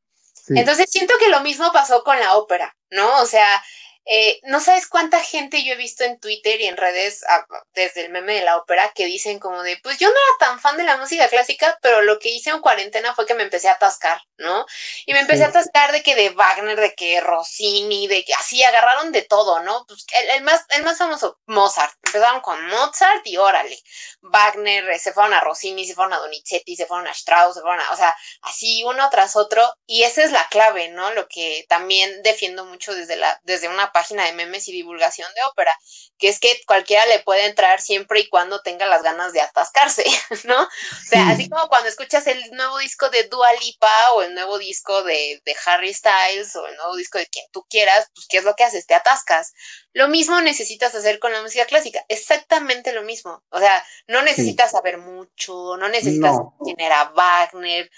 Entonces 0.49 0.89
siento 0.89 1.13
que 1.19 1.27
lo 1.27 1.41
mismo 1.41 1.73
pasó 1.73 2.03
con 2.03 2.17
la 2.19 2.37
ópera, 2.37 2.76
¿no? 2.91 3.21
O 3.21 3.25
sea, 3.25 3.63
eh, 4.09 4.39
no 4.43 4.59
sabes 4.61 4.87
cuánta 4.87 5.21
gente 5.21 5.63
yo 5.63 5.73
he 5.73 5.77
visto 5.77 6.03
en 6.03 6.19
Twitter 6.19 6.61
y 6.61 6.65
en 6.65 6.77
redes 6.77 7.25
ah, 7.27 7.45
desde 7.73 8.05
el 8.05 8.11
meme 8.11 8.35
de 8.35 8.45
la 8.45 8.55
ópera 8.57 8.91
que 8.95 9.05
dicen 9.05 9.39
como 9.39 9.63
de, 9.63 9.77
pues 9.83 9.97
yo 9.97 10.07
no 10.07 10.15
era 10.15 10.49
tan 10.49 10.59
fan 10.61 10.77
de 10.77 10.83
la 10.83 10.97
música 10.97 11.27
clásica, 11.27 11.77
pero 11.81 12.01
lo 12.01 12.17
que 12.17 12.29
hice 12.29 12.51
en 12.51 12.61
cuarentena 12.61 13.13
fue 13.13 13.25
que 13.25 13.33
me 13.33 13.43
empecé 13.43 13.67
a 13.67 13.73
atascar, 13.73 14.21
¿no? 14.37 14.65
Y 15.05 15.13
me 15.13 15.19
empecé 15.19 15.43
a 15.43 15.47
atascar 15.47 15.91
de 15.91 16.03
que 16.03 16.15
de 16.15 16.29
Wagner, 16.29 16.79
de 16.79 16.95
que 16.95 17.19
Rossini, 17.19 18.07
de 18.07 18.23
que 18.23 18.33
así 18.33 18.63
agarraron 18.63 19.11
de 19.11 19.23
todo, 19.23 19.59
¿no? 19.59 19.85
Pues 19.87 20.05
el, 20.35 20.41
más, 20.43 20.63
el 20.69 20.83
más 20.83 20.97
famoso, 20.97 21.39
Mozart. 21.45 21.93
Empezaron 22.05 22.41
con 22.41 22.65
Mozart 22.67 23.25
y 23.25 23.37
órale. 23.37 23.77
Wagner, 24.21 24.89
eh, 24.89 24.99
se 24.99 25.11
fueron 25.11 25.33
a 25.33 25.41
Rossini, 25.41 25.85
se 25.85 25.95
fueron 25.95 26.13
a 26.13 26.17
Donizetti, 26.17 26.75
se 26.75 26.85
fueron 26.85 27.07
a 27.07 27.11
Strauss, 27.11 27.55
se 27.55 27.61
fueron 27.61 27.81
a, 27.81 27.91
o 27.91 27.97
sea, 27.97 28.15
así 28.41 28.83
uno 28.85 29.09
tras 29.09 29.35
otro. 29.35 29.69
Y 29.85 30.03
esa 30.03 30.23
es 30.23 30.31
la 30.31 30.47
clave, 30.47 30.89
¿no? 30.89 31.11
Lo 31.11 31.27
que 31.27 31.65
también 31.67 32.23
defiendo 32.23 32.65
mucho 32.65 32.93
desde 32.95 33.15
la, 33.17 33.39
desde 33.43 33.67
una 33.67 33.91
página 33.97 34.25
de 34.25 34.33
memes 34.33 34.67
y 34.67 34.71
divulgación 34.71 35.27
de 35.33 35.41
ópera, 35.49 35.71
que 36.19 36.29
es 36.29 36.39
que 36.39 36.61
cualquiera 36.67 37.03
le 37.07 37.17
puede 37.21 37.47
entrar 37.47 37.81
siempre 37.81 38.19
y 38.19 38.29
cuando 38.29 38.61
tenga 38.61 38.85
las 38.85 39.01
ganas 39.01 39.33
de 39.33 39.41
atascarse, 39.41 40.05
¿no? 40.43 40.61
O 40.61 41.07
sea, 41.09 41.29
así 41.29 41.49
como 41.49 41.67
cuando 41.67 41.89
escuchas 41.89 42.27
el 42.27 42.39
nuevo 42.51 42.77
disco 42.77 43.09
de 43.09 43.23
Dua 43.23 43.51
Lipa 43.53 43.91
o 44.13 44.21
el 44.21 44.35
nuevo 44.35 44.59
disco 44.59 45.01
de, 45.01 45.41
de 45.43 45.55
Harry 45.65 45.95
Styles 45.95 46.55
o 46.55 46.67
el 46.67 46.75
nuevo 46.75 46.95
disco 46.95 47.17
de 47.17 47.25
quien 47.25 47.47
tú 47.51 47.65
quieras, 47.67 48.11
pues 48.13 48.27
¿qué 48.29 48.37
es 48.37 48.43
lo 48.43 48.53
que 48.53 48.65
haces? 48.65 48.85
Te 48.85 48.93
atascas. 48.93 49.53
Lo 49.93 50.07
mismo 50.09 50.39
necesitas 50.41 50.93
hacer 50.93 51.17
con 51.17 51.33
la 51.33 51.41
música 51.41 51.65
clásica, 51.65 52.05
exactamente 52.07 52.93
lo 52.93 53.01
mismo. 53.01 53.43
O 53.49 53.57
sea, 53.57 53.83
no 54.07 54.21
necesitas 54.21 54.73
saber 54.73 54.99
mucho, 54.99 55.75
no 55.77 55.89
necesitas 55.89 56.37
tener 56.63 56.91
a 56.91 57.05
Wagner, 57.15 57.89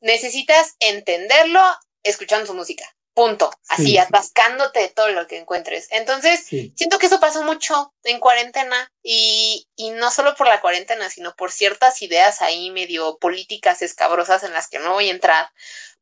necesitas 0.00 0.76
entenderlo 0.80 1.62
escuchando 2.02 2.44
su 2.44 2.52
música. 2.52 2.84
Punto. 3.16 3.48
Así, 3.70 3.96
atascándote 3.96 4.80
de 4.80 4.88
todo 4.90 5.08
lo 5.08 5.26
que 5.26 5.38
encuentres. 5.38 5.88
Entonces, 5.90 6.44
siento 6.44 6.98
que 6.98 7.06
eso 7.06 7.18
pasó 7.18 7.42
mucho 7.44 7.94
en 8.04 8.20
cuarentena 8.20 8.76
y, 9.02 9.66
y, 9.74 9.88
no 9.92 10.10
solo 10.10 10.34
por 10.36 10.46
la 10.46 10.60
cuarentena, 10.60 11.08
sino 11.08 11.34
por 11.34 11.50
ciertas 11.50 12.02
ideas 12.02 12.42
ahí 12.42 12.70
medio 12.70 13.16
políticas 13.16 13.80
escabrosas 13.80 14.44
en 14.44 14.52
las 14.52 14.68
que 14.68 14.80
no 14.80 14.92
voy 14.92 15.08
a 15.08 15.12
entrar, 15.12 15.46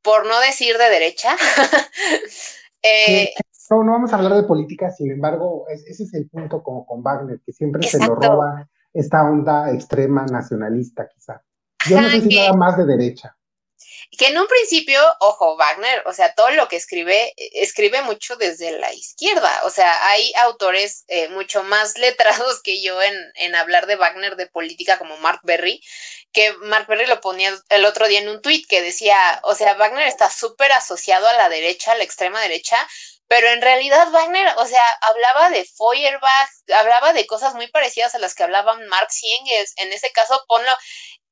por 0.03 0.27
no 0.27 0.41
decir 0.41 0.77
de 0.77 0.91
derecha. 0.91 1.37
eh, 2.83 3.33
No, 3.71 3.85
no 3.85 3.93
vamos 3.93 4.13
a 4.13 4.17
hablar 4.17 4.35
de 4.35 4.43
política, 4.43 4.91
sin 4.91 5.13
embargo, 5.13 5.67
ese 5.69 6.03
es 6.03 6.15
el 6.15 6.29
punto 6.29 6.65
como 6.65 6.85
con 6.85 7.01
Wagner, 7.05 7.41
que 7.47 7.53
siempre 7.53 7.87
se 7.87 7.99
lo 7.99 8.17
roba 8.17 8.69
esta 8.93 9.23
onda 9.23 9.71
extrema 9.71 10.27
nacionalista, 10.27 11.09
quizá. 11.15 11.45
Yo 11.89 12.01
no 12.01 12.11
sé 12.11 12.23
si 12.23 12.37
nada 12.37 12.55
más 12.55 12.77
de 12.77 12.87
derecha. 12.87 13.37
Que 14.17 14.29
en 14.29 14.39
un 14.39 14.47
principio, 14.47 15.01
ojo, 15.21 15.57
Wagner, 15.57 16.03
o 16.07 16.13
sea, 16.13 16.35
todo 16.35 16.51
lo 16.51 16.69
que 16.69 16.77
escribe, 16.77 17.33
escribe 17.37 18.03
mucho 18.03 18.37
desde 18.37 18.73
la 18.79 18.93
izquierda. 18.93 19.51
O 19.65 19.71
sea, 19.71 20.09
hay 20.09 20.33
autores 20.37 21.05
eh, 21.09 21.29
mucho 21.29 21.63
más 21.63 21.99
letrados 21.99 22.63
que 22.63 22.83
yo 22.83 23.01
en, 23.03 23.15
en 23.37 23.55
hablar 23.55 23.87
de 23.87 23.97
Wagner 23.97 24.37
de 24.37 24.47
política, 24.47 24.99
como 24.99 25.17
Mark 25.19 25.41
Berry, 25.43 25.83
que 26.33 26.53
Mark 26.55 26.87
Berry 26.89 27.07
lo 27.07 27.21
ponía 27.21 27.57
el 27.69 27.85
otro 27.85 28.09
día 28.09 28.21
en 28.21 28.29
un 28.29 28.43
tuit 28.43 28.67
que 28.69 28.83
decía, 28.83 29.41
o 29.45 29.55
sea, 29.55 29.75
Wagner 29.75 30.07
está 30.07 30.31
súper 30.31 30.73
asociado 30.73 31.27
a 31.29 31.33
la 31.35 31.49
derecha, 31.49 31.93
a 31.93 31.97
la 31.97 32.05
extrema 32.05 32.41
derecha, 32.41 32.77
pero 33.27 33.49
en 33.49 33.63
realidad 33.63 34.11
Wagner, 34.11 34.49
o 34.59 34.67
sea, 34.67 34.83
hablaba 35.01 35.51
de 35.51 35.65
Feuerbach, 35.65 36.51
hablaba 36.77 37.13
de 37.13 37.27
cosas 37.27 37.55
muy 37.55 37.69
parecidas 37.69 38.15
a 38.15 38.19
las 38.19 38.35
que 38.35 38.43
hablaban 38.43 38.87
Marx 38.89 39.23
y 39.23 39.33
Engels. 39.33 39.73
En 39.77 39.93
ese 39.93 40.13
caso, 40.13 40.45
ponlo, 40.47 40.71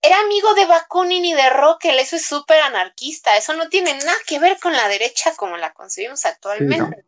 era 0.03 0.18
amigo 0.18 0.53
de 0.55 0.66
Bakunin 0.66 1.24
y 1.24 1.32
de 1.32 1.48
Rockel, 1.48 1.98
eso 2.00 2.16
es 2.16 2.26
súper 2.26 2.61
anarquista, 2.61 3.36
eso 3.36 3.55
no 3.55 3.68
tiene 3.68 3.94
nada 3.94 4.18
que 4.26 4.40
ver 4.40 4.59
con 4.59 4.72
la 4.72 4.88
derecha 4.88 5.34
como 5.36 5.57
la 5.57 5.72
concebimos 5.72 6.24
actualmente. 6.24 7.05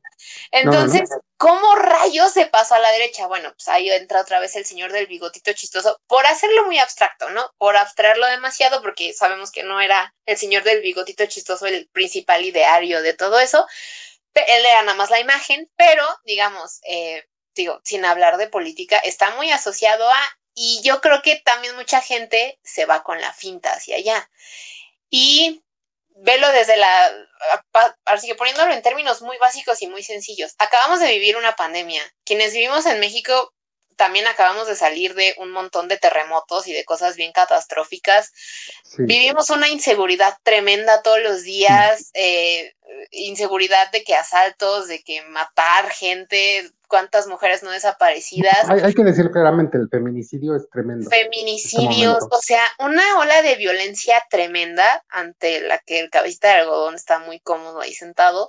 Entonces, 0.52 1.10
¿cómo 1.36 1.74
rayos 1.74 2.32
se 2.32 2.46
pasó 2.46 2.76
a 2.76 2.78
la 2.78 2.92
derecha? 2.92 3.26
Bueno, 3.26 3.52
pues 3.52 3.68
ahí 3.68 3.90
entra 3.90 4.20
otra 4.20 4.38
vez 4.38 4.54
el 4.54 4.64
señor 4.64 4.92
del 4.92 5.08
bigotito 5.08 5.52
chistoso, 5.52 6.00
por 6.06 6.24
hacerlo 6.26 6.64
muy 6.66 6.78
abstracto, 6.78 7.28
¿no? 7.30 7.52
Por 7.58 7.76
abstraerlo 7.76 8.26
demasiado, 8.28 8.80
porque 8.80 9.12
sabemos 9.12 9.50
que 9.50 9.64
no 9.64 9.80
era 9.80 10.14
el 10.24 10.38
señor 10.38 10.62
del 10.62 10.80
bigotito 10.80 11.26
chistoso 11.26 11.66
el 11.66 11.88
principal 11.88 12.44
ideario 12.44 13.02
de 13.02 13.12
todo 13.12 13.40
eso. 13.40 13.66
Él 14.34 14.64
era 14.64 14.82
nada 14.82 14.96
más 14.96 15.10
la 15.10 15.20
imagen, 15.20 15.68
pero, 15.76 16.06
digamos, 16.24 16.80
eh, 16.88 17.24
digo, 17.54 17.80
sin 17.84 18.04
hablar 18.04 18.36
de 18.36 18.48
política, 18.48 18.98
está 18.98 19.30
muy 19.30 19.50
asociado 19.50 20.08
a 20.08 20.38
y 20.54 20.80
yo 20.82 21.00
creo 21.00 21.22
que 21.22 21.36
también 21.44 21.74
mucha 21.76 22.00
gente 22.00 22.58
se 22.62 22.86
va 22.86 23.02
con 23.02 23.20
la 23.20 23.32
finta 23.32 23.72
hacia 23.72 23.96
allá. 23.96 24.30
Y 25.10 25.64
velo 26.16 26.50
desde 26.52 26.76
la, 26.76 27.12
así 28.04 28.28
que 28.28 28.34
poniéndolo 28.34 28.72
en 28.72 28.82
términos 28.82 29.22
muy 29.22 29.36
básicos 29.38 29.82
y 29.82 29.88
muy 29.88 30.02
sencillos, 30.02 30.54
acabamos 30.58 31.00
de 31.00 31.10
vivir 31.10 31.36
una 31.36 31.56
pandemia. 31.56 32.02
Quienes 32.24 32.52
vivimos 32.52 32.86
en 32.86 33.00
México 33.00 33.52
también 33.96 34.26
acabamos 34.26 34.66
de 34.66 34.76
salir 34.76 35.14
de 35.14 35.34
un 35.38 35.50
montón 35.50 35.88
de 35.88 35.98
terremotos 35.98 36.66
y 36.66 36.72
de 36.72 36.84
cosas 36.84 37.16
bien 37.16 37.32
catastróficas. 37.32 38.32
Vivimos 38.98 39.50
una 39.50 39.68
inseguridad 39.68 40.36
tremenda 40.42 41.02
todos 41.02 41.20
los 41.20 41.42
días, 41.42 42.10
eh, 42.14 42.74
inseguridad 43.10 43.90
de 43.92 44.04
que 44.04 44.14
asaltos, 44.14 44.88
de 44.88 45.02
que 45.02 45.22
matar 45.22 45.90
gente, 45.90 46.70
cuántas 46.88 47.26
mujeres 47.26 47.62
no 47.62 47.70
desaparecidas. 47.70 48.68
Hay, 48.68 48.94
que 48.94 49.04
decir 49.04 49.30
claramente, 49.30 49.78
el 49.78 49.88
feminicidio 49.88 50.56
es 50.56 50.68
tremendo. 50.70 51.08
Feminicidios, 51.10 52.24
o 52.30 52.38
sea, 52.40 52.62
una 52.78 53.18
ola 53.18 53.42
de 53.42 53.56
violencia 53.56 54.22
tremenda 54.30 55.04
ante 55.08 55.60
la 55.60 55.78
que 55.78 56.00
el 56.00 56.10
cabecita 56.10 56.48
de 56.48 56.60
algodón 56.60 56.94
está 56.94 57.18
muy 57.18 57.40
cómodo 57.40 57.80
ahí 57.80 57.94
sentado. 57.94 58.48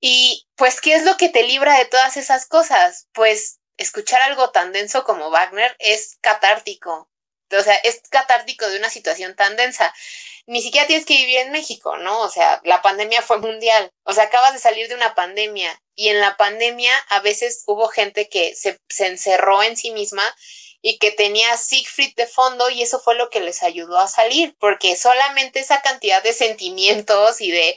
Y 0.00 0.46
pues, 0.56 0.80
¿qué 0.80 0.94
es 0.94 1.04
lo 1.04 1.16
que 1.16 1.28
te 1.28 1.44
libra 1.44 1.78
de 1.78 1.86
todas 1.86 2.16
esas 2.16 2.46
cosas? 2.46 3.08
Pues 3.12 3.60
escuchar 3.76 4.22
algo 4.22 4.50
tan 4.50 4.72
denso 4.72 5.04
como 5.04 5.30
Wagner 5.30 5.74
es 5.78 6.18
catártico. 6.20 7.08
O 7.52 7.62
sea, 7.62 7.74
es 7.76 8.00
catártico 8.10 8.68
de 8.68 8.78
una 8.78 8.90
situación 8.90 9.34
tan 9.36 9.56
densa. 9.56 9.92
Ni 10.46 10.62
siquiera 10.62 10.86
tienes 10.86 11.06
que 11.06 11.16
vivir 11.16 11.38
en 11.38 11.52
México, 11.52 11.96
¿no? 11.98 12.20
O 12.20 12.28
sea, 12.28 12.60
la 12.64 12.82
pandemia 12.82 13.22
fue 13.22 13.38
mundial. 13.38 13.90
O 14.04 14.12
sea, 14.12 14.24
acabas 14.24 14.52
de 14.52 14.60
salir 14.60 14.88
de 14.88 14.94
una 14.94 15.14
pandemia 15.14 15.82
y 15.94 16.08
en 16.08 16.20
la 16.20 16.36
pandemia 16.36 16.96
a 17.08 17.20
veces 17.20 17.64
hubo 17.66 17.88
gente 17.88 18.28
que 18.28 18.54
se, 18.54 18.78
se 18.88 19.06
encerró 19.06 19.62
en 19.62 19.76
sí 19.76 19.90
misma 19.90 20.22
y 20.82 20.98
que 20.98 21.10
tenía 21.10 21.56
Siegfried 21.56 22.14
de 22.16 22.28
fondo 22.28 22.70
y 22.70 22.82
eso 22.82 23.00
fue 23.00 23.16
lo 23.16 23.28
que 23.28 23.40
les 23.40 23.64
ayudó 23.64 23.98
a 23.98 24.06
salir, 24.06 24.54
porque 24.60 24.94
solamente 24.94 25.58
esa 25.58 25.82
cantidad 25.82 26.22
de 26.22 26.32
sentimientos 26.32 27.40
y 27.40 27.50
de 27.50 27.76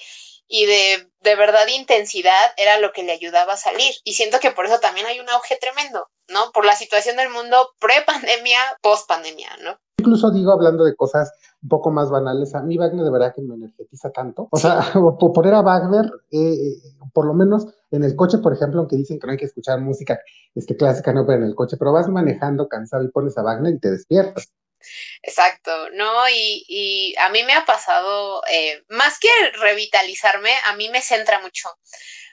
y 0.50 0.66
de, 0.66 1.10
de 1.22 1.36
verdad 1.36 1.68
intensidad 1.74 2.34
era 2.58 2.80
lo 2.80 2.92
que 2.92 3.04
le 3.04 3.12
ayudaba 3.12 3.54
a 3.54 3.58
salir. 3.58 3.94
Y 4.04 4.14
siento 4.14 4.40
que 4.42 4.52
por 4.52 4.66
eso 4.66 4.80
también 4.80 5.06
hay 5.06 5.20
un 5.20 5.30
auge 5.30 5.58
tremendo, 5.62 6.08
¿no? 6.28 6.52
Por 6.52 6.66
la 6.66 6.76
situación 6.76 7.16
del 7.18 7.30
mundo 7.30 7.70
pre-pandemia, 7.80 8.60
post-pandemia, 8.82 9.50
¿no? 9.64 9.78
Incluso 10.00 10.32
digo, 10.32 10.52
hablando 10.52 10.84
de 10.84 10.96
cosas 10.96 11.32
un 11.62 11.70
poco 11.70 11.92
más 11.92 12.10
banales, 12.10 12.56
a 12.56 12.62
mí 12.62 12.78
Wagner 12.78 13.04
de 13.06 13.12
verdad 13.12 13.34
que 13.36 13.42
me 13.44 13.56
energetiza 13.56 14.10
tanto. 14.12 14.48
O 14.50 14.58
sea, 14.58 14.80
por 15.20 15.34
poner 15.34 15.54
a 15.54 15.62
Wagner, 15.62 16.10
eh, 16.32 16.56
por 17.14 17.26
lo 17.26 17.36
menos 17.36 17.68
en 17.92 18.04
el 18.04 18.16
coche, 18.16 18.40
por 18.40 18.54
ejemplo, 18.54 18.80
aunque 18.80 18.96
dicen 18.96 19.20
que 19.20 19.28
no 19.28 19.32
hay 19.32 19.38
que 19.38 19.46
escuchar 19.46 19.80
música 19.82 20.20
este, 20.56 20.76
clásica, 20.76 21.14
no, 21.14 21.26
pero 21.26 21.40
en 21.40 21.46
el 21.46 21.56
coche, 21.56 21.78
pero 21.78 21.94
vas 21.94 22.08
manejando 22.08 22.68
cansado 22.68 23.04
y 23.04 23.10
pones 23.10 23.38
a 23.38 23.44
Wagner 23.44 23.76
y 23.76 23.80
te 23.80 23.92
despiertas. 23.92 24.52
Exacto, 25.22 25.90
¿no? 25.92 26.30
Y, 26.30 27.16
a 27.20 27.30
mí 27.30 27.44
me 27.44 27.54
ha 27.54 27.66
pasado, 27.66 28.42
eh, 28.50 28.84
más 28.90 29.20
que 29.20 29.30
revitalizarme, 29.60 30.52
a 30.66 30.76
mí 30.76 30.90
me 30.90 31.02
centra 31.02 31.40
mucho. 31.40 31.70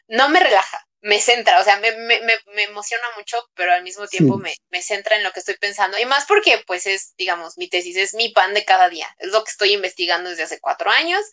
No 0.09 0.29
me 0.29 0.41
relaja, 0.41 0.86
me 1.07 1.21
centra, 1.21 1.61
o 1.61 1.65
sea, 1.65 1.77
me, 1.79 1.93
me, 1.93 2.21
me 2.21 2.63
emociona 2.65 3.05
mucho, 3.17 3.37
pero 3.55 3.73
al 3.73 3.85
mismo 3.85 4.09
tiempo 4.09 4.39
me, 4.39 4.57
me, 4.71 4.83
centra 4.83 5.15
en 5.15 5.23
lo 5.23 5.31
que 5.31 5.39
estoy 5.39 5.57
pensando. 5.57 5.97
Y 5.99 6.05
más 6.05 6.25
porque, 6.27 6.65
pues, 6.67 6.85
es, 6.89 7.15
digamos, 7.17 7.57
mi 7.59 7.69
tesis 7.69 7.97
es 7.97 8.13
mi 8.15 8.31
pan 8.31 8.55
de 8.55 8.65
cada 8.65 8.89
día. 8.89 9.07
Es 9.21 9.29
lo 9.29 9.45
que 9.45 9.51
estoy 9.53 9.73
investigando 9.73 10.31
desde 10.31 10.43
hace 10.43 10.59
cuatro 10.59 10.91
años. 10.91 11.25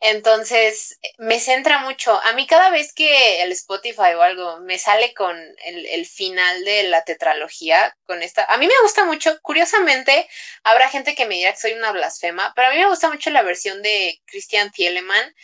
Entonces, 0.00 0.98
me 1.18 1.38
centra 1.38 1.78
mucho. 1.78 2.20
A 2.24 2.32
mí 2.32 2.48
cada 2.48 2.70
vez 2.70 2.92
que 2.92 3.40
el 3.44 3.52
Spotify 3.52 4.14
o 4.16 4.22
algo 4.22 4.58
me 4.58 4.80
sale 4.80 5.14
con 5.14 5.38
el, 5.64 6.06
final 6.06 6.64
de 6.64 6.82
la 6.82 7.04
tetralogía, 7.04 7.96
con 8.06 8.20
esta, 8.20 8.44
a 8.46 8.58
mí 8.58 8.66
me 8.66 8.82
gusta 8.82 9.04
mucho, 9.04 9.38
curiosamente, 9.42 10.28
habrá 10.64 10.88
gente 10.88 11.14
que 11.14 11.26
me 11.26 11.36
dirá 11.36 11.52
que 11.52 11.60
soy 11.60 11.72
una 11.74 11.92
blasfema, 11.92 12.52
pero 12.56 12.66
a 12.66 12.70
mí 12.72 12.78
me 12.78 12.88
gusta 12.88 13.08
mucho 13.10 13.30
la 13.30 13.42
versión 13.42 13.80
de 13.80 14.20
Christian 14.26 14.72
Thielemann. 14.72 15.34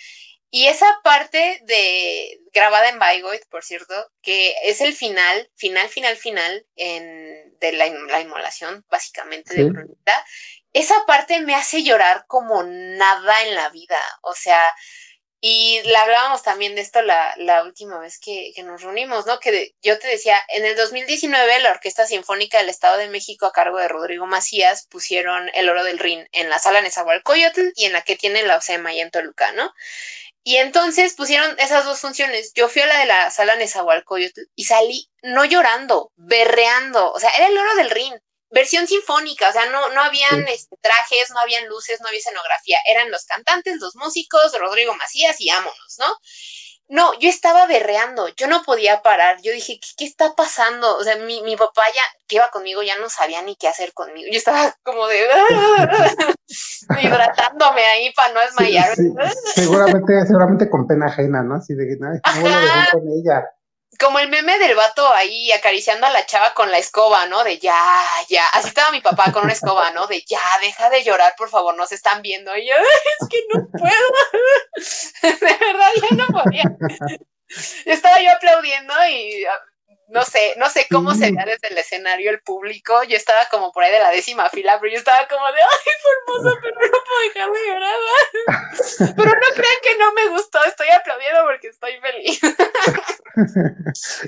Y 0.50 0.66
esa 0.66 0.86
parte 1.04 1.60
de 1.62 2.40
grabada 2.52 2.88
en 2.88 2.98
Bygoid, 2.98 3.42
por 3.50 3.64
cierto, 3.64 3.94
que 4.20 4.54
es 4.64 4.80
el 4.80 4.94
final, 4.94 5.48
final, 5.54 5.88
final, 5.88 6.16
final 6.16 6.66
en, 6.74 7.56
de 7.60 7.72
la, 7.72 7.86
inmolación, 7.86 8.84
básicamente, 8.90 9.54
de 9.54 9.64
Brunita, 9.64 10.26
esa 10.72 10.96
parte 11.06 11.40
me 11.40 11.54
hace 11.54 11.84
llorar 11.84 12.24
como 12.26 12.64
nada 12.64 13.42
en 13.44 13.54
la 13.54 13.68
vida. 13.70 14.00
O 14.22 14.34
sea, 14.34 14.60
y 15.40 15.80
le 15.84 15.96
hablábamos 15.96 16.42
también 16.42 16.74
de 16.74 16.82
esto 16.82 17.00
la, 17.00 17.32
la 17.38 17.64
última 17.64 17.98
vez 17.98 18.18
que, 18.18 18.52
que, 18.54 18.62
nos 18.62 18.82
reunimos, 18.82 19.26
¿no? 19.26 19.40
Que 19.40 19.74
yo 19.82 19.98
te 19.98 20.08
decía, 20.08 20.38
en 20.48 20.66
el 20.66 20.76
2019 20.76 21.60
la 21.60 21.70
Orquesta 21.70 22.06
Sinfónica 22.06 22.58
del 22.58 22.68
Estado 22.68 22.98
de 22.98 23.08
México 23.08 23.46
a 23.46 23.52
cargo 23.52 23.78
de 23.78 23.88
Rodrigo 23.88 24.26
Macías 24.26 24.86
pusieron 24.90 25.48
El 25.54 25.70
Oro 25.70 25.82
del 25.82 25.98
Rin 25.98 26.28
en 26.32 26.50
la 26.50 26.58
sala 26.58 26.82
Nezahualcóyotl 26.82 27.70
y 27.74 27.86
en 27.86 27.92
la 27.92 28.02
que 28.02 28.16
tiene 28.16 28.42
la 28.42 28.56
OCEMA 28.56 28.92
y 28.92 29.00
en 29.00 29.10
Toluca, 29.10 29.52
¿no? 29.52 29.72
Y 30.42 30.56
entonces 30.56 31.14
pusieron 31.14 31.58
esas 31.58 31.84
dos 31.84 32.00
funciones. 32.00 32.52
Yo 32.54 32.68
fui 32.68 32.82
a 32.82 32.86
la 32.86 32.98
de 32.98 33.06
la 33.06 33.30
sala 33.30 33.56
Nezahualcóyotl 33.56 34.40
y 34.54 34.64
salí 34.64 35.10
no 35.22 35.44
llorando, 35.44 36.12
berreando. 36.16 37.12
O 37.12 37.20
sea, 37.20 37.30
era 37.30 37.48
el 37.48 37.58
Oro 37.58 37.74
del 37.76 37.90
Rin 37.90 38.14
versión 38.50 38.86
sinfónica, 38.86 39.48
o 39.48 39.52
sea, 39.52 39.66
no, 39.66 39.90
no 39.90 40.02
habían 40.02 40.46
este, 40.48 40.76
trajes, 40.82 41.30
no 41.30 41.38
habían 41.40 41.66
luces, 41.68 42.00
no 42.00 42.08
había 42.08 42.18
escenografía, 42.18 42.78
eran 42.88 43.10
los 43.10 43.24
cantantes, 43.24 43.78
los 43.80 43.94
músicos, 43.94 44.52
Rodrigo 44.58 44.94
Macías 44.94 45.40
y 45.40 45.50
ámonos, 45.50 45.96
¿no? 45.98 46.16
No, 46.90 47.16
yo 47.20 47.28
estaba 47.28 47.66
berreando, 47.66 48.26
yo 48.36 48.48
no 48.48 48.64
podía 48.64 49.00
parar, 49.00 49.40
yo 49.42 49.52
dije, 49.52 49.78
¿qué, 49.96 50.04
está 50.04 50.34
pasando? 50.34 50.96
O 50.96 51.04
sea, 51.04 51.16
mi, 51.16 51.40
mi, 51.42 51.56
papá 51.56 51.82
ya, 51.94 52.02
que 52.26 52.36
iba 52.36 52.50
conmigo, 52.50 52.82
ya 52.82 52.98
no 52.98 53.08
sabía 53.08 53.42
ni 53.42 53.54
qué 53.54 53.68
hacer 53.68 53.94
conmigo, 53.94 54.28
yo 54.30 54.36
estaba 54.36 54.74
como 54.82 55.06
de, 55.06 55.20
hidratándome 57.02 57.84
ahí 57.86 58.12
para 58.12 58.34
no 58.34 58.40
desmayar. 58.40 58.96
Seguramente, 59.54 60.26
seguramente 60.26 60.68
con 60.68 60.88
pena 60.88 61.06
ajena, 61.06 61.44
¿no? 61.44 61.54
Así 61.54 61.74
de 61.74 61.86
que 61.86 61.96
no, 61.96 62.08
no 62.08 62.48
lo 62.48 62.60
dejé 62.60 62.90
con 62.90 63.02
ella 63.08 63.48
como 64.00 64.18
el 64.18 64.28
meme 64.28 64.58
del 64.58 64.74
vato 64.74 65.12
ahí 65.12 65.52
acariciando 65.52 66.06
a 66.06 66.10
la 66.10 66.24
chava 66.26 66.54
con 66.54 66.70
la 66.70 66.78
escoba, 66.78 67.26
¿no? 67.26 67.44
De 67.44 67.58
ya, 67.58 68.04
ya. 68.28 68.46
Así 68.48 68.68
estaba 68.68 68.90
mi 68.90 69.00
papá 69.00 69.30
con 69.30 69.44
una 69.44 69.52
escoba, 69.52 69.90
¿no? 69.90 70.06
De 70.06 70.24
ya, 70.26 70.40
deja 70.62 70.88
de 70.88 71.04
llorar, 71.04 71.34
por 71.36 71.50
favor, 71.50 71.76
no 71.76 71.86
se 71.86 71.96
están 71.96 72.22
viendo. 72.22 72.56
Y 72.56 72.66
yo, 72.66 72.74
es 73.20 73.28
que 73.28 73.38
no 73.52 73.66
puedo. 73.70 74.06
de 75.22 75.56
verdad, 75.58 75.90
ya 76.00 76.16
no 76.16 76.26
podía. 76.28 76.64
estaba 77.84 78.20
yo 78.20 78.30
aplaudiendo 78.32 78.94
y 79.08 79.44
no 80.10 80.24
sé, 80.24 80.54
no 80.56 80.68
sé 80.68 80.86
cómo 80.90 81.14
sería 81.14 81.44
desde 81.44 81.68
el 81.68 81.78
escenario 81.78 82.30
el 82.30 82.40
público. 82.40 83.02
Yo 83.04 83.16
estaba 83.16 83.46
como 83.50 83.72
por 83.72 83.84
ahí 83.84 83.92
de 83.92 84.00
la 84.00 84.10
décima 84.10 84.48
fila, 84.48 84.78
pero 84.80 84.92
yo 84.92 84.98
estaba 84.98 85.26
como 85.28 85.44
de, 85.46 85.60
ay, 85.60 85.92
fue 86.02 86.12
hermoso, 86.18 86.58
pero 86.60 86.74
no 86.80 86.98
puedo 87.06 87.20
dejar 87.28 87.50
de 87.50 87.66
llorar. 87.66 89.16
pero 89.16 89.30
no 89.30 89.46
crean 89.54 89.80
que 89.82 89.98
no 89.98 90.12
me 90.12 90.28
gustó, 90.28 90.58
estoy 90.64 90.88
aplaudiendo 90.88 91.40
porque 91.44 91.68
estoy 91.68 91.92
feliz. 92.00 92.40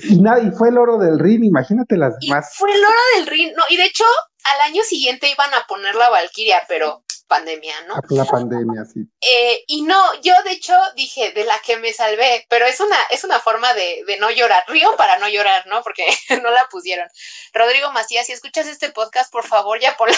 y, 0.09 0.21
nada, 0.21 0.41
y 0.41 0.51
fue 0.51 0.69
el 0.69 0.77
oro 0.77 0.97
del 0.97 1.19
ring, 1.19 1.43
imagínate 1.43 1.97
las 1.97 2.17
demás. 2.19 2.53
fue 2.55 2.73
el 2.73 2.83
oro 2.83 2.99
del 3.17 3.27
ring, 3.27 3.53
no, 3.55 3.63
y 3.69 3.77
de 3.77 3.85
hecho, 3.85 4.05
al 4.43 4.61
año 4.61 4.83
siguiente 4.83 5.29
iban 5.29 5.53
a 5.53 5.65
poner 5.67 5.95
la 5.95 6.09
Valquiria, 6.09 6.63
pero 6.67 7.02
pandemia, 7.27 7.75
¿no? 7.87 7.95
La 8.09 8.25
pandemia, 8.25 8.85
sí. 8.85 9.01
Eh, 9.21 9.63
y 9.67 9.83
no, 9.83 10.21
yo 10.21 10.33
de 10.43 10.51
hecho 10.51 10.73
dije, 10.95 11.31
de 11.31 11.45
la 11.45 11.59
que 11.65 11.77
me 11.77 11.93
salvé, 11.93 12.45
pero 12.49 12.65
es 12.65 12.79
una, 12.79 12.97
es 13.09 13.23
una 13.23 13.39
forma 13.39 13.73
de, 13.73 14.03
de 14.05 14.17
no 14.17 14.29
llorar, 14.31 14.63
río 14.67 14.95
para 14.97 15.17
no 15.19 15.27
llorar, 15.27 15.65
¿no? 15.67 15.81
Porque 15.83 16.05
no 16.43 16.51
la 16.51 16.67
pusieron. 16.69 17.07
Rodrigo 17.53 17.91
Macías, 17.91 18.27
si 18.27 18.33
escuchas 18.33 18.67
este 18.67 18.91
podcast, 18.91 19.31
por 19.31 19.45
favor, 19.45 19.79
ya 19.79 19.97
ponla 19.97 20.17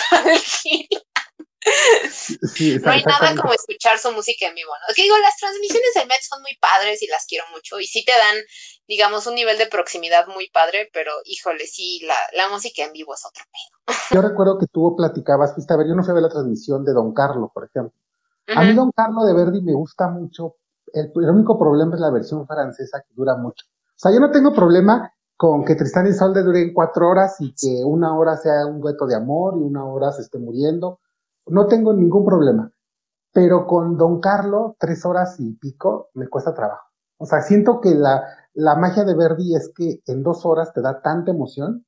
no 2.84 2.92
hay 2.92 3.04
nada 3.04 3.36
como 3.36 3.54
escuchar 3.54 3.98
su 3.98 4.12
música 4.12 4.48
en 4.48 4.56
vivo, 4.56 4.72
¿no? 4.88 4.94
Que 4.94 5.04
digo, 5.04 5.18
las 5.18 5.36
transmisiones 5.38 5.94
del 5.96 6.08
Met 6.08 6.22
son 6.22 6.42
muy 6.42 6.56
padres 6.60 7.02
y 7.02 7.08
las 7.08 7.26
quiero 7.26 7.46
mucho 7.54 7.80
y 7.80 7.86
sí 7.86 8.06
te 8.06 8.12
dan, 8.12 8.36
digamos, 8.88 9.26
un 9.28 9.36
nivel 9.36 9.58
de 9.58 9.68
proximidad 9.68 10.28
muy 10.28 10.50
padre, 10.50 10.90
pero 10.94 11.12
híjole, 11.26 11.66
sí, 11.66 12.02
la, 12.06 12.16
la 12.34 12.50
música 12.50 12.84
en 12.84 12.94
vivo 12.94 13.14
es 13.16 13.26
otro 13.26 13.44
pedo. 13.50 13.98
Yo 14.12 14.22
recuerdo 14.22 14.60
que 14.60 14.68
tú 14.68 14.96
platicabas, 14.96 15.54
fuiste 15.54 15.74
a 15.74 15.78
ver, 15.78 15.88
yo 15.88 15.96
no 15.96 16.04
fui 16.04 16.12
a 16.12 16.16
ver 16.16 16.24
la 16.24 16.30
transmisión 16.30 16.86
de 16.86 16.94
Don 16.94 17.14
Carlos, 17.14 17.50
por 17.54 17.66
ejemplo. 17.66 17.94
A 18.56 18.62
mí 18.62 18.74
Don 18.74 18.92
Carlos 18.92 19.26
de 19.26 19.34
Verdi 19.34 19.62
me 19.62 19.74
gusta 19.74 20.08
mucho, 20.08 20.58
el, 20.94 21.12
el, 21.16 21.30
único 21.30 21.58
problema 21.58 21.96
es 21.96 22.02
la 22.02 22.12
versión 22.12 22.46
francesa 22.46 23.02
que 23.02 23.14
dura 23.16 23.36
mucho. 23.36 23.66
O 23.68 23.98
sea, 23.98 24.12
yo 24.12 24.20
no 24.20 24.30
tengo 24.30 24.54
problema 24.54 25.12
con 25.36 25.66
que 25.66 25.76
Tristán 25.76 26.08
y 26.08 26.14
Solde 26.14 26.44
duren 26.44 26.74
cuatro 26.74 27.10
horas 27.10 27.38
y 27.40 27.54
que 27.56 27.84
una 27.84 28.16
hora 28.16 28.38
sea 28.38 28.68
un 28.68 28.80
dueto 28.80 29.08
de 29.08 29.16
amor 29.16 29.56
y 29.58 29.64
una 29.64 29.84
hora 29.84 30.12
se 30.12 30.22
esté 30.22 30.38
muriendo 30.38 31.00
no 31.48 31.68
tengo 31.68 31.94
ningún 31.94 32.26
problema. 32.26 32.72
Pero 33.32 33.68
con 33.68 33.98
Don 33.98 34.20
Carlo, 34.22 34.76
tres 34.80 35.06
horas 35.06 35.36
y 35.40 35.54
pico, 35.54 36.10
me 36.14 36.28
cuesta 36.28 36.54
trabajo. 36.54 36.90
O 37.18 37.26
sea, 37.26 37.42
siento 37.42 37.82
que 37.82 37.96
la, 37.96 38.24
la 38.54 38.76
magia 38.76 39.04
de 39.04 39.16
Verdi 39.16 39.56
es 39.56 39.72
que 39.76 40.02
en 40.06 40.24
dos 40.24 40.46
horas 40.46 40.74
te 40.74 40.82
da 40.82 41.02
tanta 41.02 41.32
emoción, 41.32 41.86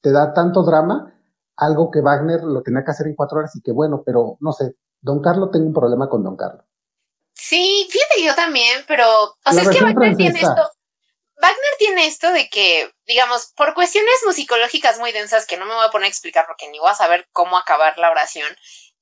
te 0.00 0.12
da 0.12 0.32
tanto 0.32 0.64
drama, 0.64 1.14
algo 1.56 1.90
que 1.90 2.00
Wagner 2.00 2.42
lo 2.42 2.62
tenía 2.62 2.84
que 2.84 2.90
hacer 2.90 3.06
en 3.06 3.14
cuatro 3.14 3.38
horas 3.38 3.54
y 3.56 3.62
que 3.62 3.72
bueno, 3.72 4.02
pero 4.04 4.36
no 4.40 4.52
sé, 4.52 4.76
Don 5.00 5.20
Carlo 5.20 5.50
tengo 5.50 5.66
un 5.66 5.74
problema 5.74 6.08
con 6.08 6.22
Don 6.22 6.36
Carlo. 6.36 6.64
Sí, 7.34 7.86
fíjate 7.90 8.24
yo 8.24 8.34
también, 8.34 8.84
pero, 8.86 9.06
o 9.22 9.52
sea, 9.52 9.62
es 9.62 9.68
que 9.68 9.82
Wagner 9.82 10.16
tiene 10.16 10.40
esto, 10.40 10.70
Wagner 11.40 11.74
tiene 11.78 12.06
esto 12.06 12.32
de 12.32 12.48
que, 12.48 12.90
digamos, 13.06 13.52
por 13.56 13.74
cuestiones 13.74 14.14
musicológicas 14.26 14.98
muy 14.98 15.12
densas 15.12 15.46
que 15.46 15.56
no 15.56 15.66
me 15.66 15.74
voy 15.74 15.86
a 15.86 15.90
poner 15.90 16.06
a 16.06 16.08
explicar 16.08 16.46
porque 16.46 16.68
ni 16.68 16.80
voy 16.80 16.90
a 16.90 16.94
saber 16.94 17.28
cómo 17.32 17.56
acabar 17.56 17.96
la 17.98 18.10
oración, 18.10 18.48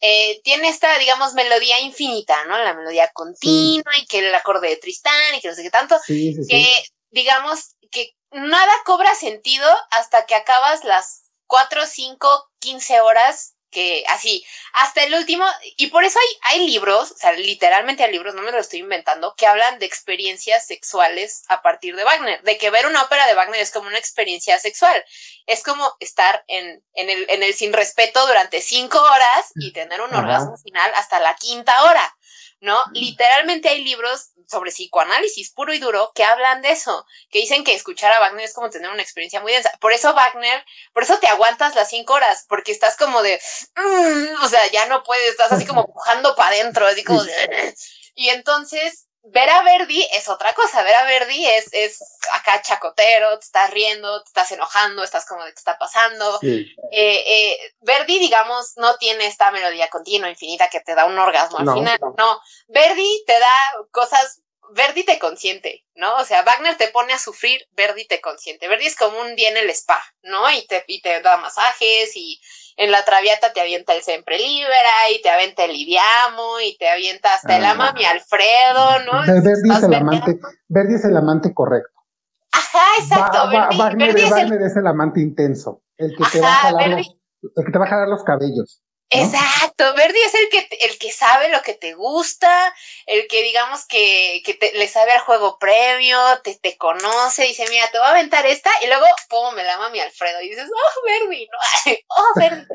eh, 0.01 0.41
tiene 0.45 0.69
esta, 0.69 0.99
digamos, 0.99 1.35
melodía 1.35 1.81
infinita, 1.81 2.37
¿no? 2.47 2.59
La 2.59 2.75
melodía 2.75 3.11
continua 3.15 3.97
y 3.99 4.07
que 4.07 4.19
el 4.19 4.35
acorde 4.35 4.69
de 4.69 4.77
Tristán 4.77 5.35
y 5.35 5.41
que 5.41 5.49
no 5.49 5.55
sé 5.55 5.63
qué 5.63 5.71
tanto, 5.71 5.97
que 6.07 6.85
digamos 7.11 7.77
que 7.91 8.13
nada 8.31 8.73
cobra 8.85 9.15
sentido 9.15 9.67
hasta 9.91 10.27
que 10.27 10.35
acabas 10.35 10.85
las 10.85 11.23
4, 11.47 11.87
5, 11.87 12.51
15 12.59 13.01
horas 13.01 13.56
que 13.71 14.05
así, 14.09 14.45
hasta 14.73 15.03
el 15.03 15.15
último, 15.15 15.45
y 15.77 15.89
por 15.89 16.05
eso 16.05 16.19
hay, 16.19 16.59
hay 16.59 16.67
libros, 16.67 17.13
o 17.13 17.17
sea, 17.17 17.33
literalmente 17.33 18.05
hay 18.05 18.13
libros, 18.13 18.35
no 18.35 18.43
me 18.43 18.53
lo 18.53 18.59
estoy 18.59 18.81
inventando, 18.81 19.35
que 19.37 19.47
hablan 19.47 19.79
de 19.79 19.87
experiencias 19.87 20.67
sexuales 20.67 21.43
a 21.49 21.63
partir 21.63 21.97
de 21.97 22.05
Wagner, 22.05 22.43
de 22.43 22.59
que 22.59 22.71
ver 22.71 22.87
una 22.87 23.03
ópera 23.03 23.27
de 23.27 23.35
Wagner 23.35 23.61
es 23.61 23.71
como 23.71 23.89
una 23.89 23.99
experiencia 23.99 24.59
sexual, 24.59 25.05
es 25.47 25.63
como 25.63 25.93
estar 26.01 26.45
en, 26.47 26.83
en, 26.95 27.11
el, 27.11 27.27
en 27.29 27.43
el 27.43 27.55
sin 27.55 27.73
respeto 27.73 28.27
durante 28.27 28.61
cinco 28.61 29.01
horas 29.01 29.53
y 29.57 29.73
tener 29.73 30.01
un 30.01 30.15
orgasmo 30.15 30.57
final 30.57 30.91
hasta 30.95 31.21
la 31.21 31.35
quinta 31.37 31.85
hora. 31.85 32.17
¿No? 32.61 32.83
Literalmente 32.93 33.69
hay 33.69 33.85
libros 33.85 34.31
sobre 34.47 34.71
psicoanálisis 34.71 35.53
puro 35.53 35.75
y 35.75 35.79
duro 35.79 36.13
que 36.15 36.25
hablan 36.25 36.63
de 36.63 36.71
eso, 36.71 37.07
que 37.31 37.41
dicen 37.41 37.65
que 37.65 37.75
escuchar 37.75 38.13
a 38.13 38.21
Wagner 38.21 38.45
es 38.45 38.55
como 38.55 38.71
tener 38.71 38.91
una 38.91 39.03
experiencia 39.03 39.41
muy 39.41 39.53
densa. 39.53 39.71
Por 39.81 39.93
eso 39.93 40.15
Wagner, 40.15 40.65
por 40.93 41.03
eso 41.03 41.19
te 41.19 41.27
aguantas 41.27 41.75
las 41.75 41.91
cinco 41.91 42.15
horas, 42.15 42.47
porque 42.49 42.73
estás 42.73 42.97
como 42.97 43.23
de, 43.23 43.41
mm", 43.77 44.45
o 44.45 44.49
sea, 44.49 44.67
ya 44.71 44.87
no 44.87 45.03
puedes, 45.03 45.31
estás 45.31 45.53
así 45.53 45.67
como 45.67 45.87
pujando 45.93 46.35
para 46.35 46.51
adentro, 46.51 46.87
así 46.87 47.05
como 47.05 47.23
y 48.17 48.31
entonces 48.31 49.07
ver 49.27 49.51
a 49.51 49.63
Verdi 49.63 50.07
es 50.13 50.29
otra 50.29 50.55
cosa. 50.55 50.83
Ver 50.83 50.95
a 50.95 51.05
Verdi 51.05 51.47
es, 51.47 51.73
es 51.73 52.19
acá 52.33 52.63
chacotero, 52.63 53.39
te 53.39 53.45
estás 53.45 53.71
riendo, 53.71 54.23
te 54.23 54.29
estás 54.29 54.51
enojando, 54.53 55.03
estás 55.03 55.27
como 55.27 55.45
de 55.45 55.51
qué 55.51 55.59
está 55.59 55.79
pasando. 55.79 56.39
Eh, 56.43 56.75
eh, 56.93 57.59
Verdi, 57.81 58.19
digamos, 58.19 58.75
no 58.77 58.97
tiene 58.97 59.27
esta 59.27 59.51
melodía 59.51 59.89
continua, 59.89 60.31
infinita, 60.31 60.69
que 60.69 60.81
te 60.81 60.95
da 60.95 61.05
un 61.07 61.19
orgasmo 61.19 61.59
al 61.59 61.73
final. 61.73 61.99
No. 62.17 62.41
Verdi 62.69 63.25
te 63.27 63.39
da 63.39 63.55
cosas. 63.91 64.43
Verdi 64.75 65.05
te 65.05 65.19
consiente, 65.19 65.85
¿no? 65.95 66.17
O 66.17 66.25
sea, 66.25 66.43
Wagner 66.43 66.77
te 66.77 66.89
pone 66.89 67.13
a 67.13 67.19
sufrir, 67.19 67.61
Verdi 67.73 68.07
te 68.07 68.21
consiente. 68.21 68.69
Verdi 68.69 68.87
es 68.87 68.97
como 68.97 69.21
un 69.21 69.37
día 69.37 69.51
en 69.51 69.57
el 69.57 69.71
spa, 69.71 69.99
¿no? 70.23 70.51
Y 70.51 70.67
te, 70.67 70.85
y 70.87 71.01
te 71.03 71.21
da 71.21 71.37
masajes 71.37 72.17
y 72.17 72.41
en 72.77 72.91
la 72.91 73.05
traviata 73.05 73.53
te 73.53 73.61
avienta 73.61 73.95
el 73.95 74.03
siempre 74.03 74.39
libera 74.39 75.11
y 75.15 75.23
te 75.23 75.31
avienta 75.31 75.65
el 75.65 75.73
lidiamo 75.73 76.61
y 76.61 76.77
te 76.77 76.89
avienta 76.89 77.35
hasta 77.35 77.57
el 77.57 77.65
ah. 77.65 77.71
ama 77.71 77.93
mi 77.93 78.05
Alfredo, 78.05 79.05
¿no? 79.07 79.21
Verdi 79.27 79.71
es, 79.71 79.83
el 79.83 79.95
amante, 79.95 80.39
Verdi 80.69 80.95
es 80.95 81.05
el 81.05 81.17
amante 81.17 81.55
correcto. 81.55 82.01
Ajá, 82.53 82.85
exacto. 82.99 83.39
Wagner, 83.79 84.17
es, 84.17 84.77
el... 84.77 84.87
amante 84.87 85.21
intenso, 85.21 85.83
el 85.97 86.15
que, 86.17 86.25
te 86.33 86.41
va 86.41 86.49
a 86.49 86.57
jalar 86.57 86.89
los, 86.89 87.17
el 87.43 87.65
que 87.65 87.73
te 87.73 87.79
va 87.79 87.85
a 87.85 87.89
jalar 87.89 88.09
los 88.09 88.25
cabellos. 88.25 88.83
Exacto, 89.11 89.95
Verdi 89.95 90.19
es 90.19 90.35
el 90.35 90.49
que, 90.51 90.69
el 90.81 90.99
que 90.99 91.13
sabe 91.13 91.49
lo 91.51 91.63
que 91.63 91.75
te 91.75 91.95
gusta, 91.95 92.51
el 93.07 93.29
que 93.29 93.43
digamos 93.43 93.87
que, 93.87 94.43
que 94.45 94.55
te, 94.55 94.73
le 94.73 94.89
sabe 94.89 95.13
al 95.13 95.21
juego 95.21 95.59
previo, 95.61 96.19
te, 96.43 96.57
te 96.57 96.77
conoce, 96.77 97.45
dice, 97.45 97.67
mira, 97.71 97.89
te 97.93 97.99
voy 97.99 98.07
a 98.09 98.11
aventar 98.11 98.45
esta, 98.47 98.71
y 98.83 98.89
luego, 98.89 99.05
pum, 99.31 99.55
me 99.55 99.63
la 99.63 99.77
mi 99.91 100.01
Alfredo, 100.01 100.41
y 100.43 100.49
dices, 100.49 100.69
oh, 100.69 101.07
Verdi, 101.07 101.47
no, 101.47 101.93
oh, 102.17 102.33
Verdi. 102.35 102.67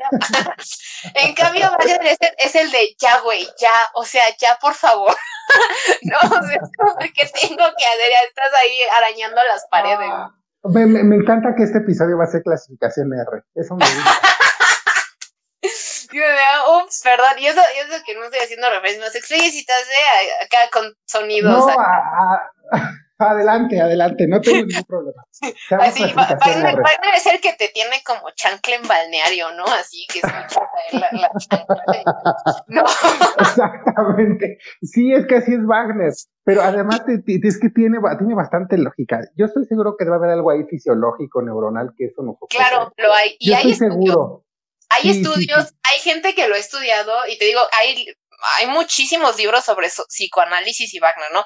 en 1.14 1.34
cambio, 1.34 1.70
es 1.80 2.16
el, 2.20 2.34
es 2.38 2.54
el 2.54 2.70
de, 2.70 2.96
ya, 2.98 3.20
güey, 3.20 3.46
ya, 3.60 3.90
o 3.94 4.04
sea, 4.06 4.24
ya, 4.38 4.58
por 4.58 4.74
favor. 4.74 5.14
no, 6.02 6.16
o 6.16 6.46
sea, 6.46 6.54
es 6.54 6.70
como 6.78 6.96
que 6.98 7.26
tengo 7.26 7.64
que 7.76 7.84
hacer, 7.84 8.10
ya 8.10 8.26
estás 8.26 8.52
ahí 8.58 8.78
arañando 8.96 9.42
las 9.44 9.66
paredes. 9.70 10.08
Ah, 10.10 10.30
me, 10.64 10.86
me, 10.86 11.02
me, 11.02 11.16
encanta 11.16 11.54
que 11.54 11.64
este 11.64 11.78
episodio 11.78 12.16
va 12.16 12.24
a 12.24 12.28
ser 12.28 12.42
clasificación 12.42 13.12
R, 13.12 13.42
eso 13.54 13.76
me 13.76 13.84
gusta. 13.84 14.20
ups, 16.18 17.00
perdón, 17.02 17.38
y 17.38 17.46
eso, 17.46 17.60
y 17.76 17.78
eso 17.78 18.02
que 18.04 18.14
no 18.14 18.24
estoy 18.24 18.40
haciendo 18.40 18.68
referencias 18.70 19.14
explícitas, 19.14 19.82
¿eh? 19.82 20.44
Acá 20.44 20.70
con 20.72 20.94
sonidos. 21.06 21.66
No, 21.66 21.76
adelante, 23.28 23.80
adelante, 23.80 24.26
no 24.26 24.40
tengo 24.40 24.64
ningún 24.66 24.84
problema. 24.84 25.24
Así, 25.80 26.02
Wagner, 26.02 27.14
es 27.16 27.26
el 27.26 27.40
que 27.40 27.52
te 27.54 27.68
tiene 27.68 28.02
como 28.04 28.30
chancle 28.34 28.76
en 28.76 28.86
balneario, 28.86 29.52
¿no? 29.52 29.64
Así 29.64 30.06
que 30.12 30.20
escucha 30.20 30.60
la, 30.92 31.08
la 31.12 31.30
No. 32.68 32.82
Exactamente. 33.38 34.58
Sí, 34.82 35.12
es 35.12 35.26
que 35.26 35.36
así 35.36 35.54
es 35.54 35.64
Wagner. 35.66 36.12
Pero 36.44 36.62
además 36.62 37.02
es 37.06 37.58
que 37.60 37.70
tiene, 37.70 37.98
tiene 38.18 38.34
bastante 38.34 38.76
lógica. 38.78 39.20
Yo 39.36 39.46
estoy 39.46 39.64
seguro 39.66 39.96
que 39.96 40.04
debe 40.04 40.16
haber 40.16 40.30
algo 40.30 40.50
ahí 40.50 40.64
fisiológico, 40.64 41.42
neuronal, 41.42 41.92
que 41.96 42.06
eso 42.06 42.22
no 42.22 42.38
Claro, 42.48 42.92
lo 42.96 43.14
hay. 43.14 43.36
Y 43.38 43.50
Yo 43.50 43.56
estoy 43.56 43.74
seguro. 43.74 44.44
Hay 44.92 45.10
estudios, 45.10 45.74
hay 45.82 45.98
gente 46.00 46.34
que 46.34 46.48
lo 46.48 46.54
ha 46.54 46.58
estudiado 46.58 47.26
y 47.26 47.38
te 47.38 47.46
digo, 47.46 47.60
hay, 47.72 48.06
hay 48.58 48.66
muchísimos 48.66 49.36
libros 49.36 49.64
sobre 49.64 49.88
psicoanálisis 49.88 50.92
y 50.94 50.98
Wagner, 50.98 51.30
¿no? 51.32 51.44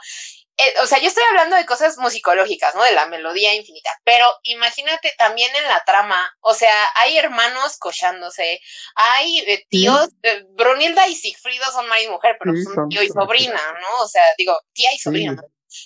Eh, 0.59 0.75
o 0.83 0.87
sea, 0.87 0.99
yo 0.99 1.09
estoy 1.09 1.23
hablando 1.29 1.55
de 1.55 1.67
cosas 1.67 1.99
musicológicas, 1.99 2.75
¿no? 2.75 2.83
De 2.83 2.93
la 2.93 3.07
melodía 3.07 3.55
infinita, 3.55 3.91
pero 4.05 4.27
imagínate 4.43 5.13
también 5.19 5.55
en 5.55 5.65
la 5.65 5.83
trama, 5.85 6.35
o 6.41 6.55
sea, 6.55 6.89
hay 6.95 7.19
hermanos 7.19 7.77
cochándose, 7.79 8.61
hay 8.95 9.39
eh, 9.41 9.67
tíos, 9.69 10.09
eh, 10.23 10.45
Brunilda 10.55 11.07
y 11.09 11.15
Sigfrido 11.15 11.65
son 11.73 11.87
marido 11.89 12.09
y 12.09 12.15
mujer, 12.15 12.37
pero 12.41 12.55
son 12.57 12.89
tío 12.89 13.03
y 13.03 13.09
sobrina, 13.09 13.61
¿no? 13.83 14.03
O 14.03 14.09
sea, 14.09 14.23
digo, 14.39 14.59
tía 14.73 14.95
y 14.95 14.99
sobrina. 14.99 15.37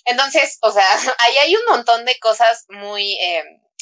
Entonces, 0.05 0.59
o 0.61 0.71
sea, 0.71 0.87
ahí 1.19 1.37
hay 1.39 1.57
un 1.57 1.65
montón 1.69 2.05
de 2.05 2.17
cosas 2.21 2.67
muy 2.69 3.19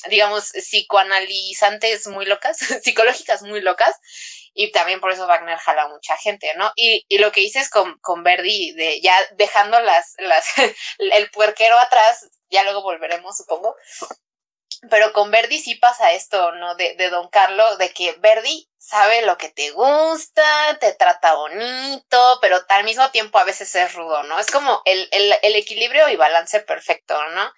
digamos, 0.08 0.50
psicoanalizantes 0.50 2.06
muy 2.06 2.26
locas, 2.26 2.58
psicológicas 2.82 3.42
muy 3.42 3.60
locas, 3.60 3.96
y 4.54 4.72
también 4.72 5.00
por 5.00 5.12
eso 5.12 5.26
Wagner 5.26 5.58
jala 5.58 5.82
a 5.82 5.88
mucha 5.88 6.16
gente, 6.16 6.50
¿no? 6.56 6.72
Y, 6.74 7.04
y 7.08 7.18
lo 7.18 7.30
que 7.30 7.40
dices 7.40 7.70
con, 7.70 7.98
con 8.00 8.24
Verdi, 8.24 8.72
de 8.72 9.00
ya 9.00 9.16
dejando 9.36 9.80
las, 9.80 10.14
las, 10.18 10.46
el 10.98 11.30
puerquero 11.30 11.78
atrás, 11.78 12.28
ya 12.50 12.64
luego 12.64 12.82
volveremos, 12.82 13.36
supongo. 13.36 13.76
Pero 14.90 15.12
con 15.12 15.30
Verdi 15.30 15.58
sí 15.58 15.74
pasa 15.74 16.12
esto, 16.12 16.52
¿no? 16.52 16.74
De, 16.76 16.94
de 16.96 17.10
Don 17.10 17.28
Carlo, 17.28 17.76
de 17.78 17.90
que 17.90 18.12
Verdi 18.20 18.68
sabe 18.78 19.26
lo 19.26 19.36
que 19.36 19.48
te 19.48 19.70
gusta, 19.72 20.42
te 20.80 20.92
trata 20.94 21.34
bonito, 21.34 22.38
pero 22.40 22.58
al 22.68 22.84
mismo 22.84 23.10
tiempo 23.10 23.38
a 23.38 23.44
veces 23.44 23.74
es 23.74 23.94
rudo, 23.94 24.22
¿no? 24.22 24.38
Es 24.38 24.50
como 24.50 24.80
el, 24.84 25.08
el, 25.10 25.34
el 25.42 25.56
equilibrio 25.56 26.08
y 26.08 26.16
balance 26.16 26.60
perfecto, 26.60 27.14
¿no? 27.34 27.50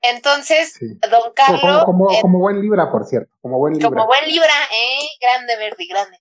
Entonces, 0.00 0.78
don 1.10 1.32
Carlos... 1.34 1.84
Como, 1.84 2.06
como, 2.20 2.38
buen 2.38 2.60
Libra, 2.60 2.90
por 2.90 3.06
cierto, 3.06 3.30
como 3.40 3.58
buen 3.58 3.74
Libra. 3.74 3.88
Como 3.88 4.06
buen 4.06 4.26
Libra, 4.26 4.54
¿eh? 4.72 5.08
Grande, 5.20 5.56
verde, 5.56 5.86
grande. 5.88 6.18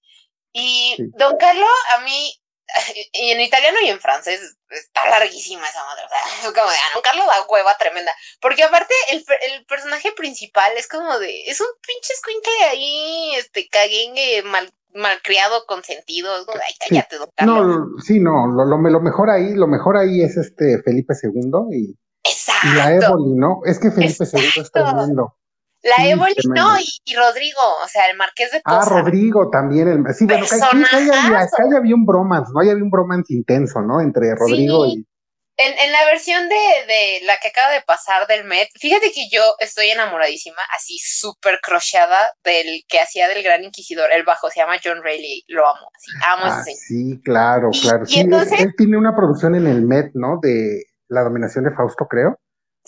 Y 0.53 0.95
don 1.17 1.35
Carlos, 1.37 1.69
a 1.97 2.01
mí, 2.01 2.33
y 3.13 3.31
en 3.31 3.41
italiano 3.41 3.77
y 3.83 3.89
en 3.89 3.99
francés, 3.99 4.57
está 4.69 5.09
larguísima 5.09 5.67
esa 5.67 5.83
madre. 5.83 6.03
O 6.05 6.09
sea, 6.09 6.49
es 6.49 6.53
como 6.53 6.69
de, 6.69 6.75
ah, 6.75 6.91
don 6.93 7.03
Carlos 7.03 7.27
da 7.27 7.45
hueva 7.47 7.77
tremenda. 7.77 8.11
Porque 8.41 8.63
aparte, 8.63 8.93
el, 9.11 9.25
el 9.51 9.65
personaje 9.65 10.11
principal 10.13 10.71
es 10.77 10.87
como 10.87 11.19
de, 11.19 11.45
es 11.45 11.61
un 11.61 11.67
pinche 11.85 12.13
escuincle 12.13 12.65
ahí, 12.69 13.35
este, 13.35 13.67
caguengue, 13.69 14.43
mal 14.43 14.71
malcriado, 14.95 15.65
consentido. 15.65 16.31
Ay, 16.35 16.73
cállate, 16.79 17.17
sí. 17.17 17.45
No, 17.45 17.85
sí, 18.05 18.19
no, 18.19 18.47
lo, 18.47 18.65
lo, 18.65 19.01
mejor 19.01 19.29
ahí, 19.29 19.53
lo 19.53 19.67
mejor 19.67 19.97
ahí 19.97 20.21
es 20.21 20.37
este 20.37 20.81
Felipe 20.83 21.13
II 21.21 21.51
y, 21.71 21.97
Exacto. 22.23 22.67
y 22.67 22.75
la 22.75 22.93
Éboli, 22.93 23.33
¿no? 23.35 23.61
Es 23.65 23.79
que 23.79 23.91
Felipe 23.91 24.23
II 24.31 24.49
es 24.55 24.71
tremendo. 24.71 25.35
La 25.83 25.97
sí, 25.97 26.09
Éboli, 26.11 26.33
no, 26.55 26.79
y, 26.79 26.87
y, 27.03 27.15
Rodrigo, 27.15 27.59
o 27.83 27.87
sea, 27.89 28.05
el 28.09 28.15
Marqués 28.15 28.51
de 28.51 28.61
Poza. 28.61 28.79
Ah, 28.79 28.85
Rodrigo 28.85 29.49
también. 29.49 29.89
El, 29.89 30.15
sí, 30.15 30.25
bueno, 30.25 30.45
que, 30.49 30.55
había, 30.55 31.77
había 31.77 31.95
un 31.95 32.05
bromance, 32.05 32.51
¿no? 32.53 32.61
Ahí 32.61 32.69
había 32.69 32.83
un 32.83 32.89
bromance 32.89 33.33
intenso, 33.33 33.81
¿no? 33.81 33.99
Entre 33.99 34.33
Rodrigo 34.33 34.85
sí. 34.85 34.99
y. 34.99 35.07
En, 35.55 35.77
en, 35.77 35.91
la 35.91 36.03
versión 36.05 36.49
de, 36.49 36.55
de, 36.55 37.25
la 37.27 37.37
que 37.37 37.49
acaba 37.49 37.71
de 37.71 37.81
pasar 37.81 38.25
del 38.25 38.43
Met, 38.45 38.69
fíjate 38.79 39.11
que 39.11 39.29
yo 39.31 39.41
estoy 39.59 39.89
enamoradísima, 39.89 40.57
así 40.75 40.97
súper 40.97 41.59
crocheada 41.61 42.17
del 42.43 42.81
que 42.87 42.99
hacía 42.99 43.27
del 43.27 43.43
Gran 43.43 43.63
Inquisidor, 43.63 44.11
el 44.11 44.23
bajo, 44.23 44.49
se 44.49 44.61
llama 44.61 44.79
John 44.83 45.03
Rayleigh, 45.03 45.43
lo 45.49 45.67
amo, 45.67 45.89
así, 45.93 46.11
amo 46.25 46.41
ah, 46.45 46.61
ese 46.65 46.75
Sí, 46.75 47.21
claro, 47.23 47.69
y, 47.71 47.81
claro. 47.81 48.03
Y 48.03 48.07
sí, 48.07 48.19
entonces, 48.21 48.59
él, 48.59 48.65
él, 48.69 48.73
tiene 48.75 48.97
una 48.97 49.15
producción 49.15 49.53
en 49.53 49.67
el 49.67 49.83
Met, 49.83 50.09
¿no? 50.15 50.39
De 50.41 50.85
la 51.07 51.21
dominación 51.21 51.65
de 51.65 51.75
Fausto, 51.75 52.07
creo. 52.07 52.39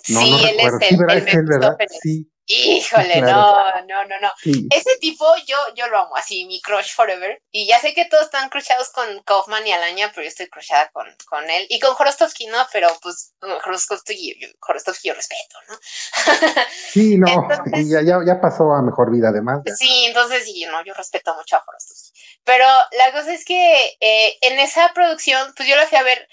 No, 0.08 0.20
sí, 0.20 0.30
no 0.30 0.38
él 0.38 0.56
recuerdo. 0.56 0.78
es 0.78 0.88
sí, 0.88 0.94
el, 0.94 0.98
¿verdad? 0.98 1.16
el 1.16 1.28
es 1.28 1.34
él, 1.34 1.46
¿verdad? 1.46 1.76
Sí. 2.02 2.32
Híjole, 2.46 3.12
claro. 3.22 3.26
no, 3.32 3.86
no, 3.86 4.04
no, 4.04 4.20
no. 4.20 4.30
Sí. 4.42 4.66
Ese 4.70 4.96
tipo 5.00 5.26
yo, 5.46 5.56
yo 5.74 5.88
lo 5.88 5.98
amo, 5.98 6.16
así, 6.16 6.44
mi 6.46 6.60
crush 6.60 6.92
forever. 6.94 7.42
Y 7.50 7.66
ya 7.66 7.80
sé 7.80 7.92
que 7.94 8.04
todos 8.04 8.24
están 8.26 8.48
cruchados 8.48 8.90
con 8.90 9.22
Kaufman 9.24 9.66
y 9.66 9.72
Alaña, 9.72 10.10
pero 10.10 10.22
yo 10.22 10.28
estoy 10.28 10.48
crushada 10.48 10.88
con, 10.90 11.06
con 11.26 11.48
él. 11.50 11.66
Y 11.68 11.80
con 11.80 11.94
Horostovsky, 11.98 12.46
¿no? 12.46 12.58
Pero 12.72 12.88
pues 13.02 13.34
Horostovsky, 13.40 14.36
yo, 14.40 14.48
Horostovsky 14.66 15.08
yo 15.08 15.14
respeto, 15.14 15.58
¿no? 15.68 15.76
Sí, 16.92 17.16
no, 17.18 17.26
Entonces- 17.26 17.88
ya, 17.90 18.00
ya, 18.02 18.18
ya 18.26 18.40
pasó 18.40 18.72
a 18.72 18.82
mejor 18.82 19.10
vida 19.12 19.28
además. 19.28 19.60
ya. 19.66 19.74
Sí, 19.74 20.04
entonces 20.06 20.44
sí, 20.44 20.64
no, 20.66 20.84
yo 20.84 20.94
respeto 20.94 21.34
mucho 21.34 21.56
a 21.56 21.64
Horostovsky. 21.66 22.18
Pero 22.44 22.64
la 22.92 23.12
cosa 23.12 23.32
es 23.34 23.44
que 23.44 23.96
eh, 24.00 24.38
en 24.40 24.58
esa 24.60 24.92
producción, 24.94 25.52
pues 25.56 25.68
yo 25.68 25.76
la 25.76 25.86
fui 25.86 25.98
a 25.98 26.02
ver. 26.02 26.28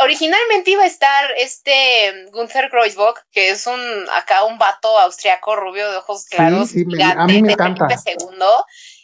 Originalmente 0.00 0.70
iba 0.70 0.84
a 0.84 0.86
estar 0.86 1.30
este 1.36 2.26
Gunther 2.30 2.70
Kreuzbock, 2.70 3.24
que 3.32 3.50
es 3.50 3.66
un 3.66 4.06
acá 4.12 4.44
un 4.44 4.58
vato 4.58 4.96
austriaco 4.98 5.56
rubio 5.56 5.90
de 5.90 5.96
ojos 5.96 6.24
claros, 6.26 6.70
sí, 6.70 6.84
gigante, 6.88 7.20
a 7.20 7.26
mí 7.26 7.42
me 7.42 7.48
de 7.48 7.54
encanta. 7.54 7.88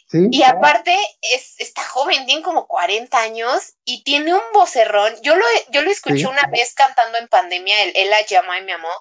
Sí, 0.07 0.27
Y 0.31 0.43
aparte, 0.43 0.95
es, 1.21 1.55
está 1.57 1.83
joven, 1.83 2.25
tiene 2.25 2.43
como 2.43 2.67
40 2.67 3.19
años 3.19 3.73
y 3.83 4.03
tiene 4.03 4.33
un 4.33 4.41
vocerrón. 4.53 5.13
Yo 5.23 5.35
lo, 5.35 5.43
yo 5.69 5.81
lo 5.81 5.91
escuché 5.91 6.19
Sí. 6.19 6.25
una 6.25 6.43
vez 6.51 6.73
cantando 6.75 7.17
en 7.17 7.27
pandemia, 7.27 7.83
él, 7.83 7.91
él 7.95 8.09
la 8.09 8.21
llama 8.21 8.59
y 8.59 8.63
me 8.63 8.73
amó. 8.73 8.91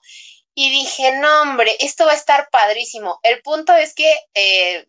Y 0.54 0.70
dije, 0.70 1.12
no, 1.18 1.42
hombre, 1.42 1.76
esto 1.80 2.06
va 2.06 2.12
a 2.12 2.16
estar 2.16 2.48
padrísimo. 2.50 3.20
El 3.22 3.42
punto 3.42 3.74
es 3.76 3.94
que, 3.94 4.12
eh, 4.34 4.88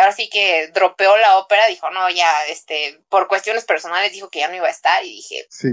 ahora 0.00 0.12
sí 0.12 0.28
que 0.30 0.68
dropeó 0.74 1.16
la 1.16 1.38
ópera, 1.38 1.66
dijo, 1.66 1.90
no, 1.90 2.08
ya, 2.10 2.30
este, 2.48 3.00
por 3.08 3.28
cuestiones 3.28 3.64
personales 3.64 4.12
dijo 4.12 4.28
que 4.28 4.40
ya 4.40 4.48
no 4.48 4.56
iba 4.56 4.66
a 4.66 4.70
estar. 4.70 5.04
Y 5.04 5.08
dije, 5.16 5.46
sí. 5.50 5.68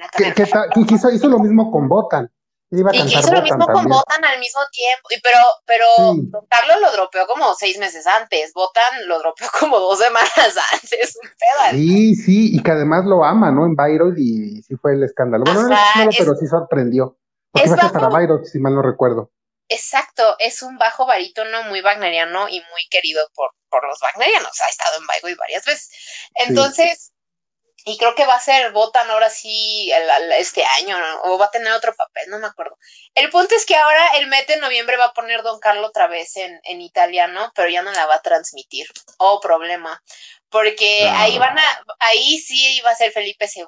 "La 0.00 0.08
Que, 0.08 0.18
cámara". 0.24 0.34
que, 0.34 0.46
ta- 0.46 0.66
que 0.88 0.94
hizo, 0.94 1.10
hizo 1.10 1.28
lo 1.28 1.38
mismo 1.38 1.70
con 1.70 1.88
Botan. 1.88 2.30
Iba 2.70 2.90
a 2.90 2.94
y 2.96 2.98
que 3.00 3.18
hizo 3.18 3.32
lo 3.32 3.40
mismo 3.40 3.66
con. 3.66 3.84
Botan 3.88 4.22
al 4.26 4.38
mismo 4.40 4.60
tiempo. 4.70 5.08
Y 5.16 5.20
pero, 5.22 5.38
pero 5.64 5.84
Sí. 6.14 6.30
Carlos 6.50 6.76
lo 6.82 6.92
dropeó 6.92 7.26
como 7.26 7.54
seis 7.54 7.78
meses 7.78 8.06
antes. 8.06 8.52
Botan 8.52 9.06
lo 9.08 9.18
dropeó 9.20 9.46
como 9.60 9.78
dos 9.80 9.98
semanas 9.98 10.30
antes. 10.72 11.16
Un 11.22 11.28
pedo 11.30 11.64
así. 11.66 11.76
Sí, 11.78 12.14
sí, 12.16 12.56
y 12.56 12.62
que 12.62 12.70
además 12.70 13.06
lo 13.06 13.24
ama, 13.24 13.50
¿no? 13.50 13.64
En 13.64 13.74
Bayreuth 13.74 14.18
y 14.18 14.60
sí 14.62 14.76
fue 14.76 14.92
el 14.92 15.02
escándalo. 15.02 15.44
Bueno, 15.44 15.62
no 15.62 15.66
era 15.68 15.76
Ajá, 15.76 15.86
escándalo, 15.88 16.10
es- 16.10 16.18
pero 16.18 16.34
sí 16.34 16.46
sorprendió. 16.46 17.16
Porque 17.50 17.64
es 17.68 17.70
ser 17.70 17.80
para 17.90 18.00
bajo- 18.08 18.12
Bayreuth, 18.12 18.44
si 18.44 18.58
mal 18.58 18.74
no 18.74 18.82
recuerdo. 18.82 19.30
Exacto, 19.68 20.36
es 20.38 20.62
un 20.62 20.78
bajo 20.78 21.04
barítono 21.06 21.62
muy 21.64 21.80
wagneriano 21.82 22.48
y 22.48 22.60
muy 22.60 22.88
querido 22.90 23.28
por, 23.34 23.50
por 23.68 23.86
los 23.86 24.00
wagnerianos. 24.00 24.60
Ha 24.62 24.68
estado 24.68 24.98
en 24.98 25.06
Bayreuth 25.06 25.38
varias 25.38 25.64
veces. 25.64 25.90
Entonces, 26.36 27.12
y 27.84 27.96
creo 27.98 28.14
que 28.14 28.26
va 28.26 28.34
a 28.36 28.40
ser 28.40 28.72
Botan 28.72 29.10
ahora 29.10 29.30
sí 29.30 29.90
el- 29.92 30.10
el- 30.10 30.32
este 30.32 30.64
año, 30.64 30.98
¿no? 30.98 31.22
o 31.24 31.38
va 31.38 31.46
a 31.46 31.50
tener 31.50 31.72
otro 31.72 31.94
papel, 31.96 32.28
no 32.28 32.38
me 32.38 32.46
acuerdo. 32.48 32.76
El 33.14 33.30
punto 33.30 33.54
es 33.54 33.64
que 33.66 33.76
ahora 33.76 34.08
el 34.16 34.26
Met 34.26 34.46
de 34.48 34.58
noviembre 34.58 34.96
va 34.96 35.06
a 35.06 35.14
poner 35.14 35.42
Don 35.42 35.58
Carlo 35.60 35.86
otra 35.88 36.06
vez 36.08 36.36
en, 36.36 36.60
en 36.64 36.80
italiano, 36.82 37.52
pero 37.54 37.68
ya 37.70 37.82
no 37.82 37.92
la 37.92 38.06
va 38.06 38.16
a 38.16 38.22
transmitir. 38.22 38.86
Oh, 39.18 39.40
problema. 39.40 40.02
Porque 40.50 41.06
Ah. 41.06 41.22
ahí 41.22 41.38
van 41.38 41.58
a, 41.58 41.62
ahí 42.00 42.38
sí 42.38 42.78
iba 42.78 42.90
a 42.90 42.94
ser 42.94 43.12
Felipe 43.12 43.46
II, 43.54 43.64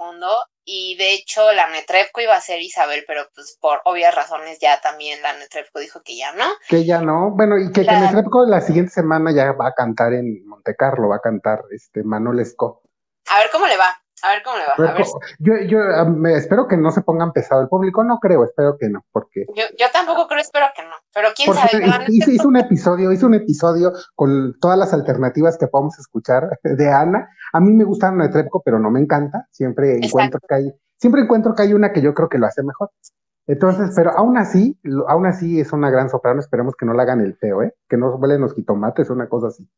y 0.64 0.96
de 0.96 1.12
hecho 1.14 1.52
la 1.52 1.68
Netrebko 1.68 2.20
iba 2.20 2.34
a 2.34 2.40
ser 2.40 2.60
Isabel, 2.62 3.04
pero 3.06 3.28
pues 3.34 3.58
por 3.60 3.80
obvias 3.84 4.14
razones 4.14 4.58
ya 4.60 4.80
también 4.80 5.20
la 5.22 5.32
Netrebko 5.34 5.80
dijo 5.80 6.00
que 6.02 6.16
ya 6.16 6.32
no. 6.32 6.46
Que 6.68 6.84
ya 6.84 7.00
no. 7.00 7.30
Bueno, 7.32 7.58
y 7.58 7.66
que, 7.72 7.80
que 7.80 7.86
Claro. 7.86 8.06
Netrebko 8.06 8.46
la 8.46 8.60
siguiente 8.60 8.92
semana 8.92 9.32
ya 9.34 9.52
va 9.52 9.68
a 9.68 9.74
cantar 9.74 10.12
en 10.14 10.46
Monte 10.46 10.74
Carlo, 10.76 11.08
va 11.08 11.16
a 11.16 11.20
cantar 11.20 11.62
este 11.70 12.02
Manuel 12.02 12.40
Esco. 12.40 12.82
A 13.28 13.38
ver 13.38 13.50
cómo 13.50 13.66
le 13.66 13.76
va, 13.76 14.00
a 14.22 14.30
ver 14.30 14.42
cómo 14.44 14.56
le 14.56 14.64
va. 14.64 14.90
A 14.90 14.94
ver, 14.94 15.06
Yo, 15.38 15.54
yo 15.66 15.78
me 16.06 16.34
espero 16.36 16.66
que 16.68 16.76
no 16.76 16.90
se 16.90 17.02
pongan 17.02 17.32
pesado 17.32 17.62
el 17.62 17.68
público, 17.68 18.04
no 18.04 18.18
creo, 18.18 18.44
espero 18.44 18.76
que 18.78 18.88
no, 18.88 19.04
porque 19.12 19.46
yo, 19.54 19.64
yo 19.78 19.86
tampoco 19.92 20.26
creo, 20.26 20.40
espero 20.40 20.66
que 20.74 20.82
no, 20.82 20.94
pero 21.14 21.28
quién 21.34 21.46
Porque 21.46 21.68
sabe. 21.68 22.06
hizo, 22.08 22.30
hizo 22.30 22.48
un 22.48 22.56
episodio, 22.56 23.12
hizo 23.12 23.26
un 23.26 23.34
episodio 23.34 23.92
con 24.14 24.54
todas 24.60 24.78
las 24.78 24.92
alternativas 24.92 25.58
que 25.58 25.66
podemos 25.66 25.98
escuchar 25.98 26.58
de 26.62 26.90
Ana. 26.92 27.28
A 27.52 27.60
mí 27.60 27.72
me 27.72 27.84
gusta 27.84 28.08
Ana 28.08 28.26
Netrebko, 28.26 28.62
pero 28.62 28.78
no 28.78 28.90
me 28.90 29.00
encanta. 29.00 29.46
Siempre 29.50 29.96
Exacto. 29.96 30.06
encuentro 30.06 30.40
que 30.48 30.54
hay, 30.54 30.72
siempre 30.98 31.22
encuentro 31.22 31.54
que 31.54 31.62
hay 31.62 31.72
una 31.74 31.92
que 31.92 32.02
yo 32.02 32.14
creo 32.14 32.28
que 32.28 32.38
lo 32.38 32.46
hace 32.46 32.62
mejor. 32.62 32.90
Entonces, 33.46 33.90
pero 33.96 34.12
aún 34.16 34.38
así, 34.38 34.78
aún 35.08 35.26
así 35.26 35.58
es 35.58 35.72
una 35.72 35.90
gran 35.90 36.08
soprano. 36.08 36.38
Esperemos 36.40 36.76
que 36.76 36.86
no 36.86 36.94
la 36.94 37.02
hagan 37.02 37.20
el 37.20 37.36
feo, 37.36 37.62
¿eh? 37.62 37.74
Que 37.88 37.96
no 37.96 38.16
vuelen 38.16 38.42
los 38.42 38.54
jitomates, 38.54 39.10
una 39.10 39.28
cosa 39.28 39.48
así. 39.48 39.68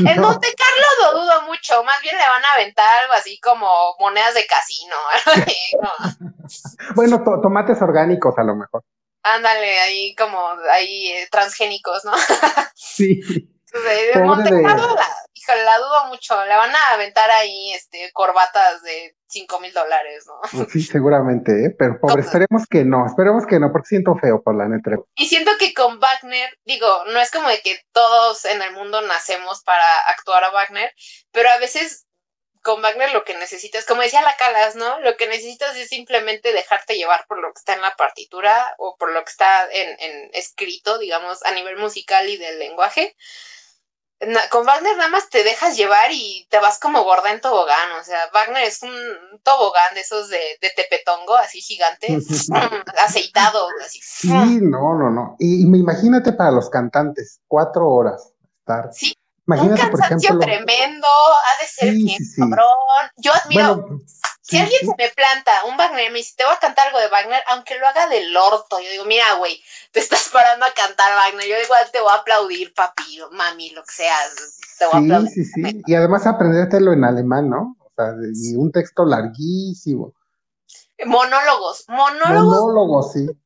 En 0.00 0.16
No, 0.16 0.22
Monte 0.30 0.48
Más 1.84 2.00
bien 2.02 2.16
le 2.16 2.28
van 2.28 2.44
a 2.44 2.52
aventar 2.54 3.02
algo 3.02 3.14
así 3.14 3.38
como 3.40 3.68
monedas 3.98 4.34
de 4.34 4.46
casino. 4.46 4.96
Bueno, 6.94 7.22
to- 7.24 7.40
tomates 7.42 7.80
orgánicos 7.82 8.34
a 8.38 8.44
lo 8.44 8.54
mejor. 8.54 8.84
Ándale, 9.22 9.80
ahí 9.80 10.14
como 10.14 10.50
ahí 10.70 11.08
eh, 11.10 11.28
transgénicos, 11.30 12.04
¿no? 12.04 12.12
Sí. 12.74 13.20
Entonces, 13.72 14.16
Monte 14.24 14.54
de- 14.54 14.62
la, 14.62 14.76
híjole, 15.34 15.64
la 15.64 15.78
dudo 15.78 16.04
mucho. 16.06 16.44
Le 16.46 16.54
van 16.56 16.74
a 16.74 16.90
aventar 16.92 17.30
ahí 17.30 17.72
este 17.74 18.10
corbatas 18.12 18.82
de 18.82 19.16
cinco 19.36 19.60
mil 19.60 19.72
dólares, 19.72 20.26
¿no? 20.26 20.66
Sí, 20.66 20.80
seguramente, 20.80 21.52
¿eh? 21.66 21.74
Pero 21.78 22.00
pobre, 22.00 22.22
esperemos 22.22 22.62
que 22.68 22.84
no, 22.84 23.06
esperemos 23.06 23.44
que 23.46 23.60
no, 23.60 23.70
porque 23.70 23.88
siento 23.88 24.16
feo 24.16 24.42
por 24.42 24.56
la 24.56 24.66
Netrebko. 24.66 25.08
Y 25.14 25.26
siento 25.26 25.50
que 25.58 25.74
con 25.74 26.00
Wagner, 26.00 26.58
digo, 26.64 26.88
no 27.12 27.20
es 27.20 27.30
como 27.30 27.48
de 27.48 27.60
que 27.60 27.78
todos 27.92 28.46
en 28.46 28.62
el 28.62 28.72
mundo 28.72 29.02
nacemos 29.02 29.62
para 29.62 29.86
actuar 30.08 30.44
a 30.44 30.50
Wagner, 30.50 30.90
pero 31.32 31.50
a 31.50 31.58
veces 31.58 32.06
con 32.62 32.82
Wagner 32.82 33.12
lo 33.12 33.24
que 33.24 33.34
necesitas, 33.34 33.84
como 33.84 34.02
decía 34.02 34.22
la 34.22 34.36
Calas, 34.36 34.74
¿no? 34.74 34.98
Lo 35.00 35.16
que 35.16 35.28
necesitas 35.28 35.76
es 35.76 35.88
simplemente 35.88 36.52
dejarte 36.52 36.96
llevar 36.96 37.24
por 37.28 37.38
lo 37.38 37.52
que 37.52 37.58
está 37.58 37.74
en 37.74 37.82
la 37.82 37.94
partitura 37.94 38.74
o 38.78 38.96
por 38.96 39.12
lo 39.12 39.22
que 39.22 39.30
está 39.30 39.68
en, 39.70 39.96
en 40.00 40.30
escrito, 40.32 40.98
digamos, 40.98 41.44
a 41.44 41.52
nivel 41.52 41.76
musical 41.76 42.28
y 42.28 42.38
del 42.38 42.58
lenguaje. 42.58 43.14
Con 44.50 44.64
Wagner 44.64 44.96
nada 44.96 45.10
más 45.10 45.28
te 45.28 45.44
dejas 45.44 45.76
llevar 45.76 46.10
y 46.10 46.46
te 46.50 46.58
vas 46.58 46.78
como 46.80 47.04
gorda 47.04 47.30
en 47.32 47.40
tobogán, 47.42 47.92
o 48.00 48.02
sea, 48.02 48.18
Wagner 48.32 48.62
es 48.64 48.82
un 48.82 48.90
tobogán 49.42 49.94
de 49.94 50.00
esos 50.00 50.30
de, 50.30 50.38
de 50.60 50.70
tepetongo, 50.74 51.36
así 51.36 51.60
gigante, 51.60 52.06
aceitado, 53.04 53.68
así. 53.84 54.00
Sí, 54.02 54.28
no, 54.28 54.94
no, 54.98 55.10
no. 55.10 55.36
Y, 55.38 55.66
me 55.66 55.78
imagínate 55.78 56.32
para 56.32 56.50
los 56.50 56.70
cantantes, 56.70 57.40
cuatro 57.46 57.88
horas 57.90 58.32
estar. 58.60 58.88
Sí, 58.92 59.14
Imagínate, 59.46 59.82
un 59.84 59.90
por 59.90 60.00
cansancio 60.00 60.28
ejemplo. 60.30 60.46
tremendo, 60.46 61.06
ha 61.06 61.62
de 61.62 61.68
ser 61.68 61.92
Sí, 61.92 62.04
bien 62.04 62.18
sí, 62.18 62.24
sí. 62.24 62.40
cabrón. 62.40 62.66
Yo 63.18 63.32
admiro, 63.32 63.76
Bueno, 63.76 64.00
si 64.48 64.56
sí, 64.56 64.62
alguien 64.62 64.80
sí. 64.80 64.86
se 64.86 64.94
me 64.96 65.08
planta 65.10 65.64
un 65.64 65.76
Wagner 65.76 66.06
y 66.06 66.10
me 66.10 66.18
dice, 66.18 66.34
te 66.36 66.44
voy 66.44 66.54
a 66.54 66.58
cantar 66.58 66.86
algo 66.88 67.00
de 67.00 67.08
Wagner, 67.08 67.42
aunque 67.48 67.76
lo 67.78 67.86
haga 67.86 68.06
del 68.08 68.36
orto, 68.36 68.78
yo 68.80 68.90
digo, 68.90 69.04
mira, 69.04 69.34
güey, 69.34 69.62
te 69.92 70.00
estás 70.00 70.28
parando 70.32 70.66
a 70.66 70.72
cantar 70.72 71.14
Wagner, 71.16 71.46
yo 71.46 71.56
igual 71.62 71.90
te 71.90 72.00
voy 72.00 72.12
a 72.12 72.16
aplaudir, 72.16 72.72
papi, 72.74 73.20
mami, 73.32 73.70
lo 73.70 73.82
que 73.84 73.92
sea, 73.92 74.16
te 74.78 74.86
voy 74.86 74.94
a 74.94 74.98
Sí, 74.98 75.04
aplaudir. 75.04 75.32
sí, 75.32 75.44
sí. 75.44 75.82
Y 75.86 75.94
además 75.94 76.26
aprendértelo 76.26 76.92
en 76.92 77.04
alemán, 77.04 77.50
¿no? 77.50 77.76
O 77.80 77.90
sea, 77.96 78.12
y 78.34 78.54
un 78.56 78.70
texto 78.72 79.04
larguísimo. 79.04 80.12
Monólogos, 81.04 81.84
monólogos 81.88 82.60
Monólogo, 82.60 83.02
sí. 83.02 83.26
porque- 83.26 83.42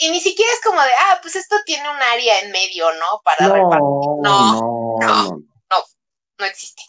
y 0.00 0.10
ni 0.10 0.20
siquiera 0.20 0.50
es 0.52 0.60
como 0.64 0.80
de, 0.80 0.90
ah, 1.06 1.18
pues 1.22 1.36
esto 1.36 1.56
tiene 1.66 1.88
un 1.88 1.96
área 1.96 2.40
en 2.40 2.50
medio, 2.52 2.90
¿no? 2.94 3.20
Para 3.24 3.48
repartir, 3.48 4.10
No, 4.22 4.52
No, 4.52 4.98
no, 5.00 5.24
no, 5.70 5.84
no 6.38 6.44
existe. 6.46 6.82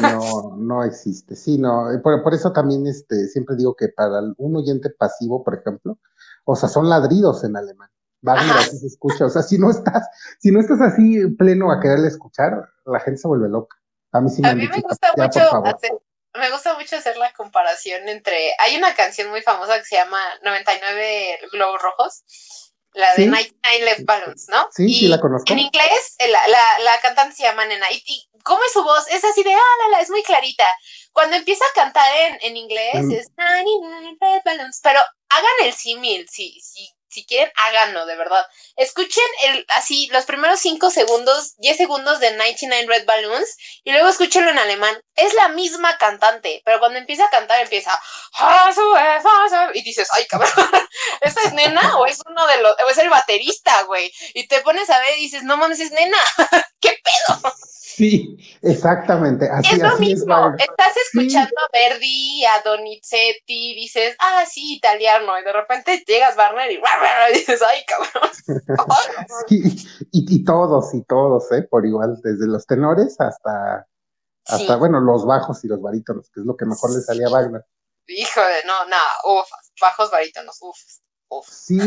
No, 0.00 0.56
no 0.56 0.84
existe. 0.84 1.36
Sí, 1.36 1.58
no. 1.58 1.92
y 1.92 1.98
Por, 1.98 2.22
por 2.22 2.34
eso 2.34 2.52
también 2.52 2.86
este, 2.86 3.28
siempre 3.28 3.56
digo 3.56 3.74
que 3.74 3.88
para 3.88 4.20
un 4.36 4.56
oyente 4.56 4.90
pasivo, 4.90 5.44
por 5.44 5.54
ejemplo, 5.54 5.98
o 6.44 6.56
sea, 6.56 6.68
son 6.68 6.88
ladridos 6.88 7.44
en 7.44 7.56
alemán. 7.56 7.90
Ajá. 8.26 8.60
así 8.60 8.78
se 8.78 8.86
escucha. 8.86 9.26
O 9.26 9.30
sea, 9.30 9.42
si 9.42 9.58
no 9.58 9.70
estás, 9.70 10.08
si 10.38 10.50
no 10.50 10.60
estás 10.60 10.80
así 10.80 11.26
pleno 11.36 11.70
a 11.70 11.80
quererle 11.80 12.08
escuchar, 12.08 12.68
la 12.84 13.00
gente 13.00 13.20
se 13.20 13.28
vuelve 13.28 13.48
loca. 13.48 13.76
A 14.12 14.20
mí 14.20 14.30
sí 14.30 14.42
me 14.42 14.48
A 14.48 14.54
mí 14.54 14.62
dicho, 14.62 14.76
me 14.76 14.82
gusta 14.82 15.12
ya, 15.16 15.24
mucho 15.24 15.40
por 15.40 15.50
favor. 15.50 15.74
hacer, 15.74 15.92
me 16.34 16.50
gusta 16.50 16.74
mucho 16.74 16.96
hacer 16.96 17.16
la 17.16 17.32
comparación 17.32 18.08
entre, 18.08 18.52
hay 18.58 18.76
una 18.76 18.94
canción 18.94 19.30
muy 19.30 19.42
famosa 19.42 19.78
que 19.78 19.84
se 19.84 19.96
llama 19.96 20.18
99 20.44 21.38
globos 21.52 21.82
rojos. 21.82 22.67
La 22.98 23.14
de 23.14 23.26
Night 23.26 23.54
Nine 23.64 23.84
Left 23.84 24.04
Balloons, 24.04 24.48
¿no? 24.48 24.68
Sí, 24.72 24.92
sí, 24.92 25.08
la 25.08 25.20
conozco. 25.20 25.52
En 25.52 25.60
inglés, 25.60 26.16
la, 26.18 26.48
la, 26.48 26.78
la 26.80 27.00
cantante 27.00 27.36
se 27.36 27.44
llama 27.44 27.64
Nena. 27.64 27.86
Y, 27.90 28.28
cómo 28.42 28.60
es 28.64 28.72
su 28.72 28.82
voz, 28.82 29.06
es 29.08 29.22
así 29.24 29.42
de, 29.42 29.54
ah, 29.54 29.74
la, 29.82 29.96
la, 29.96 30.00
es 30.02 30.10
muy 30.10 30.22
clarita. 30.22 30.66
Cuando 31.12 31.36
empieza 31.36 31.64
a 31.64 31.74
cantar 31.74 32.10
en, 32.16 32.38
en 32.42 32.56
inglés, 32.56 32.94
es 33.10 33.28
99 33.36 34.16
Red 34.20 34.42
Balloons, 34.44 34.80
pero 34.82 34.98
hagan 35.28 35.66
el 35.66 35.72
símil, 35.72 36.26
sí, 36.28 36.58
sí, 36.60 36.88
si 37.08 37.24
quieren, 37.26 37.50
háganlo, 37.56 38.06
de 38.06 38.16
verdad. 38.16 38.46
Escuchen 38.76 39.24
el, 39.44 39.66
así 39.68 40.08
los 40.12 40.24
primeros 40.24 40.60
5 40.60 40.90
segundos, 40.90 41.56
10 41.56 41.76
segundos 41.76 42.20
de 42.20 42.32
99 42.32 42.86
Red 42.86 43.06
Balloons 43.06 43.56
y 43.84 43.92
luego 43.92 44.08
escúchenlo 44.08 44.50
en 44.50 44.58
alemán. 44.58 44.96
Es 45.14 45.34
la 45.34 45.48
misma 45.48 45.96
cantante, 45.98 46.62
pero 46.64 46.78
cuando 46.78 46.98
empieza 46.98 47.24
a 47.24 47.30
cantar 47.30 47.60
empieza 47.60 47.98
y 49.74 49.82
dices, 49.82 50.08
ay 50.12 50.26
cabrón, 50.26 50.50
¿esta 51.20 51.42
es 51.42 51.52
nena 51.52 51.98
o 51.98 52.06
es 52.06 52.20
uno 52.26 52.46
de 52.46 52.60
los, 52.62 52.72
o 52.84 52.90
es 52.90 52.98
el 52.98 53.08
baterista, 53.08 53.82
güey? 53.82 54.12
Y 54.34 54.46
te 54.46 54.60
pones 54.60 54.88
a 54.90 54.98
ver 55.00 55.18
y 55.18 55.22
dices, 55.22 55.42
no 55.42 55.56
mames, 55.56 55.80
es 55.80 55.90
nena, 55.92 56.18
¿qué 56.80 57.00
pedo? 57.02 57.54
Sí, 57.88 58.36
exactamente. 58.60 59.48
Así, 59.50 59.76
es 59.76 59.78
lo 59.78 59.96
mismo. 59.98 60.54
Estás 60.58 60.94
escuchando 61.06 61.54
a 61.58 61.68
Verdi, 61.72 62.44
a 62.44 62.60
Donizetti, 62.62 63.74
dices, 63.74 64.14
ah, 64.20 64.44
sí, 64.46 64.76
italiano, 64.76 65.38
y 65.40 65.42
de 65.42 65.52
repente 65.54 66.04
llegas 66.06 66.36
Barner 66.36 66.70
y, 67.32 67.32
dices, 67.32 67.62
ay, 67.62 67.80
cabrón. 67.86 68.30
y, 70.12 70.44
todos, 70.44 70.94
y 70.94 71.02
todos, 71.04 71.50
¿eh? 71.52 71.62
Por 71.62 71.86
igual, 71.86 72.20
desde 72.22 72.46
los 72.46 72.66
tenores 72.66 73.18
hasta, 73.18 73.86
hasta 74.46 74.76
bueno, 74.76 75.00
los 75.00 75.24
bajos 75.24 75.64
y 75.64 75.68
los 75.68 75.80
barítonos, 75.80 76.28
que 76.30 76.40
es 76.40 76.46
lo 76.46 76.56
que 76.56 76.66
mejor 76.66 76.94
le 76.94 77.00
salía 77.00 77.28
a 77.28 77.30
Wagner. 77.30 77.64
Híjole, 78.06 78.64
no, 78.66 78.84
no, 78.84 79.40
uff, 79.40 79.48
bajos 79.80 80.10
barítonos, 80.10 80.58
Sí, 81.46 81.78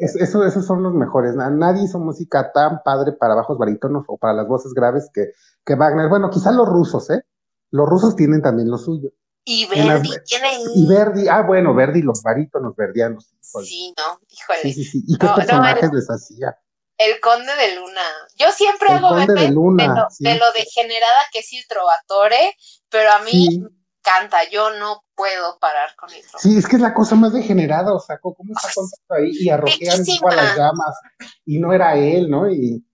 eso, 0.00 0.44
esos 0.44 0.66
son 0.66 0.82
los 0.82 0.94
mejores. 0.94 1.34
Nadie 1.34 1.84
hizo 1.84 1.98
música 1.98 2.52
tan 2.52 2.82
padre 2.82 3.12
para 3.12 3.34
bajos 3.34 3.58
barítonos 3.58 4.04
o 4.08 4.16
para 4.16 4.32
las 4.32 4.48
voces 4.48 4.72
graves 4.72 5.10
que, 5.12 5.32
que 5.64 5.74
Wagner. 5.74 6.08
Bueno, 6.08 6.30
quizá 6.30 6.52
los 6.52 6.68
rusos, 6.68 7.10
¿eh? 7.10 7.22
Los 7.70 7.88
rusos 7.88 8.16
tienen 8.16 8.40
también 8.40 8.70
lo 8.70 8.78
suyo. 8.78 9.10
Y 9.44 9.66
Verdi 9.66 10.10
tiene. 10.26 10.58
Y 10.74 10.86
Verdi, 10.86 11.28
ah, 11.28 11.42
bueno, 11.42 11.74
Verdi, 11.74 12.02
los 12.02 12.22
barítonos 12.22 12.76
verdianos. 12.76 13.30
Sí, 13.40 13.94
no, 13.96 14.20
híjole. 14.28 14.60
Sí, 14.62 14.72
sí, 14.72 14.84
sí. 14.84 15.04
¿Y 15.06 15.16
qué 15.16 15.26
personajes 15.34 15.90
les 15.92 16.06
hacía? 16.08 16.58
El 16.98 17.20
Conde 17.20 17.54
de 17.54 17.76
Luna. 17.76 18.02
Yo 18.36 18.50
siempre 18.52 18.88
hago 18.90 19.08
Conde 19.08 19.32
de, 19.32 19.50
Luna, 19.50 20.08
de, 20.18 20.34
lo, 20.34 20.52
degenerada 20.52 21.20
que 21.32 21.38
es 21.38 21.52
el 21.52 21.66
Trovatore, 21.68 22.56
pero 22.90 23.10
a 23.12 23.20
mí 23.20 23.62
canta, 24.02 24.38
yo 24.50 24.70
no 24.78 25.02
puedo 25.18 25.58
parar 25.58 25.96
con 25.96 26.08
eso. 26.10 26.38
Sí, 26.38 26.56
es 26.56 26.66
que 26.66 26.76
es 26.76 26.82
la 26.82 26.94
cosa 26.94 27.16
más 27.16 27.32
degenerada, 27.32 27.92
o 27.92 27.98
sea, 27.98 28.18
¿cómo 28.18 28.36
está 28.56 28.70
contando 28.72 29.14
ahí? 29.16 29.32
Y 29.32 29.50
arrojean 29.50 30.00
a 30.00 30.34
las 30.34 30.56
llamas, 30.56 30.96
y 31.44 31.58
no 31.58 31.72
era 31.72 31.96
él, 31.96 32.30
¿no? 32.30 32.48
Y 32.48 32.86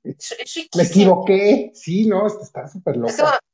me 0.74 0.82
equivoqué, 0.82 1.70
sí, 1.74 2.06
no, 2.06 2.26
está 2.26 2.66
súper 2.66 2.96
loco. 2.96 3.12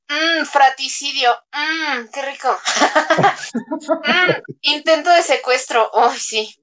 Mmm, 0.08 0.44
fraticidio, 0.44 1.30
mmm, 1.52 2.06
qué 2.12 2.22
rico. 2.22 2.48
mm, 3.90 4.52
intento 4.62 5.10
de 5.10 5.22
secuestro, 5.22 5.88
oh, 5.92 6.12
sí. 6.16 6.54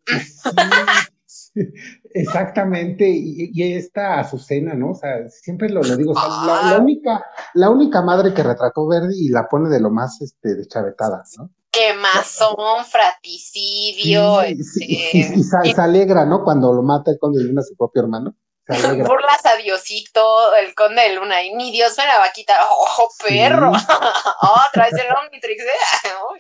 Exactamente, 2.13 3.09
y, 3.09 3.73
esta 3.73 4.19
Azucena, 4.19 4.73
¿no? 4.75 4.91
O 4.91 4.95
sea, 4.95 5.27
siempre 5.29 5.69
lo, 5.69 5.81
digo, 5.81 6.13
la, 6.13 6.77
única, 6.79 7.25
la 7.53 7.69
única 7.69 8.01
madre 8.01 8.33
que 8.33 8.43
retrató 8.43 8.87
Verdi 8.87 9.27
y 9.27 9.29
la 9.29 9.47
pone 9.49 9.69
de 9.69 9.81
lo 9.81 9.91
más 9.91 10.21
este, 10.21 10.55
deschavetada, 10.55 11.23
¿no? 11.37 11.51
Quemazón, 11.77 12.85
fraticidio. 12.85 14.41
este... 14.41 14.85
y, 14.85 15.43
se, 15.43 15.81
alegra, 15.81 16.25
¿no? 16.25 16.43
Cuando 16.43 16.73
lo 16.73 16.81
mata 16.81 17.11
el 17.11 17.19
conde 17.19 17.39
de 17.39 17.45
Luna, 17.45 17.61
su 17.61 17.75
propio 17.75 18.01
hermano. 18.01 18.35
Burlas 18.67 19.45
a 19.45 19.55
Diosito, 19.55 20.53
el 20.55 20.75
conde 20.75 21.01
de 21.03 21.15
Luna, 21.15 21.41
y 21.41 21.55
mi 21.55 21.71
Dios 21.71 21.97
me 21.97 22.05
la 22.05 22.17
va 22.17 22.25
a 22.25 22.31
quitar. 22.33 22.59
¡Ojo, 22.69 23.09
perro! 23.25 23.71
Otra 24.69 24.89
vez 24.89 24.93
el 24.93 25.15
Omnitrix, 25.15 25.63
¿eh? 25.63 25.69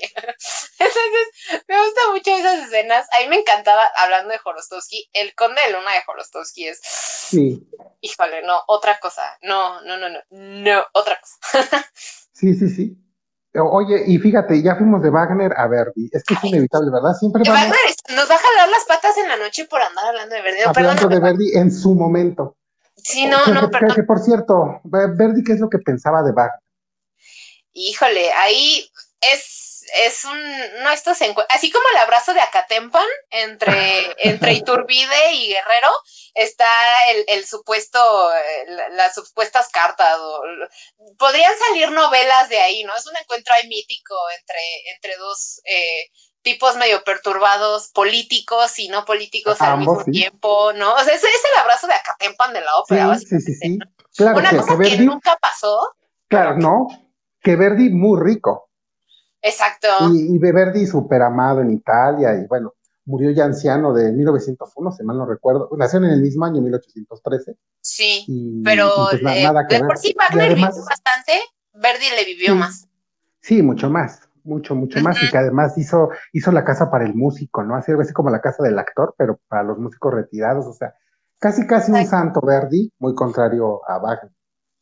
Entonces, 0.79 1.63
me 1.67 1.79
gustan 1.79 2.11
mucho 2.11 2.35
esas 2.35 2.65
escenas. 2.65 3.07
A 3.13 3.19
mí 3.21 3.29
me 3.29 3.37
encantaba, 3.37 3.85
hablando 3.95 4.31
de 4.31 4.39
Jorostowski, 4.39 5.09
el 5.13 5.33
conde 5.35 5.61
de 5.61 5.71
Luna 5.71 5.93
de 5.93 6.03
Jorostowski 6.05 6.67
es. 6.67 6.81
Sí. 6.81 7.65
Híjole, 8.01 8.41
no, 8.41 8.61
otra 8.67 8.99
cosa. 8.99 9.37
No, 9.41 9.81
no, 9.81 9.97
no, 9.97 10.09
no. 10.09 10.19
No, 10.29 10.85
otra 10.93 11.17
cosa. 11.21 11.89
sí, 12.33 12.55
sí, 12.55 12.69
sí. 12.69 13.06
Oye, 13.53 14.03
y 14.05 14.17
fíjate, 14.19 14.61
ya 14.61 14.75
fuimos 14.75 15.01
de 15.01 15.09
Wagner 15.09 15.53
a 15.57 15.67
Verdi. 15.67 16.09
Es 16.11 16.23
que 16.23 16.35
es 16.35 16.43
inevitable, 16.43 16.91
¿verdad? 16.91 17.13
Siempre. 17.17 17.43
Wagner 17.49 17.75
nos 18.15 18.29
va 18.29 18.35
a 18.35 18.37
jalar 18.37 18.69
las 18.69 18.85
patas 18.85 19.17
en 19.17 19.27
la 19.27 19.37
noche 19.37 19.65
por 19.65 19.81
andar 19.81 20.05
hablando 20.05 20.35
de 20.35 20.41
Verdi. 20.41 20.59
Hablando 20.65 21.07
de 21.07 21.19
Verdi 21.19 21.57
en 21.57 21.71
su 21.71 21.95
momento. 21.95 22.57
Sí, 22.95 23.25
no, 23.25 23.45
no, 23.47 23.69
perdón. 23.71 23.95
Que, 23.95 24.03
por 24.03 24.19
cierto, 24.19 24.81
Verdi, 24.83 25.43
¿qué 25.43 25.53
es 25.53 25.59
lo 25.59 25.69
que 25.69 25.79
pensaba 25.79 26.21
de 26.23 26.33
Wagner? 26.33 26.59
Híjole, 27.73 28.31
ahí 28.33 28.89
es, 29.33 29.66
es 30.05 30.25
un, 30.25 30.39
no, 30.83 30.89
esto 30.91 31.13
se 31.15 31.33
así 31.49 31.71
como 31.71 31.85
el 31.93 31.97
abrazo 31.97 32.33
de 32.33 32.41
Acatempan 32.41 33.07
entre, 33.29 34.15
entre 34.17 34.53
Iturbide 34.53 35.33
y 35.33 35.47
Guerrero, 35.49 35.91
está 36.33 36.67
el, 37.11 37.25
el 37.27 37.45
supuesto, 37.45 37.99
las 38.91 39.15
supuestas 39.15 39.69
cartas, 39.69 40.17
o, 40.19 40.41
podrían 41.17 41.53
salir 41.67 41.91
novelas 41.91 42.49
de 42.49 42.59
ahí, 42.59 42.83
¿no? 42.83 42.95
Es 42.95 43.07
un 43.07 43.17
encuentro 43.17 43.53
ahí 43.55 43.67
mítico 43.67 44.15
entre, 44.39 44.59
entre 44.93 45.17
dos 45.17 45.61
eh, 45.65 46.11
tipos 46.41 46.75
medio 46.77 47.03
perturbados, 47.03 47.89
políticos 47.89 48.79
y 48.79 48.87
no 48.89 49.05
políticos 49.05 49.59
al 49.61 49.79
mismo 49.79 50.03
tiempo, 50.05 50.71
¿no? 50.73 50.93
O 50.93 51.03
sea, 51.03 51.13
ese 51.13 51.27
es 51.27 51.41
el 51.53 51.61
abrazo 51.61 51.87
de 51.87 51.93
Acatempan 51.93 52.53
de 52.53 52.61
la 52.61 52.75
ópera, 52.75 53.17
sí, 53.17 53.39
Sí, 53.39 53.53
sí, 53.53 53.79
Claro, 54.15 54.39
Una 54.39 54.49
cosa 54.49 54.77
que, 54.79 54.97
nunca 54.97 55.37
pasó. 55.39 55.95
Claro, 56.27 56.57
no, 56.57 56.87
que 57.41 57.55
Verdi 57.55 57.89
muy 57.89 58.19
rico. 58.19 58.66
Exacto. 59.41 59.87
Y, 60.13 60.35
y 60.35 60.37
Verdi 60.39 60.85
súper 60.85 61.21
amado 61.21 61.61
en 61.61 61.71
Italia, 61.71 62.35
y 62.35 62.47
bueno, 62.47 62.73
murió 63.07 63.31
ya 63.31 63.45
anciano 63.45 63.93
de 63.93 64.11
1901, 64.11 64.91
si 64.91 65.03
mal 65.03 65.17
no 65.17 65.25
recuerdo. 65.25 65.69
Nació 65.77 65.99
en 65.99 66.05
el 66.05 66.21
mismo 66.21 66.45
año, 66.45 66.61
1813. 66.61 67.57
Sí, 67.81 68.61
pero 68.63 68.91
pues 69.09 69.23
de 69.23 69.79
por 69.79 69.97
sí 69.97 70.13
Wagner 70.17 70.55
vivió 70.55 70.67
bastante, 70.67 71.41
Verdi 71.73 72.05
le 72.15 72.25
vivió 72.25 72.55
más. 72.55 72.87
Sí, 73.41 73.61
mucho 73.61 73.89
más, 73.89 74.29
mucho, 74.43 74.75
mucho 74.75 74.99
más. 74.99 75.23
Y 75.23 75.31
que 75.31 75.37
además 75.37 75.77
hizo, 75.77 76.09
hizo 76.33 76.51
la 76.51 76.65
casa 76.65 76.91
para 76.91 77.05
el 77.05 77.15
músico, 77.15 77.63
¿no? 77.63 77.75
Así, 77.75 77.93
así 77.99 78.13
como 78.13 78.29
la 78.29 78.41
casa 78.41 78.61
del 78.61 78.77
actor, 78.77 79.15
pero 79.17 79.39
para 79.47 79.63
los 79.63 79.77
músicos 79.77 80.13
retirados, 80.13 80.65
o 80.65 80.73
sea, 80.73 80.93
casi, 81.39 81.65
casi 81.65 81.91
un 81.93 82.05
santo 82.05 82.41
Verdi, 82.41 82.91
muy 82.99 83.15
contrario 83.15 83.81
a 83.87 83.99
Wagner. 83.99 84.33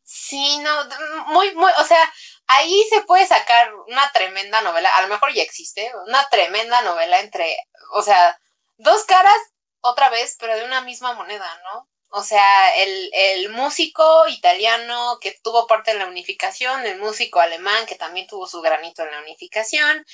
Sí, 0.02 0.60
no, 0.64 1.34
muy, 1.34 1.54
muy, 1.56 1.72
o 1.80 1.84
sea, 1.84 1.98
ahí 2.48 2.84
se 2.90 3.02
puede 3.02 3.26
sacar 3.26 3.74
una 3.88 4.12
tremenda 4.12 4.62
novela, 4.62 4.90
a 4.96 5.02
lo 5.02 5.08
mejor 5.08 5.34
ya 5.34 5.44
existe, 5.44 5.92
una 6.08 6.28
tremenda 6.30 6.82
novela 6.82 7.20
entre, 7.20 7.56
o 7.94 8.02
sea, 8.02 8.40
dos 8.78 9.06
caras 9.06 9.38
otra 9.82 10.10
vez, 10.10 10.36
pero 10.40 10.56
de 10.56 10.66
una 10.66 10.82
misma 10.82 11.14
moneda, 11.14 11.48
¿no? 11.64 11.88
O 12.18 12.24
sea, 12.24 12.74
el, 12.78 13.10
el, 13.12 13.50
músico 13.50 14.26
italiano 14.30 15.18
que 15.20 15.38
tuvo 15.44 15.68
parte 15.68 15.92
en 15.92 16.00
la 16.00 16.06
unificación, 16.06 16.86
el 16.86 16.98
músico 16.98 17.42
alemán 17.42 17.86
que 17.86 17.96
también 17.96 18.26
tuvo 18.26 18.48
su 18.48 18.62
granito 18.62 19.04
en 19.04 19.12
la 19.12 19.20
unificación, 19.20 20.06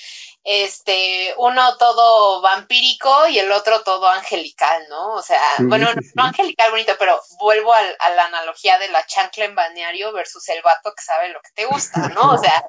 este, 0.42 1.32
uno 1.38 1.76
todo 1.76 2.40
vampírico 2.40 3.28
y 3.28 3.38
el 3.38 3.52
otro 3.52 3.84
todo 3.84 4.08
angelical, 4.08 4.82
¿no? 4.88 5.14
O 5.14 5.22
sea, 5.22 5.40
bueno, 5.60 5.90
no, 6.16 6.24
angelical 6.24 6.72
bonito, 6.72 6.94
pero 6.98 7.20
vuelvo 7.38 7.72
a, 7.72 7.82
la 7.82 8.24
analogía 8.24 8.80
de 8.80 8.88
la 8.88 9.06
chancla 9.06 9.44
en 9.44 9.54
balneario 9.54 10.12
versus 10.12 10.48
el 10.48 10.60
vato 10.60 10.92
que 10.96 11.04
sabe 11.04 11.28
lo 11.28 11.40
que 11.40 11.50
te 11.54 11.66
gusta, 11.66 12.08
¿no? 12.08 12.32
O 12.32 12.38
sea, 12.38 12.68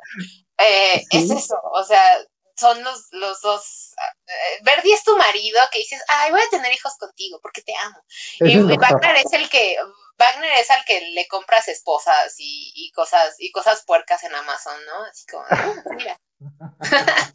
eh, 0.60 1.04
es 1.10 1.32
eso, 1.32 1.56
o 1.74 1.84
sea, 1.84 2.20
son 2.56 2.84
los, 2.84 3.08
los 3.12 3.42
dos. 3.42 3.94
Eh, 4.28 4.60
Verdi 4.64 4.94
es 4.94 5.04
tu 5.04 5.18
marido 5.18 5.60
que 5.72 5.80
dices, 5.80 6.02
ay, 6.08 6.32
voy 6.32 6.42
a 6.42 6.50
tener 6.50 6.72
hijos 6.74 6.96
contigo 6.98 7.40
porque 7.42 7.62
te 7.62 7.76
amo. 7.76 8.04
y, 8.40 8.58
Wagner 8.78 9.18
es 9.18 9.34
el 9.34 9.50
que. 9.50 9.78
Wagner 10.18 10.52
es 10.60 10.70
al 10.70 10.86
que 10.86 11.02
le 11.10 11.28
compras 11.28 11.68
esposas 11.68 12.36
y, 12.38 12.72
y 12.76 12.92
cosas 12.92 13.36
y 13.40 13.52
cosas 13.52 13.84
puercas 13.84 14.24
en 14.24 14.36
Amazon, 14.36 14.78
¿no? 14.86 15.04
Así 15.06 15.26
como, 15.26 15.44
ah, 15.50 15.74
mira. 15.96 16.20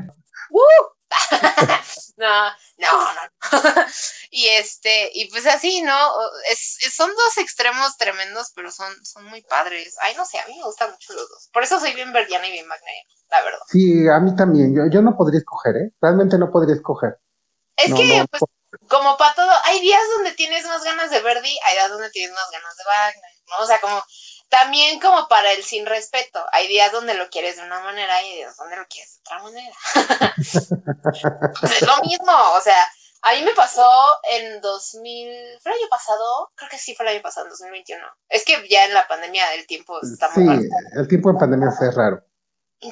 ¡Uh! 0.50 1.03
no, 2.16 2.50
no, 2.78 3.12
no. 3.14 3.50
y 4.30 4.46
este, 4.48 5.10
y 5.14 5.30
pues 5.30 5.46
así, 5.46 5.82
¿no? 5.82 5.96
Es, 6.50 6.78
son 6.94 7.10
dos 7.10 7.38
extremos 7.38 7.96
tremendos, 7.96 8.52
pero 8.54 8.70
son, 8.70 8.92
son 9.04 9.24
muy 9.26 9.42
padres. 9.42 9.96
Ay, 10.02 10.14
no 10.16 10.24
sé, 10.24 10.38
a 10.38 10.46
mí 10.46 10.56
me 10.56 10.64
gustan 10.64 10.90
mucho 10.90 11.12
los 11.12 11.28
dos. 11.28 11.48
Por 11.52 11.62
eso 11.62 11.78
soy 11.80 11.94
bien 11.94 12.12
verdiana 12.12 12.46
y 12.46 12.52
bien 12.52 12.68
Wagner, 12.68 12.94
la 13.30 13.42
verdad. 13.42 13.60
Sí, 13.68 14.08
a 14.08 14.20
mí 14.20 14.34
también. 14.36 14.74
Yo, 14.74 14.82
yo 14.90 15.02
no 15.02 15.16
podría 15.16 15.38
escoger, 15.38 15.76
¿eh? 15.76 15.90
Realmente 16.00 16.38
no 16.38 16.50
podría 16.50 16.74
escoger. 16.74 17.18
Es 17.76 17.92
que, 17.92 18.24
pues, 18.30 18.42
como 18.88 19.16
para 19.16 19.34
todo, 19.34 19.50
hay 19.64 19.80
días 19.80 20.02
donde 20.16 20.32
tienes 20.32 20.64
más 20.66 20.84
ganas 20.84 21.10
de 21.10 21.20
Verdi, 21.20 21.58
hay 21.64 21.74
días 21.74 21.90
donde 21.90 22.10
tienes 22.10 22.34
más 22.34 22.50
ganas 22.52 22.76
de 22.76 22.84
Wagner, 22.84 23.32
¿no? 23.48 23.64
O 23.64 23.66
sea, 23.66 23.80
como 23.80 24.02
también 24.54 25.00
como 25.00 25.26
para 25.26 25.52
el 25.52 25.64
sin 25.64 25.84
respeto. 25.84 26.44
Hay 26.52 26.68
días 26.68 26.92
donde 26.92 27.14
lo 27.14 27.28
quieres 27.28 27.56
de 27.56 27.64
una 27.64 27.80
manera 27.80 28.22
y 28.22 28.36
días 28.36 28.56
donde 28.56 28.76
lo 28.76 28.86
quieres 28.86 29.16
de 29.16 29.20
otra 29.20 29.42
manera. 29.42 29.76
Pues 31.60 31.82
es 31.82 31.86
lo 31.86 31.96
mismo, 32.02 32.32
o 32.56 32.60
sea, 32.60 32.86
A 33.22 33.32
mí 33.32 33.42
me 33.42 33.54
pasó 33.54 33.88
en 34.24 34.60
2000, 34.60 35.58
¿fue 35.60 35.72
el 35.72 35.78
año 35.78 35.88
pasado? 35.88 36.52
Creo 36.54 36.70
que 36.70 36.78
sí 36.78 36.94
fue 36.94 37.06
el 37.06 37.14
año 37.14 37.22
pasado, 37.22 37.46
en 37.46 37.50
2021. 37.50 38.04
Es 38.28 38.44
que 38.44 38.68
ya 38.68 38.84
en 38.84 38.94
la 38.94 39.08
pandemia 39.08 39.54
el 39.54 39.66
tiempo 39.66 39.98
está 40.02 40.30
muy 40.36 40.58
Sí, 40.58 40.68
el 40.96 41.08
tiempo 41.08 41.30
en 41.30 41.38
pandemia 41.38 41.70
fue 41.76 41.90
raro. 41.90 42.22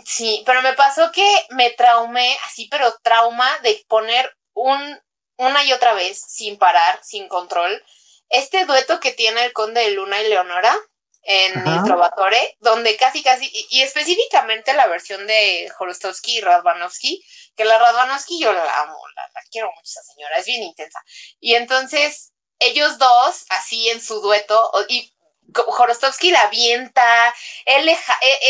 Sí, 0.04 0.42
pero 0.46 0.62
me 0.62 0.72
pasó 0.72 1.12
que 1.12 1.28
me 1.50 1.70
traumé, 1.70 2.36
así, 2.46 2.66
pero 2.70 2.94
trauma 3.02 3.48
de 3.62 3.84
poner 3.88 4.36
un, 4.54 4.80
una 5.36 5.64
y 5.64 5.72
otra 5.72 5.92
vez, 5.92 6.18
sin 6.18 6.58
parar, 6.58 6.98
sin 7.02 7.28
control, 7.28 7.82
este 8.30 8.64
dueto 8.64 9.00
que 9.00 9.12
tiene 9.12 9.44
el 9.44 9.52
conde 9.52 9.82
de 9.82 9.90
Luna 9.90 10.22
y 10.22 10.28
Leonora 10.28 10.74
en 11.22 11.66
el 11.66 11.84
Trovatore, 11.84 12.56
donde 12.60 12.96
casi, 12.96 13.22
casi, 13.22 13.50
y, 13.70 13.82
específicamente 13.82 14.74
la 14.74 14.88
versión 14.88 15.26
de 15.26 15.70
Horostovsky 15.78 16.38
y 16.38 16.40
Radvanovsky, 16.40 17.24
que 17.56 17.64
la 17.64 17.78
Radvanovsky 17.78 18.40
yo 18.40 18.52
la 18.52 18.80
amo, 18.80 18.98
la, 19.14 19.40
quiero 19.50 19.68
mucho 19.68 19.82
esa 19.84 20.02
señora, 20.02 20.38
es 20.38 20.46
bien 20.46 20.62
intensa. 20.62 20.98
Y 21.38 21.54
entonces 21.54 22.32
ellos 22.58 22.98
dos, 22.98 23.44
así 23.50 23.88
en 23.90 24.00
su 24.00 24.20
dueto, 24.20 24.70
y 24.88 25.12
Horostovsky 25.55 26.30
la 26.30 26.42
avienta, 26.42 27.34
él 27.64 27.88
e, 27.88 27.98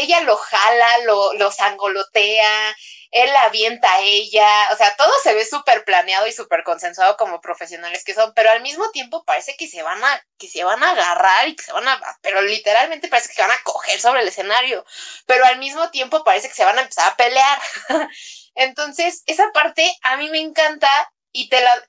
ella 0.00 0.20
lo 0.20 0.36
jala, 0.36 0.98
lo, 1.05 1.32
lo 1.34 1.50
sangolotea, 1.50 2.76
él 3.12 3.30
la 3.30 3.42
avienta 3.42 3.92
a 3.92 4.00
ella, 4.00 4.68
o 4.72 4.76
sea, 4.76 4.96
todo 4.96 5.12
se 5.22 5.34
ve 5.34 5.44
súper 5.44 5.84
planeado 5.84 6.26
y 6.26 6.32
súper 6.32 6.64
consensuado 6.64 7.16
como 7.18 7.42
profesionales 7.42 8.05
que 8.05 8.14
son, 8.14 8.32
pero 8.34 8.50
al 8.50 8.62
mismo 8.62 8.90
tiempo 8.90 9.22
parece 9.24 9.55
que 9.57 9.68
se 9.68 9.82
van 9.82 10.03
a, 10.03 10.26
que 10.38 10.48
se 10.48 10.64
van 10.64 10.82
a 10.82 10.92
agarrar 10.92 11.46
y 11.48 11.55
que 11.55 11.62
se 11.62 11.72
van 11.72 11.86
a, 11.86 12.00
pero 12.22 12.40
literalmente 12.40 13.09
parece 13.09 13.28
que 13.28 13.34
se 13.34 13.42
van 13.42 13.50
a 13.50 13.62
coger 13.64 14.00
sobre 14.00 14.22
el 14.22 14.28
escenario, 14.28 14.84
pero 15.26 15.44
al 15.44 15.59
mismo 15.59 15.90
tiempo 15.90 16.24
parece 16.24 16.48
que 16.48 16.55
se 16.55 16.64
van 16.64 16.78
a 16.78 16.82
empezar 16.82 17.12
a 17.12 17.16
pelear. 17.16 17.61
Entonces, 18.55 19.22
esa 19.26 19.50
parte 19.53 19.94
a 20.03 20.16
mí 20.16 20.30
me 20.30 20.40
encanta 20.40 20.90
y 21.32 21.48
te 21.48 21.61
la, 21.61 21.84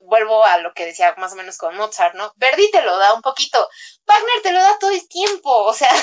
vuelvo 0.00 0.44
a 0.44 0.58
lo 0.58 0.72
que 0.72 0.86
decía 0.86 1.14
más 1.18 1.32
o 1.32 1.36
menos 1.36 1.58
con 1.58 1.76
Mozart, 1.76 2.14
¿no? 2.14 2.32
Verdi 2.36 2.70
te 2.70 2.82
lo 2.82 2.96
da 2.96 3.14
un 3.14 3.22
poquito, 3.22 3.68
Wagner 4.06 4.42
te 4.42 4.52
lo 4.52 4.60
da 4.60 4.78
todo 4.78 4.90
el 4.90 5.06
tiempo, 5.08 5.50
o 5.64 5.74
sea, 5.74 5.94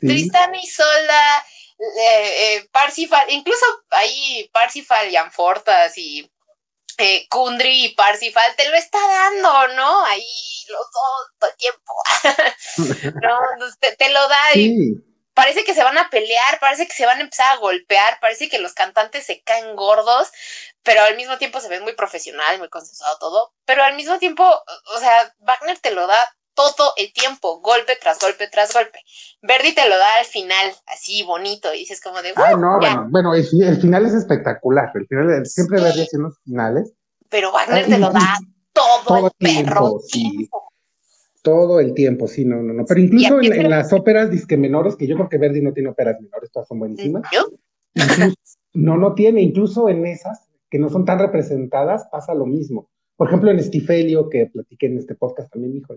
Tristán 0.00 0.54
y 0.54 0.66
Solda, 0.66 1.44
eh, 1.78 2.56
eh, 2.56 2.68
Parsifal, 2.72 3.30
incluso 3.30 3.64
ahí 3.90 4.48
Parsifal 4.52 5.10
y 5.10 5.16
Anfortas 5.16 5.96
y 5.96 6.28
eh, 6.98 7.28
Kundry 7.28 7.84
y 7.84 7.94
Parsifal 7.94 8.56
te 8.56 8.68
lo 8.68 8.76
está 8.76 8.98
dando, 8.98 9.74
¿no? 9.74 10.04
Ahí 10.04 10.26
los 10.68 10.80
dos 10.80 11.28
todo 11.38 11.50
el 11.50 11.56
tiempo. 11.56 13.14
no, 13.22 13.38
te, 13.96 14.08
lo 14.10 14.28
da 14.28 14.54
y 14.54 14.94
parece 15.38 15.62
que 15.62 15.72
se 15.72 15.84
van 15.84 15.96
a 15.96 16.10
pelear, 16.10 16.58
parece 16.60 16.88
que 16.88 16.94
se 16.94 17.06
van 17.06 17.18
a 17.18 17.20
empezar 17.20 17.46
a 17.52 17.60
golpear, 17.60 18.18
parece 18.20 18.48
que 18.48 18.58
los 18.58 18.74
cantantes 18.74 19.24
se 19.24 19.40
caen 19.44 19.76
gordos, 19.76 20.32
pero 20.82 21.00
al 21.02 21.14
mismo 21.14 21.38
tiempo 21.38 21.60
se 21.60 21.68
ven 21.68 21.84
muy 21.84 21.92
profesional, 21.92 22.58
muy 22.58 22.68
consensuado 22.68 23.16
todo, 23.20 23.52
pero 23.64 23.84
al 23.84 23.94
mismo 23.94 24.18
tiempo, 24.18 24.42
o 24.42 24.98
sea, 24.98 25.32
Wagner 25.38 25.78
te 25.78 25.92
lo 25.92 26.08
da 26.08 26.18
todo 26.54 26.92
el 26.96 27.12
tiempo, 27.12 27.60
golpe 27.60 27.96
tras 28.00 28.18
golpe 28.18 28.48
tras 28.48 28.74
golpe. 28.74 28.98
Verdi 29.40 29.76
te 29.76 29.88
lo 29.88 29.96
da 29.96 30.16
al 30.18 30.24
final, 30.24 30.74
así 30.86 31.22
bonito, 31.22 31.72
y 31.72 31.78
dices 31.78 32.00
como 32.00 32.20
de... 32.20 32.32
Ah, 32.34 32.56
no, 32.56 32.78
bueno, 32.80 33.06
bueno 33.08 33.34
el, 33.34 33.46
final 33.80 34.06
es 34.06 34.14
espectacular, 34.14 34.90
el 34.92 35.06
final, 35.06 35.46
siempre 35.46 35.80
Verdi 35.80 36.02
haciendo 36.02 36.30
los 36.30 36.38
finales. 36.42 36.92
Pero 37.28 37.52
Wagner 37.52 37.86
te 37.86 37.98
lo 37.98 38.10
da 38.10 38.38
todo, 38.72 39.28
el 39.28 39.32
perro 39.38 40.00
tiempo 40.10 40.67
todo 41.48 41.80
el 41.80 41.94
tiempo, 41.94 42.28
sí, 42.28 42.44
no, 42.44 42.62
no, 42.62 42.74
no. 42.74 42.84
Pero 42.84 43.00
incluso 43.00 43.40
en, 43.40 43.70
las 43.70 43.90
óperas 43.92 44.30
disque 44.30 44.58
menores, 44.58 44.96
que 44.96 45.06
yo 45.06 45.16
creo 45.16 45.28
que 45.30 45.38
Verdi 45.38 45.62
no 45.62 45.72
tiene 45.72 45.88
óperas 45.88 46.20
menores, 46.20 46.50
todas 46.52 46.68
son 46.68 46.78
buenísimas. 46.78 47.22
no, 48.74 48.98
no 48.98 49.14
tiene, 49.14 49.40
incluso 49.40 49.88
en 49.88 50.04
esas 50.06 50.46
que 50.70 50.78
no 50.78 50.90
son 50.90 51.06
tan 51.06 51.18
representadas, 51.18 52.06
pasa 52.12 52.34
lo 52.34 52.44
mismo. 52.44 52.90
Por 53.16 53.28
ejemplo, 53.28 53.50
en 53.50 53.58
Estifelio, 53.58 54.28
que 54.28 54.46
platiqué 54.46 54.86
en 54.86 54.98
este 54.98 55.14
podcast 55.14 55.50
también, 55.50 55.74
hijo, 55.74 55.94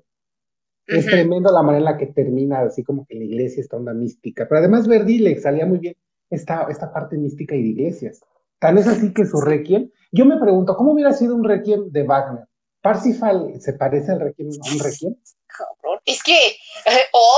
es 0.87 1.05
tremendo 1.05 1.51
la 1.51 1.63
manera 1.63 1.79
en 1.79 1.85
la 1.85 1.97
que 1.97 2.07
termina, 2.07 2.61
así 2.61 2.81
como 2.83 3.05
que 3.05 3.15
la 3.15 3.25
iglesia, 3.25 3.61
esta 3.61 3.75
onda 3.75 3.93
mística. 3.93 4.47
Pero 4.47 4.59
además 4.59 4.87
Verdi 4.87 5.19
le 5.19 5.39
salía 5.39 5.65
muy 5.65 5.79
bien 5.79 5.95
esta, 6.29 6.67
esta 6.69 6.93
parte 6.93 7.17
mística 7.17 7.55
y 7.55 7.63
de 7.63 7.69
iglesias. 7.69 8.21
Tan 8.57 8.77
es 8.77 8.87
así 8.87 9.13
que 9.13 9.25
su 9.25 9.41
requiem, 9.41 9.89
yo 10.11 10.25
me 10.25 10.39
pregunto, 10.39 10.75
¿cómo 10.75 10.93
hubiera 10.93 11.13
sido 11.13 11.35
un 11.35 11.43
requiem 11.43 11.91
de 11.91 12.03
Wagner? 12.03 12.45
¿Parsifal 12.81 13.59
se 13.59 13.73
parece 13.73 14.11
al 14.11 14.19
requiem, 14.19 14.49
a 14.49 14.73
un 14.73 14.79
requiem? 14.79 15.15
Es 16.05 16.23
que, 16.23 16.57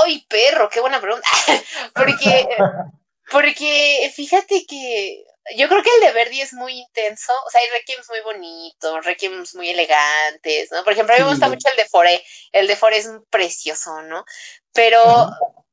¡ay, 0.04 0.26
perro! 0.28 0.68
¡Qué 0.68 0.80
buena 0.80 1.00
pregunta! 1.00 1.28
porque, 1.94 2.48
porque 3.30 4.12
fíjate 4.14 4.66
que 4.66 5.24
yo 5.56 5.68
creo 5.68 5.82
que 5.82 5.90
el 6.00 6.06
de 6.06 6.12
Verdi 6.12 6.40
es 6.40 6.54
muy 6.54 6.72
intenso, 6.72 7.32
o 7.46 7.50
sea, 7.50 7.60
hay 7.60 7.68
requiems 7.78 8.08
muy 8.08 8.20
bonitos, 8.20 9.04
requiems 9.04 9.54
muy 9.54 9.68
elegantes, 9.68 10.70
¿no? 10.72 10.82
Por 10.84 10.94
ejemplo, 10.94 11.14
a 11.14 11.18
mí 11.18 11.24
me 11.24 11.30
gusta 11.30 11.48
mucho 11.48 11.68
el 11.70 11.76
de 11.76 11.84
Foré, 11.84 12.24
el 12.52 12.66
de 12.66 12.76
Foré 12.76 12.98
es 12.98 13.10
precioso, 13.28 14.00
¿no? 14.02 14.24
Pero 14.72 15.02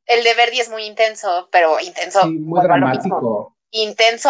el 0.05 0.23
de 0.23 0.33
Verdi 0.33 0.59
es 0.59 0.69
muy 0.69 0.83
intenso, 0.83 1.47
pero 1.51 1.79
intenso. 1.79 2.27
muy 2.27 2.61
dramático. 2.61 3.55
Intenso, 3.71 4.29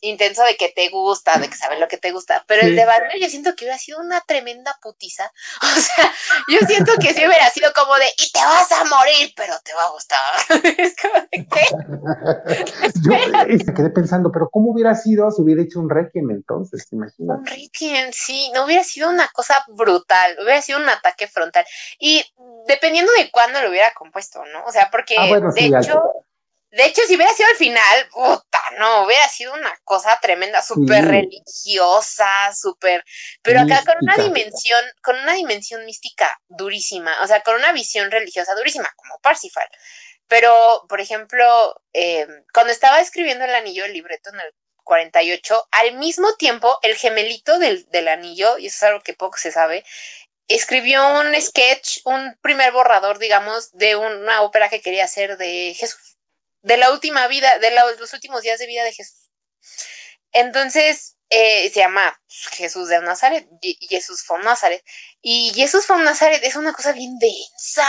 intenso 0.00 0.42
de 0.44 0.56
que 0.56 0.68
te 0.68 0.88
gusta, 0.88 1.38
de 1.38 1.48
que 1.48 1.56
sabes 1.56 1.78
lo 1.78 1.88
que 1.88 1.96
te 1.96 2.12
gusta. 2.12 2.44
Pero 2.46 2.62
el 2.62 2.76
de 2.76 2.84
Wagner 2.84 3.18
yo 3.20 3.28
siento 3.28 3.54
que 3.54 3.64
hubiera 3.64 3.78
sido 3.78 4.00
una 4.00 4.20
tremenda 4.20 4.78
putiza. 4.82 5.30
O 5.76 5.78
sea, 5.78 6.10
yo 6.48 6.58
siento 6.66 6.92
que 7.00 7.12
sí 7.12 7.26
hubiera 7.26 7.50
sido 7.50 7.70
como 7.74 7.94
de, 7.96 8.06
y 8.18 8.32
te 8.32 8.38
vas 8.38 8.72
a 8.72 8.84
morir, 8.84 9.32
pero 9.36 9.54
te 9.62 9.74
va 9.74 9.84
a 9.84 9.90
gustar. 9.90 10.18
es 10.78 10.96
como 10.96 11.20
de, 11.20 11.46
¿qué? 11.46 11.66
yo 13.66 13.74
quedé 13.74 13.90
pensando, 13.90 14.32
pero 14.32 14.48
¿cómo 14.50 14.72
hubiera 14.72 14.94
sido 14.94 15.30
si 15.30 15.42
hubiera 15.42 15.60
hecho 15.62 15.80
un 15.80 15.90
Requiem 15.90 16.30
entonces? 16.30 16.86
Imagínate. 16.92 17.40
Un 17.40 17.46
Requiem, 17.46 18.10
sí, 18.12 18.50
no 18.54 18.64
hubiera 18.64 18.84
sido 18.84 19.10
una 19.10 19.28
cosa 19.28 19.62
brutal, 19.68 20.36
hubiera 20.42 20.62
sido 20.62 20.78
un 20.78 20.88
ataque 20.88 21.28
frontal. 21.28 21.66
Y 21.98 22.24
dependiendo 22.66 23.12
de 23.12 23.30
cuándo 23.30 23.60
lo 23.60 23.68
hubiera 23.70 23.92
compuesto, 23.92 24.42
¿no? 24.52 24.64
O 24.64 24.72
sea, 24.72 24.88
porque 24.90 25.16
ah, 25.18 25.26
de 25.54 25.66
hecho... 25.66 26.02
De 26.76 26.84
hecho, 26.84 27.00
si 27.08 27.16
hubiera 27.16 27.32
sido 27.32 27.48
al 27.48 27.56
final, 27.56 28.08
puta, 28.10 28.60
no, 28.78 29.04
hubiera 29.04 29.26
sido 29.30 29.54
una 29.54 29.74
cosa 29.82 30.18
tremenda, 30.20 30.60
súper 30.60 31.06
religiosa, 31.06 32.52
súper, 32.54 33.02
pero 33.40 33.60
acá 33.60 33.82
con 33.82 33.96
una 34.02 34.22
dimensión, 34.22 34.84
con 35.02 35.18
una 35.18 35.32
dimensión 35.32 35.86
mística 35.86 36.30
durísima, 36.48 37.16
o 37.22 37.26
sea, 37.26 37.40
con 37.40 37.54
una 37.54 37.72
visión 37.72 38.10
religiosa 38.10 38.54
durísima, 38.54 38.92
como 38.94 39.18
Parsifal. 39.22 39.66
Pero, 40.28 40.84
por 40.86 41.00
ejemplo, 41.00 41.80
em, 41.94 42.44
cuando 42.52 42.72
estaba 42.74 43.00
escribiendo 43.00 43.46
el 43.46 43.54
anillo, 43.54 43.86
el 43.86 43.94
libreto 43.94 44.28
en 44.34 44.40
el 44.40 44.52
48, 44.84 45.68
al 45.70 45.94
mismo 45.94 46.34
tiempo, 46.36 46.78
el 46.82 46.94
gemelito 46.96 47.58
del, 47.58 47.86
del 47.88 48.08
anillo, 48.08 48.58
y 48.58 48.66
eso 48.66 48.76
es 48.76 48.82
algo 48.82 49.00
que 49.00 49.14
poco 49.14 49.38
se 49.38 49.50
sabe, 49.50 49.82
escribió 50.48 51.20
un 51.20 51.34
sketch, 51.40 52.00
un 52.04 52.36
primer 52.42 52.72
borrador, 52.72 53.18
digamos, 53.18 53.72
de 53.72 53.96
una 53.96 54.42
ópera 54.42 54.68
que 54.68 54.82
quería 54.82 55.04
hacer 55.04 55.38
de 55.38 55.74
Jesús 55.74 56.05
de 56.62 56.76
la 56.76 56.90
última 56.90 57.26
vida, 57.28 57.58
de 57.58 57.70
los 57.70 58.12
últimos 58.12 58.42
días 58.42 58.58
de 58.58 58.66
vida 58.66 58.84
de 58.84 58.92
Jesús. 58.92 59.30
Entonces, 60.32 61.16
eh, 61.28 61.70
se 61.70 61.80
llama 61.80 62.20
Jesús 62.28 62.88
de 62.88 63.00
Nazaret, 63.00 63.48
Jesús 63.88 64.24
von 64.28 64.42
Nazaret. 64.42 64.84
Y 65.20 65.52
Jesús 65.54 65.86
von 65.88 66.04
Nazaret 66.04 66.42
es 66.44 66.56
una 66.56 66.72
cosa 66.72 66.92
bien 66.92 67.18
densa. 67.18 67.88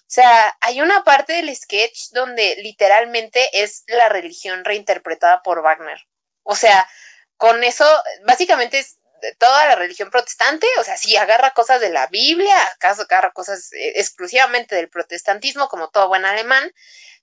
O 0.00 0.12
sea, 0.12 0.56
hay 0.60 0.80
una 0.80 1.04
parte 1.04 1.34
del 1.34 1.54
sketch 1.54 2.10
donde 2.12 2.56
literalmente 2.62 3.62
es 3.62 3.84
la 3.86 4.08
religión 4.08 4.64
reinterpretada 4.64 5.42
por 5.42 5.62
Wagner. 5.62 6.00
O 6.42 6.56
sea, 6.56 6.88
con 7.36 7.62
eso, 7.64 7.86
básicamente 8.26 8.78
es 8.80 8.98
toda 9.38 9.66
la 9.66 9.76
religión 9.76 10.10
protestante, 10.10 10.66
o 10.78 10.84
sea, 10.84 10.96
sí 10.96 11.16
agarra 11.16 11.52
cosas 11.52 11.80
de 11.80 11.90
la 11.90 12.06
Biblia, 12.06 12.56
acaso 12.74 13.02
agarra 13.02 13.32
cosas 13.32 13.72
eh, 13.72 13.92
exclusivamente 13.96 14.74
del 14.74 14.88
protestantismo, 14.88 15.68
como 15.68 15.90
todo 15.90 16.08
buen 16.08 16.24
alemán, 16.24 16.72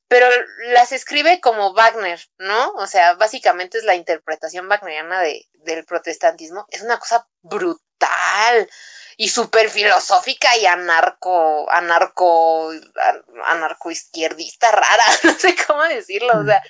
pero 0.07 0.27
las 0.67 0.91
escribe 0.91 1.41
como 1.41 1.73
Wagner, 1.73 2.19
¿no? 2.37 2.71
O 2.73 2.87
sea, 2.87 3.15
básicamente 3.15 3.77
es 3.77 3.83
la 3.83 3.95
interpretación 3.95 4.67
wagneriana 4.67 5.21
de, 5.21 5.47
del 5.53 5.85
protestantismo. 5.85 6.65
Es 6.69 6.81
una 6.81 6.97
cosa 6.97 7.27
brutal 7.41 8.69
y 9.17 9.29
súper 9.29 9.69
filosófica 9.69 10.55
y 10.57 10.65
anarco, 10.65 11.69
anarco, 11.71 12.71
anarco 13.45 13.91
izquierdista 13.91 14.71
rara, 14.71 15.03
no 15.23 15.33
sé 15.33 15.55
cómo 15.65 15.83
decirlo, 15.83 16.39
o 16.39 16.45
sea, 16.45 16.63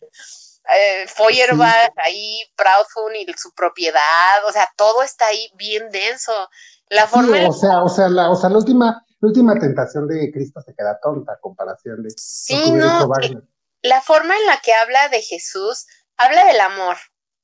eh, 0.76 1.07
Feuerbach 1.07 1.91
ahí, 1.97 2.41
Proudhon 2.55 3.15
y 3.15 3.26
su 3.38 3.53
propiedad, 3.53 4.45
o 4.45 4.51
sea, 4.51 4.72
todo 4.76 5.03
está 5.03 5.27
ahí 5.27 5.51
bien 5.55 5.89
denso. 5.91 6.49
La 6.89 7.07
forma. 7.07 7.47
o 7.47 7.53
sea, 7.53 7.84
o 7.84 7.89
sea, 7.89 8.07
la, 8.09 8.30
o 8.30 8.35
sea, 8.35 8.49
la 8.49 8.57
última 8.57 9.03
la 9.19 9.30
última 9.30 9.55
tentación 9.59 10.07
de 10.07 10.31
Cristo 10.31 10.61
se 10.61 10.76
queda 10.76 10.99
tonta 11.01 11.34
a 11.34 11.39
comparación 11.39 12.03
de 12.03 12.11
sí, 12.15 12.72
no, 12.72 13.09
eh, 13.22 13.35
la 13.81 14.01
forma 14.01 14.35
en 14.35 14.45
la 14.45 14.59
que 14.64 14.73
habla 14.73 15.09
de 15.09 15.22
Jesús, 15.22 15.88
habla 16.18 16.45
del 16.45 16.59
amor, 16.59 16.97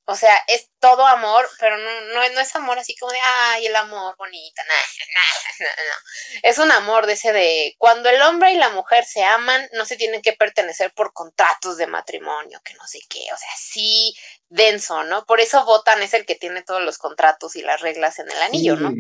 O 0.06 0.16
sea, 0.16 0.36
es 0.48 0.70
todo 0.80 1.06
amor, 1.06 1.46
pero 1.62 1.78
no, 1.78 2.02
no, 2.14 2.34
no 2.34 2.42
es 2.42 2.56
amor 2.58 2.78
así 2.78 2.94
como 2.98 3.14
de, 3.14 3.18
ay, 3.52 3.68
el 3.68 3.76
amor 3.76 4.14
bonita, 4.18 4.62
no, 4.68 5.66
no, 5.66 5.66
no. 5.66 6.50
Es 6.50 6.58
un 6.58 6.72
amor 6.74 7.06
de 7.06 7.14
ese 7.14 7.32
de, 7.32 7.74
cuando 7.78 8.10
el 8.10 8.22
hombre 8.22 8.52
y 8.52 8.58
la 8.58 8.70
mujer 8.72 9.06
se 9.06 9.24
aman, 9.24 9.66
no 9.74 9.86
se 9.86 9.96
tienen 9.96 10.22
que 10.22 10.34
pertenecer 10.34 10.92
por 10.94 11.14
contratos 11.14 11.78
de 11.78 11.88
matrimonio, 11.88 12.60
que 12.66 12.74
no 12.74 12.86
sé 12.86 13.00
qué, 13.08 13.22
o 13.34 13.38
sea, 13.38 13.50
sí, 13.58 14.14
denso, 14.50 15.06
¿no? 15.06 15.26
Por 15.26 15.40
eso 15.40 15.64
Votan 15.64 16.04
es 16.04 16.14
el 16.14 16.26
que 16.26 16.36
tiene 16.36 16.64
todos 16.64 16.82
los 16.82 16.98
contratos 16.98 17.56
y 17.56 17.62
las 17.62 17.80
reglas 17.80 18.20
en 18.20 18.30
el 18.30 18.42
anillo, 18.42 18.76
¿no? 18.76 18.92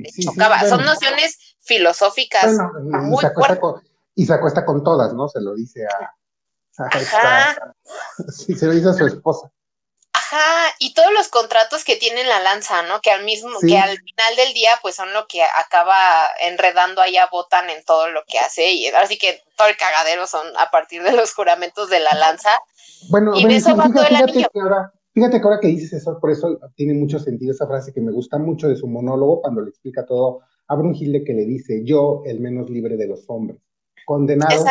Son 0.69 0.85
nociones 0.85 1.37
filosóficas 1.59 2.53
muy 2.81 3.17
y 3.17 3.19
se, 3.19 3.27
acuesta 3.27 3.59
con, 3.59 3.83
y 4.15 4.25
se 4.25 4.33
acuesta 4.33 4.65
con 4.65 4.83
todas, 4.85 5.13
¿no? 5.13 5.27
Se 5.27 5.41
lo 5.41 5.53
dice 5.53 5.85
a... 5.85 6.13
a 6.77 7.55
sí, 8.31 8.55
se 8.55 8.67
lo 8.67 8.71
dice 8.71 8.87
a 8.87 8.93
su 8.93 9.05
esposa. 9.05 9.51
Ajá, 10.33 10.73
y 10.79 10.95
todos 10.95 11.09
los 11.15 11.27
contratos 11.27 11.83
que 11.83 11.95
tiene 11.95 12.23
la 12.23 12.41
lanza, 12.41 12.81
¿no? 12.83 13.01
Que 13.01 13.11
al 13.11 13.23
mismo, 13.23 13.51
que 13.61 13.77
al 13.77 13.97
final 13.99 14.35
del 14.35 14.53
día, 14.55 14.71
pues 14.81 14.95
son 14.95 15.13
lo 15.13 15.27
que 15.27 15.43
acaba 15.43 15.93
enredando 16.41 17.01
allá 17.01 17.29
Botan 17.31 17.69
en 17.69 17.83
todo 17.85 18.09
lo 18.09 18.21
que 18.27 18.39
hace. 18.39 18.71
Y 18.73 18.87
así 18.87 19.19
que 19.19 19.41
todo 19.55 19.67
el 19.67 19.77
cagadero 19.77 20.25
son 20.25 20.47
a 20.57 20.71
partir 20.71 21.03
de 21.03 21.11
los 21.11 21.35
juramentos 21.35 21.91
de 21.91 21.99
la 21.99 22.15
lanza. 22.15 22.49
Bueno, 23.09 23.33
y 23.35 23.45
de 23.45 23.57
eso 23.57 23.75
va 23.75 23.91
todo 23.93 24.07
el 24.07 24.15
anillo. 24.15 24.47
Que 24.51 24.59
ahora, 24.59 24.91
fíjate 25.13 25.39
que 25.39 25.43
ahora 25.43 25.59
que 25.61 25.67
dices 25.67 25.93
eso, 25.93 26.17
por 26.19 26.31
eso 26.31 26.59
tiene 26.75 26.95
mucho 26.95 27.19
sentido 27.19 27.51
esa 27.51 27.67
frase 27.67 27.93
que 27.93 28.01
me 28.01 28.11
gusta 28.11 28.39
mucho 28.39 28.67
de 28.67 28.75
su 28.75 28.87
monólogo 28.87 29.41
cuando 29.41 29.61
le 29.61 29.69
explica 29.69 30.03
todo 30.03 30.41
a 30.67 30.75
Brunhilde 30.75 31.23
que 31.23 31.33
le 31.33 31.45
dice, 31.45 31.83
yo 31.85 32.23
el 32.25 32.39
menos 32.39 32.71
libre 32.71 32.97
de 32.97 33.05
los 33.05 33.23
hombres, 33.27 33.61
condenado, 34.03 34.65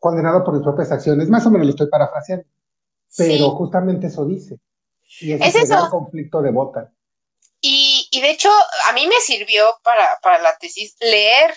condenado 0.00 0.42
por 0.42 0.54
mis 0.54 0.64
propias 0.64 0.90
acciones. 0.90 1.28
Más 1.28 1.46
o 1.46 1.52
menos 1.52 1.68
lo 1.68 1.70
estoy 1.70 1.88
parafraseando. 1.88 2.46
Pero 3.16 3.50
justamente 3.50 4.08
eso 4.08 4.24
dice. 4.24 4.58
Y 5.22 5.32
ese 5.34 5.60
es, 5.60 5.70
el 5.70 5.88
conflicto 5.90 6.42
de 6.42 6.50
Botan. 6.50 6.94
Y, 7.60 8.08
y, 8.10 8.20
de 8.20 8.30
hecho, 8.30 8.50
a 8.88 8.92
mí 8.92 9.06
me 9.06 9.20
sirvió 9.20 9.64
para, 9.84 10.18
para 10.20 10.38
la 10.42 10.56
tesis 10.58 10.96
leer 11.00 11.54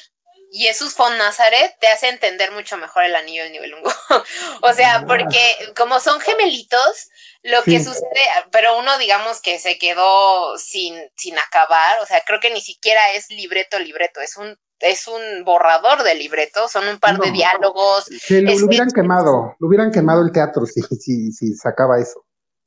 Jesús 0.52 0.96
von 0.96 1.18
Nazaret 1.18 1.76
te 1.80 1.88
hace 1.88 2.08
entender 2.08 2.52
mucho 2.52 2.78
mejor 2.78 3.04
el 3.04 3.16
anillo 3.16 3.44
del 3.44 3.52
nivel 3.52 3.74
o 4.62 4.74
sea, 4.74 4.98
ah. 4.98 5.06
porque 5.06 5.40
como 5.76 6.00
son 6.00 6.20
gemelitos, 6.20 7.10
lo 7.44 7.62
que 7.64 7.84
sucede, 7.84 8.22
pero 8.52 8.78
uno 8.80 8.98
digamos 8.98 9.42
que 9.42 9.60
se 9.60 9.78
quedó 9.78 10.58
sin, 10.58 10.96
sin 11.16 11.38
acabar, 11.38 12.00
o 12.02 12.06
sea, 12.06 12.22
creo 12.26 12.40
que 12.40 12.52
ni 12.52 12.62
siquiera 12.62 13.02
es 13.16 13.30
libreto, 13.30 13.80
libreto, 13.80 14.22
es 14.22 14.38
un 14.38 14.58
es 14.80 15.08
un 15.08 15.46
borrador 15.46 16.04
de 16.04 16.16
libreto, 16.16 16.68
son 16.68 16.88
un 16.90 17.00
par 17.00 17.18
de 17.18 17.32
diálogos. 17.32 18.06
Sí, 18.22 18.42
lo, 18.42 18.54
hubieran 18.66 18.92
quemado, 18.92 19.56
lo 19.58 19.68
hubieran 19.68 19.90
quemado 19.90 20.22
el 20.22 20.34
teatro 20.34 20.66
si, 20.66 20.82
si, 20.82 21.32
si 21.32 21.56
sacaba 21.56 22.00
eso. 22.00 22.24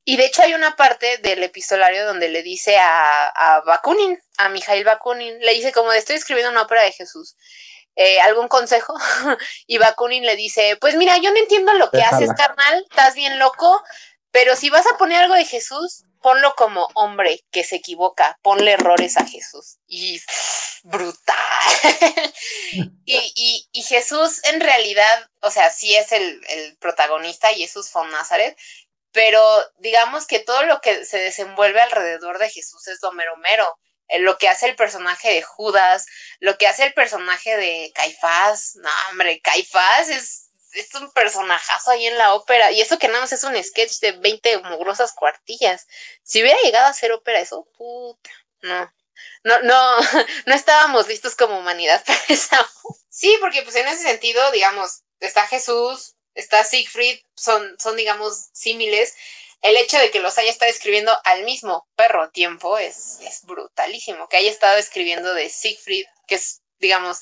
Y 0.09 0.17
de 0.17 0.25
hecho 0.25 0.41
hay 0.41 0.55
una 0.55 0.75
parte 0.75 1.19
del 1.19 1.43
epistolario 1.43 2.07
donde 2.07 2.31
le 2.31 2.43
dice 2.43 2.79
a, 2.79 3.29
a 3.29 3.61
Bakunin, 3.61 4.19
a 4.39 4.49
Mijail 4.49 4.83
Bakunin, 4.83 5.39
le 5.39 5.53
dice 5.53 5.71
como 5.71 5.91
de 5.91 5.99
estoy 5.99 6.17
escribiendo 6.17 6.51
una 6.51 6.63
ópera 6.63 6.83
de 6.83 6.93
Jesús. 6.93 7.37
Eh, 7.95 8.19
¿Algún 8.21 8.49
consejo? 8.49 8.95
y 9.67 9.77
Bakunin 9.77 10.25
le 10.25 10.35
dice, 10.35 10.79
pues 10.81 10.97
mira, 10.97 11.19
yo 11.19 11.31
no 11.31 11.37
entiendo 11.37 11.75
lo 11.75 11.91
que 11.91 12.01
haces, 12.01 12.31
carnal, 12.35 12.87
estás 12.89 13.15
bien 13.17 13.39
loco, 13.39 13.85
pero 14.31 14.57
si 14.57 14.71
vas 14.71 14.87
a 14.87 14.97
poner 14.97 15.25
algo 15.25 15.35
de 15.35 15.45
Jesús, 15.45 16.05
ponlo 16.23 16.55
como 16.57 16.89
hombre 16.95 17.45
que 17.51 17.63
se 17.63 17.77
equivoca, 17.77 18.39
ponle 18.41 18.73
errores 18.73 19.19
a 19.19 19.27
Jesús. 19.27 19.77
Y 19.87 20.23
brutal. 20.85 21.37
y, 23.05 23.69
y, 23.73 23.83
Jesús 23.83 24.43
en 24.45 24.61
realidad, 24.63 25.29
o 25.43 25.51
sea, 25.51 25.69
sí 25.71 25.95
es 25.95 26.13
el, 26.13 26.41
el 26.49 26.79
protagonista, 26.79 27.49
Jesús 27.49 27.93
von 27.93 28.11
Nazaret, 28.11 28.57
pero 29.13 29.43
digamos 29.79 30.27
que 30.27 30.41
todo 30.41 30.65
lo 30.65 30.81
que 30.81 31.05
se 31.05 31.19
desenvuelve 31.19 31.81
alrededor 31.81 32.39
de 32.39 32.51
Jesús 32.51 32.87
es 32.89 32.99
lo 33.03 33.13
mero. 33.13 33.79
Eh, 34.09 34.19
lo 34.21 34.39
que 34.39 34.49
hace 34.49 34.67
el 34.67 34.77
personaje 34.77 35.33
de 35.33 35.43
Judas, 35.43 36.07
lo 36.41 36.57
que 36.57 36.67
hace 36.67 36.85
el 36.85 36.95
personaje 36.95 37.57
de 37.57 37.93
Caifás, 37.95 38.77
no 38.77 38.89
hombre, 39.11 39.41
Caifás 39.41 40.09
es, 40.09 40.51
es 40.73 40.95
un 40.95 41.11
personajazo 41.13 41.91
ahí 41.91 42.07
en 42.07 42.17
la 42.19 42.35
ópera, 42.35 42.73
y 42.73 42.81
eso 42.81 42.99
que 42.99 43.09
nada 43.09 43.21
más 43.21 43.33
es 43.33 43.45
un 43.45 43.63
sketch 43.63 44.01
de 44.01 44.13
20 44.13 44.59
mugrosas 44.59 45.13
cuartillas. 45.13 45.87
Si 46.23 46.41
hubiera 46.43 46.59
llegado 46.63 46.87
a 46.87 46.93
ser 46.95 47.13
ópera 47.13 47.41
eso, 47.41 47.69
puta, 47.77 48.31
no. 48.63 48.93
No, 49.45 49.61
no, 49.63 49.97
no 50.47 50.55
estábamos 50.55 51.09
listos 51.09 51.35
como 51.35 51.59
humanidad 51.59 52.05
para 52.07 52.21
eso. 52.29 52.57
Sí, 53.09 53.37
porque 53.41 53.63
pues 53.63 53.77
en 53.77 53.89
ese 53.89 54.03
sentido, 54.03 54.51
digamos, 54.53 55.03
está 55.21 55.47
Jesús, 55.47 56.15
está 56.39 56.65
Siegfried, 56.65 57.21
son, 57.35 57.77
son 57.79 57.97
digamos, 57.97 58.49
símiles. 58.53 59.15
El 59.61 59.77
hecho 59.77 59.99
de 59.99 60.11
que 60.11 60.21
los 60.21 60.39
haya 60.39 60.51
estado 60.51 60.71
escribiendo 60.71 61.13
al 61.25 61.45
mismo 61.45 61.87
perro 61.97 62.31
tiempo 62.31 62.79
es, 62.79 63.19
es 63.23 63.43
brutalísimo. 63.43 64.29
Que 64.29 64.37
haya 64.39 64.51
estado 64.51 64.79
escribiendo 64.79 65.35
de 65.35 65.49
Siegfried, 65.51 66.07
que 66.27 66.37
es, 66.37 66.63
digamos, 66.79 67.21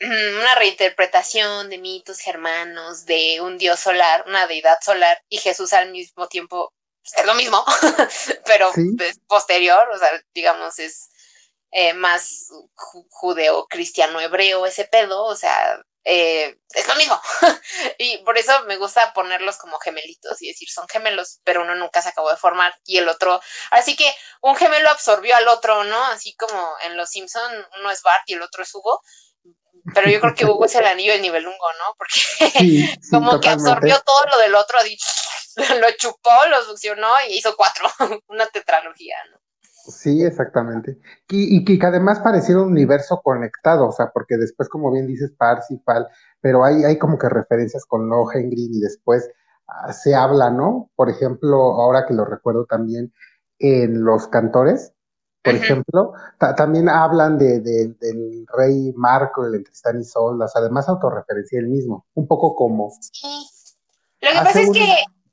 una 0.00 0.54
reinterpretación 0.54 1.68
de 1.68 1.78
mitos 1.78 2.20
germanos, 2.20 3.04
de 3.04 3.40
un 3.40 3.58
dios 3.58 3.80
solar, 3.80 4.24
una 4.26 4.46
deidad 4.46 4.78
solar, 4.80 5.20
y 5.28 5.38
Jesús 5.38 5.72
al 5.72 5.90
mismo 5.90 6.28
tiempo 6.28 6.72
es 7.02 7.26
lo 7.26 7.34
mismo, 7.34 7.64
pero 8.46 8.70
es 9.00 9.18
posterior, 9.26 9.88
o 9.92 9.98
sea, 9.98 10.08
digamos, 10.34 10.78
es 10.78 11.10
eh, 11.70 11.94
más 11.94 12.50
judeo, 13.10 13.66
cristiano, 13.66 14.20
hebreo, 14.20 14.66
ese 14.66 14.84
pedo, 14.84 15.24
o 15.24 15.36
sea, 15.36 15.82
eh, 16.10 16.58
es 16.70 16.88
lo 16.88 16.94
mismo. 16.94 17.20
y 17.98 18.16
por 18.24 18.38
eso 18.38 18.64
me 18.64 18.78
gusta 18.78 19.12
ponerlos 19.12 19.58
como 19.58 19.78
gemelitos 19.78 20.40
y 20.40 20.48
decir 20.48 20.66
son 20.70 20.88
gemelos, 20.88 21.40
pero 21.44 21.60
uno 21.60 21.74
nunca 21.74 22.00
se 22.00 22.08
acabó 22.08 22.30
de 22.30 22.38
formar 22.38 22.74
y 22.86 22.96
el 22.96 23.10
otro. 23.10 23.42
Así 23.70 23.94
que 23.94 24.10
un 24.40 24.56
gemelo 24.56 24.88
absorbió 24.88 25.36
al 25.36 25.46
otro, 25.48 25.84
¿no? 25.84 26.02
Así 26.06 26.34
como 26.36 26.58
en 26.84 26.96
Los 26.96 27.10
Simpson 27.10 27.52
uno 27.78 27.90
es 27.90 28.02
Bart 28.02 28.22
y 28.24 28.32
el 28.32 28.42
otro 28.42 28.62
es 28.62 28.74
Hugo. 28.74 29.02
Pero 29.94 30.08
yo 30.08 30.18
creo 30.20 30.34
que 30.34 30.46
Hugo 30.46 30.64
es 30.64 30.74
el 30.76 30.86
anillo 30.86 31.12
del 31.12 31.20
nivel 31.20 31.46
Hugo, 31.46 31.72
¿no? 31.74 31.94
Porque 31.98 32.20
como 33.10 33.38
que 33.38 33.50
absorbió 33.50 34.00
todo 34.00 34.24
lo 34.30 34.38
del 34.38 34.54
otro, 34.54 34.78
lo 35.78 35.90
chupó, 35.92 36.46
lo 36.48 36.64
succionó 36.64 37.12
y 37.28 37.34
hizo 37.36 37.54
cuatro, 37.54 37.86
una 38.28 38.46
tetralogía, 38.46 39.16
¿no? 39.30 39.38
Sí, 39.88 40.22
exactamente. 40.22 40.98
Y, 41.30 41.64
que 41.64 41.86
además 41.86 42.20
pareciera 42.20 42.60
un 42.60 42.72
universo 42.72 43.20
conectado, 43.22 43.88
o 43.88 43.92
sea, 43.92 44.10
porque 44.12 44.36
después, 44.36 44.68
como 44.68 44.92
bien 44.92 45.06
dices, 45.06 45.32
Parsifal, 45.32 46.06
pero 46.40 46.64
hay, 46.64 46.84
hay 46.84 46.98
como 46.98 47.18
que 47.18 47.28
referencias 47.28 47.84
con 47.86 48.08
Lohengrin 48.08 48.74
y 48.74 48.80
después 48.80 49.30
ah, 49.66 49.92
se 49.92 50.14
habla, 50.14 50.50
¿no? 50.50 50.90
Por 50.94 51.08
ejemplo, 51.08 51.56
ahora 51.56 52.04
que 52.06 52.14
lo 52.14 52.26
recuerdo 52.26 52.66
también 52.66 53.12
en 53.58 54.04
Los 54.04 54.28
Cantores, 54.28 54.92
por 55.42 55.54
ejemplo, 55.54 56.12
también 56.56 56.90
hablan 56.90 57.38
de, 57.38 57.60
del 57.60 58.46
rey 58.54 58.92
Marco, 58.94 59.46
el 59.46 59.54
entre 59.54 59.72
y 59.98 60.04
Sol, 60.04 60.40
o 60.42 60.48
sea, 60.48 60.60
además 60.60 60.88
autorreferencia 60.88 61.58
el 61.58 61.68
mismo, 61.68 62.06
un 62.14 62.26
poco 62.26 62.54
como... 62.54 62.90
Sí. 63.00 63.26
Lo 64.20 64.30
que 64.30 64.44
pasa 64.44 64.60
es 64.60 64.70
que 64.70 64.84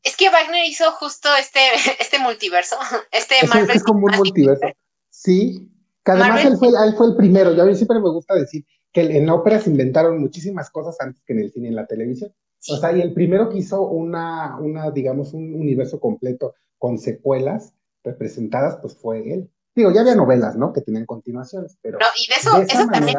es 0.05 0.15
que 0.15 0.29
Wagner 0.29 0.65
hizo 0.65 0.89
justo 0.91 1.27
este, 1.37 1.59
este 1.99 2.19
multiverso, 2.19 2.77
este 3.11 3.35
Marvel. 3.47 3.75
Es, 3.75 3.83
como 3.83 4.05
un 4.05 4.15
multiverso. 4.15 4.65
Sí, 5.09 5.69
que 6.05 6.11
además 6.11 6.45
él 6.45 6.57
fue, 6.57 6.69
él 6.69 6.95
fue, 6.95 7.07
el 7.07 7.15
primero. 7.15 7.53
Yo 7.53 7.63
a 7.63 7.65
mí 7.65 7.75
siempre 7.75 7.99
me 7.99 8.09
gusta 8.09 8.35
decir 8.35 8.63
que 8.93 9.01
en 9.01 9.25
la 9.25 9.33
ópera 9.33 9.59
se 9.59 9.71
inventaron 9.71 10.21
muchísimas 10.21 10.69
cosas 10.69 10.95
antes 11.01 11.21
que 11.25 11.33
en 11.33 11.39
el 11.39 11.51
cine 11.51 11.67
y 11.67 11.69
en 11.69 11.75
la 11.75 11.87
televisión. 11.87 12.33
O 12.69 12.77
sea, 12.77 12.95
y 12.95 13.01
el 13.01 13.13
primero 13.13 13.49
que 13.49 13.57
hizo 13.57 13.81
una, 13.81 14.57
una, 14.59 14.89
digamos, 14.91 15.33
un 15.33 15.53
universo 15.53 15.99
completo 15.99 16.55
con 16.77 16.97
secuelas 16.97 17.73
representadas, 18.03 18.77
pues 18.81 18.95
fue 18.95 19.33
él. 19.33 19.51
Digo, 19.75 19.91
ya 19.91 20.01
había 20.01 20.15
novelas, 20.15 20.55
¿no? 20.55 20.71
Que 20.71 20.81
tenían 20.81 21.05
continuaciones, 21.05 21.77
pero. 21.81 21.99
No, 21.99 22.05
y 22.15 22.29
de 22.29 22.35
eso, 22.37 22.61
eso 22.61 22.87
también. 22.87 23.17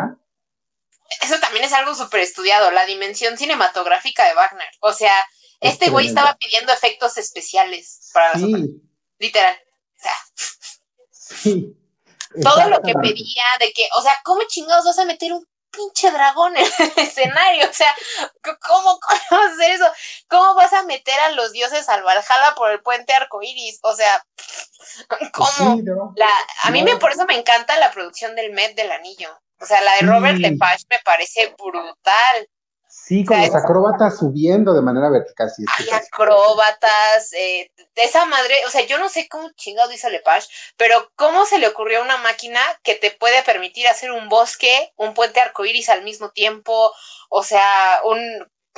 Eso 1.23 1.35
también 1.41 1.65
es 1.65 1.73
algo 1.73 1.95
súper 1.95 2.21
estudiado, 2.21 2.71
la 2.73 2.85
dimensión 2.85 3.37
cinematográfica 3.37 4.27
de 4.27 4.35
Wagner. 4.35 4.67
O 4.81 4.93
sea, 4.93 5.13
este 5.61 5.91
güey 5.91 6.09
estaba 6.09 6.37
pidiendo 6.37 6.73
efectos 6.73 7.16
especiales 7.16 8.11
para 8.12 8.35
sí. 8.35 8.83
Literal. 9.19 9.57
O 9.57 10.03
sea. 10.03 10.16
Sí. 11.11 11.77
Todo 12.43 12.69
lo 12.69 12.83
que 12.83 12.93
pedía 12.95 13.45
de 13.61 13.73
que, 13.73 13.89
o 13.97 14.03
sea, 14.03 14.15
¿cómo 14.24 14.43
chingados 14.47 14.85
vas 14.85 14.99
a 14.99 15.07
meter 15.07 15.33
un 15.33 15.47
pinche 15.70 16.11
dragón 16.11 16.57
en 16.57 16.65
el 16.65 16.93
escenario? 16.97 17.69
O 17.69 17.73
sea, 17.73 17.95
¿cómo, 18.43 18.99
vas 19.09 19.33
a 19.33 19.53
hacer 19.53 19.70
eso? 19.73 19.87
¿Cómo 20.28 20.55
vas 20.55 20.73
a 20.73 20.83
meter 20.83 21.19
a 21.20 21.31
los 21.31 21.53
dioses 21.53 21.89
al 21.89 22.03
Valhalla 22.03 22.55
por 22.57 22.70
el 22.70 22.83
puente 22.83 23.15
arcoíris? 23.15 23.78
O 23.83 23.95
sea, 23.95 24.24
¿cómo? 25.33 25.83
la, 26.16 26.28
a 26.62 26.70
mí 26.70 26.83
me, 26.83 26.97
por 26.97 27.12
eso 27.12 27.24
me 27.27 27.39
encanta 27.39 27.78
la 27.78 27.91
producción 27.91 28.35
del 28.35 28.53
Met 28.53 28.74
del 28.74 28.93
Anillo. 28.93 29.39
O 29.59 29.65
sea, 29.65 29.81
la 29.81 29.95
de 29.95 30.03
Robert 30.03 30.39
Lepage 30.39 30.85
me 30.91 30.99
parece 31.03 31.55
brutal. 31.57 32.49
Sí, 33.07 33.24
con 33.24 33.41
los 33.41 33.55
acróbatas 33.55 34.19
subiendo 34.19 34.74
de 34.74 34.83
manera 34.83 35.09
vertical. 35.09 35.49
Sí, 35.49 35.65
hay 35.78 35.91
acróbatas, 35.91 37.33
eh, 37.35 37.70
de 37.77 38.03
esa 38.03 38.24
madre, 38.24 38.55
o 38.66 38.70
sea, 38.70 38.85
yo 38.85 38.99
no 38.99 39.09
sé 39.09 39.28
cómo 39.28 39.49
chingado 39.51 39.89
dice 39.89 40.11
Lepage, 40.11 40.49
pero 40.77 41.09
cómo 41.15 41.47
se 41.47 41.59
le 41.59 41.69
ocurrió 41.69 42.01
a 42.01 42.03
una 42.03 42.16
máquina 42.16 42.59
que 42.83 42.97
te 42.97 43.12
puede 43.12 43.45
permitir 43.45 43.87
hacer 43.87 44.11
un 44.11 44.28
bosque, 44.28 44.93
un 44.97 45.15
puente 45.15 45.41
arcoíris 45.41 45.89
al 45.89 46.03
mismo 46.03 46.31
tiempo, 46.31 46.91
o 47.28 47.45
sea, 47.45 48.01
un 48.05 48.19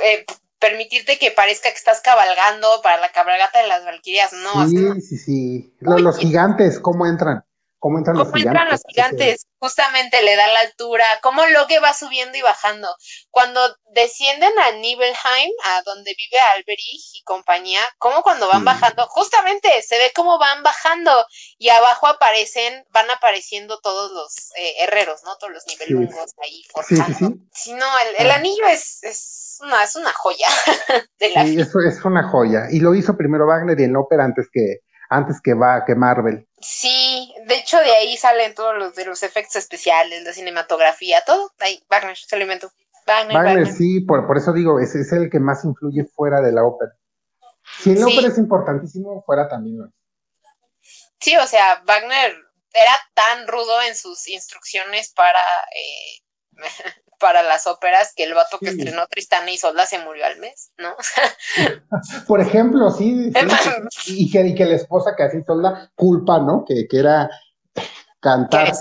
eh, 0.03 0.27
permitirte 0.59 1.19
que 1.19 1.31
parezca 1.31 1.71
que 1.71 1.77
estás 1.77 2.03
cabalgando 2.03 2.83
para 2.83 3.01
la 3.01 3.11
cabalgata 3.11 3.63
de 3.63 3.69
las 3.69 3.83
Valquirias, 3.87 4.35
no. 4.35 4.69
Sí, 4.69 5.01
sí, 5.01 5.17
sí. 5.17 5.75
Los, 5.81 6.19
gigantes, 6.19 6.81
¿cómo 6.81 7.07
entran? 7.07 7.45
¿Cómo 7.79 7.99
entran 7.99 8.17
los 8.17 8.29
gigantes? 8.29 8.47
entran 8.47 8.69
los 8.71 8.83
gigantes? 8.89 9.47
Justamente 9.61 10.23
le 10.23 10.37
da 10.37 10.47
la 10.49 10.61
altura, 10.61 11.05
cómo 11.23 11.43
que 11.69 11.79
va 11.79 11.93
subiendo 11.95 12.37
y 12.37 12.43
bajando. 12.43 12.89
Cuando 13.31 13.61
descienden 13.93 14.53
a 14.59 14.73
Nibelheim, 14.73 15.51
a 15.65 15.83
donde 15.83 16.15
vive 16.17 16.39
Alberich 16.55 17.15
y 17.15 17.23
compañía, 17.23 17.81
como 17.99 18.23
cuando 18.23 18.49
van 18.49 18.65
bajando, 18.65 19.07
justamente 19.09 19.83
se 19.83 19.99
ve 19.99 20.13
cómo 20.15 20.39
van 20.39 20.63
bajando 20.63 21.13
y 21.59 21.69
abajo 21.69 22.07
aparecen, 22.07 22.85
van 22.91 23.11
apareciendo 23.11 23.79
todos 23.81 24.13
los 24.13 24.51
eh, 24.57 24.75
herreros, 24.81 25.23
¿no? 25.25 25.37
Todos 25.37 25.53
los 25.53 25.67
nivelungos 25.67 26.33
ahí 26.43 26.63
forjando. 26.71 27.37
Sí, 27.53 27.73
no, 27.75 27.87
el, 28.19 28.31
ah. 28.31 28.35
anillo 28.35 28.67
es, 28.69 29.03
es, 29.03 29.59
una, 29.61 29.85
es 29.85 29.97
una 29.97 30.13
joya 30.13 30.47
de 31.19 31.31
la 31.31 31.45
Sí, 31.45 31.61
eso 31.61 31.79
es 31.81 32.05
una 32.05 32.29
joya. 32.29 32.67
Y 32.71 32.81
lo 32.81 32.95
hizo 32.95 33.17
primero 33.17 33.47
Wagner 33.47 33.79
y 33.79 33.85
en 33.85 33.97
ópera 33.97 34.25
antes 34.25 34.49
que 34.53 34.81
antes 35.09 35.41
que 35.43 35.55
va 35.55 35.85
que 35.85 35.95
Marvel. 35.95 36.47
Sí, 36.61 37.35
de 37.47 37.57
hecho 37.57 37.79
de 37.79 37.93
ahí 37.93 38.17
salen 38.17 38.55
todos 38.55 38.77
los 38.77 38.95
de 38.95 39.05
los 39.05 39.23
efectos 39.23 39.57
especiales, 39.57 40.25
la 40.25 40.33
cinematografía, 40.33 41.23
todo. 41.27 41.53
Ahí 41.61 41.83
Wagner 41.89 42.17
se 42.17 42.37
lo 42.37 42.43
inventó. 42.43 42.71
Wagner, 43.07 43.67
sí, 43.73 44.01
por, 44.01 44.27
por, 44.27 44.37
eso 44.37 44.53
digo, 44.53 44.79
es, 44.81 44.95
es 44.95 45.11
el 45.13 45.31
que 45.31 45.41
más 45.41 45.65
influye 45.65 46.05
fuera 46.05 46.43
de 46.43 46.53
la 46.53 46.65
ópera. 46.65 46.93
Si 47.81 47.91
en 47.91 48.01
la 48.01 48.07
ópera 48.07 48.29
es 48.29 48.39
importantísimo, 48.39 49.23
fuera 49.25 49.49
también 49.49 49.79
lo 49.79 49.89
Sí, 51.21 51.37
o 51.37 51.47
sea, 51.47 51.83
Wagner 51.87 52.37
era 52.73 52.93
tan 53.15 53.49
rudo 53.49 53.83
en 53.83 53.97
sus 53.97 54.29
instrucciones 54.29 55.13
para 55.15 55.41
eh, 55.75 56.23
para 57.19 57.43
las 57.43 57.67
óperas 57.67 58.13
que 58.15 58.25
el 58.25 58.35
vato 58.35 58.59
que 58.59 58.71
estrenó 58.71 59.07
Tristana 59.09 59.51
y 59.51 59.59
Solda 59.59 59.87
se 59.87 59.99
murió 59.99 60.25
al 60.25 60.39
mes, 60.39 60.73
¿no? 60.79 60.97
Por 62.27 62.41
ejemplo, 62.41 62.91
sí, 62.91 63.31
y, 64.07 64.31
que, 64.31 64.47
y, 64.47 64.55
que, 64.55 64.65
la 64.65 64.77
esposa 64.77 65.15
que 65.17 65.25
hacía 65.25 65.43
Solda 65.45 65.91
culpa, 65.95 66.39
¿no? 66.39 66.65
Que, 66.67 66.87
que 66.89 66.99
era 66.99 67.29
cantar 68.21 68.73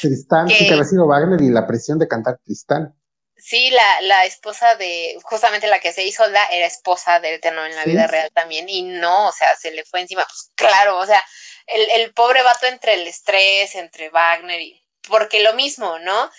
Tristán, 0.00 0.46
que, 0.48 0.54
sí, 0.54 0.66
que 0.66 0.72
había 0.72 0.84
sido 0.84 1.06
Wagner 1.06 1.40
y 1.40 1.50
la 1.50 1.66
presión 1.66 1.98
de 1.98 2.08
cantar 2.08 2.38
Tristán. 2.44 2.94
Sí, 3.36 3.70
la, 3.70 4.00
la 4.02 4.24
esposa 4.24 4.76
de, 4.76 5.18
justamente 5.22 5.66
la 5.66 5.78
que 5.78 5.92
se 5.92 6.04
hizo 6.04 6.24
era 6.24 6.66
esposa 6.66 7.20
del 7.20 7.40
tenor 7.40 7.66
en 7.66 7.76
la 7.76 7.84
vida 7.84 8.06
real 8.06 8.30
también, 8.32 8.68
y 8.68 8.82
no, 8.82 9.28
o 9.28 9.32
sea, 9.32 9.48
se 9.56 9.70
le 9.70 9.84
fue 9.84 10.00
encima, 10.00 10.24
pues 10.24 10.50
claro, 10.54 10.98
o 10.98 11.06
sea, 11.06 11.22
el, 11.66 12.00
el 12.00 12.14
pobre 12.14 12.42
vato 12.42 12.66
entre 12.66 12.94
el 12.94 13.06
estrés, 13.06 13.74
entre 13.74 14.08
Wagner 14.08 14.60
y, 14.60 14.82
porque 15.08 15.42
lo 15.42 15.54
mismo, 15.54 15.98
¿no? 15.98 16.30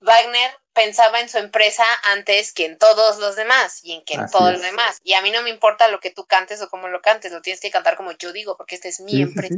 Wagner 0.00 0.50
pensaba 0.74 1.20
en 1.20 1.28
su 1.28 1.38
empresa 1.38 1.84
antes 2.12 2.52
que 2.52 2.66
en 2.66 2.78
todos 2.78 3.18
los 3.18 3.36
demás 3.36 3.80
y 3.82 3.92
en 3.92 4.04
que 4.04 4.14
en 4.14 4.26
todo 4.28 4.52
lo 4.52 4.58
demás. 4.58 4.98
Y 5.02 5.14
a 5.14 5.22
mí 5.22 5.30
no 5.30 5.42
me 5.42 5.50
importa 5.50 5.88
lo 5.88 6.00
que 6.00 6.10
tú 6.10 6.24
cantes 6.26 6.62
o 6.62 6.68
cómo 6.68 6.88
lo 6.88 7.00
cantes, 7.00 7.32
lo 7.32 7.42
tienes 7.42 7.60
que 7.60 7.70
cantar 7.70 7.96
como 7.96 8.12
yo 8.12 8.32
digo, 8.32 8.56
porque 8.56 8.74
esta 8.74 8.88
es 8.88 9.00
mi 9.00 9.22
empresa. 9.22 9.56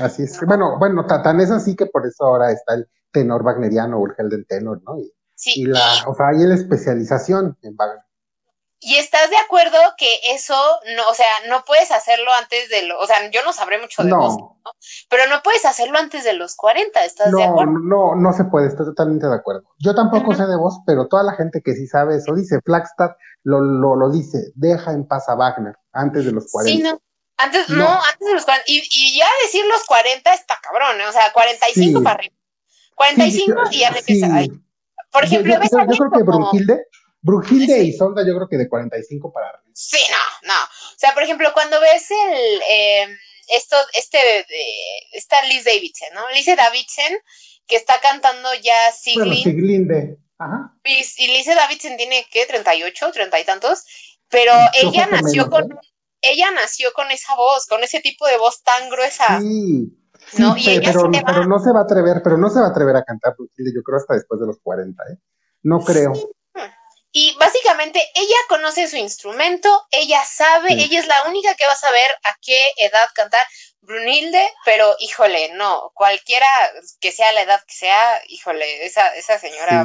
así 0.00 0.22
es. 0.22 0.38
Bueno, 0.46 0.78
bueno, 0.78 1.06
tan 1.06 1.40
es 1.40 1.50
así 1.50 1.76
que 1.76 1.86
por 1.86 2.06
eso 2.06 2.24
ahora 2.24 2.52
está 2.52 2.74
el 2.74 2.88
tenor 3.10 3.42
wagneriano 3.42 3.98
o 3.98 4.06
el 4.06 4.14
Helden 4.16 4.44
tenor, 4.46 4.82
¿no? 4.84 4.98
Y 5.44 5.64
la, 5.66 6.04
o 6.06 6.14
sea, 6.14 6.28
hay 6.28 6.38
la 6.38 6.54
especialización 6.54 7.56
en 7.62 7.76
Wagner. 7.76 8.07
Y 8.80 8.94
estás 8.94 9.28
de 9.28 9.36
acuerdo 9.36 9.76
que 9.96 10.06
eso, 10.32 10.54
no, 10.96 11.08
o 11.08 11.14
sea, 11.14 11.26
no 11.48 11.64
puedes 11.64 11.90
hacerlo 11.90 12.30
antes 12.40 12.68
de 12.68 12.86
lo, 12.86 13.00
o 13.00 13.06
sea, 13.06 13.28
yo 13.30 13.42
no 13.44 13.52
sabré 13.52 13.80
mucho 13.80 14.04
de 14.04 14.12
voz, 14.12 14.36
pero 15.10 15.26
no 15.28 15.42
puedes 15.42 15.64
hacerlo 15.64 15.98
antes 15.98 16.22
de 16.22 16.34
los 16.34 16.54
40, 16.54 17.04
¿estás 17.04 17.32
de 17.32 17.42
acuerdo? 17.42 17.72
No, 17.72 18.14
no 18.14 18.32
se 18.32 18.44
puede, 18.44 18.68
estoy 18.68 18.86
totalmente 18.86 19.26
de 19.26 19.34
acuerdo. 19.34 19.64
Yo 19.78 19.96
tampoco 19.96 20.32
sé 20.32 20.46
de 20.46 20.56
voz, 20.56 20.78
pero 20.86 21.08
toda 21.08 21.24
la 21.24 21.34
gente 21.34 21.60
que 21.60 21.74
sí 21.74 21.88
sabe 21.88 22.16
eso 22.16 22.34
dice, 22.34 22.60
Flagstad 22.64 23.10
lo, 23.42 23.60
lo, 23.60 23.96
lo 23.96 24.10
dice, 24.10 24.52
deja 24.54 24.92
en 24.92 25.08
paz 25.08 25.28
a 25.28 25.34
Wagner 25.34 25.74
antes 25.92 26.24
de 26.24 26.32
los 26.32 26.48
40. 26.50 26.76
Sí, 26.76 26.82
no. 26.82 27.00
Antes, 27.36 27.68
no, 27.68 27.86
antes 27.86 28.28
de 28.28 28.34
los 28.34 28.44
40. 28.44 28.64
Y, 28.68 28.82
y, 28.92 29.18
ya 29.18 29.26
decir 29.44 29.64
los 29.66 29.84
40 29.86 30.34
está 30.34 30.54
cabrón, 30.62 31.00
¿eh? 31.00 31.06
o 31.06 31.12
sea, 31.12 31.32
45 31.32 32.02
para 32.02 32.16
arriba. 32.16 32.34
45 32.94 33.60
y 33.70 33.78
ya 33.78 33.88
empieza 33.88 34.34
ahí. 34.34 34.50
Por 35.10 35.24
ejemplo, 35.24 35.54
yo, 35.54 35.60
yo, 35.60 35.96
creo 35.96 36.10
que 36.10 36.22
Brunhilde 36.22 36.86
Brujilde 37.20 37.82
y 37.82 37.92
Sonda 37.92 38.22
yo 38.26 38.34
creo 38.36 38.48
que 38.48 38.56
de 38.56 38.68
45 38.68 39.32
para 39.32 39.48
arriba. 39.48 39.72
Sí, 39.74 39.98
no, 40.10 40.48
no. 40.48 40.64
O 40.64 40.98
sea, 40.98 41.12
por 41.14 41.22
ejemplo, 41.22 41.50
cuando 41.52 41.80
ves 41.80 42.10
el, 42.10 42.60
eh, 42.70 43.06
esto, 43.48 43.76
este, 43.94 44.18
de, 44.18 44.64
está 45.12 45.42
Liz 45.46 45.64
Davidson, 45.64 46.08
¿no? 46.14 46.28
Liz 46.30 46.46
Davidson, 46.46 47.18
que 47.66 47.76
está 47.76 48.00
cantando 48.00 48.48
ya 48.62 48.92
Siglinde. 48.92 49.42
Siglinde, 49.42 50.18
ajá. 50.38 50.74
Y, 50.84 51.04
y 51.18 51.26
Liz 51.28 51.46
Davidson 51.46 51.96
tiene, 51.96 52.26
¿qué? 52.30 52.46
38, 52.46 53.10
30 53.12 53.40
y 53.40 53.44
tantos. 53.44 53.84
Pero 54.30 54.52
ella 54.74 55.06
nació 55.06 55.48
con, 55.48 55.64
¿eh? 55.64 55.76
ella 56.20 56.50
nació 56.50 56.92
con 56.92 57.10
esa 57.10 57.34
voz, 57.34 57.66
con 57.66 57.82
ese 57.82 58.00
tipo 58.00 58.26
de 58.26 58.36
voz 58.36 58.62
tan 58.62 58.88
gruesa. 58.90 59.40
Sí. 59.40 59.94
¿no? 60.38 60.56
y 60.56 60.80
pero, 60.80 61.10
pero, 61.10 61.46
no 61.46 61.58
se 61.58 61.72
va 61.72 61.80
a 61.80 61.82
atrever, 61.84 62.20
pero 62.22 62.36
no 62.36 62.50
se 62.50 62.60
va 62.60 62.66
a 62.66 62.70
atrever 62.70 62.96
a 62.96 63.04
cantar 63.04 63.34
Brujilde, 63.36 63.72
yo 63.74 63.82
creo 63.82 63.98
hasta 63.98 64.14
después 64.14 64.40
de 64.40 64.46
los 64.46 64.58
40, 64.62 65.02
¿eh? 65.04 65.18
No 65.62 65.80
creo. 65.80 66.12
Y 67.20 67.34
básicamente 67.36 67.98
ella 68.14 68.36
conoce 68.48 68.86
su 68.86 68.96
instrumento, 68.96 69.68
ella 69.90 70.20
sabe, 70.24 70.74
ella 70.74 71.00
es 71.00 71.08
la 71.08 71.28
única 71.28 71.56
que 71.56 71.66
va 71.66 71.72
a 71.72 71.76
saber 71.76 72.12
a 72.22 72.36
qué 72.40 72.60
edad 72.76 73.08
cantar. 73.12 73.44
Brunilde, 73.80 74.42
pero 74.64 74.94
híjole, 75.00 75.52
no, 75.56 75.90
cualquiera 75.94 76.46
que 77.00 77.10
sea 77.10 77.32
la 77.32 77.42
edad 77.42 77.58
que 77.66 77.74
sea, 77.74 77.98
híjole, 78.28 78.86
esa, 78.86 79.08
esa 79.16 79.36
señora 79.38 79.84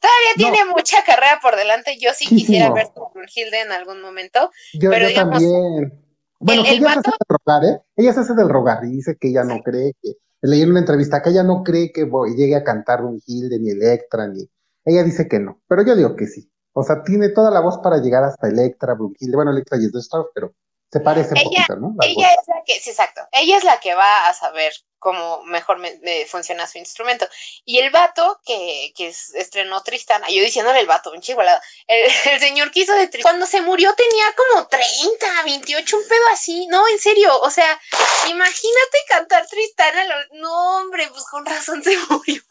todavía 0.00 0.34
tiene 0.36 0.64
mucha 0.64 1.04
carrera 1.04 1.40
por 1.42 1.56
delante. 1.56 1.98
Yo 2.00 2.12
sí 2.14 2.26
quisiera 2.26 2.72
ver 2.72 2.86
a 2.86 3.12
Brunhilde 3.12 3.60
en 3.60 3.72
algún 3.72 4.00
momento. 4.00 4.50
Yo, 4.72 4.88
pero 4.88 5.12
también. 5.12 5.92
Bueno, 6.38 6.62
ella 6.64 6.94
se 6.94 7.00
hace 7.00 7.10
del 7.10 7.36
rogar, 7.36 7.64
¿eh? 7.64 7.82
Ella 7.96 8.12
se 8.14 8.20
hace 8.20 8.34
del 8.34 8.48
rogar 8.48 8.84
y 8.84 8.92
dice 8.92 9.18
que 9.20 9.28
ella 9.28 9.44
no 9.44 9.60
cree 9.60 9.92
que, 10.02 10.12
leí 10.40 10.62
en 10.62 10.70
una 10.70 10.80
entrevista 10.80 11.20
que 11.20 11.30
ella 11.30 11.42
no 11.42 11.62
cree 11.62 11.92
que 11.92 12.08
llegue 12.34 12.56
a 12.56 12.64
cantar 12.64 13.02
Brunhilde, 13.02 13.58
ni 13.58 13.72
Electra, 13.72 14.26
ni, 14.26 14.48
ella 14.84 15.02
dice 15.02 15.28
que 15.28 15.38
no, 15.38 15.62
pero 15.68 15.84
yo 15.84 15.96
digo 15.96 16.16
que 16.16 16.26
sí. 16.26 16.50
O 16.72 16.82
sea, 16.82 17.02
tiene 17.02 17.30
toda 17.30 17.50
la 17.50 17.60
voz 17.60 17.78
para 17.82 17.98
llegar 17.98 18.22
hasta 18.22 18.48
Electra, 18.48 18.94
Brunhilde. 18.94 19.36
Bueno, 19.36 19.50
Electra 19.50 19.78
y 19.78 19.86
es 19.86 19.92
de 19.92 20.00
Star, 20.00 20.22
pero 20.34 20.54
se 20.90 21.00
parece 21.00 21.34
un 21.34 21.44
poquito, 21.44 21.76
¿no? 21.76 21.94
ella 22.02 22.32
es 22.32 22.48
la 22.48 22.62
que, 22.64 22.80
sí, 22.80 22.90
exacto. 22.90 23.20
Ella 23.30 23.56
es 23.56 23.64
la 23.64 23.78
que 23.78 23.94
va 23.94 24.28
a 24.28 24.34
saber 24.34 24.72
cómo 24.98 25.42
mejor 25.44 25.78
me, 25.78 26.26
funciona 26.26 26.66
su 26.66 26.78
instrumento. 26.78 27.28
Y 27.64 27.78
el 27.78 27.90
vato 27.90 28.40
que, 28.44 28.92
que 28.96 29.08
estrenó 29.34 29.82
Tristana, 29.82 30.28
yo 30.28 30.42
diciéndole 30.42 30.80
el 30.80 30.86
vato, 30.86 31.12
un 31.12 31.20
chigualado, 31.20 31.60
el, 31.86 32.10
el, 32.32 32.40
señor 32.40 32.72
que 32.72 32.80
hizo 32.80 32.94
de 32.94 33.06
Tristana, 33.06 33.32
cuando 33.32 33.46
se 33.46 33.62
murió 33.62 33.94
tenía 33.94 34.24
como 34.34 34.66
30, 34.66 35.42
28, 35.44 35.96
un 35.96 36.08
pedo 36.08 36.26
así. 36.32 36.66
No, 36.66 36.86
en 36.88 36.98
serio, 36.98 37.38
o 37.40 37.50
sea, 37.50 37.80
imagínate 38.28 38.98
cantar 39.08 39.46
Tristana. 39.46 40.04
No, 40.32 40.78
hombre, 40.78 41.08
pues 41.10 41.24
con 41.30 41.46
razón 41.46 41.82
se 41.84 41.96
murió. 42.10 42.42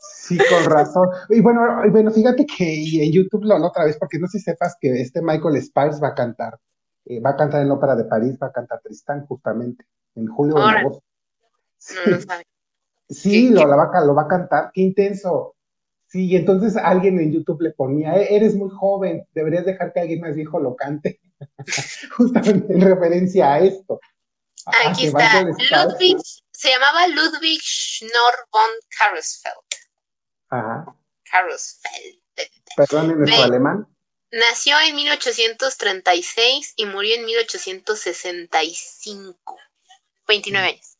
Sí, 0.00 0.38
con 0.50 0.64
razón. 0.70 1.08
Y 1.28 1.40
bueno, 1.40 1.60
bueno, 1.90 2.10
fíjate 2.10 2.46
que 2.46 3.04
en 3.04 3.12
YouTube 3.12 3.44
lo 3.44 3.64
otra 3.64 3.84
vez, 3.84 3.96
porque 3.98 4.18
no 4.18 4.26
sé 4.26 4.38
si 4.38 4.44
sepas 4.44 4.76
que 4.80 5.00
este 5.00 5.22
Michael 5.22 5.62
Spice 5.62 6.00
va 6.02 6.08
a 6.08 6.14
cantar, 6.14 6.58
eh, 7.06 7.20
va 7.20 7.30
a 7.30 7.36
cantar 7.36 7.62
en 7.62 7.68
la 7.68 7.74
Ópera 7.74 7.96
de 7.96 8.04
París, 8.04 8.38
va 8.42 8.48
a 8.48 8.52
cantar 8.52 8.80
Tristán 8.82 9.26
justamente, 9.26 9.84
en 10.14 10.26
julio 10.26 10.56
o 10.56 10.68
en 10.68 10.76
agosto. 10.76 11.02
Sí, 13.08 13.50
lo, 13.50 13.66
va, 13.66 13.90
lo 14.04 14.14
va 14.14 14.22
a 14.22 14.28
cantar, 14.28 14.70
qué 14.72 14.82
intenso. 14.82 15.54
Sí, 16.06 16.26
y 16.26 16.36
entonces 16.36 16.76
alguien 16.76 17.18
en 17.20 17.32
YouTube 17.32 17.60
le 17.62 17.70
ponía, 17.70 18.16
e-, 18.16 18.34
eres 18.36 18.54
muy 18.54 18.70
joven, 18.70 19.26
deberías 19.34 19.64
dejar 19.64 19.92
que 19.92 20.00
alguien 20.00 20.20
más 20.20 20.34
viejo 20.34 20.58
lo 20.58 20.74
cante. 20.76 21.20
Justamente 22.16 22.72
en 22.72 22.80
referencia 22.80 23.54
a 23.54 23.60
esto. 23.60 24.00
Aquí 24.86 25.06
está, 25.06 25.42
Ludwig, 25.42 26.18
se 26.50 26.68
llamaba 26.68 27.06
Ludwig 27.08 27.60
Schnorr 27.62 28.34
von 28.52 28.70
Karusfeld. 28.98 29.77
Ajá. 30.50 30.94
Karusfeld. 31.30 32.18
Perdón, 32.76 33.10
¿en 33.10 33.26
su 33.26 33.42
alemán? 33.42 33.88
Nació 34.30 34.76
en 34.86 34.94
1836 34.94 36.74
y 36.76 36.84
murió 36.86 37.16
en 37.16 37.24
1865. 37.24 39.56
29 40.26 40.68
años. 40.68 40.98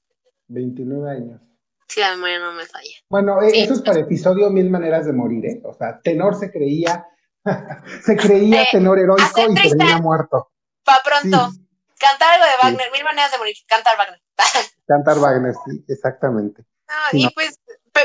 29 0.49 1.11
años. 1.11 1.41
Sí, 1.87 2.01
la 2.01 2.12
memoria 2.12 2.39
no 2.39 2.53
me 2.53 2.65
falla. 2.66 2.97
Bueno, 3.09 3.43
eh, 3.43 3.51
eso 3.55 3.75
es 3.75 3.83
para 3.83 4.01
episodio 4.01 4.49
Mil 4.51 4.70
Maneras 4.70 5.05
de 5.07 5.12
Morir, 5.12 5.47
¿eh? 5.47 5.61
O 5.65 5.75
sea, 5.75 6.01
Tenor 6.01 6.35
se 6.39 6.51
creía, 6.51 7.07
se 8.05 8.16
creía 8.16 8.66
tenor 8.70 8.99
heroico 8.99 9.51
y 9.51 9.55
termina 9.55 9.99
muerto. 9.99 10.51
Pa' 10.85 11.01
pronto. 11.05 11.51
Cantar 11.99 12.35
algo 12.35 12.47
de 12.47 12.53
Wagner, 12.62 12.91
Mil 12.93 13.05
Maneras 13.05 13.33
de 13.33 13.39
Morir, 13.39 13.57
cantar 13.66 13.97
Wagner. 13.97 14.20
cantar 14.87 15.19
Wagner, 15.19 15.55
sí, 15.66 15.85
exactamente. 15.89 16.62
No, 16.89 17.19
y 17.19 17.29
pues 17.35 17.59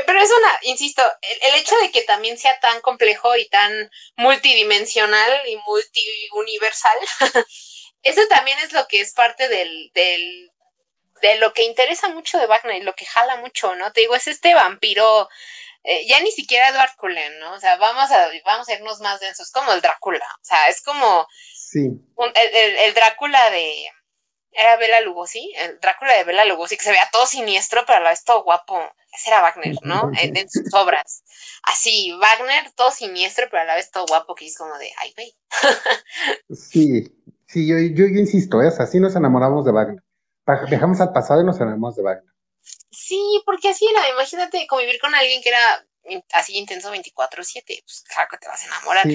pero 0.06 0.20
es 0.20 0.30
una, 0.30 0.58
insisto, 0.62 1.02
el, 1.42 1.54
hecho 1.54 1.76
de 1.78 1.90
que 1.90 2.02
también 2.02 2.38
sea 2.38 2.58
tan 2.60 2.80
complejo 2.80 3.36
y 3.36 3.48
tan 3.48 3.90
multidimensional 4.16 5.48
y 5.48 5.56
multiuniversal, 5.66 6.98
eso 8.02 8.22
también 8.28 8.58
es 8.60 8.72
lo 8.72 8.86
que 8.88 9.00
es 9.00 9.12
parte 9.12 9.48
del, 9.48 9.90
del, 9.94 10.50
de 11.22 11.36
lo 11.36 11.52
que 11.52 11.64
interesa 11.64 12.08
mucho 12.08 12.38
de 12.38 12.46
Wagner 12.46 12.76
y 12.76 12.84
lo 12.84 12.94
que 12.94 13.06
jala 13.06 13.36
mucho, 13.36 13.74
¿no? 13.76 13.92
Te 13.92 14.02
digo, 14.02 14.14
es 14.14 14.26
este 14.26 14.54
vampiro 14.54 15.28
eh, 15.86 16.06
ya 16.06 16.18
ni 16.20 16.32
siquiera 16.32 16.70
Edward 16.70 16.96
Cullen, 16.96 17.38
¿no? 17.40 17.52
O 17.52 17.60
sea, 17.60 17.76
vamos 17.76 18.10
a, 18.10 18.30
vamos 18.46 18.66
a 18.68 18.72
irnos 18.72 19.00
más 19.00 19.20
densos, 19.20 19.50
como 19.50 19.70
el 19.70 19.82
Drácula, 19.82 20.26
o 20.40 20.44
sea, 20.44 20.68
es 20.68 20.82
como 20.82 21.26
sí. 21.54 21.90
el, 22.34 22.94
Drácula 22.94 23.50
de, 23.50 23.86
era 24.54 24.76
Bela 24.76 25.00
Lugosi, 25.00 25.52
el 25.58 25.78
Drácula 25.80 26.16
de 26.16 26.24
Bela 26.24 26.44
Lugosi, 26.44 26.76
que 26.76 26.84
se 26.84 26.92
vea 26.92 27.08
todo 27.12 27.26
siniestro, 27.26 27.82
pero 27.86 27.98
a 27.98 28.00
la 28.00 28.10
vez 28.10 28.24
todo 28.24 28.44
guapo, 28.44 28.78
ese 29.12 29.30
era 29.30 29.42
Wagner, 29.42 29.76
¿no? 29.82 30.10
En, 30.20 30.48
sus 30.48 30.72
obras. 30.74 31.24
Así, 31.62 32.12
Wagner, 32.12 32.70
todo 32.74 32.90
siniestro, 32.90 33.46
pero 33.50 33.62
a 33.62 33.66
la 33.66 33.74
vez 33.74 33.90
todo 33.90 34.06
guapo, 34.06 34.34
que 34.34 34.46
es 34.46 34.56
como 34.56 34.76
de, 34.78 34.90
ay, 34.98 35.12
güey. 35.14 35.34
sí, 36.56 37.04
sí, 37.46 37.66
yo, 37.66 37.76
yo, 37.78 38.06
insisto, 38.06 38.62
es 38.62 38.80
así 38.80 39.00
nos 39.00 39.16
enamoramos 39.16 39.64
de 39.64 39.72
Wagner. 39.72 40.02
Dejamos 40.68 41.00
al 41.00 41.12
pasado 41.12 41.40
y 41.40 41.44
nos 41.44 41.56
enamoramos 41.56 41.96
de 41.96 42.02
Wagner. 42.02 42.34
Sí, 42.90 43.42
porque 43.44 43.70
así 43.70 43.86
era, 43.86 44.08
imagínate 44.10 44.66
convivir 44.68 45.00
con 45.00 45.14
alguien 45.14 45.42
que 45.42 45.48
era 45.48 45.84
así 46.32 46.56
intenso 46.56 46.92
24-7, 46.92 47.62
pues 47.64 48.04
claro 48.08 48.28
que 48.30 48.38
te 48.38 48.48
vas 48.48 48.62
a 48.62 48.66
enamorar. 48.66 49.06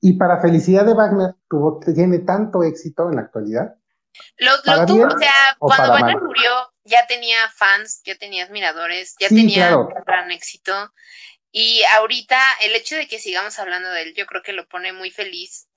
Y 0.00 0.12
para 0.12 0.40
felicidad 0.40 0.84
de 0.84 0.94
Wagner, 0.94 1.34
tuvo, 1.48 1.80
tiene 1.80 2.20
tanto 2.20 2.62
éxito 2.62 3.08
en 3.08 3.16
la 3.16 3.22
actualidad. 3.22 3.76
Lo, 4.36 4.52
lo 4.64 4.86
tuvo, 4.86 5.06
o 5.06 5.18
sea, 5.18 5.56
cuando 5.58 5.92
Wagner 5.92 6.20
murió, 6.20 6.72
ya 6.84 7.06
tenía 7.06 7.48
fans, 7.50 8.02
ya 8.04 8.16
tenía 8.16 8.44
admiradores, 8.44 9.14
ya 9.18 9.28
tenía 9.28 9.76
un 9.76 9.88
gran 10.04 10.30
éxito. 10.30 10.92
Y 11.50 11.82
ahorita 11.94 12.40
el 12.62 12.74
hecho 12.74 12.96
de 12.96 13.08
que 13.08 13.18
sigamos 13.18 13.58
hablando 13.58 13.90
de 13.90 14.02
él, 14.02 14.14
yo 14.14 14.26
creo 14.26 14.42
que 14.42 14.52
lo 14.52 14.68
pone 14.68 14.92
muy 14.92 15.10
feliz 15.10 15.68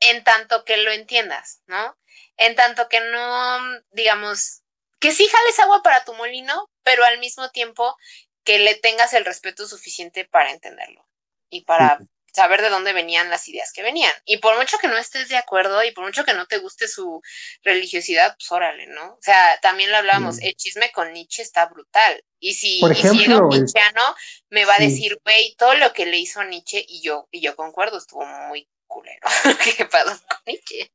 en 0.00 0.24
tanto 0.24 0.64
que 0.64 0.78
lo 0.78 0.90
entiendas, 0.90 1.62
¿no? 1.66 1.98
En 2.36 2.54
tanto 2.54 2.88
que 2.88 3.00
no, 3.00 3.58
digamos, 3.90 4.62
que 4.98 5.12
sí 5.12 5.28
jales 5.28 5.58
agua 5.60 5.82
para 5.82 6.04
tu 6.04 6.14
molino, 6.14 6.70
pero 6.82 7.04
al 7.04 7.18
mismo 7.18 7.50
tiempo 7.50 7.96
que 8.44 8.58
le 8.58 8.74
tengas 8.74 9.12
el 9.12 9.24
respeto 9.24 9.66
suficiente 9.66 10.24
para 10.24 10.50
entenderlo 10.50 11.06
y 11.50 11.64
para 11.64 11.98
saber 12.36 12.60
de 12.60 12.68
dónde 12.68 12.92
venían 12.92 13.30
las 13.30 13.48
ideas 13.48 13.72
que 13.72 13.82
venían. 13.82 14.12
Y 14.26 14.36
por 14.36 14.58
mucho 14.58 14.76
que 14.78 14.88
no 14.88 14.98
estés 14.98 15.30
de 15.30 15.38
acuerdo 15.38 15.82
y 15.82 15.92
por 15.92 16.04
mucho 16.04 16.22
que 16.22 16.34
no 16.34 16.44
te 16.44 16.58
guste 16.58 16.86
su 16.86 17.22
religiosidad, 17.62 18.36
pues 18.38 18.52
órale, 18.52 18.86
¿no? 18.88 19.14
O 19.14 19.18
sea, 19.22 19.58
también 19.62 19.90
lo 19.90 19.96
hablábamos, 19.96 20.38
el 20.42 20.54
chisme 20.54 20.92
con 20.92 21.14
Nietzsche 21.14 21.42
está 21.42 21.64
brutal. 21.64 22.22
Y 22.38 22.52
si, 22.52 22.78
por 22.80 22.92
ejemplo, 22.92 23.18
llega 23.18 23.38
un 23.38 23.48
nietzscheano, 23.48 24.02
me 24.50 24.66
va 24.66 24.74
a 24.74 24.80
decir, 24.80 25.18
güey, 25.24 25.54
todo 25.56 25.74
lo 25.76 25.94
que 25.94 26.04
le 26.04 26.18
hizo 26.18 26.44
Nietzsche, 26.44 26.84
y 26.86 27.00
yo, 27.00 27.26
y 27.30 27.40
yo 27.40 27.56
concuerdo, 27.56 27.96
estuvo 27.96 28.26
muy 28.26 28.68
culero. 28.86 29.26
¿Qué 29.78 29.86
pasó 29.86 30.20
con 30.28 30.38
Nietzsche? 30.46 30.92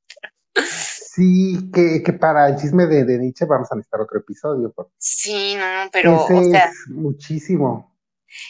Sí, 0.53 1.71
que, 1.73 2.03
que, 2.03 2.13
para 2.13 2.49
el 2.49 2.57
chisme 2.57 2.85
de, 2.85 3.03
de, 3.03 3.17
Nietzsche 3.17 3.45
vamos 3.45 3.71
a 3.71 3.75
necesitar 3.75 4.01
otro 4.01 4.19
episodio. 4.19 4.71
Sí, 4.99 5.55
no, 5.55 5.89
pero. 5.91 6.23
o 6.23 6.43
sea, 6.51 6.71
muchísimo. 6.89 7.90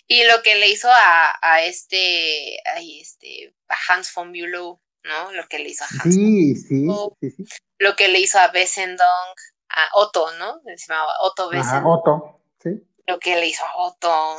Y 0.08 0.24
lo 0.26 0.42
que 0.42 0.56
le 0.56 0.70
hizo 0.70 0.90
a, 0.90 1.38
a 1.42 1.62
este, 1.64 2.58
este, 3.00 3.54
a 3.68 3.76
Hans 3.88 4.14
von 4.14 4.32
Bülow, 4.32 4.80
¿no? 5.04 5.32
Lo 5.32 5.48
que 5.48 5.60
le 5.60 5.70
hizo 5.70 5.84
a 5.84 5.88
Hans. 5.88 6.16
Sí, 6.16 6.56
sí, 6.56 6.88
sí, 7.20 7.32
sí, 7.32 7.46
Lo 7.78 7.96
que 7.96 8.08
le 8.08 8.20
hizo 8.20 8.40
a 8.40 8.50
Bessendong, 8.50 9.36
a 9.70 9.90
Otto, 9.94 10.32
¿no? 10.38 10.62
Se 10.76 10.88
llamaba 10.88 11.12
Otto 11.22 11.50
Bessendong. 11.50 11.86
Otto, 11.86 12.42
sí. 12.62 12.70
Lo 13.08 13.20
que 13.20 13.36
le 13.36 13.48
hizo 13.48 13.66
a 13.66 13.78
Otto. 13.78 14.38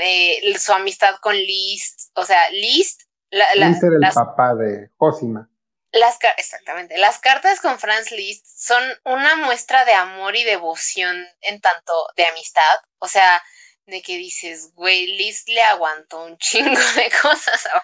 Eh, 0.00 0.56
su 0.58 0.72
amistad 0.72 1.16
con 1.20 1.34
Liszt, 1.34 2.10
o 2.14 2.24
sea, 2.24 2.50
Liszt. 2.50 3.02
La, 3.30 3.52
era 3.52 3.66
el 3.68 4.14
papá 4.14 4.54
de 4.54 4.90
Cosima. 4.96 5.50
Las, 5.92 6.18
exactamente. 6.36 6.98
Las 6.98 7.18
cartas 7.18 7.60
con 7.60 7.78
Franz 7.78 8.10
Liszt 8.12 8.46
son 8.46 8.82
una 9.04 9.36
muestra 9.36 9.84
de 9.84 9.94
amor 9.94 10.36
y 10.36 10.44
devoción 10.44 11.16
en 11.40 11.60
tanto 11.60 11.92
de 12.16 12.26
amistad. 12.26 12.62
O 12.98 13.08
sea, 13.08 13.42
de 13.86 14.02
que 14.02 14.16
dices, 14.16 14.72
güey, 14.74 15.06
Liszt 15.06 15.48
le 15.48 15.62
aguantó 15.62 16.24
un 16.24 16.36
chingo 16.38 16.80
de 16.96 17.10
cosas 17.22 17.66
a 17.66 17.82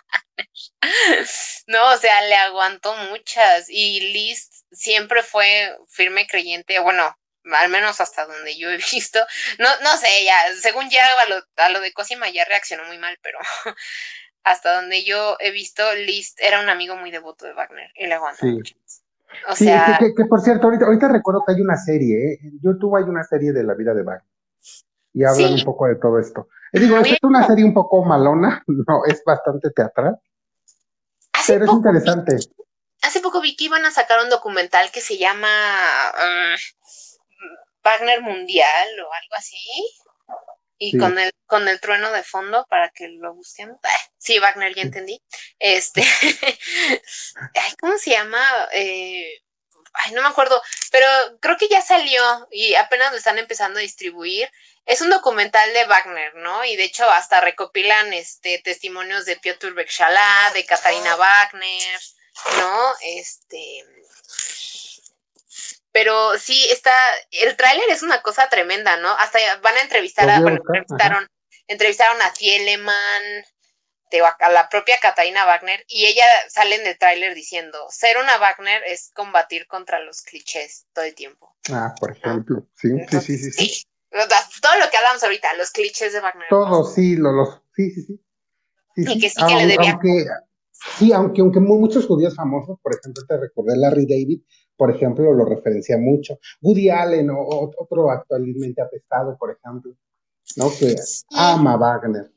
No, 1.67 1.93
o 1.93 1.97
sea, 1.97 2.23
le 2.23 2.35
aguantó 2.35 2.95
muchas. 3.11 3.67
Y 3.69 4.13
Liszt 4.13 4.65
siempre 4.73 5.23
fue 5.23 5.77
firme 5.89 6.27
creyente, 6.27 6.79
bueno, 6.81 7.17
al 7.45 7.71
menos 7.71 8.01
hasta 8.01 8.27
donde 8.27 8.57
yo 8.57 8.71
he 8.71 8.77
visto. 8.77 9.21
No, 9.59 9.69
no 9.83 9.97
sé, 9.97 10.25
ya, 10.25 10.43
según 10.61 10.91
ya 10.91 11.05
a 11.27 11.29
lo, 11.29 11.45
a 11.57 11.69
lo 11.71 11.81
de 11.81 11.93
Cosima 11.93 12.29
ya 12.31 12.45
reaccionó 12.45 12.85
muy 12.85 12.99
mal, 12.99 13.19
pero 13.23 13.39
hasta 14.45 14.75
donde 14.75 15.05
yo 15.05 15.37
he 15.41 15.51
visto, 15.51 15.83
Liszt 15.95 16.41
era 16.41 16.61
un 16.61 16.69
amigo 16.69 16.97
muy 16.97 17.11
devoto 17.11 17.47
de 17.47 17.53
Wagner 17.53 17.91
y 17.95 18.07
le 18.07 18.15
aguantó 18.15 18.45
sí. 18.45 18.77
O 19.49 19.57
sí, 19.57 19.65
sea... 19.65 19.99
que, 19.99 20.25
por 20.27 20.43
cierto, 20.43 20.67
ahorita, 20.67 20.85
ahorita 20.85 21.09
recuerdo 21.09 21.43
que 21.47 21.55
hay 21.55 21.61
una 21.63 21.77
serie, 21.77 22.17
¿eh? 22.17 22.39
en 22.43 22.61
YouTube 22.63 22.97
hay 22.97 23.05
una 23.05 23.25
serie 23.25 23.53
de 23.53 23.65
la 23.65 23.73
vida 23.73 23.95
de 23.95 24.03
Wagner 24.03 24.32
y 25.13 25.25
hablan 25.25 25.55
un 25.55 25.65
poco 25.65 25.87
de 25.87 25.97
todo 25.97 26.19
esto. 26.19 26.49
Digo, 26.73 26.97
es 26.99 27.19
una 27.23 27.47
serie 27.47 27.65
un 27.65 27.75
poco 27.75 28.05
malona, 28.05 28.63
no, 28.67 29.05
es 29.07 29.23
bastante 29.25 29.71
teatral, 29.71 30.17
pero 31.47 31.65
es 31.65 31.71
interesante. 31.71 32.37
Hace 33.03 33.21
poco 33.21 33.41
vi 33.41 33.57
que 33.57 33.65
iban 33.65 33.85
a 33.85 33.91
sacar 33.91 34.23
un 34.23 34.31
documental 34.31 34.91
que 34.93 35.01
se 35.01 35.19
llama 35.19 35.49
uh, 36.15 36.57
Wagner 37.83 38.23
Mundial 38.23 38.89
o 39.01 39.13
algo 39.13 39.35
así 39.37 39.59
y 40.79 40.99
con 40.99 41.19
el 41.19 41.33
con 41.47 41.69
el 41.69 41.81
trueno 41.81 42.11
de 42.13 42.23
fondo 42.23 42.67
para 42.69 42.89
que 42.91 43.09
lo 43.09 43.35
busquen. 43.35 43.71
Ah, 43.83 44.11
sí, 44.17 44.39
Wagner, 44.39 44.75
ya 44.75 44.83
entendí. 44.83 45.23
Este, 45.59 46.03
¿cómo 47.81 47.99
se 47.99 48.11
llama? 48.11 48.43
Eh, 48.73 49.43
ay, 49.93 50.13
no 50.13 50.23
me 50.23 50.29
acuerdo, 50.29 50.63
pero 50.91 51.07
creo 51.41 51.57
que 51.59 51.69
ya 51.69 51.83
salió 51.83 52.49
y 52.51 52.75
apenas 52.75 53.13
lo 53.13 53.19
están 53.19 53.39
empezando 53.39 53.79
a 53.79 53.83
distribuir. 53.83 54.49
Es 54.85 55.01
un 55.01 55.11
documental 55.11 55.73
de 55.73 55.85
Wagner, 55.85 56.35
¿no? 56.37 56.65
Y 56.65 56.77
de 56.77 56.85
hecho 56.85 57.09
hasta 57.11 57.41
recopilan 57.41 58.13
este 58.13 58.59
testimonios 58.59 59.25
de 59.25 59.37
Piotr 59.37 59.75
Bekshala, 59.75 60.51
de 60.55 60.65
Katarina 60.67 61.17
Wagner, 61.17 62.01
¿no? 62.59 62.93
Este, 63.01 63.85
pero 65.93 66.39
sí 66.39 66.67
está, 66.71 66.93
el 67.31 67.57
tráiler 67.57 67.89
es 67.91 68.03
una 68.03 68.23
cosa 68.23 68.49
tremenda, 68.49 68.97
¿no? 68.97 69.11
Hasta 69.11 69.39
van 69.61 69.77
a 69.77 69.83
entrevistar 69.83 70.29
a, 70.29 70.41
bueno, 70.41 70.59
entrevistaron, 70.59 71.29
entrevistaron 71.69 72.21
a 72.23 72.33
Thielemann, 72.33 73.45
a 74.41 74.51
la 74.51 74.69
propia 74.69 74.99
Catalina 75.01 75.47
Wagner, 75.47 75.85
y 75.89 76.07
ella 76.07 76.25
sale 76.49 76.77
en 76.77 76.87
el 76.87 76.99
tráiler 76.99 77.35
diciendo, 77.35 77.87
ser 77.91 78.19
una 78.19 78.39
Wagner 78.39 78.83
es 78.85 79.11
combatir 79.15 79.67
contra 79.67 80.01
los 80.01 80.23
clichés 80.23 80.87
todo 80.93 81.05
el 81.05 81.15
tiempo. 81.15 81.55
Ah, 81.71 81.95
por 81.99 82.17
ejemplo, 82.17 82.67
sí, 82.75 82.89
sí, 83.11 83.39
sí, 83.39 83.53
sí, 83.53 83.87
Todo 84.13 84.79
lo 84.79 84.91
que 84.91 84.97
hablamos 84.97 85.23
ahorita, 85.23 85.49
los 85.57 85.71
clichés 85.71 86.13
de 86.13 86.21
Wagner. 86.21 86.47
Todo, 86.51 86.85
sí, 86.85 87.17
lo, 87.17 87.33
los, 87.33 87.63
sí, 87.75 87.91
sí, 87.91 88.03
sí. 88.03 88.21
y 88.97 89.19
que 89.19 89.31
sí 89.31 89.43
que 89.49 89.55
le 89.55 89.67
debía... 89.67 89.99
sí, 90.99 91.13
aunque, 91.13 91.41
aunque 91.41 91.61
muchos 91.61 92.07
judíos 92.07 92.37
famosos, 92.37 92.79
por 92.83 92.95
ejemplo, 92.95 93.25
te 93.27 93.39
recordé 93.39 93.77
Larry 93.77 94.07
David, 94.07 94.43
por 94.77 94.95
ejemplo, 94.95 95.33
lo 95.33 95.45
referencia 95.45 95.97
mucho. 95.97 96.39
Woody 96.61 96.91
Allen 96.91 97.31
o, 97.31 97.71
otro 97.79 98.11
actualmente 98.11 98.83
apestado, 98.83 99.37
por 99.39 99.57
ejemplo, 99.57 99.97
¿no? 100.57 100.71
Que 100.79 100.95
ama 101.31 101.75
a 101.75 101.77
Wagner. 101.77 102.31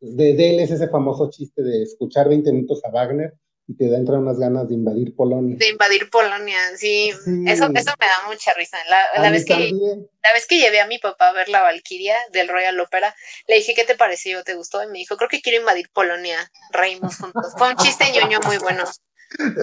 De, 0.00 0.30
él 0.32 0.60
es 0.60 0.70
ese 0.70 0.88
famoso 0.88 1.30
chiste 1.30 1.62
de 1.62 1.84
escuchar 1.84 2.28
20 2.28 2.52
minutos 2.52 2.84
a 2.84 2.90
Wagner 2.90 3.38
y 3.66 3.76
te 3.76 3.88
da 3.88 3.96
entrar 3.96 4.18
unas 4.18 4.38
ganas 4.38 4.68
de 4.68 4.74
invadir 4.74 5.14
Polonia. 5.14 5.56
De 5.56 5.68
invadir 5.68 6.10
Polonia, 6.10 6.58
sí. 6.76 7.10
Eso, 7.46 7.66
eso 7.74 7.92
me 7.98 8.06
da 8.06 8.28
mucha 8.28 8.52
risa. 8.54 8.76
La, 8.88 9.30
vez 9.30 9.44
que, 9.44 9.54
la 9.54 10.32
vez 10.34 10.46
que 10.48 10.58
llevé 10.58 10.80
a 10.80 10.86
mi 10.86 10.98
papá 10.98 11.28
a 11.28 11.32
ver 11.32 11.48
la 11.48 11.62
Valquiria 11.62 12.16
del 12.32 12.48
Royal 12.48 12.78
Opera, 12.80 13.14
le 13.46 13.56
dije, 13.56 13.74
¿qué 13.74 13.84
te 13.84 13.94
pareció? 13.94 14.42
¿Te 14.42 14.54
gustó? 14.54 14.82
Y 14.82 14.88
me 14.88 14.98
dijo, 14.98 15.16
creo 15.16 15.28
que 15.28 15.40
quiero 15.40 15.60
invadir 15.60 15.90
Polonia. 15.92 16.38
Reímos 16.72 17.16
juntos. 17.16 17.54
Fue 17.56 17.70
un 17.70 17.76
chiste 17.76 18.04
ñoño 18.12 18.40
muy 18.46 18.58
bueno. 18.58 18.84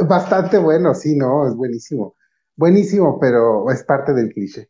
Bastante 0.07 0.57
bueno, 0.57 0.95
sí, 0.95 1.15
no, 1.15 1.47
es 1.47 1.55
buenísimo. 1.55 2.15
Buenísimo, 2.55 3.19
pero 3.19 3.69
es 3.71 3.83
parte 3.83 4.13
del 4.13 4.33
cliché. 4.33 4.69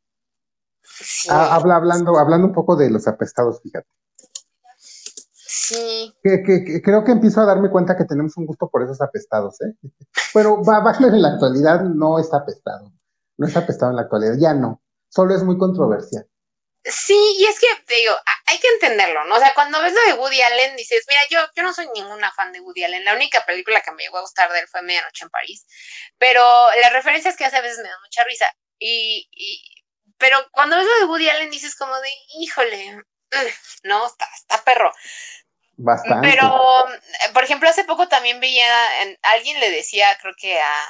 Ah, 1.29 1.55
habla, 1.55 1.75
hablando, 1.75 2.17
hablando 2.17 2.47
un 2.47 2.53
poco 2.53 2.75
de 2.75 2.89
los 2.89 3.07
apestados, 3.07 3.61
fíjate. 3.61 3.87
Sí. 5.69 6.15
Que, 6.23 6.81
creo 6.81 7.03
que 7.03 7.11
empiezo 7.11 7.41
a 7.41 7.45
darme 7.45 7.69
cuenta 7.69 7.95
que 7.95 8.05
tenemos 8.05 8.35
un 8.37 8.47
gusto 8.47 8.67
por 8.69 8.81
esos 8.81 8.99
apestados, 9.01 9.61
¿eh? 9.61 9.75
Pero 10.33 10.63
Wagner 10.63 11.13
en 11.13 11.21
la 11.21 11.33
actualidad 11.33 11.81
no 11.81 12.17
está 12.17 12.37
apestado. 12.37 12.91
No 13.37 13.45
está 13.45 13.59
apestado 13.59 13.91
en 13.91 13.97
la 13.97 14.01
actualidad, 14.03 14.33
ya 14.39 14.55
no. 14.55 14.81
Solo 15.09 15.35
es 15.35 15.43
muy 15.43 15.59
controversial. 15.59 16.25
Sí, 16.83 17.35
y 17.37 17.45
es 17.45 17.59
que 17.59 17.67
te 17.85 17.95
digo, 17.95 18.15
hay 18.47 18.57
que 18.57 18.67
entenderlo, 18.67 19.25
¿no? 19.25 19.35
O 19.35 19.39
sea, 19.39 19.53
cuando 19.53 19.79
ves 19.81 19.93
lo 19.93 20.01
de 20.07 20.19
Woody 20.19 20.41
Allen, 20.41 20.75
dices, 20.75 21.05
mira, 21.07 21.21
yo, 21.29 21.39
yo 21.55 21.61
no 21.61 21.71
soy 21.71 21.87
ninguna 21.93 22.31
fan 22.31 22.51
de 22.51 22.61
Woody 22.61 22.83
Allen. 22.83 23.05
La 23.05 23.13
única 23.13 23.45
película 23.45 23.81
que 23.81 23.91
me 23.91 24.03
llegó 24.03 24.17
a 24.17 24.21
gustar 24.21 24.51
de 24.51 24.61
él 24.61 24.67
fue 24.67 24.81
Medianoche 24.81 25.25
en 25.25 25.29
París. 25.29 25.67
Pero 26.17 26.41
las 26.81 26.93
referencias 26.93 27.37
que 27.37 27.45
hace 27.45 27.57
a 27.57 27.61
veces 27.61 27.77
me 27.77 27.89
dan 27.89 28.01
mucha 28.01 28.23
risa. 28.23 28.45
Y, 28.79 29.29
y 29.31 29.61
pero 30.17 30.37
cuando 30.51 30.77
ves 30.77 30.85
lo 30.85 30.99
de 30.99 31.11
Woody 31.11 31.29
Allen, 31.29 31.51
dices 31.51 31.75
como 31.75 31.95
de, 31.99 32.09
híjole, 32.39 33.03
no, 33.83 34.07
está, 34.07 34.27
está 34.35 34.63
perro. 34.63 34.91
Bastante. 35.81 36.27
Pero, 36.27 36.85
por 37.33 37.43
ejemplo, 37.43 37.69
hace 37.69 37.85
poco 37.85 38.09
también 38.09 38.41
veía, 38.41 38.67
alguien 39.23 39.59
le 39.61 39.71
decía, 39.71 40.17
creo 40.21 40.33
que 40.37 40.59
a, 40.59 40.85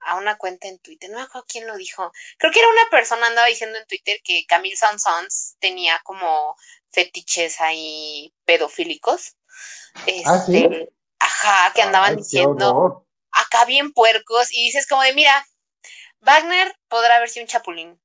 a 0.00 0.16
una 0.16 0.36
cuenta 0.36 0.66
en 0.66 0.80
Twitter, 0.80 1.08
no 1.10 1.18
me 1.18 1.22
acuerdo 1.22 1.46
quién 1.48 1.68
lo 1.68 1.76
dijo, 1.76 2.10
creo 2.36 2.50
que 2.52 2.58
era 2.58 2.68
una 2.68 2.90
persona 2.90 3.28
andaba 3.28 3.46
diciendo 3.46 3.78
en 3.78 3.86
Twitter 3.86 4.18
que 4.24 4.44
Camille 4.48 4.76
Sansons 4.76 5.56
tenía 5.60 6.00
como 6.02 6.56
fetiches 6.90 7.60
ahí 7.60 8.34
pedofílicos. 8.44 9.36
¿Ah, 10.26 10.44
este, 10.44 10.92
ajá, 11.20 11.72
que 11.72 11.82
andaban 11.82 12.16
diciendo 12.16 13.06
acá 13.30 13.64
bien 13.64 13.92
puercos 13.92 14.52
y 14.52 14.64
dices 14.64 14.88
como 14.88 15.02
de, 15.02 15.12
mira, 15.12 15.46
Wagner 16.20 16.74
podrá 16.88 17.16
haber 17.16 17.28
sido 17.28 17.44
un 17.44 17.48
chapulín, 17.48 17.99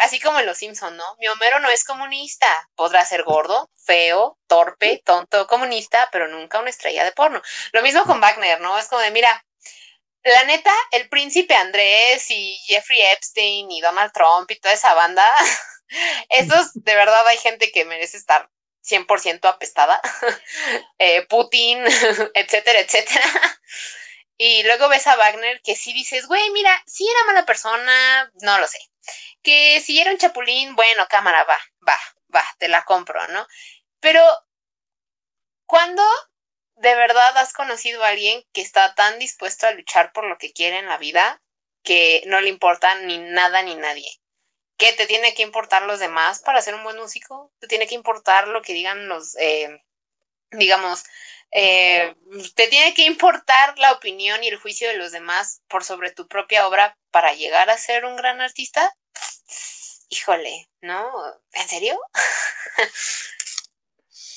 así 0.00 0.20
como 0.20 0.40
en 0.40 0.46
Los 0.46 0.58
Simpson, 0.58 0.96
¿no? 0.96 1.04
Mi 1.18 1.28
Homero 1.28 1.60
no 1.60 1.68
es 1.70 1.84
comunista, 1.84 2.46
podrá 2.74 3.04
ser 3.04 3.22
gordo, 3.24 3.70
feo, 3.84 4.38
torpe, 4.46 5.02
tonto, 5.04 5.46
comunista, 5.46 6.08
pero 6.12 6.28
nunca 6.28 6.60
una 6.60 6.70
estrella 6.70 7.04
de 7.04 7.12
porno. 7.12 7.42
Lo 7.72 7.82
mismo 7.82 8.04
con 8.04 8.20
Wagner, 8.20 8.60
¿no? 8.60 8.78
Es 8.78 8.88
como 8.88 9.02
de, 9.02 9.10
mira, 9.10 9.44
la 10.24 10.44
neta, 10.44 10.72
el 10.90 11.08
príncipe 11.08 11.54
Andrés 11.54 12.30
y 12.30 12.58
Jeffrey 12.66 13.00
Epstein 13.00 13.70
y 13.70 13.80
Donald 13.80 14.12
Trump 14.12 14.50
y 14.50 14.58
toda 14.58 14.74
esa 14.74 14.94
banda, 14.94 15.24
esos 16.28 16.72
de 16.74 16.94
verdad 16.94 17.26
hay 17.26 17.38
gente 17.38 17.70
que 17.70 17.84
merece 17.84 18.16
estar 18.16 18.50
100% 18.88 19.48
apestada, 19.48 20.00
eh, 20.98 21.26
Putin, 21.26 21.84
etcétera, 22.34 22.80
etcétera. 22.80 23.60
Y 24.40 24.62
luego 24.62 24.88
ves 24.88 25.06
a 25.08 25.16
Wagner 25.16 25.60
que 25.62 25.74
sí 25.74 25.92
dices, 25.92 26.26
güey, 26.26 26.50
mira, 26.50 26.82
si 26.86 27.08
era 27.08 27.24
mala 27.24 27.44
persona, 27.44 28.30
no 28.40 28.58
lo 28.58 28.68
sé. 28.68 28.78
Que 29.42 29.80
si 29.80 30.00
era 30.00 30.10
un 30.10 30.18
chapulín, 30.18 30.74
bueno, 30.76 31.06
cámara, 31.08 31.44
va, 31.44 31.58
va, 31.86 31.96
va, 32.34 32.44
te 32.58 32.68
la 32.68 32.84
compro, 32.84 33.26
¿no? 33.28 33.46
Pero, 34.00 34.22
¿cuándo 35.66 36.02
de 36.76 36.94
verdad 36.94 37.36
has 37.38 37.52
conocido 37.52 38.04
a 38.04 38.08
alguien 38.08 38.44
que 38.52 38.60
está 38.60 38.94
tan 38.94 39.18
dispuesto 39.18 39.66
a 39.66 39.72
luchar 39.72 40.12
por 40.12 40.24
lo 40.24 40.38
que 40.38 40.52
quiere 40.52 40.78
en 40.78 40.86
la 40.86 40.98
vida 40.98 41.42
que 41.82 42.22
no 42.26 42.40
le 42.40 42.48
importa 42.48 42.94
ni 42.96 43.18
nada 43.18 43.62
ni 43.62 43.74
nadie? 43.74 44.10
¿Que 44.78 44.92
te 44.92 45.06
tiene 45.06 45.34
que 45.34 45.42
importar 45.42 45.82
los 45.82 46.00
demás 46.00 46.40
para 46.40 46.62
ser 46.62 46.74
un 46.74 46.84
buen 46.84 46.96
músico? 46.98 47.52
¿Te 47.60 47.66
tiene 47.66 47.86
que 47.86 47.96
importar 47.96 48.48
lo 48.48 48.62
que 48.62 48.72
digan 48.74 49.08
los, 49.08 49.36
eh, 49.38 49.82
digamos, 50.50 51.04
eh, 51.52 52.14
te 52.56 52.68
tiene 52.68 52.94
que 52.94 53.04
importar 53.06 53.78
la 53.78 53.92
opinión 53.92 54.44
y 54.44 54.48
el 54.48 54.58
juicio 54.58 54.88
de 54.88 54.96
los 54.96 55.12
demás 55.12 55.62
por 55.68 55.84
sobre 55.84 56.10
tu 56.12 56.28
propia 56.28 56.66
obra 56.68 56.97
para 57.10 57.32
llegar 57.34 57.70
a 57.70 57.78
ser 57.78 58.04
un 58.04 58.16
gran 58.16 58.40
artista. 58.40 58.94
Híjole, 60.08 60.70
¿no? 60.80 61.10
¿En 61.52 61.68
serio? 61.68 61.98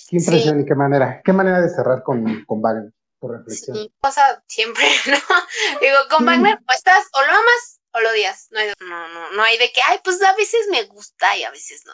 Qué 0.10 0.18
impresión 0.18 0.60
y 0.60 0.65
qué 0.65 0.76
manera, 0.76 1.22
qué 1.23 1.31
manera 1.31 1.61
de 1.61 1.69
cerrar 1.69 2.03
con, 2.03 2.43
con 2.45 2.61
Wagner, 2.61 2.91
por 3.18 3.38
reflexión. 3.38 3.77
Sí, 3.77 3.93
pasa 4.02 4.43
siempre, 4.48 4.84
¿no? 5.06 5.18
Digo, 5.80 5.98
con 6.10 6.26
Wagner 6.26 6.60
o 6.68 6.73
estás 6.73 7.06
o 7.14 7.22
lo 7.22 7.31
amas 7.31 7.81
o 7.93 7.99
lo 7.99 8.10
odias. 8.10 8.48
No 8.52 8.60
hay, 8.60 8.73
no, 8.80 9.07
no, 9.10 9.31
no 9.31 9.43
hay 9.43 9.57
de 9.57 9.72
que, 9.72 9.81
ay, 9.81 9.99
pues 10.03 10.22
a 10.22 10.35
veces 10.35 10.68
me 10.69 10.84
gusta 10.84 11.35
y 11.38 11.43
a 11.43 11.52
veces 11.52 11.85
no. 11.85 11.93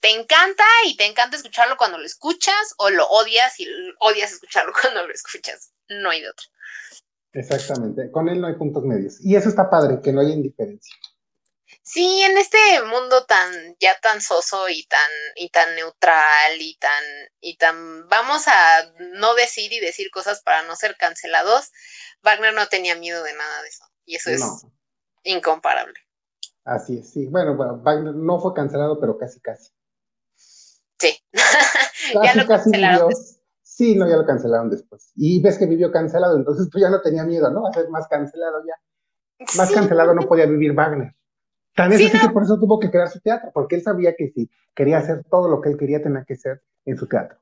Te 0.00 0.10
encanta 0.10 0.64
y 0.86 0.96
te 0.96 1.06
encanta 1.06 1.36
escucharlo 1.36 1.76
cuando 1.76 1.98
lo 1.98 2.04
escuchas 2.04 2.74
o 2.78 2.90
lo 2.90 3.06
odias 3.06 3.58
y 3.60 3.68
odias 3.98 4.32
escucharlo 4.32 4.72
cuando 4.80 5.06
lo 5.06 5.12
escuchas. 5.12 5.72
No 5.88 6.10
hay 6.10 6.20
de 6.22 6.30
otro. 6.30 6.46
Exactamente, 7.36 8.10
con 8.10 8.30
él 8.30 8.40
no 8.40 8.46
hay 8.46 8.54
puntos 8.54 8.82
medios. 8.82 9.20
Y 9.20 9.36
eso 9.36 9.50
está 9.50 9.68
padre, 9.68 10.00
que 10.02 10.10
no 10.10 10.22
haya 10.22 10.32
indiferencia. 10.32 10.96
Sí, 11.82 12.22
en 12.22 12.36
este 12.38 12.58
mundo 12.82 13.26
tan, 13.26 13.76
ya 13.78 13.96
tan 14.00 14.22
soso 14.22 14.70
y 14.70 14.86
tan, 14.86 15.10
y 15.36 15.50
tan 15.50 15.76
neutral 15.76 16.56
y 16.58 16.76
tan, 16.78 17.04
y 17.40 17.58
tan, 17.58 18.08
vamos 18.08 18.48
a 18.48 18.90
no 19.18 19.34
decir 19.34 19.70
y 19.72 19.80
decir 19.80 20.10
cosas 20.10 20.42
para 20.42 20.62
no 20.62 20.76
ser 20.76 20.96
cancelados, 20.96 21.70
Wagner 22.22 22.54
no 22.54 22.66
tenía 22.68 22.96
miedo 22.96 23.22
de 23.22 23.34
nada 23.34 23.62
de 23.62 23.68
eso. 23.68 23.84
Y 24.06 24.16
eso 24.16 24.30
es 24.30 24.42
incomparable. 25.22 25.94
Así 26.64 26.98
es, 26.98 27.12
sí. 27.12 27.26
Bueno, 27.26 27.54
Wagner 27.56 28.14
no 28.14 28.40
fue 28.40 28.54
cancelado, 28.54 28.98
pero 28.98 29.18
casi, 29.18 29.40
casi. 29.40 29.70
Sí. 30.98 31.22
ya 32.24 32.34
lo 32.34 32.46
cancelaron. 32.46 33.12
Sí, 33.76 33.94
no, 33.94 34.08
ya 34.08 34.16
lo 34.16 34.24
cancelaron 34.24 34.70
después. 34.70 35.12
Y 35.16 35.42
ves 35.42 35.58
que 35.58 35.66
vivió 35.66 35.92
cancelado, 35.92 36.34
entonces 36.34 36.66
pues 36.72 36.80
ya 36.80 36.88
no 36.88 37.02
tenía 37.02 37.24
miedo, 37.24 37.50
¿no? 37.50 37.66
A 37.66 37.72
ser 37.74 37.90
más 37.90 38.08
cancelado 38.08 38.62
ya. 38.66 38.74
Más 39.58 39.70
cancelado 39.70 40.14
no 40.14 40.22
podía 40.22 40.46
vivir 40.46 40.72
Wagner. 40.72 41.14
También 41.74 42.00
es 42.00 42.22
que 42.22 42.30
por 42.30 42.44
eso 42.44 42.58
tuvo 42.58 42.80
que 42.80 42.90
crear 42.90 43.10
su 43.10 43.20
teatro, 43.20 43.50
porque 43.52 43.76
él 43.76 43.82
sabía 43.82 44.14
que 44.16 44.30
si 44.30 44.50
quería 44.74 44.96
hacer 44.96 45.24
todo 45.30 45.50
lo 45.50 45.60
que 45.60 45.68
él 45.68 45.76
quería, 45.76 46.00
tenía 46.00 46.24
que 46.24 46.36
ser 46.36 46.62
en 46.86 46.96
su 46.96 47.06
teatro. 47.06 47.36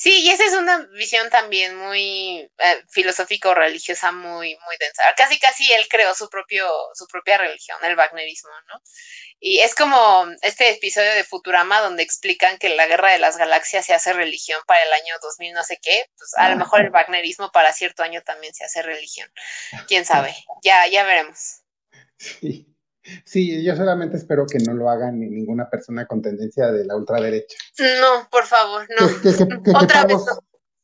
Sí, 0.00 0.20
y 0.22 0.30
esa 0.30 0.44
es 0.44 0.52
una 0.52 0.78
visión 0.92 1.28
también 1.28 1.74
muy 1.74 2.48
eh, 2.58 2.84
filosófica 2.88 3.48
o 3.48 3.54
religiosa 3.54 4.12
muy, 4.12 4.56
muy 4.64 4.76
densa. 4.78 5.02
Casi, 5.16 5.40
casi 5.40 5.72
él 5.72 5.88
creó 5.90 6.14
su 6.14 6.30
propio, 6.30 6.68
su 6.94 7.08
propia 7.08 7.36
religión, 7.36 7.76
el 7.82 7.96
Wagnerismo, 7.96 8.50
¿no? 8.68 8.80
Y 9.40 9.58
es 9.58 9.74
como 9.74 10.28
este 10.42 10.70
episodio 10.70 11.12
de 11.14 11.24
Futurama 11.24 11.80
donde 11.80 12.04
explican 12.04 12.58
que 12.58 12.68
la 12.68 12.86
guerra 12.86 13.10
de 13.10 13.18
las 13.18 13.38
galaxias 13.38 13.86
se 13.86 13.92
hace 13.92 14.12
religión 14.12 14.60
para 14.68 14.84
el 14.84 14.92
año 14.92 15.14
2000 15.20 15.52
no 15.52 15.64
sé 15.64 15.80
qué, 15.82 16.04
pues 16.16 16.32
a 16.36 16.48
lo 16.48 16.54
mejor 16.54 16.82
el 16.82 16.90
Wagnerismo 16.90 17.50
para 17.50 17.72
cierto 17.72 18.04
año 18.04 18.22
también 18.22 18.54
se 18.54 18.64
hace 18.64 18.82
religión. 18.82 19.28
¿Quién 19.88 20.04
sabe? 20.04 20.32
Ya, 20.62 20.86
ya 20.86 21.02
veremos. 21.02 21.62
Sí. 22.18 22.77
Sí, 23.24 23.62
yo 23.64 23.76
solamente 23.76 24.16
espero 24.16 24.46
que 24.46 24.58
no 24.58 24.74
lo 24.74 24.90
hagan 24.90 25.20
ninguna 25.20 25.68
persona 25.68 26.06
con 26.06 26.22
tendencia 26.22 26.70
de 26.72 26.84
la 26.84 26.96
ultraderecha. 26.96 27.56
No, 27.78 28.28
por 28.30 28.46
favor, 28.46 28.86
no. 28.98 29.06
Que, 29.22 29.70
otra 29.74 30.04
vez 30.06 30.18
no. 30.18 30.38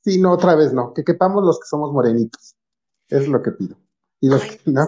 Sí, 0.05 0.20
no, 0.20 0.32
otra 0.32 0.55
vez 0.55 0.72
no. 0.72 0.92
Que 0.92 1.05
quepamos 1.05 1.44
los 1.44 1.59
que 1.59 1.66
somos 1.66 1.92
morenitos. 1.92 2.55
Es 3.09 3.28
lo 3.28 3.42
que 3.42 3.52
pido. 3.52 3.76
Y 4.20 4.28
los 4.28 4.42
que 4.42 4.60
no. 4.66 4.86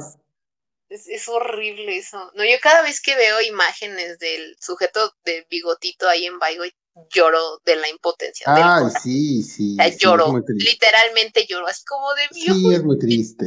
Es, 0.88 1.28
horrible 1.28 1.98
eso. 1.98 2.30
No, 2.34 2.44
yo 2.44 2.56
cada 2.62 2.82
vez 2.82 3.00
que 3.00 3.16
veo 3.16 3.40
imágenes 3.40 4.18
del 4.18 4.56
sujeto 4.60 5.14
de 5.24 5.46
bigotito 5.50 6.08
ahí 6.08 6.26
en 6.26 6.38
Baigoi, 6.38 6.72
lloro 7.10 7.60
de 7.64 7.76
la 7.76 7.88
impotencia. 7.88 8.46
Ay, 8.48 8.86
sí, 9.02 9.42
sí. 9.42 9.76
lloro, 9.98 10.32
literalmente 10.48 11.44
lloro, 11.46 11.66
así 11.66 11.84
como 11.84 12.14
de 12.14 12.22
viejo. 12.32 12.54
Sí, 12.54 12.74
es 12.74 12.84
muy 12.84 12.98
triste. 12.98 13.46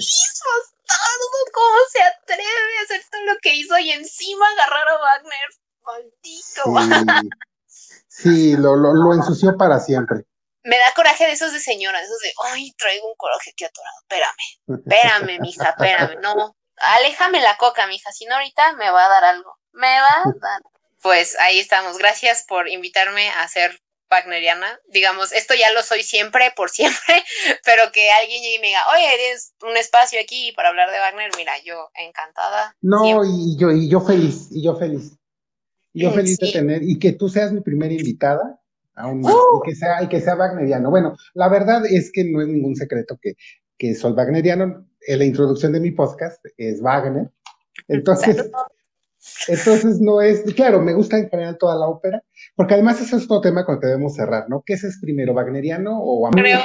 ¿Cómo 1.53 1.77
se 1.91 2.01
atreve 2.01 2.77
a 2.79 2.83
hacer 2.83 3.01
todo 3.11 3.21
lo 3.23 3.37
que 3.41 3.53
hizo 3.53 3.77
y 3.79 3.91
encima 3.91 4.45
agarrar 4.49 4.87
a 4.87 4.97
Wagner? 4.97 5.49
Maldito. 5.81 7.33
Sí, 8.07 8.55
lo, 8.57 8.75
lo, 8.75 9.13
ensució 9.13 9.57
para 9.57 9.79
siempre. 9.79 10.25
Me 10.63 10.77
da 10.77 10.93
coraje 10.95 11.25
de 11.25 11.31
esos 11.31 11.53
de 11.53 11.59
señora, 11.59 12.01
esos 12.01 12.19
de, 12.19 12.31
ay, 12.51 12.71
traigo 12.77 13.07
un 13.07 13.15
coraje 13.15 13.51
aquí 13.51 13.63
atorado. 13.63 13.95
Espérame, 14.01 14.79
espérame, 14.85 15.39
mija, 15.39 15.69
espérame. 15.69 16.19
No, 16.21 16.55
aléjame 16.77 17.41
la 17.41 17.57
coca, 17.57 17.87
mija, 17.87 18.11
si 18.11 18.25
no 18.25 18.35
ahorita 18.35 18.73
me 18.73 18.91
va 18.91 19.05
a 19.05 19.09
dar 19.09 19.23
algo. 19.23 19.57
Me 19.71 19.99
va 20.01 20.07
a 20.07 20.23
dar. 20.41 20.61
Pues 21.01 21.39
ahí 21.39 21.59
estamos. 21.59 21.97
Gracias 21.97 22.43
por 22.47 22.67
invitarme 22.67 23.29
a 23.29 23.43
hacer 23.43 23.79
wagneriana, 24.09 24.79
digamos, 24.91 25.31
esto 25.31 25.53
ya 25.53 25.71
lo 25.71 25.83
soy 25.83 26.03
siempre, 26.03 26.51
por 26.55 26.69
siempre, 26.69 26.97
pero 27.65 27.91
que 27.93 28.11
alguien 28.11 28.41
llegue 28.41 28.55
y 28.55 28.59
me 28.59 28.67
diga, 28.67 28.81
oye, 28.93 29.05
tienes 29.17 29.53
un 29.61 29.77
espacio 29.77 30.19
aquí 30.19 30.51
para 30.55 30.69
hablar 30.69 30.91
de 30.91 30.99
Wagner, 30.99 31.31
mira, 31.37 31.53
yo 31.63 31.89
encantada. 31.95 32.75
No, 32.81 33.23
y 33.23 33.57
yo, 33.57 33.71
y 33.71 33.89
yo 33.89 34.01
feliz, 34.01 34.47
y 34.51 34.63
yo 34.63 34.75
feliz. 34.75 35.17
Y 35.93 36.03
yo 36.03 36.11
feliz 36.13 36.37
de 36.37 36.51
tener, 36.51 36.83
y 36.83 36.97
que 36.99 37.13
tú 37.13 37.29
seas 37.29 37.51
mi 37.51 37.61
primera 37.61 37.93
invitada, 37.93 38.59
aún 38.95 39.21
más, 39.21 39.33
y, 39.33 39.69
que 39.69 39.75
sea, 39.75 40.03
y 40.03 40.07
que 40.07 40.21
sea 40.21 40.35
wagneriano. 40.35 40.89
Bueno, 40.89 41.15
la 41.33 41.49
verdad 41.49 41.85
es 41.85 42.11
que 42.11 42.23
no 42.23 42.41
es 42.41 42.47
ningún 42.47 42.75
secreto 42.75 43.17
que, 43.21 43.35
que 43.77 43.95
soy 43.95 44.13
wagneriano. 44.13 44.85
En 45.01 45.19
la 45.19 45.25
introducción 45.25 45.71
de 45.71 45.79
mi 45.79 45.91
podcast 45.91 46.45
es 46.57 46.81
Wagner. 46.81 47.31
Entonces, 47.87 48.51
entonces 49.47 49.99
no 49.99 50.21
es, 50.21 50.41
claro, 50.53 50.81
me 50.81 50.93
gusta 50.93 51.17
en 51.17 51.29
general 51.29 51.57
toda 51.57 51.75
la 51.75 51.87
ópera, 51.87 52.23
porque 52.59 52.73
además 52.73 52.99
ese 52.99 53.15
es 53.15 53.23
otro 53.23 53.39
tema 53.39 53.63
con 53.65 53.75
el 53.75 53.79
que 53.79 53.87
debemos 53.87 54.15
cerrar, 54.15 54.49
¿no? 54.49 54.63
¿Qué 54.65 54.73
es, 54.73 54.99
primero, 55.01 55.33
wagneriano 55.33 55.97
o 55.97 56.27
amor? 56.27 56.41
Creo, 56.41 56.59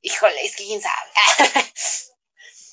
híjole, 0.00 0.34
es 0.44 0.56
que 0.56 0.64
quién 0.64 0.80
sabe. 0.80 1.64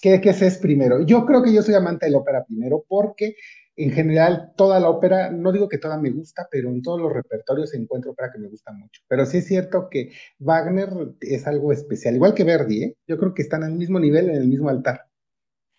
¿Qué, 0.02 0.20
¿Qué 0.20 0.32
es 0.32 0.58
primero? 0.58 1.06
Yo 1.06 1.28
creo 1.28 1.44
que 1.44 1.54
yo 1.54 1.62
soy 1.62 1.76
amante 1.76 2.08
de 2.08 2.14
la 2.14 2.18
ópera 2.18 2.44
primero 2.46 2.84
porque 2.88 3.36
en 3.76 3.92
general 3.92 4.54
toda 4.58 4.80
la 4.80 4.90
ópera, 4.90 5.30
no 5.30 5.52
digo 5.52 5.70
que 5.70 5.78
toda 5.78 6.00
me 6.00 6.10
gusta, 6.10 6.48
pero 6.50 6.70
en 6.70 6.82
todos 6.82 7.00
los 7.00 7.14
repertorios 7.14 7.76
encuentro 7.76 8.14
ópera 8.14 8.32
que 8.34 8.40
me 8.40 8.48
gusta 8.48 8.72
mucho. 8.72 9.00
Pero 9.08 9.28
sí 9.28 9.38
es 9.38 9.46
cierto 9.46 9.88
que 9.88 10.12
Wagner 10.40 10.90
es 11.22 11.46
algo 11.46 11.72
especial, 11.72 12.16
igual 12.16 12.34
que 12.34 12.46
Verdi, 12.46 12.84
¿eh? 12.84 12.98
Yo 13.08 13.20
creo 13.20 13.36
que 13.36 13.44
están 13.44 13.62
al 13.64 13.74
mismo 13.74 14.00
nivel, 14.00 14.28
en 14.28 14.38
el 14.38 14.48
mismo 14.48 14.70
altar. 14.70 15.02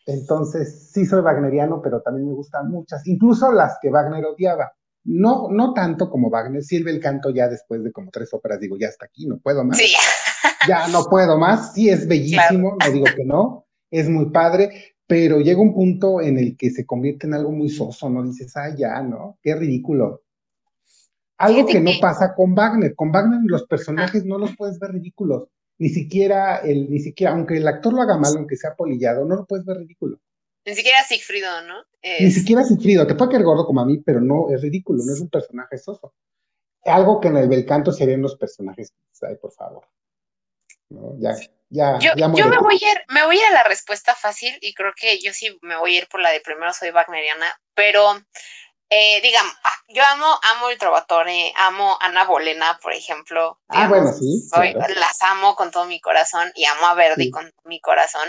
Entonces, 0.06 0.92
sí 0.92 1.04
soy 1.04 1.22
wagneriano, 1.22 1.82
pero 1.82 2.00
también 2.00 2.28
me 2.28 2.34
gustan 2.34 2.70
muchas, 2.70 3.04
incluso 3.08 3.50
las 3.50 3.76
que 3.82 3.90
Wagner 3.90 4.24
odiaba. 4.24 4.72
No, 5.04 5.48
no 5.50 5.72
tanto 5.72 6.10
como 6.10 6.30
Wagner, 6.30 6.62
sirve 6.62 6.90
el 6.90 7.00
canto 7.00 7.30
ya 7.30 7.48
después 7.48 7.82
de 7.82 7.92
como 7.92 8.10
tres 8.10 8.32
óperas, 8.32 8.60
digo, 8.60 8.76
ya 8.78 8.88
hasta 8.88 9.06
aquí, 9.06 9.26
no 9.26 9.38
puedo 9.38 9.64
más. 9.64 9.78
Sí. 9.78 9.94
Ya 10.68 10.88
no 10.88 11.04
puedo 11.04 11.38
más, 11.38 11.74
sí 11.74 11.88
es 11.88 12.06
bellísimo, 12.08 12.76
no 12.78 12.92
digo 12.92 13.06
que 13.16 13.24
no, 13.24 13.66
es 13.90 14.08
muy 14.08 14.30
padre, 14.30 14.94
pero 15.06 15.40
llega 15.40 15.60
un 15.60 15.74
punto 15.74 16.20
en 16.20 16.38
el 16.38 16.56
que 16.56 16.70
se 16.70 16.86
convierte 16.86 17.26
en 17.26 17.34
algo 17.34 17.50
muy 17.50 17.68
soso, 17.68 18.08
¿no? 18.10 18.22
Dices, 18.22 18.56
ah, 18.56 18.74
ya, 18.76 19.02
¿no? 19.02 19.38
Qué 19.42 19.54
ridículo. 19.54 20.22
Algo 21.38 21.66
que 21.66 21.80
no 21.80 21.92
pasa 22.00 22.34
con 22.34 22.54
Wagner. 22.54 22.94
Con 22.94 23.10
Wagner 23.10 23.40
los 23.44 23.66
personajes 23.66 24.24
no 24.24 24.38
los 24.38 24.54
puedes 24.56 24.78
ver 24.78 24.92
ridículos 24.92 25.48
ni 25.80 25.88
siquiera, 25.88 26.58
el, 26.58 26.90
ni 26.90 27.00
siquiera, 27.00 27.32
aunque 27.32 27.56
el 27.56 27.66
actor 27.66 27.94
lo 27.94 28.02
haga 28.02 28.18
mal, 28.18 28.34
aunque 28.36 28.54
sea 28.54 28.74
polillado, 28.74 29.24
no 29.24 29.34
lo 29.34 29.46
puedes 29.46 29.64
ver 29.64 29.78
ridículo. 29.78 30.20
Ni 30.64 30.74
siquiera 30.74 31.02
Sigfrido, 31.04 31.62
¿no? 31.62 31.84
Ni 32.02 32.30
siquiera 32.30 32.64
Sigfrido, 32.64 33.06
te 33.06 33.14
puede 33.14 33.30
quedar 33.30 33.44
gordo 33.44 33.66
como 33.66 33.80
a 33.80 33.86
mí, 33.86 33.98
pero 33.98 34.20
no, 34.20 34.50
es 34.54 34.60
ridículo, 34.62 35.02
no 35.04 35.12
es 35.12 35.20
un 35.20 35.30
personaje 35.30 35.78
soso. 35.78 36.14
algo 36.84 37.20
que 37.20 37.28
en 37.28 37.36
el 37.36 37.48
bel 37.48 37.66
canto 37.66 37.92
serían 37.92 38.22
los 38.22 38.36
personajes 38.36 38.92
que 39.20 39.36
por 39.36 39.52
favor. 39.52 39.86
Ya, 41.18 41.36
ya, 41.68 41.98
yo, 42.00 42.12
yo 42.16 42.48
me 42.48 42.58
voy 42.58 42.74
a 42.82 42.92
ir, 42.92 43.04
me 43.08 43.24
voy 43.24 43.36
a 43.36 43.40
ir 43.40 43.46
a 43.46 43.54
la 43.54 43.64
respuesta 43.64 44.14
fácil 44.16 44.58
y 44.60 44.74
creo 44.74 44.92
que 44.96 45.20
yo 45.20 45.32
sí 45.32 45.56
me 45.62 45.76
voy 45.76 45.94
a 45.94 45.98
ir 45.98 46.08
por 46.08 46.20
la 46.20 46.30
de 46.30 46.40
primero 46.40 46.72
soy 46.72 46.90
wagneriana, 46.90 47.46
pero 47.74 48.20
eh, 48.88 49.20
digamos, 49.22 49.52
ah, 49.62 49.76
yo 49.86 50.02
amo, 50.04 50.26
amo 50.56 50.68
el 50.68 50.78
Trovatore, 50.78 51.52
amo 51.54 51.96
Ana 52.00 52.24
Bolena, 52.24 52.76
por 52.82 52.92
ejemplo. 52.92 53.60
ah, 53.68 53.88
bueno, 53.88 54.12
sí. 54.12 54.48
Las 54.96 55.22
amo 55.22 55.54
con 55.54 55.70
todo 55.70 55.86
mi 55.86 56.00
corazón 56.00 56.50
y 56.56 56.64
amo 56.64 56.86
a 56.86 56.94
Verdi 56.94 57.30
con 57.30 57.52
mi 57.64 57.80
corazón. 57.80 58.28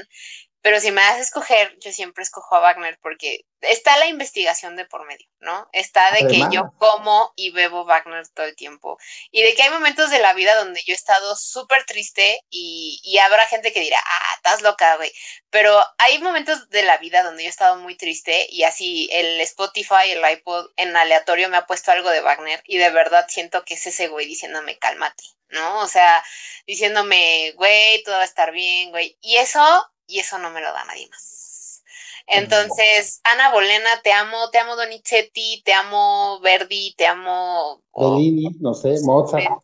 Pero 0.61 0.79
si 0.79 0.91
me 0.91 1.01
das 1.01 1.15
a 1.15 1.19
escoger, 1.21 1.77
yo 1.79 1.91
siempre 1.91 2.23
escojo 2.23 2.55
a 2.55 2.59
Wagner 2.59 2.99
porque 3.01 3.45
está 3.61 3.97
la 3.97 4.07
investigación 4.07 4.75
de 4.75 4.85
por 4.85 5.05
medio, 5.07 5.27
¿no? 5.39 5.67
Está 5.71 6.11
de 6.11 6.27
que 6.27 6.43
yo 6.51 6.73
como 6.77 7.33
y 7.35 7.51
bebo 7.51 7.85
Wagner 7.85 8.27
todo 8.29 8.45
el 8.45 8.55
tiempo. 8.55 8.97
Y 9.31 9.41
de 9.41 9.55
que 9.55 9.63
hay 9.63 9.69
momentos 9.71 10.11
de 10.11 10.19
la 10.19 10.33
vida 10.33 10.55
donde 10.55 10.81
yo 10.85 10.93
he 10.93 10.95
estado 10.95 11.35
súper 11.35 11.85
triste 11.85 12.41
y, 12.49 12.99
y, 13.03 13.17
habrá 13.17 13.45
gente 13.47 13.73
que 13.73 13.79
dirá, 13.79 13.97
ah, 14.03 14.33
estás 14.35 14.61
loca, 14.61 14.97
güey. 14.97 15.11
Pero 15.49 15.83
hay 15.97 16.19
momentos 16.19 16.69
de 16.69 16.83
la 16.83 16.97
vida 16.97 17.23
donde 17.23 17.43
yo 17.43 17.47
he 17.47 17.49
estado 17.49 17.77
muy 17.77 17.95
triste 17.95 18.47
y 18.49 18.63
así 18.63 19.09
el 19.11 19.41
Spotify, 19.41 20.09
el 20.09 20.29
iPod 20.31 20.69
en 20.77 20.95
aleatorio 20.95 21.49
me 21.49 21.57
ha 21.57 21.65
puesto 21.67 21.91
algo 21.91 22.09
de 22.09 22.21
Wagner 22.21 22.61
y 22.65 22.77
de 22.77 22.89
verdad 22.89 23.25
siento 23.29 23.63
que 23.65 23.75
es 23.75 23.85
ese 23.87 24.07
güey 24.07 24.27
diciéndome, 24.27 24.77
cálmate, 24.77 25.23
¿no? 25.49 25.79
O 25.79 25.87
sea, 25.87 26.23
diciéndome, 26.67 27.53
güey, 27.55 28.03
todo 28.03 28.15
va 28.15 28.21
a 28.21 28.25
estar 28.25 28.51
bien, 28.51 28.91
güey. 28.91 29.17
Y 29.21 29.37
eso 29.37 29.90
y 30.07 30.19
eso 30.19 30.37
no 30.39 30.49
me 30.51 30.61
lo 30.61 30.71
da 30.73 30.83
nadie 30.85 31.07
más. 31.09 31.83
Entonces, 32.27 33.19
Ana 33.23 33.51
Bolena, 33.51 34.01
te 34.03 34.13
amo, 34.13 34.49
te 34.51 34.59
amo 34.59 34.75
Donizetti, 34.75 35.61
te 35.65 35.73
amo 35.73 36.39
Verdi, 36.41 36.93
te 36.95 37.05
amo... 37.05 37.83
Bellini, 37.93 38.49
no 38.59 38.73
sé, 38.73 38.95
Mozart. 39.03 39.61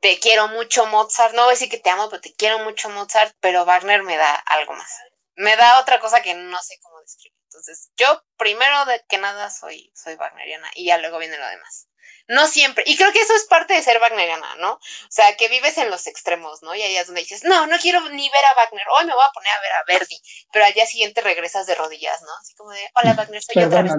Te, 0.00 0.18
quiero 0.18 0.48
mucho 0.48 0.86
Mozart, 0.86 1.34
no 1.34 1.42
voy 1.42 1.50
a 1.50 1.52
decir 1.52 1.68
que 1.68 1.78
te 1.78 1.90
amo, 1.90 2.08
pero 2.08 2.20
te 2.20 2.34
quiero 2.34 2.58
mucho 2.60 2.88
Mozart, 2.90 3.34
pero 3.40 3.64
Wagner 3.64 4.02
me 4.02 4.16
da 4.16 4.34
algo 4.34 4.74
más. 4.74 4.90
Me 5.34 5.56
da 5.56 5.80
otra 5.80 5.98
cosa 6.00 6.22
que 6.22 6.34
no 6.34 6.60
sé 6.60 6.78
cómo 6.82 7.00
describir. 7.00 7.38
Entonces, 7.44 7.90
yo 7.96 8.22
primero 8.36 8.84
de 8.86 9.04
que 9.08 9.18
nada 9.18 9.50
soy, 9.50 9.92
soy 9.94 10.14
wagneriana 10.14 10.70
y 10.74 10.86
ya 10.86 10.98
luego 10.98 11.18
viene 11.18 11.36
lo 11.36 11.46
demás. 11.46 11.88
No 12.28 12.46
siempre. 12.46 12.84
Y 12.86 12.96
creo 12.96 13.12
que 13.12 13.20
eso 13.20 13.34
es 13.34 13.44
parte 13.44 13.74
de 13.74 13.82
ser 13.82 13.98
wagneriana, 14.00 14.56
¿no? 14.56 14.72
O 14.74 14.80
sea, 15.10 15.36
que 15.36 15.48
vives 15.48 15.76
en 15.78 15.90
los 15.90 16.06
extremos, 16.06 16.62
¿no? 16.62 16.74
Y 16.74 16.82
ahí 16.82 16.96
es 16.96 17.06
donde 17.06 17.22
dices, 17.22 17.44
no, 17.44 17.66
no 17.66 17.76
quiero 17.78 18.00
ni 18.10 18.28
ver 18.28 18.44
a 18.44 18.60
Wagner, 18.60 18.84
hoy 18.98 19.06
me 19.06 19.12
voy 19.12 19.24
a 19.28 19.32
poner 19.32 19.52
a 19.52 19.60
ver 19.60 19.72
a 19.72 19.84
Verdi, 19.86 20.16
pero 20.52 20.64
al 20.64 20.72
día 20.72 20.86
siguiente 20.86 21.20
regresas 21.20 21.66
de 21.66 21.74
rodillas, 21.74 22.22
¿no? 22.22 22.28
Así 22.40 22.54
como 22.54 22.70
de, 22.70 22.80
hola 22.94 23.14
Wagner, 23.14 23.42
soy 23.42 23.62
otra 23.62 23.82
vez. 23.82 23.92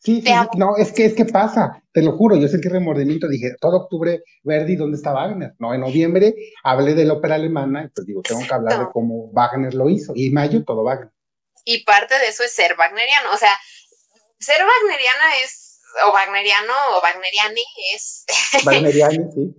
Sí, 0.00 0.22
sí, 0.22 0.32
no, 0.56 0.76
es 0.76 0.92
que 0.92 1.06
es 1.06 1.14
que 1.14 1.24
pasa, 1.24 1.82
te 1.92 2.02
lo 2.02 2.16
juro, 2.16 2.36
yo 2.36 2.46
sentí 2.46 2.68
remordimiento, 2.68 3.26
dije, 3.26 3.56
todo 3.60 3.78
octubre, 3.78 4.22
Verdi, 4.44 4.76
¿dónde 4.76 4.96
está 4.96 5.12
Wagner? 5.12 5.54
No, 5.58 5.74
en 5.74 5.80
noviembre 5.80 6.34
hablé 6.62 6.94
de 6.94 7.04
la 7.04 7.14
ópera 7.14 7.34
alemana, 7.34 7.84
y 7.84 7.88
pues 7.88 8.06
digo, 8.06 8.22
tengo 8.22 8.46
que 8.46 8.54
hablar 8.54 8.78
de 8.78 8.86
cómo 8.92 9.28
Wagner 9.32 9.74
lo 9.74 9.90
hizo, 9.90 10.12
y 10.14 10.30
mayo 10.30 10.64
todo 10.64 10.84
Wagner. 10.84 11.10
Y 11.64 11.82
parte 11.82 12.16
de 12.16 12.28
eso 12.28 12.44
es 12.44 12.52
ser 12.52 12.76
wagneriano, 12.78 13.32
o 13.32 13.36
sea, 13.36 13.58
ser 14.38 14.64
wagneriana 14.64 15.36
es 15.44 15.67
o 16.06 16.12
wagneriano 16.12 16.74
o 16.90 17.00
wagneriani 17.00 17.62
es 17.94 18.24
sí. 18.28 19.54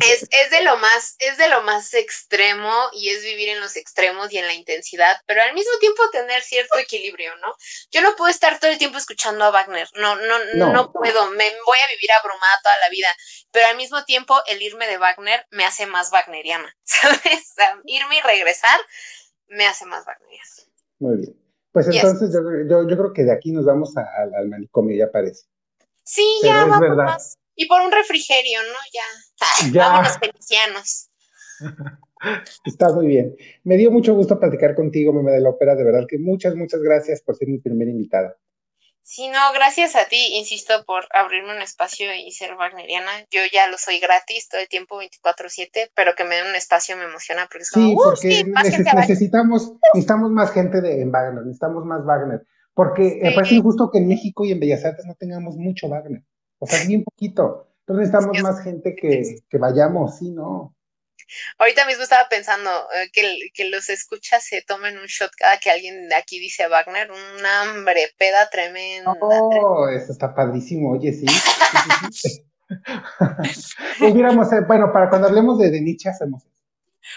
es, 0.00 0.22
es, 0.22 0.50
de 0.50 0.62
lo 0.62 0.76
más 0.78 1.16
es 1.18 1.36
de 1.38 1.48
lo 1.48 1.62
más 1.62 1.94
extremo 1.94 2.72
y 2.92 3.10
es 3.10 3.22
vivir 3.22 3.50
en 3.50 3.60
los 3.60 3.76
extremos 3.76 4.32
y 4.32 4.38
en 4.38 4.46
la 4.46 4.54
intensidad 4.54 5.16
pero 5.26 5.42
al 5.42 5.54
mismo 5.54 5.72
tiempo 5.80 6.02
tener 6.10 6.42
cierto 6.42 6.78
equilibrio 6.78 7.36
no 7.36 7.54
yo 7.90 8.02
no 8.02 8.16
puedo 8.16 8.30
estar 8.30 8.58
todo 8.58 8.70
el 8.70 8.78
tiempo 8.78 8.98
escuchando 8.98 9.44
a 9.44 9.50
Wagner 9.50 9.88
no 9.94 10.16
no 10.16 10.38
no, 10.54 10.72
no. 10.72 10.92
puedo 10.92 11.30
me 11.30 11.44
voy 11.66 11.78
a 11.84 11.92
vivir 11.92 12.12
abrumada 12.12 12.60
toda 12.62 12.78
la 12.80 12.88
vida 12.90 13.08
pero 13.50 13.66
al 13.66 13.76
mismo 13.76 14.04
tiempo 14.04 14.40
el 14.46 14.62
irme 14.62 14.86
de 14.86 14.98
Wagner 14.98 15.46
me 15.50 15.64
hace 15.64 15.86
más 15.86 16.12
wagneriana 16.12 16.74
sabes 16.84 17.54
irme 17.84 18.18
y 18.18 18.20
regresar 18.20 18.78
me 19.48 19.66
hace 19.66 19.86
más 19.86 20.06
wagneriana. 20.06 20.50
Muy 20.98 21.16
bien. 21.16 21.36
Pues 21.72 21.86
entonces 21.88 22.32
yo, 22.32 22.40
yo, 22.68 22.88
yo, 22.88 22.96
creo 22.96 23.12
que 23.12 23.24
de 23.24 23.32
aquí 23.32 23.52
nos 23.52 23.64
vamos 23.64 23.94
al 23.96 24.48
manicomio, 24.48 24.96
ya 24.96 25.10
parece. 25.10 25.46
Sí, 26.08 26.24
ya 26.42 26.64
vamos 26.64 26.96
más. 26.96 27.38
Y 27.54 27.66
por 27.66 27.82
un 27.82 27.92
refrigerio, 27.92 28.60
¿no? 28.62 28.78
Ya. 28.94 29.72
ya. 29.72 29.88
Vámonos 29.88 30.18
felicianos. 30.18 31.10
Está 32.64 32.90
muy 32.92 33.06
bien. 33.06 33.36
Me 33.64 33.76
dio 33.76 33.90
mucho 33.90 34.14
gusto 34.14 34.40
platicar 34.40 34.74
contigo, 34.74 35.12
Meme 35.12 35.32
de 35.32 35.42
la 35.42 35.50
Ópera. 35.50 35.74
De 35.74 35.84
verdad 35.84 36.06
que 36.08 36.18
muchas, 36.18 36.54
muchas 36.54 36.80
gracias 36.80 37.20
por 37.20 37.36
ser 37.36 37.48
mi 37.48 37.58
primera 37.58 37.90
invitada. 37.90 38.36
Sí, 39.02 39.28
no, 39.28 39.52
gracias 39.54 39.96
a 39.96 40.06
ti, 40.06 40.36
insisto, 40.38 40.84
por 40.86 41.04
abrirme 41.12 41.54
un 41.54 41.62
espacio 41.62 42.14
y 42.14 42.30
ser 42.32 42.54
wagneriana. 42.56 43.10
Yo 43.30 43.40
ya 43.52 43.66
lo 43.66 43.76
soy 43.76 44.00
gratis 44.00 44.48
todo 44.48 44.60
el 44.60 44.68
tiempo, 44.68 45.00
24-7, 45.00 45.90
pero 45.94 46.14
que 46.14 46.24
me 46.24 46.36
den 46.36 46.48
un 46.48 46.54
espacio 46.54 46.96
me 46.96 47.04
emociona 47.04 47.48
porque 47.50 47.62
es 47.62 47.70
sí, 47.72 47.96
porque 47.96 48.44
necesitamos, 48.94 49.72
necesitamos 49.94 50.30
más 50.30 50.52
gente 50.52 50.80
de, 50.80 51.02
en 51.02 51.10
Wagner, 51.10 51.44
necesitamos 51.44 51.84
más 51.84 52.04
Wagner. 52.04 52.46
Porque 52.78 53.18
me 53.20 53.32
parece 53.32 53.56
injusto 53.56 53.90
que 53.90 53.98
en 53.98 54.06
México 54.06 54.44
y 54.44 54.52
en 54.52 54.60
Bellas 54.60 54.84
Artes 54.84 55.04
no 55.04 55.16
tengamos 55.16 55.56
mucho 55.56 55.88
Wagner. 55.88 56.22
O 56.60 56.66
sea, 56.68 56.86
bien 56.86 57.02
poquito. 57.02 57.66
Entonces 57.80 58.12
necesitamos 58.12 58.40
más 58.40 58.62
gente 58.62 58.94
que, 58.94 59.40
que 59.50 59.58
vayamos, 59.58 60.16
¿sí, 60.18 60.30
no? 60.30 60.76
Ahorita 61.58 61.86
mismo 61.86 62.04
estaba 62.04 62.28
pensando 62.28 62.70
eh, 62.70 63.10
que, 63.12 63.50
que, 63.52 63.68
los 63.68 63.88
escuchas 63.88 64.44
se 64.44 64.62
tomen 64.62 64.96
un 64.96 65.06
shot 65.06 65.32
cada 65.36 65.58
que 65.58 65.72
alguien 65.72 66.08
de 66.08 66.14
aquí 66.14 66.38
dice 66.38 66.68
Wagner, 66.68 67.10
un 67.10 67.44
hambre, 67.44 68.12
peda 68.16 68.48
tremenda. 68.48 69.12
Oh, 69.22 69.88
eso 69.88 70.12
está 70.12 70.32
padrísimo, 70.32 70.92
oye, 70.92 71.12
sí. 71.12 71.26
Hubiéramos, 74.00 74.52
eh, 74.52 74.60
bueno, 74.68 74.92
para 74.92 75.08
cuando 75.10 75.26
hablemos 75.26 75.58
de, 75.58 75.70
de 75.70 75.80
Nietzsche 75.80 76.10
hacemos 76.10 76.44
eso. 76.44 76.62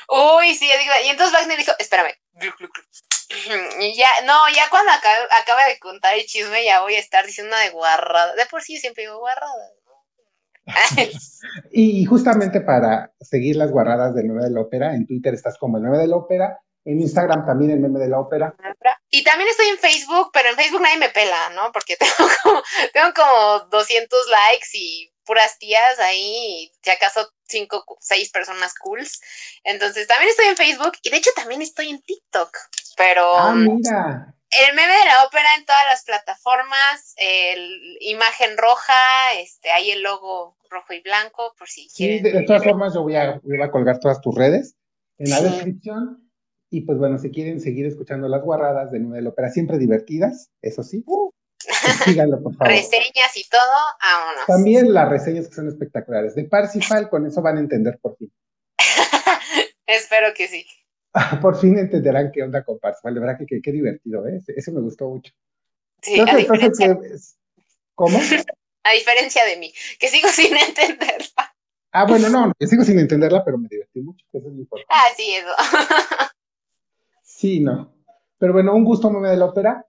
Uy, 0.10 0.56
sí, 0.56 0.68
y 1.06 1.10
entonces 1.10 1.34
Wagner 1.38 1.60
dijo, 1.60 1.74
espérame, 1.78 2.14
y 3.80 3.96
ya, 3.96 4.08
no, 4.26 4.50
ya 4.56 4.70
cuando 4.70 4.92
acabe, 4.92 5.72
de 5.72 5.80
contar 5.80 6.16
el 6.16 6.26
chisme 6.26 6.66
ya 6.66 6.82
voy 6.82 6.96
a 6.96 7.00
estar 7.00 7.26
diciendo 7.26 7.56
una 7.56 7.64
de 7.64 7.70
guarrada. 7.70 8.36
De 8.36 8.46
por 8.46 8.62
sí 8.62 8.78
siempre 8.78 9.04
digo 9.04 9.20
guarrada. 9.20 9.72
y 11.72 12.06
justamente 12.06 12.62
para 12.62 13.12
seguir 13.20 13.56
las 13.56 13.72
guarradas 13.72 14.14
del 14.14 14.28
9 14.28 14.46
de 14.46 14.52
la 14.52 14.62
ópera, 14.62 14.94
en 14.94 15.08
Twitter 15.08 15.34
estás 15.34 15.58
como 15.58 15.78
el 15.78 15.84
9 15.84 15.98
de 15.98 16.08
la 16.08 16.18
ópera, 16.18 16.60
en 16.86 17.00
Instagram 17.00 17.46
también 17.46 17.72
el 17.72 17.80
meme 17.80 18.00
de 18.00 18.10
la 18.10 18.20
ópera. 18.20 18.56
Y 19.10 19.24
también 19.24 19.50
estoy 19.50 19.68
en 19.68 19.78
Facebook, 19.78 20.30
pero 20.34 20.50
en 20.50 20.56
Facebook 20.56 20.82
nadie 20.82 20.98
me 20.98 21.10
pela, 21.10 21.50
¿no? 21.52 21.72
Porque 21.72 21.96
tengo 22.00 22.30
como, 22.44 22.62
tengo 22.94 23.14
como 23.14 23.60
200 23.70 24.28
likes 24.30 24.70
y 24.74 25.12
puras 25.32 25.58
tías 25.60 25.98
ahí, 26.00 26.70
si 26.82 26.90
acaso 26.90 27.22
cinco, 27.48 27.86
seis 28.02 28.30
personas 28.32 28.74
cools. 28.74 29.22
Entonces 29.64 30.06
también 30.06 30.30
estoy 30.30 30.48
en 30.48 30.58
Facebook 30.58 30.92
y 31.04 31.10
de 31.10 31.16
hecho 31.16 31.30
también 31.38 31.62
estoy 31.62 31.88
en 31.88 32.02
TikTok. 32.02 32.50
Pero 32.98 33.34
ah, 33.38 33.56
mira. 33.56 34.36
el 34.60 34.76
meme 34.76 34.92
de 34.92 35.06
la 35.06 35.24
ópera 35.26 35.48
en 35.58 35.66
todas 35.66 35.86
las 35.90 36.04
plataformas, 36.04 37.14
el 37.16 37.98
imagen 38.02 38.58
roja, 38.58 39.34
este, 39.40 39.72
hay 39.72 39.92
el 39.92 40.04
logo 40.04 40.58
rojo 40.70 40.92
y 40.92 41.02
blanco, 41.02 41.56
por 41.58 41.70
si 41.70 41.88
sí, 41.88 42.20
De, 42.20 42.44
todas 42.44 42.66
formas, 42.66 42.94
yo 42.94 43.04
voy 43.04 43.16
a, 43.16 43.40
voy 43.42 43.62
a 43.62 43.72
colgar 43.72 44.00
todas 44.00 44.20
tus 44.20 44.36
redes 44.36 44.76
en 45.18 45.30
la 45.30 45.40
descripción. 45.40 46.30
Y 46.70 46.82
pues 46.82 46.98
bueno, 46.98 47.18
si 47.20 47.32
quieren 47.32 47.62
seguir 47.62 47.86
escuchando 47.86 48.28
las 48.28 48.42
guarradas 48.42 48.92
de 48.92 49.00
Nueva 49.00 49.16
de 49.16 49.22
la 49.22 49.30
Ópera, 49.30 49.50
siempre 49.50 49.78
divertidas, 49.78 50.52
eso 50.62 50.84
sí. 50.84 51.06
Uh. 51.08 51.32
Síganlo, 52.06 52.42
por 52.42 52.56
favor. 52.56 52.74
Reseñas 52.74 53.36
y 53.36 53.48
todo, 53.50 53.62
vámonos. 54.02 54.46
También 54.48 54.94
las 54.94 55.10
reseñas 55.10 55.48
que 55.48 55.56
son 55.56 55.68
espectaculares. 55.68 56.36
De 56.36 56.46
Parsifal, 56.46 57.10
con 57.10 57.26
eso 57.26 57.42
van 57.42 57.58
a 57.58 57.60
entender 57.62 58.00
por 58.02 58.16
fin. 58.18 58.32
Espero 59.86 60.34
que 60.36 60.48
sí. 60.48 60.66
por 61.42 61.60
fin 61.60 61.78
entenderán 61.78 62.32
qué 62.32 62.44
onda 62.44 62.64
con 62.64 62.80
Parsifal. 62.80 63.14
De 63.14 63.20
verdad 63.20 63.38
que 63.38 63.62
qué 63.62 63.72
divertido, 63.72 64.28
¿eh? 64.28 64.42
Ese, 64.48 64.72
me 64.72 64.82
gustó 64.82 65.10
mucho. 65.10 65.34
Sí, 66.02 66.20
a 66.20 66.36
diferencia... 66.36 66.98
¿Cómo? 67.96 68.18
a 68.84 68.92
diferencia 68.94 69.46
de 69.46 69.58
mí, 69.58 69.74
que 70.00 70.08
sigo 70.08 70.30
sin 70.30 70.56
entenderla. 70.58 71.56
Ah, 71.92 72.06
bueno, 72.06 72.30
no, 72.30 72.54
yo 72.58 72.68
sigo 72.68 72.84
sin 72.84 72.98
entenderla, 73.00 73.44
pero 73.44 73.58
me 73.58 73.68
divertí 73.68 74.02
mucho, 74.02 74.26
eso 74.32 74.48
es 74.48 74.54
importante. 74.56 74.88
Ah, 74.90 75.04
sí, 75.16 75.36
eso. 75.36 75.50
sí, 77.22 77.60
no. 77.60 77.94
Pero 78.38 78.54
bueno, 78.54 78.74
un 78.74 78.86
gusto, 78.86 79.12
meme 79.12 79.30
de 79.30 79.38
la 79.38 79.46
ópera. 79.46 79.86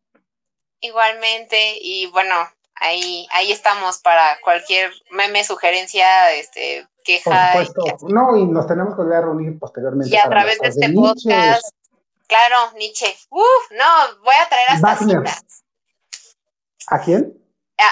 Igualmente, 0.82 1.78
y 1.80 2.06
bueno, 2.06 2.34
ahí, 2.74 3.26
ahí 3.30 3.52
estamos 3.52 3.98
para 3.98 4.38
cualquier 4.42 4.92
meme, 5.10 5.44
sugerencia, 5.44 6.32
este, 6.34 6.86
queja. 7.04 7.52
Por 7.54 7.66
supuesto. 7.66 8.08
No, 8.08 8.36
y 8.36 8.44
nos 8.44 8.66
tenemos 8.66 8.94
que 8.94 9.02
volver 9.02 9.18
a 9.18 9.20
reunir 9.22 9.58
posteriormente. 9.58 10.14
Y 10.14 10.18
a 10.18 10.28
través 10.28 10.58
de 10.58 10.68
este 10.68 10.92
podcast. 10.92 11.64
Claro, 12.26 12.72
Nietzsche. 12.76 13.16
Uf, 13.30 13.70
no, 13.72 14.22
voy 14.22 14.34
a 14.44 14.48
traer 14.48 14.68
hasta 14.70 14.96
citas. 14.96 15.64
¿A 16.88 17.00
quién? 17.00 17.38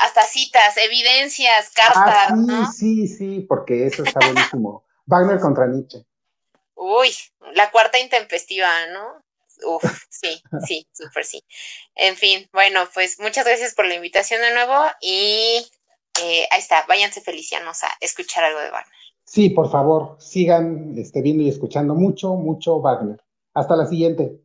Hasta 0.04 0.22
citas, 0.22 0.76
evidencias, 0.76 1.70
cartas. 1.70 2.32
Ah, 2.32 2.70
sí, 2.72 3.06
sí, 3.06 3.16
sí, 3.16 3.40
porque 3.48 3.86
eso 3.86 4.02
está 4.02 4.20
buenísimo. 4.24 4.84
Wagner 5.06 5.40
contra 5.40 5.66
Nietzsche. 5.66 6.04
Uy, 6.74 7.10
la 7.54 7.70
cuarta 7.70 7.98
intempestiva, 7.98 8.68
¿no? 8.92 9.22
Uf, 9.66 10.04
sí, 10.08 10.42
sí, 10.66 10.86
súper 10.92 11.24
sí. 11.24 11.42
En 11.94 12.16
fin, 12.16 12.48
bueno, 12.52 12.80
pues 12.92 13.18
muchas 13.20 13.44
gracias 13.44 13.74
por 13.74 13.86
la 13.86 13.94
invitación 13.94 14.40
de 14.40 14.52
nuevo 14.54 14.74
y 15.00 15.66
eh, 16.22 16.46
ahí 16.50 16.58
está, 16.58 16.84
váyanse 16.88 17.20
felicianos 17.20 17.82
a 17.82 17.88
escuchar 18.00 18.44
algo 18.44 18.60
de 18.60 18.70
Wagner. 18.70 18.94
Sí, 19.24 19.50
por 19.50 19.70
favor, 19.70 20.16
sigan 20.18 20.94
este, 20.98 21.22
viendo 21.22 21.42
y 21.42 21.48
escuchando 21.48 21.94
mucho, 21.94 22.34
mucho 22.34 22.80
Wagner. 22.80 23.22
Hasta 23.54 23.76
la 23.76 23.86
siguiente. 23.86 24.38